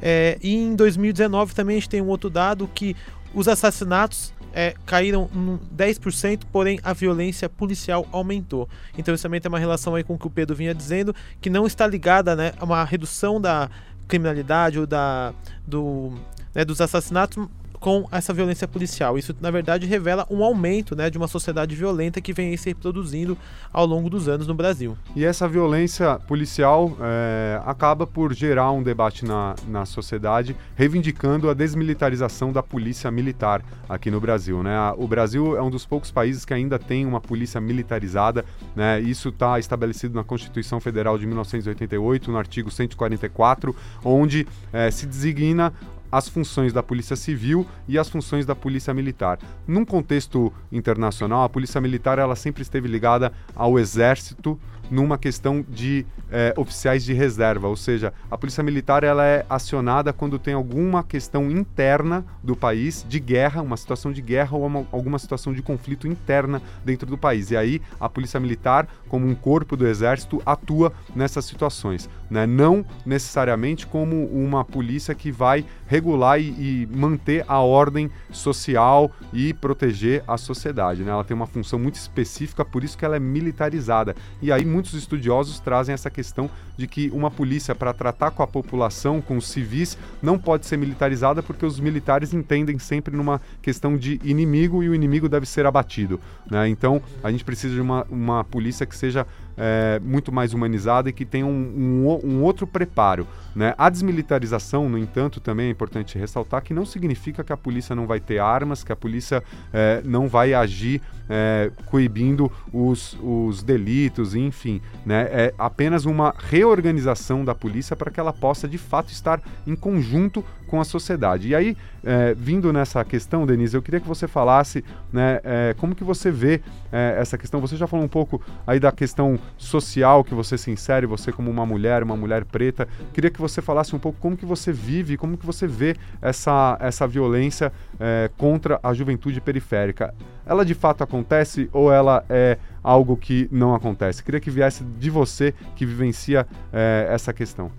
É, 0.01 0.37
e 0.41 0.55
em 0.55 0.75
2019 0.75 1.53
também 1.53 1.75
a 1.75 1.79
gente 1.79 1.89
tem 1.89 2.01
um 2.01 2.07
outro 2.07 2.29
dado 2.29 2.69
que 2.73 2.95
os 3.33 3.47
assassinatos 3.47 4.33
é, 4.53 4.73
caíram 4.85 5.29
10%, 5.75 6.43
porém 6.51 6.79
a 6.83 6.93
violência 6.93 7.47
policial 7.49 8.07
aumentou. 8.11 8.67
Então 8.97 9.13
isso 9.13 9.23
também 9.23 9.39
tem 9.39 9.49
uma 9.49 9.59
relação 9.59 9.95
aí 9.95 10.03
com 10.03 10.15
o 10.15 10.19
que 10.19 10.27
o 10.27 10.29
Pedro 10.29 10.55
vinha 10.55 10.73
dizendo, 10.73 11.15
que 11.39 11.49
não 11.49 11.67
está 11.67 11.85
ligada 11.85 12.35
né, 12.35 12.53
a 12.59 12.65
uma 12.65 12.83
redução 12.83 13.39
da 13.39 13.69
criminalidade 14.07 14.79
ou 14.79 14.87
da, 14.87 15.33
do, 15.65 16.13
né, 16.53 16.65
dos 16.65 16.81
assassinatos, 16.81 17.47
com 17.79 18.07
essa 18.11 18.33
violência 18.33 18.67
policial. 18.67 19.17
Isso, 19.17 19.35
na 19.39 19.49
verdade, 19.49 19.85
revela 19.85 20.27
um 20.29 20.43
aumento 20.43 20.95
né, 20.95 21.09
de 21.09 21.17
uma 21.17 21.27
sociedade 21.27 21.75
violenta 21.75 22.19
que 22.19 22.33
vem 22.33 22.55
se 22.57 22.69
reproduzindo 22.69 23.37
ao 23.71 23.85
longo 23.85 24.09
dos 24.09 24.27
anos 24.27 24.47
no 24.47 24.53
Brasil. 24.53 24.97
E 25.15 25.23
essa 25.23 25.47
violência 25.47 26.19
policial 26.27 26.95
é, 26.99 27.61
acaba 27.65 28.05
por 28.05 28.33
gerar 28.33 28.71
um 28.71 28.83
debate 28.83 29.25
na, 29.25 29.55
na 29.67 29.85
sociedade, 29.85 30.55
reivindicando 30.75 31.49
a 31.49 31.53
desmilitarização 31.53 32.51
da 32.51 32.61
polícia 32.61 33.09
militar 33.09 33.63
aqui 33.87 34.11
no 34.11 34.19
Brasil. 34.19 34.61
Né? 34.61 34.75
O 34.97 35.07
Brasil 35.07 35.55
é 35.55 35.61
um 35.61 35.69
dos 35.69 35.85
poucos 35.85 36.11
países 36.11 36.43
que 36.43 36.53
ainda 36.53 36.77
tem 36.77 37.05
uma 37.05 37.21
polícia 37.21 37.61
militarizada. 37.61 38.43
Né? 38.75 38.99
Isso 38.99 39.29
está 39.29 39.57
estabelecido 39.57 40.15
na 40.15 40.23
Constituição 40.23 40.79
Federal 40.79 41.17
de 41.17 41.25
1988, 41.25 42.31
no 42.31 42.37
artigo 42.37 42.69
144, 42.69 43.75
onde 44.03 44.45
é, 44.73 44.91
se 44.91 45.05
designa 45.05 45.73
as 46.11 46.27
funções 46.27 46.73
da 46.73 46.83
Polícia 46.83 47.15
Civil 47.15 47.65
e 47.87 47.97
as 47.97 48.09
funções 48.09 48.45
da 48.45 48.55
Polícia 48.55 48.93
Militar. 48.93 49.39
Num 49.67 49.85
contexto 49.85 50.51
internacional, 50.71 51.43
a 51.43 51.49
Polícia 51.49 51.79
Militar 51.81 52.19
ela 52.19 52.35
sempre 52.35 52.61
esteve 52.61 52.87
ligada 52.87 53.31
ao 53.55 53.77
Exército 53.77 54.59
numa 54.89 55.17
questão 55.17 55.63
de 55.67 56.05
eh, 56.31 56.53
oficiais 56.57 57.03
de 57.03 57.13
reserva, 57.13 57.67
ou 57.67 57.75
seja, 57.75 58.13
a 58.29 58.37
polícia 58.37 58.63
militar 58.63 59.03
ela 59.03 59.25
é 59.25 59.45
acionada 59.49 60.11
quando 60.11 60.39
tem 60.39 60.53
alguma 60.53 61.03
questão 61.03 61.49
interna 61.49 62.25
do 62.43 62.55
país 62.55 63.05
de 63.07 63.19
guerra, 63.19 63.61
uma 63.61 63.77
situação 63.77 64.11
de 64.11 64.21
guerra 64.21 64.57
ou 64.57 64.65
uma, 64.65 64.85
alguma 64.91 65.19
situação 65.19 65.53
de 65.53 65.61
conflito 65.61 66.07
interna 66.07 66.61
dentro 66.83 67.07
do 67.07 67.17
país. 67.17 67.51
E 67.51 67.57
aí 67.57 67.81
a 67.99 68.09
polícia 68.09 68.39
militar, 68.39 68.87
como 69.07 69.27
um 69.27 69.35
corpo 69.35 69.77
do 69.77 69.87
exército, 69.87 70.41
atua 70.45 70.91
nessas 71.15 71.45
situações, 71.45 72.09
né? 72.29 72.45
não 72.45 72.85
necessariamente 73.05 73.87
como 73.87 74.25
uma 74.25 74.63
polícia 74.63 75.15
que 75.15 75.31
vai 75.31 75.65
regular 75.87 76.39
e, 76.39 76.43
e 76.43 76.89
manter 76.91 77.43
a 77.47 77.59
ordem 77.59 78.09
social 78.31 79.11
e 79.33 79.53
proteger 79.53 80.23
a 80.27 80.37
sociedade. 80.37 81.03
Né? 81.03 81.11
Ela 81.11 81.23
tem 81.23 81.35
uma 81.35 81.47
função 81.47 81.79
muito 81.79 81.95
específica, 81.95 82.63
por 82.63 82.83
isso 82.83 82.97
que 82.97 83.05
ela 83.05 83.15
é 83.15 83.19
militarizada. 83.19 84.15
E 84.41 84.51
aí 84.51 84.65
muitos 84.65 84.93
estudiosos 84.93 85.59
trazem 85.59 85.93
essa 85.93 86.09
questão 86.09 86.49
de 86.77 86.87
que 86.87 87.09
uma 87.13 87.29
polícia, 87.29 87.75
para 87.75 87.93
tratar 87.93 88.31
com 88.31 88.41
a 88.41 88.47
população, 88.47 89.19
com 89.19 89.35
os 89.35 89.47
civis, 89.47 89.97
não 90.21 90.37
pode 90.37 90.65
ser 90.65 90.77
militarizada 90.77 91.43
porque 91.43 91.65
os 91.65 91.79
militares 91.79 92.33
entendem 92.33 92.79
sempre 92.79 93.15
numa 93.15 93.41
questão 93.61 93.97
de 93.97 94.19
inimigo 94.23 94.81
e 94.81 94.89
o 94.89 94.95
inimigo 94.95 95.27
deve 95.27 95.45
ser 95.45 95.65
abatido. 95.65 96.19
Né? 96.49 96.69
Então, 96.69 97.01
a 97.23 97.31
gente 97.31 97.43
precisa 97.43 97.73
de 97.73 97.81
uma, 97.81 98.05
uma 98.09 98.43
polícia 98.43 98.85
que 98.85 98.95
seja 98.95 99.27
é, 99.59 99.99
muito 100.01 100.31
mais 100.31 100.53
humanizada 100.53 101.09
e 101.09 101.13
que 101.13 101.25
tenha 101.25 101.45
um, 101.45 101.51
um 101.51 102.19
um 102.23 102.43
outro 102.43 102.65
preparo. 102.65 103.27
Né? 103.55 103.73
A 103.77 103.89
desmilitarização, 103.89 104.89
no 104.89 104.97
entanto, 104.97 105.39
também 105.39 105.67
é 105.67 105.69
importante 105.69 106.17
ressaltar 106.17 106.61
que 106.61 106.73
não 106.73 106.85
significa 106.85 107.43
que 107.43 107.53
a 107.53 107.57
polícia 107.57 107.95
não 107.95 108.05
vai 108.05 108.19
ter 108.19 108.39
armas, 108.39 108.83
que 108.83 108.91
a 108.91 108.95
polícia 108.95 109.43
é, 109.73 110.01
não 110.05 110.27
vai 110.27 110.53
agir 110.53 111.01
é, 111.29 111.71
coibindo 111.85 112.51
os, 112.73 113.17
os 113.21 113.61
delitos, 113.61 114.35
enfim. 114.35 114.81
Né? 115.05 115.27
É 115.31 115.53
apenas 115.57 116.05
uma 116.05 116.33
reorganização 116.37 117.45
da 117.45 117.53
polícia 117.53 117.95
para 117.95 118.11
que 118.11 118.19
ela 118.19 118.33
possa, 118.33 118.67
de 118.67 118.77
fato, 118.77 119.11
estar 119.11 119.41
em 119.65 119.75
conjunto 119.75 120.43
com 120.67 120.79
a 120.79 120.83
sociedade. 120.83 121.49
E 121.49 121.55
aí, 121.55 121.75
é, 122.03 122.35
vindo 122.35 122.71
nessa 122.71 123.03
questão, 123.03 123.45
Denise, 123.45 123.75
eu 123.75 123.81
queria 123.81 123.99
que 123.99 124.07
você 124.07 124.27
falasse 124.27 124.83
né, 125.11 125.39
como 125.77 125.95
que 125.95 126.03
você 126.03 126.29
vê 126.29 126.61
essa 126.91 127.37
questão. 127.39 127.59
Você 127.59 127.75
já 127.75 127.87
falou 127.87 128.05
um 128.05 128.09
pouco 128.09 128.39
aí 128.67 128.79
da 128.79 128.91
questão 128.91 129.39
social 129.57 130.23
que 130.23 130.35
você 130.35 130.57
se 130.57 130.69
insere, 130.69 131.07
você 131.07 131.31
como 131.31 131.49
uma 131.49 131.65
mulher, 131.65 132.03
uma 132.03 132.15
mulher 132.15 132.45
preta. 132.45 132.87
Queria 133.13 133.31
que 133.31 133.38
você 133.39 133.61
falasse 133.61 133.95
um 133.95 133.99
pouco 133.99 134.19
como 134.19 134.35
que 134.37 134.45
você 134.45 134.71
vive, 134.71 135.17
como 135.17 135.37
que 135.37 135.45
você 135.45 135.65
vê 135.67 135.95
essa, 136.21 136.77
essa 136.79 137.07
violência 137.07 137.71
é, 137.99 138.29
contra 138.37 138.79
a 138.83 138.93
juventude 138.93 139.39
periférica. 139.41 140.13
Ela 140.45 140.65
de 140.65 140.73
fato 140.73 141.03
acontece 141.03 141.69
ou 141.71 141.91
ela 141.91 142.23
é 142.29 142.57
algo 142.83 143.15
que 143.17 143.47
não 143.51 143.75
acontece? 143.75 144.23
Queria 144.23 144.39
que 144.39 144.49
viesse 144.49 144.83
de 144.83 145.09
você 145.09 145.53
que 145.75 145.85
vivencia 145.85 146.47
é, 146.73 147.07
essa 147.09 147.31
questão. 147.33 147.71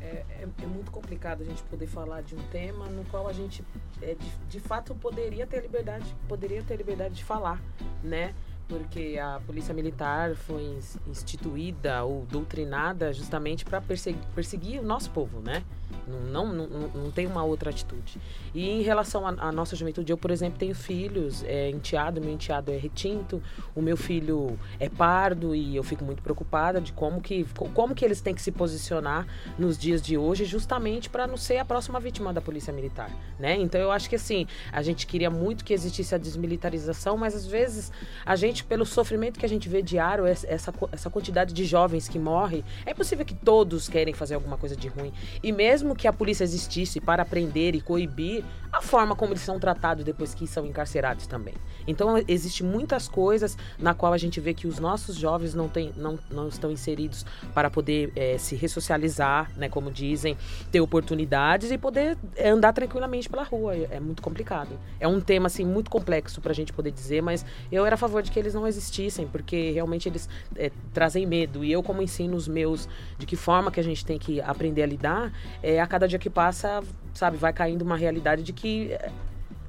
É, 0.00 0.24
é- 0.40 0.48
é 0.62 0.66
muito 0.66 0.90
complicado 0.90 1.42
a 1.42 1.44
gente 1.44 1.62
poder 1.64 1.86
falar 1.86 2.22
de 2.22 2.34
um 2.34 2.42
tema 2.50 2.86
no 2.86 3.04
qual 3.06 3.28
a 3.28 3.32
gente, 3.32 3.62
é, 4.00 4.14
de, 4.14 4.30
de 4.48 4.60
fato, 4.60 4.94
poderia 4.94 5.46
ter 5.46 5.60
liberdade, 5.62 6.04
poderia 6.28 6.62
ter 6.62 6.76
liberdade 6.76 7.14
de 7.14 7.24
falar, 7.24 7.60
né? 8.02 8.32
Porque 8.68 9.18
a 9.22 9.40
polícia 9.46 9.74
militar 9.74 10.34
foi 10.34 10.62
ins- 10.62 10.98
instituída 11.06 12.02
ou 12.04 12.24
doutrinada 12.30 13.12
justamente 13.12 13.64
para 13.64 13.80
perseguir 13.80 14.80
o 14.80 14.82
nosso 14.82 15.10
povo, 15.10 15.40
né? 15.40 15.62
Não, 16.08 16.46
não, 16.52 16.66
não, 16.66 16.88
não 16.88 17.10
tem 17.10 17.26
uma 17.26 17.42
outra 17.44 17.70
atitude. 17.70 18.18
E 18.54 18.68
em 18.68 18.82
relação 18.82 19.26
à 19.26 19.52
nossa 19.52 19.74
juventude, 19.76 20.10
eu, 20.12 20.18
por 20.18 20.30
exemplo, 20.30 20.58
tenho 20.58 20.74
filhos, 20.74 21.42
é, 21.44 21.70
enteado, 21.70 22.20
meu 22.20 22.30
enteado 22.32 22.70
é 22.72 22.76
retinto, 22.76 23.42
o 23.74 23.80
meu 23.82 23.96
filho 23.96 24.58
é 24.78 24.88
pardo 24.88 25.54
e 25.54 25.76
eu 25.76 25.82
fico 25.82 26.04
muito 26.04 26.22
preocupada 26.22 26.80
de 26.80 26.92
como 26.92 27.20
que, 27.20 27.44
co- 27.56 27.68
como 27.70 27.94
que 27.94 28.04
eles 28.04 28.20
têm 28.20 28.34
que 28.34 28.42
se 28.42 28.50
posicionar 28.52 29.26
nos 29.58 29.78
dias 29.78 30.02
de 30.02 30.18
hoje, 30.18 30.44
justamente 30.44 31.08
para 31.08 31.26
não 31.26 31.36
ser 31.36 31.58
a 31.58 31.64
próxima 31.64 31.98
vítima 32.00 32.32
da 32.32 32.40
polícia 32.40 32.72
militar, 32.72 33.10
né? 33.38 33.56
Então 33.56 33.80
eu 33.80 33.90
acho 33.90 34.08
que 34.08 34.16
assim, 34.16 34.46
a 34.72 34.82
gente 34.82 35.06
queria 35.06 35.30
muito 35.30 35.64
que 35.64 35.72
existisse 35.72 36.14
a 36.14 36.18
desmilitarização, 36.18 37.16
mas 37.16 37.34
às 37.34 37.46
vezes 37.46 37.90
a 38.26 38.36
gente, 38.36 38.53
pelo 38.62 38.84
sofrimento 38.86 39.40
que 39.40 39.46
a 39.46 39.48
gente 39.48 39.68
vê 39.68 39.82
diário, 39.82 40.26
es- 40.26 40.44
essa, 40.44 40.72
essa 40.92 41.10
quantidade 41.10 41.52
de 41.52 41.64
jovens 41.64 42.08
que 42.08 42.18
morrem, 42.18 42.62
é 42.86 42.92
possível 42.94 43.24
que 43.24 43.34
todos 43.34 43.88
querem 43.88 44.12
fazer 44.14 44.34
alguma 44.34 44.56
coisa 44.58 44.76
de 44.76 44.86
ruim. 44.86 45.12
E 45.42 45.50
mesmo 45.50 45.96
que 45.96 46.06
a 46.06 46.12
polícia 46.12 46.44
existisse 46.44 47.00
para 47.00 47.24
prender 47.24 47.74
e 47.74 47.80
coibir, 47.80 48.44
a 48.70 48.82
forma 48.82 49.14
como 49.16 49.32
eles 49.32 49.42
são 49.42 49.58
tratados 49.58 50.04
depois 50.04 50.34
que 50.34 50.46
são 50.46 50.66
encarcerados 50.66 51.26
também. 51.26 51.54
Então 51.86 52.22
existe 52.28 52.62
muitas 52.64 53.08
coisas 53.08 53.56
na 53.78 53.94
qual 53.94 54.12
a 54.12 54.18
gente 54.18 54.40
vê 54.40 54.52
que 54.52 54.66
os 54.66 54.78
nossos 54.78 55.16
jovens 55.16 55.54
não, 55.54 55.68
tem, 55.68 55.92
não, 55.96 56.18
não 56.30 56.48
estão 56.48 56.70
inseridos 56.70 57.24
para 57.54 57.70
poder 57.70 58.12
eh, 58.16 58.36
se 58.36 58.56
ressocializar, 58.56 59.50
né, 59.56 59.68
como 59.68 59.90
dizem, 59.90 60.36
ter 60.72 60.80
oportunidades 60.80 61.70
e 61.70 61.78
poder 61.78 62.16
andar 62.44 62.72
tranquilamente 62.72 63.28
pela 63.28 63.44
rua. 63.44 63.74
É, 63.76 63.88
é 63.92 64.00
muito 64.00 64.20
complicado. 64.20 64.70
É 64.98 65.06
um 65.06 65.20
tema 65.20 65.46
assim 65.46 65.64
muito 65.64 65.88
complexo 65.90 66.40
para 66.40 66.50
a 66.50 66.54
gente 66.54 66.72
poder 66.72 66.90
dizer, 66.90 67.22
mas 67.22 67.44
eu 67.70 67.86
era 67.86 67.94
a 67.94 67.98
favor 67.98 68.22
de 68.22 68.30
que 68.32 68.38
eles 68.44 68.54
não 68.54 68.66
existissem, 68.66 69.26
porque 69.26 69.70
realmente 69.70 70.08
eles 70.08 70.28
eh, 70.56 70.70
trazem 70.92 71.26
medo. 71.26 71.64
E 71.64 71.72
eu 71.72 71.82
como 71.82 72.02
ensino 72.02 72.36
os 72.36 72.46
meus 72.46 72.88
de 73.18 73.26
que 73.26 73.36
forma 73.36 73.70
que 73.70 73.80
a 73.80 73.82
gente 73.82 74.04
tem 74.04 74.18
que 74.18 74.40
aprender 74.40 74.82
a 74.82 74.86
lidar, 74.86 75.32
é, 75.62 75.80
a 75.80 75.86
cada 75.86 76.06
dia 76.06 76.18
que 76.18 76.30
passa, 76.30 76.82
sabe, 77.12 77.36
vai 77.36 77.52
caindo 77.52 77.82
uma 77.82 77.96
realidade 77.96 78.42
de 78.42 78.52
que 78.52 78.92
eh, 78.92 79.10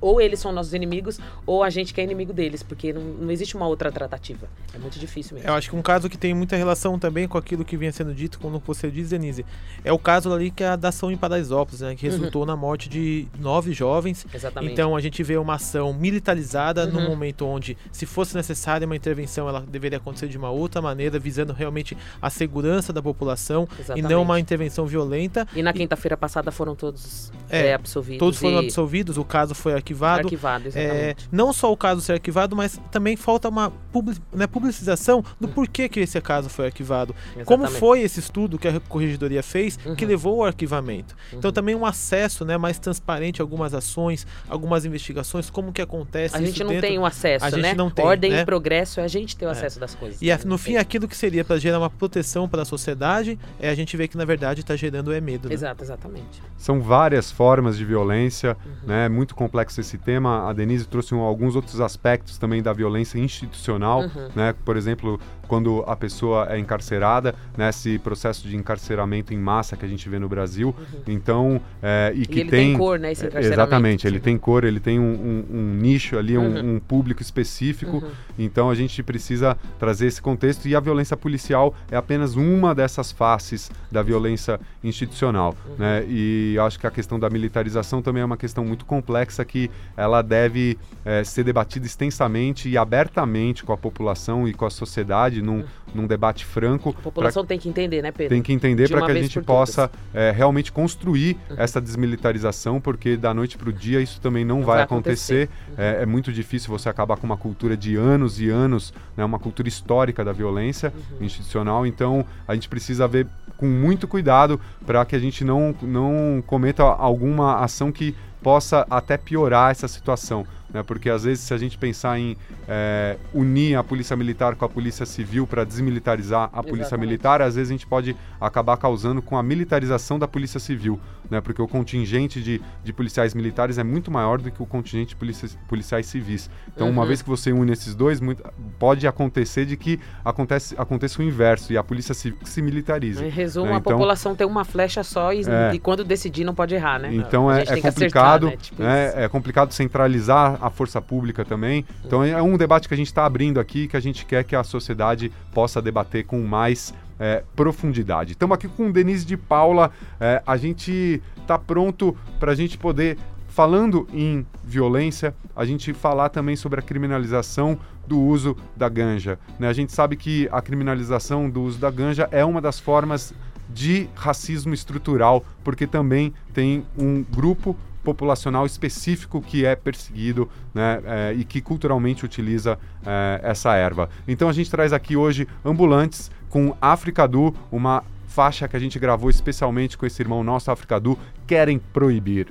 ou 0.05 0.21
eles 0.21 0.39
são 0.39 0.51
nossos 0.51 0.73
inimigos, 0.73 1.19
ou 1.47 1.63
a 1.63 1.69
gente 1.69 1.93
que 1.93 1.99
é 1.99 2.03
inimigo 2.03 2.31
deles, 2.31 2.61
porque 2.61 2.93
não, 2.93 3.01
não 3.01 3.31
existe 3.31 3.55
uma 3.55 3.67
outra 3.67 3.91
tratativa. 3.91 4.47
É 4.73 4.77
muito 4.77 4.99
difícil 4.99 5.35
mesmo. 5.35 5.49
Eu 5.49 5.55
acho 5.55 5.69
que 5.69 5.75
um 5.75 5.81
caso 5.81 6.07
que 6.09 6.17
tem 6.17 6.33
muita 6.33 6.55
relação 6.55 6.99
também 6.99 7.27
com 7.27 7.37
aquilo 7.37 7.65
que 7.65 7.75
vinha 7.75 7.91
sendo 7.91 8.13
dito, 8.13 8.37
como 8.39 8.61
você 8.65 8.91
diz, 8.91 9.09
Denise, 9.09 9.45
é 9.83 9.91
o 9.91 9.97
caso 9.97 10.31
ali 10.31 10.51
que 10.51 10.63
é 10.63 10.67
a 10.69 10.75
da 10.75 10.89
ação 10.89 11.11
em 11.11 11.17
Paraisópolis, 11.17 11.81
né, 11.81 11.95
que 11.95 12.05
Uhum. 12.05 12.11
resultou 12.11 12.45
na 12.45 12.55
morte 12.55 12.87
de 12.87 13.27
nove 13.39 13.73
jovens. 13.73 14.25
Exatamente. 14.33 14.73
Então 14.73 14.95
a 14.95 15.01
gente 15.01 15.23
vê 15.23 15.37
uma 15.37 15.55
ação 15.55 15.91
militarizada 15.93 16.85
num 16.85 16.99
Uhum. 16.99 17.09
momento 17.09 17.45
onde, 17.45 17.77
se 17.91 18.05
fosse 18.05 18.35
necessária 18.35 18.85
uma 18.85 18.95
intervenção, 18.95 19.47
ela 19.49 19.61
deveria 19.61 19.97
acontecer 19.97 20.27
de 20.27 20.37
uma 20.37 20.49
outra 20.49 20.81
maneira, 20.81 21.17
visando 21.19 21.53
realmente 21.53 21.97
a 22.21 22.29
segurança 22.29 22.91
da 22.93 23.01
população 23.01 23.67
e 23.77 23.81
Exatamente. 23.81 24.09
não 24.11 24.21
uma 24.21 24.39
intervenção 24.39 24.85
violenta. 24.85 25.47
E 25.55 25.61
na 25.63 25.73
quinta-feira 25.73 26.15
passada 26.17 26.51
foram 26.51 26.75
todos 26.75 27.31
É, 27.49 27.67
é, 27.67 27.73
absolvidos. 27.73 28.19
Todos 28.19 28.39
foram 28.39 28.61
e- 28.61 28.65
absolvidos, 28.65 29.17
o 29.17 29.23
caso 29.23 29.53
foi 29.55 29.73
arquivado. 29.95 30.25
Arquivado, 30.25 30.65
É, 30.67 30.67
exatamente. 30.83 31.29
não 31.31 31.53
só 31.53 31.71
o 31.71 31.77
caso 31.77 32.01
ser 32.01 32.13
arquivado, 32.13 32.55
mas 32.55 32.79
também 32.91 33.15
falta 33.15 33.49
uma 33.49 33.71
publi- 33.91 34.17
né, 34.33 34.47
publicização 34.47 35.23
do 35.39 35.47
porquê 35.47 35.87
que 35.89 35.99
esse 35.99 36.19
caso 36.21 36.49
foi 36.49 36.65
arquivado. 36.67 37.13
Como 37.45 37.63
Exatamente. 37.63 37.79
foi 37.79 38.01
esse 38.01 38.19
estudo 38.19 38.57
que 38.57 38.67
a 38.67 38.79
Corregedoria 38.79 39.41
fez 39.43 39.77
que 39.77 40.03
Uhum. 40.05 40.09
levou 40.09 40.41
ao 40.41 40.47
arquivamento. 40.47 41.15
Então 41.33 41.49
Uhum. 41.49 41.53
também 41.53 41.75
um 41.75 41.85
acesso 41.85 42.43
né, 42.45 42.57
mais 42.57 42.77
transparente 42.79 43.41
a 43.41 43.43
algumas 43.43 43.73
ações, 43.73 44.25
algumas 44.49 44.85
investigações, 44.85 45.49
como 45.49 45.71
que 45.71 45.81
acontece 45.81 46.35
A 46.35 46.39
isso 46.39 46.47
gente 46.47 46.63
não 46.63 46.71
dentro- 46.71 46.87
tem 46.87 46.99
o 46.99 47.05
acesso, 47.05 47.45
a 47.45 47.49
gente 47.49 47.61
né? 47.61 47.73
não 47.73 47.89
tem, 47.89 48.05
Ordem 48.05 48.31
né? 48.31 48.41
e 48.41 48.45
progresso 48.45 48.99
é 48.99 49.03
a 49.03 49.07
gente 49.07 49.35
ter 49.35 49.45
o 49.45 49.49
acesso 49.49 49.79
das 49.79 49.95
coisas. 49.95 50.21
E 50.21 50.31
a- 50.31 50.39
no 50.45 50.57
fim, 50.57 50.75
aquilo 50.77 51.07
que 51.07 51.15
seria 51.15 51.43
para 51.45 51.57
gerar 51.57 51.79
uma 51.79 51.89
proteção 51.89 52.47
para 52.47 52.61
a 52.61 52.65
sociedade, 52.65 53.37
é 53.59 53.69
a 53.69 53.75
gente 53.75 53.95
vê 53.97 54.07
que 54.07 54.17
na 54.17 54.25
verdade 54.25 54.61
está 54.61 54.75
gerando 54.75 55.11
é 55.13 55.21
medo. 55.21 55.47
né? 55.47 55.53
Exato, 55.53 55.83
exatamente. 55.83 56.41
São 56.57 56.81
várias 56.81 57.31
formas 57.31 57.77
de 57.77 57.85
violência, 57.85 58.57
Uhum. 58.65 58.71
né? 58.87 59.09
Muito 59.09 59.35
complexo 59.35 59.79
esse 59.85 59.97
tema. 59.97 60.49
A 60.49 60.53
Denise 60.53 60.85
trouxe 60.87 61.13
um- 61.15 61.19
alguns 61.21 61.55
outros 61.55 61.79
aspectos 61.79 62.37
também 62.37 62.61
da 62.61 62.73
violência 62.73 63.17
institucional, 63.19 64.01
Uhum. 64.01 64.29
né? 64.35 64.53
Por 64.65 64.75
exemplo, 64.75 65.19
quando 65.47 65.83
a 65.87 65.95
pessoa 65.95 66.47
é 66.49 66.57
encarcerada, 66.59 67.33
nesse 67.57 67.97
processo 67.99 68.47
de 68.47 68.55
encarceramento 68.55 69.33
em 69.33 69.37
massa 69.37 69.75
que 69.77 69.85
a 69.85 69.87
gente 69.87 70.07
vê 70.09 70.19
no 70.19 70.27
Brasil. 70.27 70.75
Então, 71.07 71.61
é, 71.81 72.11
e 72.15 72.25
que 72.25 72.35
Uhum. 72.35 72.41
ele 72.41 72.49
tem 72.49 72.65
tem 72.69 72.77
cor, 72.77 72.99
né, 72.99 73.11
esse 73.11 73.23
é, 73.23 73.27
encarceramento. 73.27 73.61
Exatamente, 73.61 74.07
ele 74.07 74.19
tem 74.19 74.37
cor, 74.37 74.63
ele 74.63 74.79
tem 74.79 74.99
um, 74.99 75.03
um- 75.51 75.57
um 75.57 75.73
nicho 75.75 76.17
ali, 76.17 76.37
um, 76.37 76.41
Uhum. 76.55 76.75
um 76.75 76.79
público 76.79 77.21
específico. 77.21 77.97
Uhum. 77.97 78.11
Então 78.39 78.69
a 78.69 78.75
gente 78.75 79.01
precisa 79.03 79.57
trazer 79.79 80.07
esse 80.07 80.21
contexto 80.21 80.67
e 80.67 80.75
a 80.75 80.79
violência 80.79 81.15
policial 81.15 81.73
é 81.91 81.95
apenas 81.95 82.35
uma 82.35 82.73
dessas 82.73 83.11
faces 83.11 83.69
da 83.91 84.01
violência 84.01 84.59
institucional, 84.83 85.55
Uhum. 85.67 85.75
né? 85.77 86.05
E 86.07 86.57
acho 86.59 86.79
que 86.79 86.87
a 86.87 86.91
questão 86.91 87.19
da 87.19 87.29
militarização 87.29 88.01
também 88.01 88.21
é 88.21 88.25
uma 88.25 88.37
questão 88.37 88.63
muito 88.65 88.85
complexa 88.85 89.43
que 89.45 89.69
ela 89.97 90.21
deve 90.21 90.77
eh, 91.05 91.23
ser 91.23 91.43
debatida 91.43 91.85
extensamente 91.85 92.67
e 92.69 92.77
abertamente 92.77 93.63
com 93.63 93.71
a 93.73 93.77
população 93.77 94.47
e 94.47 94.53
com 94.53 94.65
a 94.65 94.69
sociedade 94.69 95.34
num, 95.41 95.63
num 95.93 96.07
debate 96.07 96.45
franco. 96.45 96.89
A 96.97 97.01
população 97.01 97.45
tem 97.45 97.57
que 97.59 97.67
entender, 97.69 98.01
né, 98.01 98.11
Pedro? 98.11 98.29
Tem 98.35 98.41
que 98.41 98.53
entender 98.53 98.87
De 98.87 98.93
para 98.93 99.05
que 99.05 99.11
a 99.11 99.21
gente 99.21 99.41
possa 99.41 99.89
eh, 100.13 100.31
realmente 100.35 100.71
construir 100.71 101.37
Uhum. 101.49 101.55
essa 101.57 101.79
desmilitarização, 101.81 102.79
porque 102.79 103.17
da 103.17 103.33
noite 103.33 103.57
para 103.57 103.69
o 103.69 103.73
dia 103.73 103.99
isso 104.01 104.19
também 104.21 104.43
não, 104.45 104.59
Não 104.59 104.65
vai, 104.65 104.75
vai 104.77 104.83
acontecer. 104.85 105.49
acontecer. 105.75 105.75
É, 105.99 106.03
é 106.03 106.05
muito 106.05 106.31
difícil 106.31 106.69
você 106.69 106.87
acabar 106.89 107.17
com 107.17 107.25
uma 107.25 107.37
cultura 107.37 107.75
de 107.75 107.95
anos 107.95 108.39
e 108.39 108.49
anos, 108.49 108.93
né, 109.17 109.23
uma 109.25 109.39
cultura 109.39 109.67
histórica 109.67 110.23
da 110.23 110.31
violência 110.31 110.93
Uhum. 111.19 111.25
institucional. 111.25 111.85
Então 111.85 112.25
a 112.47 112.53
gente 112.53 112.69
precisa 112.69 113.07
ver 113.07 113.27
com 113.57 113.65
muito 113.67 114.07
cuidado 114.07 114.59
para 114.85 115.03
que 115.05 115.15
a 115.15 115.19
gente 115.19 115.43
não, 115.45 115.73
não 115.81 116.43
cometa 116.45 116.83
alguma 116.83 117.57
ação 117.63 117.91
que 117.91 118.13
possa 118.43 118.85
até 118.89 119.17
piorar 119.17 119.71
essa 119.71 119.87
situação. 119.87 120.45
Né? 120.75 120.83
Porque 120.83 121.09
às 121.09 121.23
vezes 121.23 121.41
se 121.45 121.53
a 121.53 121.57
gente 121.57 121.77
pensar 121.77 122.19
em 122.19 122.35
é, 122.67 123.17
unir 123.33 123.75
a 123.77 123.83
polícia 123.83 124.13
militar 124.13 124.55
com 124.55 124.65
a 124.65 124.69
polícia 124.69 125.05
civil 125.05 125.47
para 125.47 125.63
desmilitarizar 125.63 126.49
a 126.51 126.61
polícia 126.61 126.87
Exatamente. 126.87 127.07
militar, 127.07 127.41
às 127.41 127.55
vezes 127.55 127.71
a 127.71 127.73
gente 127.73 127.87
pode 127.87 128.13
acabar 128.41 128.75
causando 128.75 129.21
com 129.21 129.37
a 129.37 129.41
militarização 129.41 130.19
da 130.19 130.27
polícia 130.27 130.59
civil, 130.59 130.99
né? 131.29 131.41
Porque 131.41 131.61
o 131.61 131.67
contingente 131.67 132.41
de, 132.41 132.61
de 132.83 132.93
policiais 132.93 133.33
militares 133.33 133.77
é 133.77 133.83
muito 133.83 134.11
maior 134.11 134.39
do 134.39 134.49
que 134.51 134.61
o 134.61 134.65
contingente 134.65 135.09
de 135.09 135.15
policia- 135.15 135.49
policiais 135.67 136.05
civis. 136.05 136.49
Então, 136.73 136.89
uma 136.89 137.01
Uhum. 137.01 137.07
vez 137.07 137.21
que 137.21 137.29
você 137.29 137.51
une 137.51 137.71
esses 137.71 137.93
dois, 137.95 138.19
muito- 138.19 138.43
pode 138.79 139.07
acontecer 139.07 139.65
de 139.65 139.75
que 139.77 139.99
acontece, 140.23 140.75
aconteça 140.77 141.21
o 141.21 141.25
inverso 141.25 141.71
e 141.73 141.77
a 141.77 141.83
polícia 141.83 142.13
civil 142.13 142.37
se 142.43 142.61
militarize. 142.61 143.23
Em 143.23 143.29
resumo, 143.29 143.67
né? 143.67 143.73
a 143.73 143.77
Então, 143.77 143.93
população 143.93 144.35
tem 144.35 144.45
uma 144.45 144.63
flecha 144.65 145.03
só 145.03 145.33
e, 145.33 145.41
É. 145.47 145.73
e 145.73 145.79
quando 145.79 146.03
decidir 146.03 146.43
não 146.43 146.53
pode 146.55 146.73
errar, 146.75 146.99
né? 146.99 147.09
Então 147.13 147.49
A 147.49 147.59
é, 147.59 147.61
é 147.61 147.65
que 147.65 147.71
acertar, 147.73 147.91
complicado, 147.93 148.45
né? 148.47 148.57
Tipo 148.57 148.81
isso. 148.81 148.91
é 148.91 149.27
complicado 149.29 149.71
centralizar 149.73 150.57
a 150.61 150.69
força 150.69 151.01
pública 151.01 151.43
também. 151.45 151.85
Então 152.05 152.23
é 152.23 152.41
um 152.41 152.57
debate 152.57 152.87
que 152.87 152.93
a 152.93 152.97
gente 152.97 153.07
está 153.07 153.25
abrindo 153.25 153.59
aqui, 153.59 153.87
que 153.87 153.97
a 153.97 153.99
gente 153.99 154.25
quer 154.25 154.43
que 154.43 154.55
a 154.55 154.63
sociedade 154.63 155.31
possa 155.53 155.81
debater 155.81 156.25
com 156.25 156.41
mais 156.43 156.93
é, 157.19 157.43
profundidade. 157.55 158.33
Estamos 158.33 158.55
aqui 158.55 158.67
com 158.67 158.91
Denise 158.91 159.25
de 159.25 159.37
Paula. 159.37 159.91
é, 160.19 160.41
a 160.45 160.57
gente 160.57 161.21
está 161.37 161.57
pronto 161.57 162.15
para 162.39 162.51
a 162.51 162.55
gente 162.55 162.77
poder 162.77 163.17
falando 163.47 164.05
em 164.11 164.45
violência, 164.65 165.33
a 165.55 165.63
gente 165.63 165.93
falar 165.93 166.27
também 166.27 166.57
sobre 166.57 166.79
a 166.79 166.83
criminalização 166.83 167.79
do 168.05 168.19
uso 168.19 168.57
da 168.75 168.89
ganja. 168.89 169.39
Né? 169.57 169.69
A 169.69 169.73
gente 169.73 169.93
sabe 169.93 170.17
que 170.17 170.49
a 170.51 170.61
criminalização 170.61 171.49
do 171.49 171.61
uso 171.61 171.79
da 171.79 171.89
ganja 171.89 172.27
é 172.31 172.43
uma 172.43 172.59
das 172.59 172.79
formas 172.81 173.33
de 173.69 174.09
racismo 174.13 174.73
estrutural, 174.73 175.43
porque 175.63 175.87
também 175.87 176.33
tem 176.53 176.85
um 176.97 177.23
grupo 177.23 177.77
populacional 178.03 178.65
específico 178.65 179.41
que 179.41 179.65
é 179.65 179.75
perseguido 179.75 180.47
né, 180.73 181.01
é, 181.03 181.33
e 181.33 181.43
que 181.43 181.59
culturalmente 181.59 182.23
utiliza 182.23 182.77
é, 183.05 183.39
essa 183.41 183.73
erva. 183.73 184.09
Então 184.27 184.47
a 184.47 184.53
gente 184.53 184.69
traz 184.69 184.93
aqui 184.93 185.15
hoje 185.15 185.47
ambulantes 185.63 186.29
com 186.55 186.73
África 186.79 187.27
Du, 187.27 187.53
uma 187.69 188.01
faixa 188.27 188.65
que 188.65 188.77
a 188.77 188.79
gente 188.79 188.97
gravou 188.97 189.29
especialmente 189.29 189.97
com 189.97 190.05
esse 190.05 190.21
irmão 190.21 190.41
nosso, 190.41 190.71
África 190.71 190.97
Du, 190.97 191.19
querem 191.45 191.77
proibir. 191.77 192.47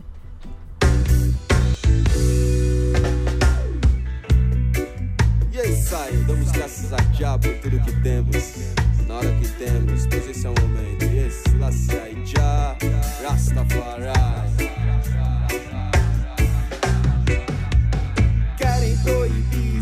E 5.50 5.58
aí, 5.58 5.74
sai, 5.74 6.12
damos 6.26 6.52
graças 6.52 6.92
a 6.92 6.98
Jah 7.14 7.38
por 7.38 7.54
tudo 7.60 7.80
que 7.80 7.92
temos. 8.02 8.74
Na 9.08 9.14
hora 9.14 9.32
que 9.40 9.48
temos, 9.52 10.06
pois 10.06 10.28
esse 10.28 10.46
é 10.46 10.50
o 10.50 10.54
momento. 10.60 11.04
E 11.06 11.58
lá 11.58 11.72
sai 11.72 12.14
Jah, 12.26 12.76
Rastafari. 13.22 14.73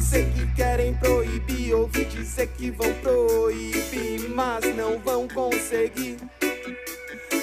Sei 0.03 0.27
que 0.27 0.47
querem 0.55 0.95
proibir. 0.95 1.75
Ouvi 1.75 2.05
dizer 2.05 2.49
que 2.49 2.71
vão 2.71 2.93
proibir, 2.95 4.29
mas 4.31 4.65
não 4.75 4.99
vão 4.99 5.29
conseguir. 5.29 6.19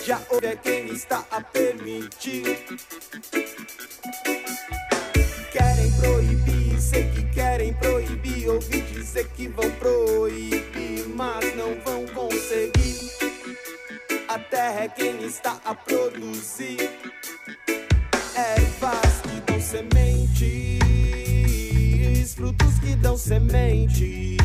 Já 0.05 0.21
houve 0.29 0.47
é 0.47 0.55
quem 0.55 0.87
está 0.87 1.25
a 1.31 1.41
permitir. 1.41 2.59
Querem 5.51 5.91
proibir, 5.99 6.81
sei 6.81 7.09
que 7.11 7.23
querem 7.33 7.73
proibir. 7.73 8.49
Ouvi 8.49 8.81
dizer 8.81 9.27
que 9.29 9.47
vão 9.47 9.69
proibir, 9.71 11.07
mas 11.15 11.55
não 11.55 11.75
vão 11.81 12.05
conseguir. 12.07 13.09
A 14.27 14.37
terra 14.37 14.83
é 14.83 14.87
quem 14.89 15.25
está 15.25 15.59
a 15.65 15.73
produzir 15.73 16.78
sementes, 23.29 24.39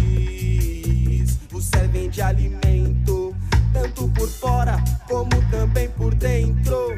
servem 1.58 2.10
de 2.10 2.20
alimento, 2.20 3.34
tanto 3.72 4.06
por 4.08 4.28
fora 4.28 4.76
como 5.08 5.30
também 5.50 5.88
por 5.88 6.14
dentro. 6.14 6.92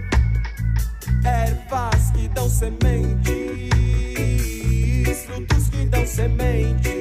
Ervas 1.24 2.10
que 2.10 2.26
dão 2.30 2.48
sementes, 2.48 3.70
frutos 5.26 5.68
que 5.68 5.86
dão 5.86 6.04
sementes, 6.04 6.95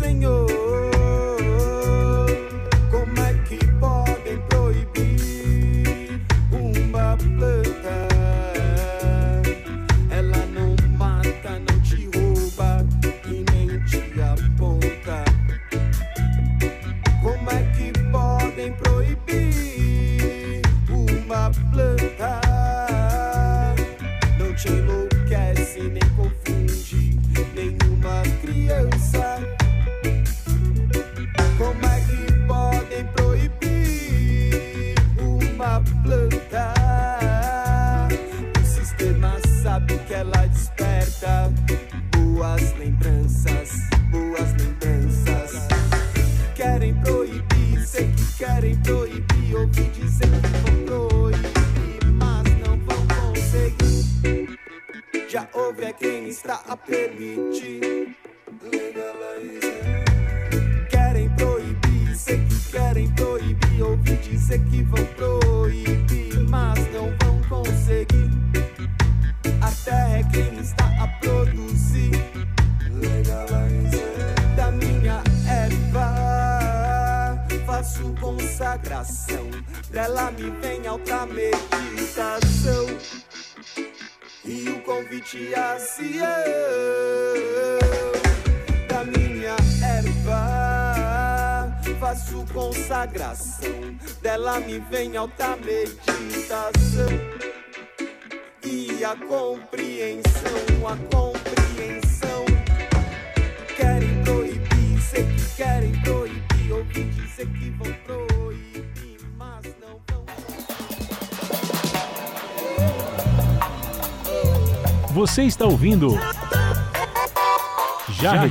Senhor. 0.00 0.69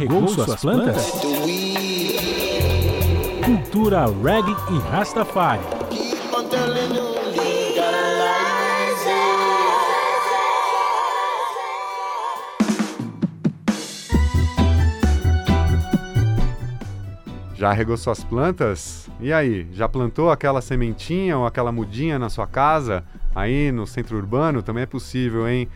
Regou, 0.09 0.27
suas 0.27 0.61
plantas? 0.61 1.11
Cultura 3.45 4.05
reggae 4.05 4.55
e 4.71 4.79
Rastafari. 4.89 5.61
Já 17.55 17.73
regou 17.73 17.97
suas 17.97 18.23
plantas? 18.23 19.09
E 19.19 19.33
aí, 19.33 19.67
já 19.73 19.87
plantou 19.87 20.31
aquela 20.31 20.61
sementinha 20.61 21.37
ou 21.37 21.45
aquela 21.45 21.71
mudinha 21.71 22.17
na 22.17 22.29
sua 22.29 22.47
casa? 22.47 23.03
Aí 23.35 23.71
no 23.71 23.85
centro 23.85 24.17
urbano 24.17 24.63
também 24.63 24.83
é 24.83 24.87
possível, 24.87 25.47
hein? 25.47 25.67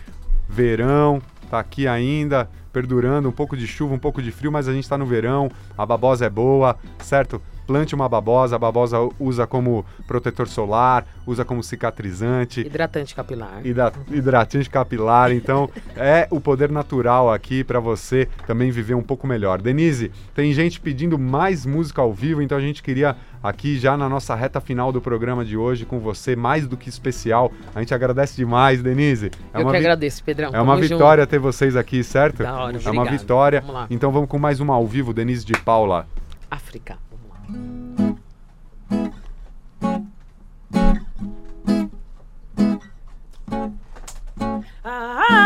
Verão, 0.48 1.22
tá 1.54 1.60
aqui 1.60 1.88
ainda, 1.88 2.50
perdurando, 2.72 3.30
um 3.30 3.32
pouco 3.32 3.56
de 3.56 3.68
chuva, 3.68 3.94
um 3.94 4.00
pouco 4.00 4.24
de 4.24 4.32
frio, 4.32 4.52
mas 4.52 4.68
a 4.68 4.74
gente 4.74 4.90
tá 4.90 4.98
no 4.98 5.06
verão, 5.06 5.52
a 5.78 5.86
babosa 5.86 6.26
é 6.26 6.30
boa, 6.30 6.76
certo? 6.98 7.40
Plante 7.66 7.96
uma 7.96 8.10
babosa, 8.10 8.56
a 8.56 8.60
babosa 8.60 8.98
usa 9.20 9.48
como 9.48 9.86
protetor 10.08 10.48
solar, 10.48 11.06
usa 11.26 11.46
como 11.46 11.64
cicatrizante. 11.64 12.62
Hidratante 12.62 13.16
capilar. 13.16 13.66
Hidra- 13.66 13.94
hidratante 14.12 14.70
capilar, 14.70 15.32
então 15.32 15.70
é 15.96 16.28
o 16.30 16.40
poder 16.42 16.72
natural 16.72 17.32
aqui 17.32 17.64
para 17.64 17.80
você 17.80 18.28
também 18.46 18.72
viver 18.72 18.96
um 18.96 19.02
pouco 19.04 19.26
melhor. 19.28 19.62
Denise, 19.62 20.12
tem 20.36 20.52
gente 20.54 20.80
pedindo 20.80 21.18
mais 21.18 21.66
música 21.66 22.02
ao 22.02 22.14
vivo, 22.14 22.42
então 22.42 22.58
a 22.58 22.62
gente 22.62 22.84
queria 22.84 23.16
aqui 23.42 23.78
já 23.78 23.98
na 23.98 24.08
nossa 24.08 24.34
reta 24.36 24.62
final 24.62 24.92
do 24.92 25.02
programa 25.02 25.44
de 25.44 25.58
hoje 25.58 25.86
com 25.86 26.00
você, 26.00 26.36
mais 26.36 26.66
do 26.68 26.78
que 26.78 26.88
especial. 26.90 27.52
A 27.76 27.80
gente 27.80 27.94
agradece 27.94 28.36
demais, 28.38 28.82
Denise. 28.82 29.32
Eu 29.54 29.70
que 29.70 29.78
agradeço, 29.78 30.24
Pedrão. 30.24 30.50
É 30.54 30.62
uma 30.62 30.78
vitória 30.78 31.28
ter 31.28 31.40
vocês 31.40 31.76
aqui, 31.76 32.04
certo? 32.04 32.44
Da 32.44 32.54
hora, 32.54 32.78
é 32.78 32.90
uma 32.90 33.02
obrigado. 33.02 33.20
vitória. 33.20 33.62
Vamos. 33.66 33.88
Então 33.90 34.12
vamos 34.12 34.30
com 34.30 34.40
mais 34.40 34.60
uma 34.60 34.74
ao 34.74 34.88
vivo, 34.88 35.14
Denise 35.14 35.46
de 35.46 35.54
Paula. 35.54 36.08
África. 36.50 36.98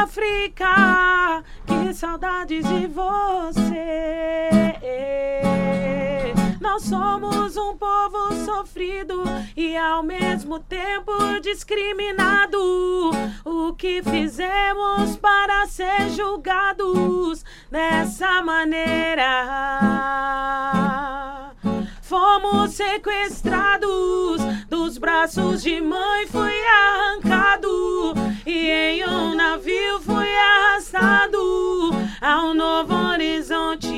África, 0.08 1.44
que 1.66 1.94
saudades 1.94 2.68
de 2.68 2.88
você. 2.88 4.74
Nós 6.60 6.84
somos 6.84 7.56
um 7.58 7.78
povo 7.78 8.34
sofrido 8.46 9.24
e 9.56 9.78
ao 9.78 10.02
mesmo 10.02 10.60
tempo 10.60 11.12
discriminado. 11.42 12.58
O 13.44 13.74
que 13.74 14.02
fizemos 14.04 15.18
para 15.18 15.66
ser 15.68 16.10
julgados 16.10 17.44
dessa 17.70 18.42
maneira? 18.42 19.28
Fomos 22.08 22.72
sequestrados 22.72 24.42
dos 24.70 24.98
braços 24.98 25.62
de 25.62 25.82
mãe, 25.82 26.26
fui 26.28 26.54
arrancado 26.66 28.14
e 28.46 28.70
em 28.70 29.06
um 29.06 29.36
navio 29.36 30.00
fui 30.00 30.34
arrastado 30.34 31.92
a 32.22 32.46
um 32.46 32.54
novo 32.54 32.96
horizonte. 32.96 33.92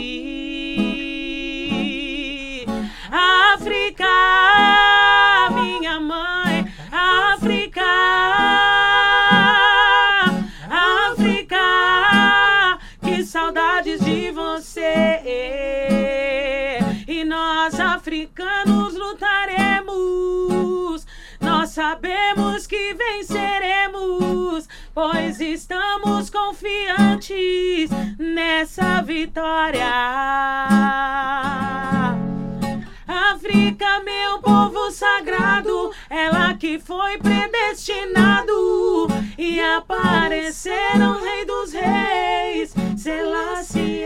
África, 3.12 4.08
minha 5.54 6.00
mãe, 6.00 6.66
África, 6.92 7.86
África, 11.12 11.60
que 13.04 13.24
saudades 13.24 14.04
de 14.04 14.32
você. 14.32 16.29
Nós 17.70 17.80
africanos 17.80 18.96
lutaremos. 18.96 20.26
Nós 21.40 21.70
sabemos 21.70 22.66
que 22.66 22.96
venceremos, 22.96 24.68
pois 24.92 25.40
estamos 25.40 26.32
confiantes 26.32 27.92
nessa 28.18 29.04
vitória. 29.04 29.86
África, 33.08 34.00
meu 34.00 34.40
povo 34.40 34.90
sagrado, 34.90 35.92
ela 36.10 36.56
que 36.56 36.80
foi 36.80 37.20
predestinado 37.20 39.08
e 39.38 39.62
apareceram 39.62 41.22
Rei 41.22 41.46
dos 41.46 41.72
Reis, 41.72 42.74
Selassie. 42.98 44.00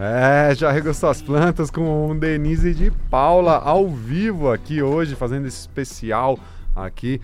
É, 0.00 0.54
já 0.54 0.70
regou 0.70 0.94
suas 0.94 1.20
plantas 1.20 1.72
com 1.72 2.10
o 2.10 2.14
Denise 2.14 2.72
de 2.72 2.90
Paula 3.10 3.56
ao 3.56 3.88
vivo 3.88 4.50
aqui 4.50 4.80
hoje, 4.80 5.16
fazendo 5.16 5.48
esse 5.48 5.58
especial 5.58 6.38
aqui. 6.74 7.20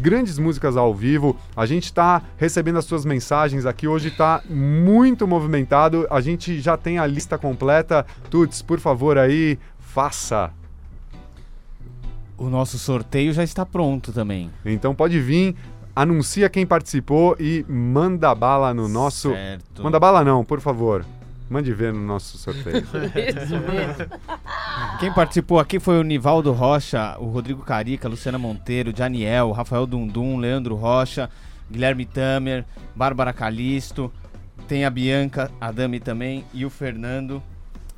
Grandes 0.00 0.38
músicas 0.38 0.78
ao 0.78 0.94
vivo. 0.94 1.36
A 1.54 1.66
gente 1.66 1.84
está 1.84 2.22
recebendo 2.38 2.78
as 2.78 2.86
suas 2.86 3.04
mensagens 3.04 3.66
aqui. 3.66 3.86
Hoje 3.86 4.08
está 4.08 4.42
muito 4.48 5.26
movimentado. 5.28 6.06
A 6.10 6.22
gente 6.22 6.58
já 6.58 6.76
tem 6.76 6.98
a 6.98 7.06
lista 7.06 7.36
completa. 7.36 8.06
Tuts, 8.30 8.62
por 8.62 8.80
favor, 8.80 9.18
aí, 9.18 9.58
faça. 9.78 10.50
O 12.38 12.48
nosso 12.48 12.78
sorteio 12.78 13.34
já 13.34 13.44
está 13.44 13.66
pronto 13.66 14.10
também. 14.10 14.50
Então 14.64 14.94
pode 14.94 15.20
vir, 15.20 15.54
anuncia 15.94 16.48
quem 16.48 16.64
participou 16.64 17.36
e 17.38 17.66
manda 17.68 18.34
bala 18.34 18.72
no 18.72 18.88
nosso. 18.88 19.32
Certo. 19.32 19.82
Manda 19.82 20.00
bala 20.00 20.24
não, 20.24 20.42
por 20.42 20.60
favor. 20.60 21.04
Mande 21.50 21.72
ver 21.72 21.92
no 21.92 22.00
nosso 22.00 22.38
sorteio. 22.38 22.76
Isso 22.86 23.58
mesmo. 23.58 24.06
Quem 25.00 25.12
participou 25.12 25.58
aqui 25.58 25.80
foi 25.80 25.98
o 25.98 26.04
Nivaldo 26.04 26.52
Rocha, 26.52 27.16
o 27.18 27.26
Rodrigo 27.26 27.64
Carica, 27.64 28.08
Luciana 28.08 28.38
Monteiro, 28.38 28.92
Daniel, 28.92 29.50
Rafael 29.50 29.84
Dundum, 29.84 30.38
Leandro 30.38 30.76
Rocha, 30.76 31.28
Guilherme 31.68 32.06
Tamer, 32.06 32.64
Bárbara 32.94 33.32
Calisto, 33.32 34.12
tem 34.68 34.84
a 34.84 34.90
Bianca, 34.90 35.50
a 35.60 35.72
Dami 35.72 35.98
também 35.98 36.44
e 36.54 36.64
o 36.64 36.70
Fernando. 36.70 37.42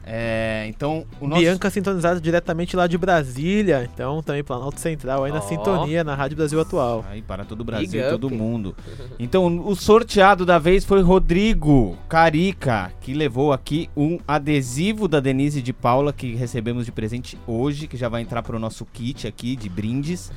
É, 0.04 0.66
então, 0.68 1.06
o 1.20 1.28
nosso... 1.28 1.40
Bianca 1.40 1.70
sintonizada 1.70 2.20
diretamente 2.20 2.74
lá 2.74 2.86
de 2.86 2.98
Brasília, 2.98 3.88
então 3.92 4.20
também 4.22 4.42
Planalto 4.42 4.80
Central 4.80 5.22
aí 5.24 5.30
na 5.30 5.38
Ó. 5.38 5.42
sintonia 5.42 6.02
na 6.02 6.14
Rádio 6.14 6.36
Brasil 6.36 6.60
Atual. 6.60 7.04
Aí 7.08 7.22
para 7.22 7.44
todo 7.44 7.60
o 7.60 7.64
Brasil, 7.64 8.02
Big 8.02 8.10
todo 8.10 8.28
mundo. 8.28 8.74
Então, 9.18 9.64
o 9.64 9.76
sorteado 9.76 10.44
da 10.44 10.58
vez 10.58 10.84
foi 10.84 11.02
Rodrigo 11.02 11.96
Carica, 12.08 12.92
que 13.00 13.14
levou 13.14 13.52
aqui 13.52 13.88
um 13.96 14.18
adesivo 14.26 15.06
da 15.06 15.20
Denise 15.20 15.62
de 15.62 15.72
Paula, 15.72 16.12
que 16.12 16.34
recebemos 16.34 16.84
de 16.84 16.90
presente 16.90 17.38
hoje, 17.46 17.86
que 17.86 17.96
já 17.96 18.08
vai 18.08 18.22
entrar 18.22 18.42
para 18.42 18.56
o 18.56 18.58
nosso 18.58 18.84
kit 18.84 19.28
aqui 19.28 19.54
de 19.54 19.68
brindes, 19.68 20.32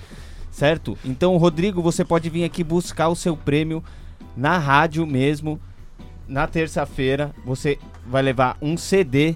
certo? 0.51 0.95
Então, 1.03 1.35
Rodrigo, 1.37 1.81
você 1.81 2.05
pode 2.05 2.29
vir 2.29 2.43
aqui 2.43 2.63
buscar 2.63 3.07
o 3.07 3.15
seu 3.15 3.35
prêmio 3.35 3.83
na 4.37 4.59
rádio 4.59 5.07
mesmo. 5.07 5.59
Na 6.27 6.47
terça-feira, 6.47 7.31
você 7.45 7.77
vai 8.07 8.21
levar 8.21 8.57
um 8.61 8.77
CD 8.77 9.35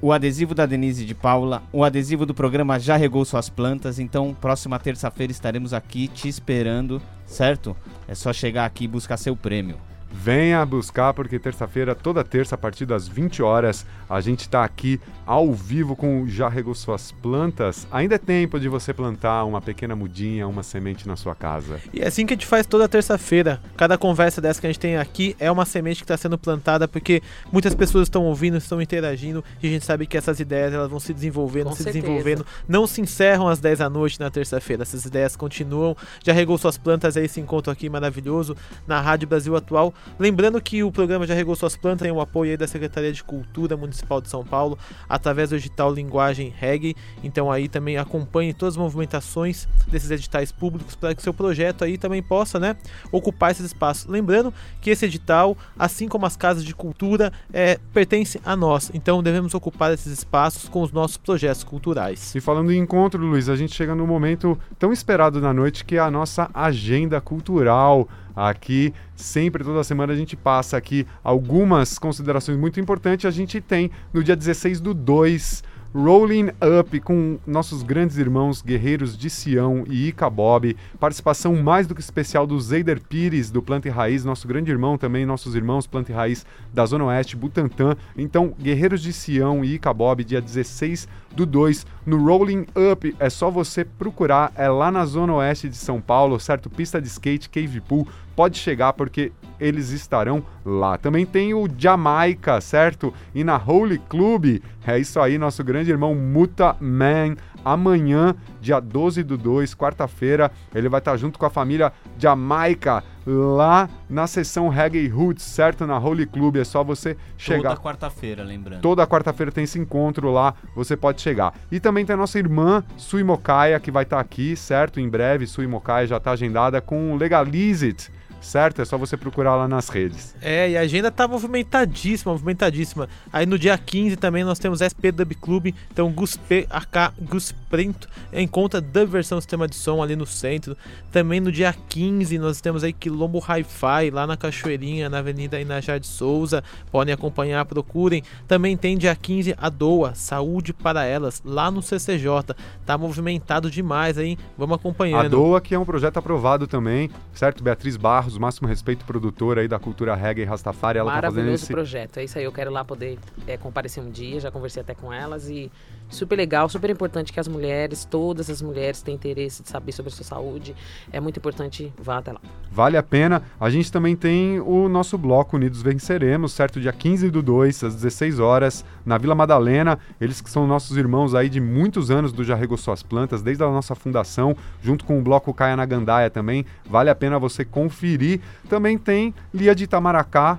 o 0.00 0.12
adesivo 0.12 0.54
da 0.54 0.64
Denise 0.64 1.04
de 1.04 1.14
Paula, 1.14 1.62
o 1.72 1.82
adesivo 1.82 2.24
do 2.24 2.34
programa 2.34 2.78
Já 2.78 2.96
Regou 2.96 3.24
Suas 3.24 3.48
Plantas. 3.48 3.98
Então, 3.98 4.36
próxima 4.40 4.78
terça-feira 4.78 5.32
estaremos 5.32 5.74
aqui 5.74 6.08
te 6.08 6.28
esperando, 6.28 7.02
certo? 7.26 7.76
É 8.06 8.14
só 8.14 8.32
chegar 8.32 8.64
aqui 8.64 8.84
e 8.84 8.88
buscar 8.88 9.16
seu 9.16 9.34
prêmio. 9.34 9.76
Venha 10.10 10.64
buscar, 10.64 11.12
porque 11.12 11.38
terça-feira, 11.38 11.94
toda 11.94 12.24
terça, 12.24 12.54
a 12.54 12.58
partir 12.58 12.86
das 12.86 13.06
20 13.06 13.42
horas, 13.42 13.84
a 14.08 14.20
gente 14.20 14.40
está 14.40 14.64
aqui 14.64 14.98
ao 15.28 15.52
vivo 15.52 15.94
com 15.94 16.22
o 16.22 16.26
Já 16.26 16.48
Regou 16.48 16.74
Suas 16.74 17.12
Plantas. 17.12 17.86
Ainda 17.92 18.14
é 18.14 18.18
tempo 18.18 18.58
de 18.58 18.66
você 18.66 18.94
plantar 18.94 19.44
uma 19.44 19.60
pequena 19.60 19.94
mudinha, 19.94 20.48
uma 20.48 20.62
semente 20.62 21.06
na 21.06 21.16
sua 21.16 21.34
casa. 21.34 21.78
E 21.92 22.00
é 22.00 22.06
assim 22.06 22.24
que 22.24 22.32
a 22.32 22.36
gente 22.36 22.46
faz 22.46 22.66
toda 22.66 22.88
terça-feira. 22.88 23.60
Cada 23.76 23.98
conversa 23.98 24.40
dessa 24.40 24.58
que 24.58 24.66
a 24.66 24.70
gente 24.70 24.80
tem 24.80 24.96
aqui 24.96 25.36
é 25.38 25.50
uma 25.50 25.66
semente 25.66 25.98
que 25.98 26.04
está 26.04 26.16
sendo 26.16 26.38
plantada, 26.38 26.88
porque 26.88 27.22
muitas 27.52 27.74
pessoas 27.74 28.04
estão 28.04 28.24
ouvindo, 28.24 28.56
estão 28.56 28.80
interagindo, 28.80 29.44
e 29.62 29.66
a 29.66 29.70
gente 29.70 29.84
sabe 29.84 30.06
que 30.06 30.16
essas 30.16 30.40
ideias 30.40 30.72
elas 30.72 30.88
vão 30.88 30.98
se 30.98 31.12
desenvolvendo, 31.12 31.66
Com 31.66 31.76
se 31.76 31.82
certeza. 31.82 32.06
desenvolvendo. 32.06 32.46
Não 32.66 32.86
se 32.86 33.02
encerram 33.02 33.48
às 33.48 33.60
10 33.60 33.80
da 33.80 33.90
noite 33.90 34.18
na 34.18 34.30
terça-feira. 34.30 34.82
Essas 34.82 35.04
ideias 35.04 35.36
continuam. 35.36 35.94
Já 36.24 36.32
regou 36.32 36.56
suas 36.56 36.78
plantas 36.78 37.18
aí, 37.18 37.26
esse 37.26 37.38
encontro 37.38 37.70
aqui 37.70 37.90
maravilhoso 37.90 38.56
na 38.86 38.98
Rádio 38.98 39.28
Brasil 39.28 39.54
Atual. 39.54 39.92
Lembrando 40.18 40.58
que 40.58 40.82
o 40.82 40.90
programa 40.90 41.26
Já 41.26 41.34
Regou 41.34 41.54
Suas 41.54 41.76
Plantas 41.76 42.06
tem 42.06 42.12
o 42.12 42.18
apoio 42.22 42.52
aí 42.52 42.56
da 42.56 42.66
Secretaria 42.66 43.12
de 43.12 43.22
Cultura 43.22 43.76
Municipal 43.76 44.22
de 44.22 44.30
São 44.30 44.42
Paulo, 44.42 44.78
através 45.18 45.50
do 45.50 45.56
edital 45.56 45.92
Linguagem 45.92 46.52
Reggae. 46.56 46.96
Então 47.22 47.50
aí 47.52 47.68
também 47.68 47.98
acompanhe 47.98 48.54
todas 48.54 48.74
as 48.74 48.78
movimentações 48.78 49.68
desses 49.86 50.10
editais 50.10 50.50
públicos 50.50 50.94
para 50.94 51.14
que 51.14 51.22
seu 51.22 51.34
projeto 51.34 51.84
aí 51.84 51.98
também 51.98 52.22
possa, 52.22 52.58
né, 52.58 52.76
ocupar 53.12 53.50
esses 53.50 53.66
espaços. 53.66 54.06
Lembrando 54.06 54.52
que 54.80 54.90
esse 54.90 55.04
edital, 55.04 55.56
assim 55.78 56.08
como 56.08 56.26
as 56.26 56.36
casas 56.36 56.64
de 56.64 56.74
cultura, 56.74 57.32
é, 57.52 57.78
pertence 57.92 58.40
a 58.44 58.56
nós. 58.56 58.90
Então 58.94 59.22
devemos 59.22 59.54
ocupar 59.54 59.92
esses 59.92 60.12
espaços 60.12 60.68
com 60.68 60.82
os 60.82 60.92
nossos 60.92 61.16
projetos 61.16 61.64
culturais. 61.64 62.34
E 62.34 62.40
falando 62.40 62.72
em 62.72 62.78
encontro, 62.78 63.22
Luiz, 63.22 63.48
a 63.48 63.56
gente 63.56 63.74
chega 63.74 63.94
no 63.94 64.06
momento 64.06 64.58
tão 64.78 64.92
esperado 64.92 65.40
da 65.40 65.52
noite 65.52 65.84
que 65.84 65.96
é 65.96 66.00
a 66.00 66.10
nossa 66.10 66.48
agenda 66.54 67.20
cultural. 67.20 68.08
Aqui, 68.38 68.94
sempre, 69.16 69.64
toda 69.64 69.82
semana, 69.82 70.12
a 70.12 70.16
gente 70.16 70.36
passa 70.36 70.76
aqui 70.76 71.04
algumas 71.24 71.98
considerações 71.98 72.56
muito 72.56 72.78
importantes. 72.78 73.26
A 73.26 73.32
gente 73.32 73.60
tem 73.60 73.90
no 74.12 74.22
dia 74.22 74.36
16 74.36 74.80
do 74.80 74.94
2. 74.94 75.64
Rolling 75.94 76.50
Up 76.80 77.00
com 77.00 77.38
nossos 77.46 77.82
grandes 77.82 78.18
irmãos 78.18 78.60
Guerreiros 78.60 79.16
de 79.16 79.30
Sião 79.30 79.84
e 79.88 80.08
Ica 80.08 80.28
Bob. 80.28 80.76
Participação 81.00 81.56
mais 81.56 81.86
do 81.86 81.94
que 81.94 82.00
especial 82.00 82.46
do 82.46 82.60
Zeider 82.60 83.00
Pires, 83.00 83.50
do 83.50 83.62
Planta 83.62 83.88
e 83.88 83.90
Raiz, 83.90 84.22
nosso 84.24 84.46
grande 84.46 84.70
irmão 84.70 84.98
também, 84.98 85.24
nossos 85.24 85.54
irmãos 85.54 85.86
Planta 85.86 86.12
e 86.12 86.14
Raiz 86.14 86.44
da 86.74 86.84
Zona 86.84 87.06
Oeste, 87.06 87.36
Butantã. 87.36 87.96
Então, 88.16 88.54
Guerreiros 88.60 89.00
de 89.00 89.12
Sião 89.14 89.64
e 89.64 89.74
Ica 89.74 89.92
Bob, 89.94 90.22
dia 90.24 90.42
16 90.42 91.08
do 91.34 91.46
2, 91.46 91.86
no 92.04 92.22
Rolling 92.22 92.66
Up. 92.92 93.16
É 93.18 93.30
só 93.30 93.50
você 93.50 93.82
procurar, 93.84 94.52
é 94.56 94.68
lá 94.68 94.90
na 94.90 95.06
Zona 95.06 95.34
Oeste 95.34 95.68
de 95.70 95.76
São 95.76 96.00
Paulo, 96.00 96.38
certo? 96.38 96.68
Pista 96.68 97.00
de 97.00 97.08
skate, 97.08 97.48
cave 97.48 97.80
pool. 97.80 98.06
Pode 98.36 98.58
chegar 98.58 98.92
porque 98.92 99.32
eles 99.60 99.90
estarão 99.90 100.42
lá. 100.64 100.98
Também 100.98 101.26
tem 101.26 101.54
o 101.54 101.68
Jamaica, 101.76 102.60
certo? 102.60 103.12
E 103.34 103.42
na 103.44 103.56
Holy 103.56 103.98
Club, 103.98 104.60
é 104.86 104.98
isso 104.98 105.20
aí, 105.20 105.38
nosso 105.38 105.62
grande 105.64 105.90
irmão 105.90 106.14
Muta 106.14 106.76
Man. 106.80 107.36
Amanhã, 107.64 108.34
dia 108.60 108.80
12 108.80 109.22
do 109.22 109.36
2, 109.36 109.74
quarta-feira, 109.74 110.50
ele 110.74 110.88
vai 110.88 111.00
estar 111.00 111.16
junto 111.16 111.38
com 111.38 111.44
a 111.44 111.50
família 111.50 111.92
Jamaica 112.18 113.02
lá 113.26 113.90
na 114.08 114.26
sessão 114.26 114.68
Reggae 114.68 115.06
Roots, 115.08 115.44
certo? 115.44 115.86
Na 115.86 115.98
Holy 115.98 116.24
Club, 116.24 116.56
é 116.56 116.64
só 116.64 116.82
você 116.82 117.16
chegar. 117.36 117.70
Toda 117.70 117.82
quarta-feira, 117.82 118.42
lembrando. 118.42 118.80
Toda 118.80 119.06
quarta-feira 119.06 119.52
tem 119.52 119.64
esse 119.64 119.78
encontro 119.78 120.30
lá, 120.30 120.54
você 120.74 120.96
pode 120.96 121.20
chegar. 121.20 121.52
E 121.70 121.78
também 121.78 122.06
tem 122.06 122.14
a 122.14 122.16
nossa 122.16 122.38
irmã 122.38 122.82
Sui 122.96 123.22
Mokaia, 123.22 123.78
que 123.78 123.90
vai 123.90 124.04
estar 124.04 124.20
aqui, 124.20 124.56
certo? 124.56 124.98
Em 124.98 125.08
breve, 125.08 125.46
Sui 125.46 125.66
Mokaia 125.66 126.06
já 126.06 126.16
está 126.16 126.30
agendada 126.30 126.80
com 126.80 127.12
o 127.12 127.16
Legalize 127.16 127.86
It, 127.86 128.10
certo? 128.40 128.82
É 128.82 128.84
só 128.84 128.96
você 128.96 129.16
procurar 129.16 129.56
lá 129.56 129.68
nas 129.68 129.88
redes. 129.88 130.34
É, 130.40 130.70
e 130.70 130.76
a 130.76 130.80
agenda 130.80 131.10
tá 131.10 131.26
movimentadíssima, 131.26 132.32
movimentadíssima. 132.32 133.08
Aí 133.32 133.46
no 133.46 133.58
dia 133.58 133.76
15 133.76 134.16
também 134.16 134.44
nós 134.44 134.58
temos 134.58 134.80
SP 134.80 135.10
Dub 135.12 135.34
Club, 135.34 135.74
então 135.92 136.10
Guspe, 136.10 136.66
AK 136.70 137.14
Gusprinto, 137.20 138.08
encontra 138.32 138.80
Dub 138.80 139.08
versão 139.08 139.40
sistema 139.40 139.66
de 139.66 139.74
som 139.74 140.02
ali 140.02 140.16
no 140.16 140.26
centro. 140.26 140.76
Também 141.10 141.40
no 141.40 141.50
dia 141.50 141.74
15 141.88 142.38
nós 142.38 142.60
temos 142.60 142.84
aí 142.84 142.92
Quilombo 142.92 143.38
Hi-Fi, 143.38 144.10
lá 144.10 144.26
na 144.26 144.36
Cachoeirinha, 144.36 145.08
na 145.08 145.18
Avenida 145.18 145.60
Inajá 145.60 145.98
de 145.98 146.06
Souza. 146.06 146.62
Podem 146.90 147.14
acompanhar, 147.14 147.64
procurem. 147.64 148.22
Também 148.46 148.76
tem 148.76 148.96
dia 148.96 149.14
15 149.14 149.54
a 149.56 149.68
Doa, 149.68 150.14
Saúde 150.14 150.72
para 150.72 151.04
Elas, 151.04 151.42
lá 151.44 151.70
no 151.70 151.82
CCJ. 151.82 152.54
Tá 152.84 152.96
movimentado 152.98 153.70
demais 153.70 154.18
aí, 154.18 154.38
vamos 154.56 154.76
acompanhando. 154.76 155.26
A 155.26 155.28
Doa, 155.28 155.60
que 155.60 155.74
é 155.74 155.78
um 155.78 155.84
projeto 155.84 156.18
aprovado 156.18 156.66
também, 156.66 157.10
certo? 157.32 157.62
Beatriz 157.62 157.96
Barros, 157.96 158.27
máximo 158.36 158.68
respeito, 158.68 159.04
produtora 159.04 159.60
aí 159.60 159.68
da 159.68 159.78
cultura 159.78 160.14
reggae 160.14 160.42
e 160.42 160.44
Rastafari, 160.44 160.98
ela 160.98 161.10
tá 161.10 161.14
fazendo 161.14 161.34
Maravilhoso 161.34 161.64
esse... 161.64 161.72
projeto. 161.72 162.18
É 162.18 162.24
isso 162.24 162.38
aí, 162.38 162.44
eu 162.44 162.52
quero 162.52 162.70
lá 162.70 162.84
poder 162.84 163.18
é, 163.46 163.56
comparecer 163.56 164.02
um 164.02 164.10
dia, 164.10 164.40
já 164.40 164.50
conversei 164.50 164.82
até 164.82 164.94
com 164.94 165.12
elas 165.12 165.48
e 165.48 165.70
super 166.08 166.36
legal, 166.36 166.68
super 166.68 166.90
importante 166.90 167.32
que 167.32 167.40
as 167.40 167.48
mulheres, 167.48 168.04
todas 168.04 168.48
as 168.48 168.62
mulheres 168.62 169.02
têm 169.02 169.14
interesse 169.14 169.62
de 169.62 169.68
saber 169.68 169.92
sobre 169.92 170.12
a 170.12 170.14
sua 170.14 170.24
saúde. 170.24 170.74
É 171.12 171.20
muito 171.20 171.38
importante, 171.38 171.92
vá 171.98 172.18
até 172.18 172.32
lá. 172.32 172.40
Vale 172.70 172.96
a 172.96 173.02
pena. 173.02 173.42
A 173.60 173.70
gente 173.70 173.90
também 173.90 174.16
tem 174.16 174.60
o 174.60 174.88
nosso 174.88 175.18
bloco 175.18 175.56
Unidos 175.56 175.82
Venceremos, 175.82 176.52
certo? 176.52 176.80
Dia 176.80 176.92
15 176.92 177.30
do 177.30 177.42
2, 177.42 177.84
às 177.84 177.94
16 177.94 178.38
horas, 178.38 178.84
na 179.04 179.18
Vila 179.18 179.34
Madalena. 179.34 179.98
Eles 180.20 180.40
que 180.40 180.50
são 180.50 180.66
nossos 180.66 180.96
irmãos 180.96 181.34
aí 181.34 181.48
de 181.48 181.60
muitos 181.60 182.10
anos 182.10 182.32
do 182.32 182.44
Já 182.44 182.54
Regou 182.54 182.76
Suas 182.76 183.02
Plantas, 183.02 183.42
desde 183.42 183.62
a 183.62 183.66
nossa 183.66 183.94
fundação, 183.94 184.56
junto 184.82 185.04
com 185.04 185.18
o 185.18 185.22
bloco 185.22 185.52
Caia 185.52 185.76
na 185.76 185.86
Gandaia 185.86 186.30
também. 186.30 186.64
Vale 186.88 187.10
a 187.10 187.14
pena 187.14 187.38
você 187.38 187.64
conferir. 187.64 188.40
Também 188.68 188.96
tem 188.96 189.34
Lia 189.52 189.74
de 189.74 189.84
Itamaracá, 189.84 190.58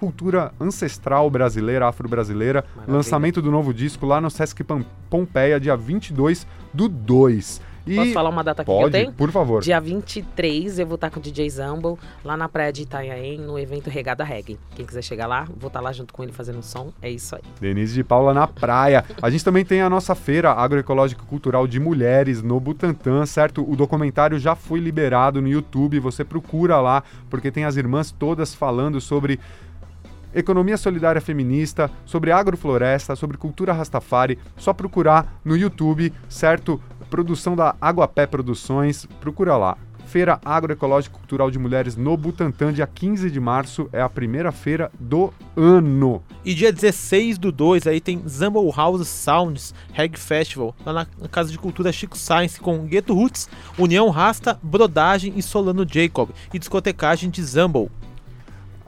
cultura 0.00 0.50
ancestral 0.58 1.28
brasileira, 1.28 1.86
afro-brasileira. 1.86 2.64
Lançamento 2.88 3.42
do 3.42 3.50
novo 3.50 3.74
disco 3.74 4.06
lá 4.06 4.18
no 4.18 4.30
Sesc 4.30 4.64
Pompeia, 5.10 5.60
dia 5.60 5.76
22 5.76 6.46
do 6.72 6.88
2. 6.88 7.60
E 7.86 7.96
Posso 7.96 8.12
falar 8.12 8.30
uma 8.30 8.44
data 8.44 8.62
aqui 8.62 8.70
pode, 8.70 8.80
que 8.80 8.86
eu 8.86 8.90
tenho? 8.90 9.12
por 9.12 9.30
favor. 9.30 9.62
Dia 9.62 9.80
23 9.80 10.78
eu 10.78 10.86
vou 10.86 10.94
estar 10.94 11.10
com 11.10 11.18
o 11.18 11.22
DJ 11.22 11.48
Zumble 11.50 11.96
lá 12.24 12.36
na 12.36 12.48
praia 12.48 12.72
de 12.72 12.82
Itanhaém, 12.82 13.38
no 13.38 13.58
evento 13.58 13.90
Regada 13.90 14.22
Reggae. 14.22 14.58
Quem 14.74 14.86
quiser 14.86 15.02
chegar 15.02 15.26
lá, 15.26 15.46
vou 15.56 15.68
estar 15.68 15.80
lá 15.80 15.92
junto 15.92 16.12
com 16.14 16.22
ele 16.22 16.32
fazendo 16.32 16.62
som. 16.62 16.92
É 17.02 17.10
isso 17.10 17.34
aí. 17.34 17.42
Denise 17.60 17.94
de 17.94 18.04
Paula 18.04 18.32
na 18.32 18.46
praia. 18.46 19.04
A 19.20 19.28
gente 19.28 19.44
também 19.44 19.64
tem 19.64 19.80
a 19.80 19.90
nossa 19.90 20.14
feira 20.14 20.52
agroecológica 20.52 21.24
cultural 21.24 21.66
de 21.66 21.80
mulheres 21.80 22.42
no 22.42 22.60
Butantã, 22.60 23.24
certo? 23.26 23.68
O 23.68 23.74
documentário 23.74 24.38
já 24.38 24.54
foi 24.54 24.78
liberado 24.78 25.40
no 25.42 25.48
YouTube, 25.48 25.98
você 26.00 26.24
procura 26.24 26.80
lá, 26.80 27.02
porque 27.28 27.50
tem 27.50 27.64
as 27.64 27.76
irmãs 27.76 28.10
todas 28.10 28.54
falando 28.54 29.00
sobre 29.00 29.40
economia 30.34 30.76
solidária 30.76 31.20
feminista, 31.20 31.90
sobre 32.04 32.32
agrofloresta, 32.32 33.16
sobre 33.16 33.36
cultura 33.36 33.72
rastafari. 33.72 34.38
Só 34.56 34.72
procurar 34.72 35.40
no 35.44 35.56
YouTube, 35.56 36.12
certo? 36.28 36.80
Produção 37.08 37.56
da 37.56 37.74
Aguapé 37.80 38.26
Produções, 38.26 39.06
procura 39.20 39.56
lá. 39.56 39.76
Feira 40.10 40.40
Agroecológica 40.44 41.16
Cultural 41.16 41.52
de 41.52 41.58
Mulheres 41.58 41.94
no 41.94 42.16
Butantã, 42.16 42.72
dia 42.72 42.86
15 42.86 43.30
de 43.30 43.38
março, 43.38 43.88
é 43.92 44.02
a 44.02 44.08
primeira 44.08 44.50
feira 44.50 44.90
do 44.98 45.32
ano. 45.56 46.20
E 46.44 46.52
dia 46.52 46.72
16 46.72 47.38
do 47.38 47.52
2 47.52 47.86
aí 47.86 48.00
tem 48.00 48.20
Zumble 48.28 48.72
House 48.76 49.06
Sounds 49.06 49.72
Reg 49.92 50.18
Festival, 50.18 50.74
lá 50.84 50.92
na, 50.92 51.06
Casa 51.28 51.52
de 51.52 51.58
Cultura 51.58 51.92
Chico 51.92 52.18
Science, 52.18 52.60
com 52.60 52.86
Gueto 52.86 53.14
Roots, 53.14 53.48
União 53.78 54.10
Rasta, 54.10 54.58
Brodagem 54.60 55.32
e 55.36 55.42
Solano 55.42 55.86
Jacob, 55.88 56.30
e 56.52 56.58
discotecagem 56.58 57.30
de 57.30 57.42
Zumble. 57.44 57.88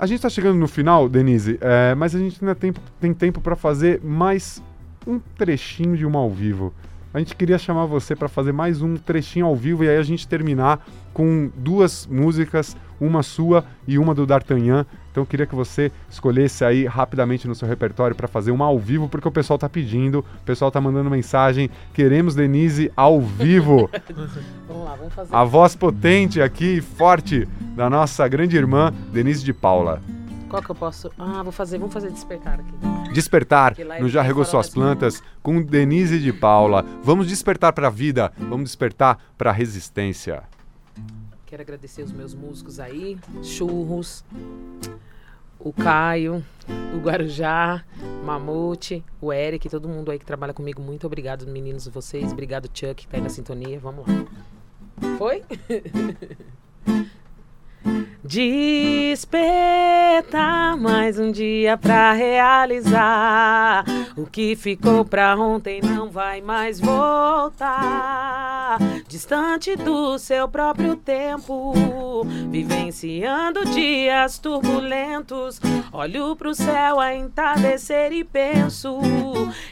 A 0.02 0.06
gente 0.06 0.16
está 0.16 0.28
chegando 0.28 0.58
no 0.58 0.66
final, 0.66 1.08
Denise, 1.08 1.58
é, 1.60 1.94
mas 1.94 2.12
a 2.12 2.18
gente 2.18 2.36
ainda 2.42 2.56
tem, 2.56 2.74
tem 3.00 3.14
tempo 3.14 3.40
para 3.40 3.54
fazer 3.54 4.00
mais 4.02 4.60
um 5.06 5.20
trechinho 5.38 5.96
de 5.96 6.04
uma 6.04 6.18
ao 6.18 6.28
vivo. 6.28 6.74
A 7.14 7.20
gente 7.20 7.36
queria 7.36 7.56
chamar 7.56 7.86
você 7.86 8.16
para 8.16 8.26
fazer 8.26 8.50
mais 8.50 8.82
um 8.82 8.96
trechinho 8.96 9.46
ao 9.46 9.54
vivo 9.54 9.84
e 9.84 9.88
aí 9.88 9.96
a 9.96 10.02
gente 10.02 10.26
terminar 10.26 10.84
com 11.14 11.48
duas 11.54 12.04
músicas, 12.08 12.76
uma 13.00 13.22
sua 13.22 13.64
e 13.86 13.96
uma 13.96 14.12
do 14.12 14.26
D'Artagnan. 14.26 14.86
Então 15.12 15.22
eu 15.22 15.26
queria 15.26 15.46
que 15.46 15.54
você 15.54 15.92
escolhesse 16.10 16.64
aí 16.64 16.86
rapidamente 16.86 17.46
no 17.46 17.54
seu 17.54 17.68
repertório 17.68 18.16
para 18.16 18.26
fazer 18.26 18.50
uma 18.50 18.64
ao 18.64 18.78
vivo, 18.78 19.10
porque 19.10 19.28
o 19.28 19.30
pessoal 19.30 19.58
tá 19.58 19.68
pedindo, 19.68 20.20
o 20.20 20.44
pessoal 20.44 20.70
tá 20.70 20.80
mandando 20.80 21.10
mensagem. 21.10 21.70
Queremos 21.92 22.34
Denise 22.34 22.90
ao 22.96 23.20
vivo. 23.20 23.90
Vamos 24.66 24.84
lá, 24.84 24.94
vamos 24.94 25.12
fazer. 25.12 25.34
A 25.34 25.44
voz 25.44 25.76
potente 25.76 26.40
aqui, 26.40 26.80
forte, 26.80 27.46
da 27.76 27.90
nossa 27.90 28.26
grande 28.26 28.56
irmã, 28.56 28.92
Denise 29.12 29.44
de 29.44 29.52
Paula. 29.52 30.00
Qual 30.48 30.62
que 30.62 30.70
eu 30.70 30.74
posso. 30.74 31.10
Ah, 31.18 31.42
vou 31.42 31.52
fazer, 31.52 31.78
vamos 31.78 31.92
fazer 31.92 32.10
despertar 32.10 32.60
aqui. 32.60 33.12
Despertar 33.12 33.74
lá 33.78 34.00
no 34.00 34.08
Já 34.08 34.22
Regou 34.22 34.44
Suas 34.44 34.68
Plantas 34.68 35.22
com 35.42 35.60
Denise 35.62 36.18
de 36.18 36.32
Paula. 36.32 36.84
Vamos 37.02 37.26
despertar 37.26 37.72
para 37.72 37.88
a 37.88 37.90
vida, 37.90 38.32
vamos 38.38 38.64
despertar 38.64 39.18
para 39.36 39.50
a 39.50 39.52
resistência. 39.52 40.42
Quero 41.52 41.60
agradecer 41.64 42.00
os 42.00 42.12
meus 42.12 42.32
músicos 42.32 42.80
aí, 42.80 43.18
Churros, 43.42 44.24
o 45.60 45.70
Caio, 45.70 46.42
o 46.96 46.98
Guarujá, 46.98 47.84
Mamute, 48.24 49.04
o 49.20 49.30
Eric, 49.30 49.68
todo 49.68 49.86
mundo 49.86 50.10
aí 50.10 50.18
que 50.18 50.24
trabalha 50.24 50.54
comigo. 50.54 50.80
Muito 50.80 51.06
obrigado, 51.06 51.46
meninos, 51.46 51.86
vocês. 51.88 52.32
Obrigado, 52.32 52.70
Chuck, 52.72 52.94
que 52.94 53.06
tá 53.06 53.18
aí 53.18 53.22
na 53.22 53.28
sintonia. 53.28 53.78
Vamos 53.78 54.06
lá. 54.06 55.18
Foi? 55.18 55.44
Despertar 58.24 59.42
mais 60.76 61.18
um 61.18 61.32
dia 61.32 61.76
pra 61.76 62.12
realizar 62.12 63.84
o 64.16 64.24
que 64.24 64.54
ficou 64.54 65.04
pra 65.04 65.36
ontem 65.36 65.80
não 65.82 66.08
vai 66.08 66.40
mais 66.40 66.78
voltar. 66.78 68.78
Distante 69.08 69.74
do 69.76 70.16
seu 70.18 70.46
próprio 70.48 70.94
tempo, 70.96 72.24
vivenciando 72.50 73.64
dias 73.66 74.38
turbulentos. 74.38 75.60
Olho 75.92 76.34
pro 76.36 76.54
céu 76.54 77.00
a 77.00 77.14
entardecer 77.14 78.12
e 78.12 78.24
penso 78.24 78.98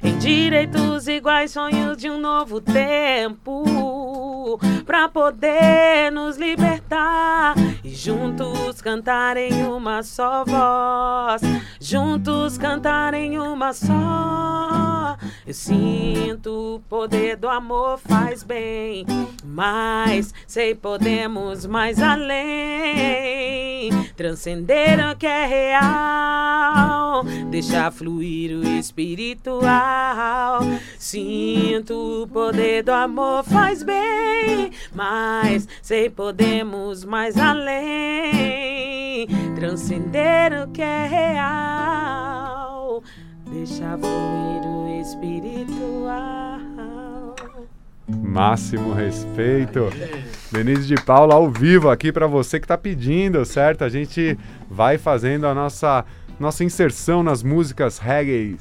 em 0.02 0.18
direitos 0.18 1.08
iguais, 1.08 1.52
sonhos 1.52 1.96
de 1.96 2.10
um 2.10 2.18
novo 2.18 2.60
tempo 2.60 4.58
pra 4.84 5.08
poder 5.08 6.10
nos 6.10 6.36
libertar 6.36 7.54
e 7.84 7.90
juntos 8.02 8.80
cantar 8.80 9.36
em 9.36 9.66
uma 9.66 10.02
só 10.02 10.42
voz, 10.42 11.42
juntos 11.78 12.56
cantar 12.56 13.12
em 13.12 13.38
uma 13.38 13.74
só. 13.74 15.18
Eu 15.46 15.52
sinto 15.52 16.76
o 16.76 16.80
poder 16.88 17.36
do 17.36 17.46
amor 17.46 17.98
faz 17.98 18.42
bem, 18.42 19.04
mas 19.44 20.32
sei 20.46 20.74
podemos 20.74 21.66
mais 21.66 22.00
além, 22.00 23.90
transcender 24.16 24.98
o 25.10 25.16
que 25.16 25.26
é 25.26 25.44
real, 25.44 27.22
deixar 27.50 27.92
fluir 27.92 28.56
o 28.56 28.66
espiritual. 28.78 30.60
Sinto 30.98 32.22
o 32.22 32.26
poder 32.28 32.82
do 32.82 32.92
amor 32.92 33.44
faz 33.44 33.82
bem, 33.82 34.70
mas 34.94 35.68
sei 35.82 36.08
podemos 36.08 37.04
mais 37.04 37.36
além, 37.36 37.89
transcender 39.54 40.52
o 40.62 40.68
que 40.70 40.82
é 40.82 41.06
real, 41.06 43.02
deixar 43.50 43.98
fluir 43.98 44.62
o 44.66 45.00
espiritual. 45.00 46.60
Máximo 48.08 48.92
respeito. 48.92 49.90
Denise 50.50 50.86
de 50.86 50.96
Paula 50.96 51.34
ao 51.34 51.50
vivo 51.50 51.90
aqui 51.90 52.10
para 52.10 52.26
você 52.26 52.58
que 52.58 52.66
tá 52.66 52.76
pedindo, 52.76 53.44
certo? 53.44 53.84
A 53.84 53.88
gente 53.88 54.36
vai 54.68 54.98
fazendo 54.98 55.46
a 55.46 55.54
nossa 55.54 56.04
nossa 56.40 56.64
inserção 56.64 57.22
nas 57.22 57.42
músicas 57.42 57.98
reggae. 57.98 58.56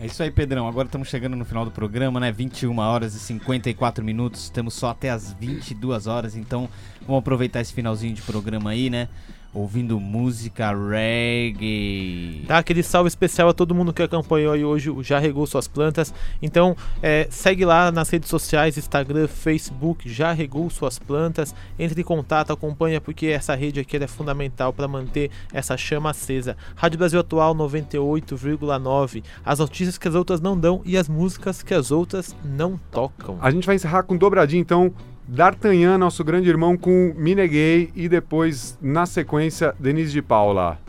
É 0.00 0.06
isso 0.06 0.20
aí, 0.20 0.32
Pedrão. 0.32 0.66
Agora 0.66 0.86
estamos 0.86 1.06
chegando 1.06 1.36
no 1.36 1.44
final 1.44 1.64
do 1.64 1.70
programa, 1.70 2.18
né? 2.18 2.32
21 2.32 2.76
horas 2.78 3.14
e 3.14 3.20
54 3.20 4.04
minutos. 4.04 4.50
Temos 4.50 4.74
só 4.74 4.90
até 4.90 5.10
as 5.10 5.32
22 5.34 6.08
horas, 6.08 6.34
então 6.34 6.68
Vamos 7.06 7.20
aproveitar 7.20 7.60
esse 7.60 7.72
finalzinho 7.72 8.14
de 8.14 8.22
programa 8.22 8.70
aí, 8.70 8.88
né? 8.88 9.08
Ouvindo 9.54 10.00
música 10.00 10.72
reggae. 10.72 12.42
Dá 12.48 12.56
aquele 12.56 12.82
salve 12.82 13.08
especial 13.08 13.50
a 13.50 13.52
todo 13.52 13.74
mundo 13.74 13.92
que 13.92 14.02
acompanhou 14.02 14.54
aí 14.54 14.64
hoje, 14.64 14.90
já 15.02 15.18
regou 15.18 15.46
suas 15.46 15.68
plantas. 15.68 16.14
Então, 16.40 16.74
é, 17.02 17.26
segue 17.30 17.62
lá 17.62 17.92
nas 17.92 18.08
redes 18.08 18.30
sociais, 18.30 18.78
Instagram, 18.78 19.28
Facebook, 19.28 20.08
já 20.08 20.32
regou 20.32 20.70
suas 20.70 20.98
plantas. 20.98 21.54
Entre 21.78 22.00
em 22.00 22.04
contato, 22.04 22.50
acompanha, 22.50 22.98
porque 22.98 23.26
essa 23.26 23.54
rede 23.54 23.78
aqui 23.78 23.98
é 23.98 24.06
fundamental 24.06 24.72
para 24.72 24.88
manter 24.88 25.30
essa 25.52 25.76
chama 25.76 26.08
acesa. 26.10 26.56
Rádio 26.74 26.98
Brasil 26.98 27.20
Atual 27.20 27.54
98,9. 27.54 29.22
As 29.44 29.58
notícias 29.58 29.98
que 29.98 30.08
as 30.08 30.14
outras 30.14 30.40
não 30.40 30.58
dão 30.58 30.80
e 30.82 30.96
as 30.96 31.10
músicas 31.10 31.62
que 31.62 31.74
as 31.74 31.90
outras 31.90 32.34
não 32.42 32.80
tocam. 32.90 33.36
A 33.38 33.50
gente 33.50 33.66
vai 33.66 33.76
encerrar 33.76 34.04
com 34.04 34.16
dobradinha, 34.16 34.62
então, 34.62 34.94
D'Artagnan, 35.26 35.98
nosso 35.98 36.24
grande 36.24 36.48
irmão, 36.48 36.76
com 36.76 37.14
Mineguei 37.16 37.90
e 37.94 38.08
depois, 38.08 38.76
na 38.82 39.06
sequência, 39.06 39.74
Denise 39.78 40.12
de 40.12 40.20
Paula. 40.20 40.81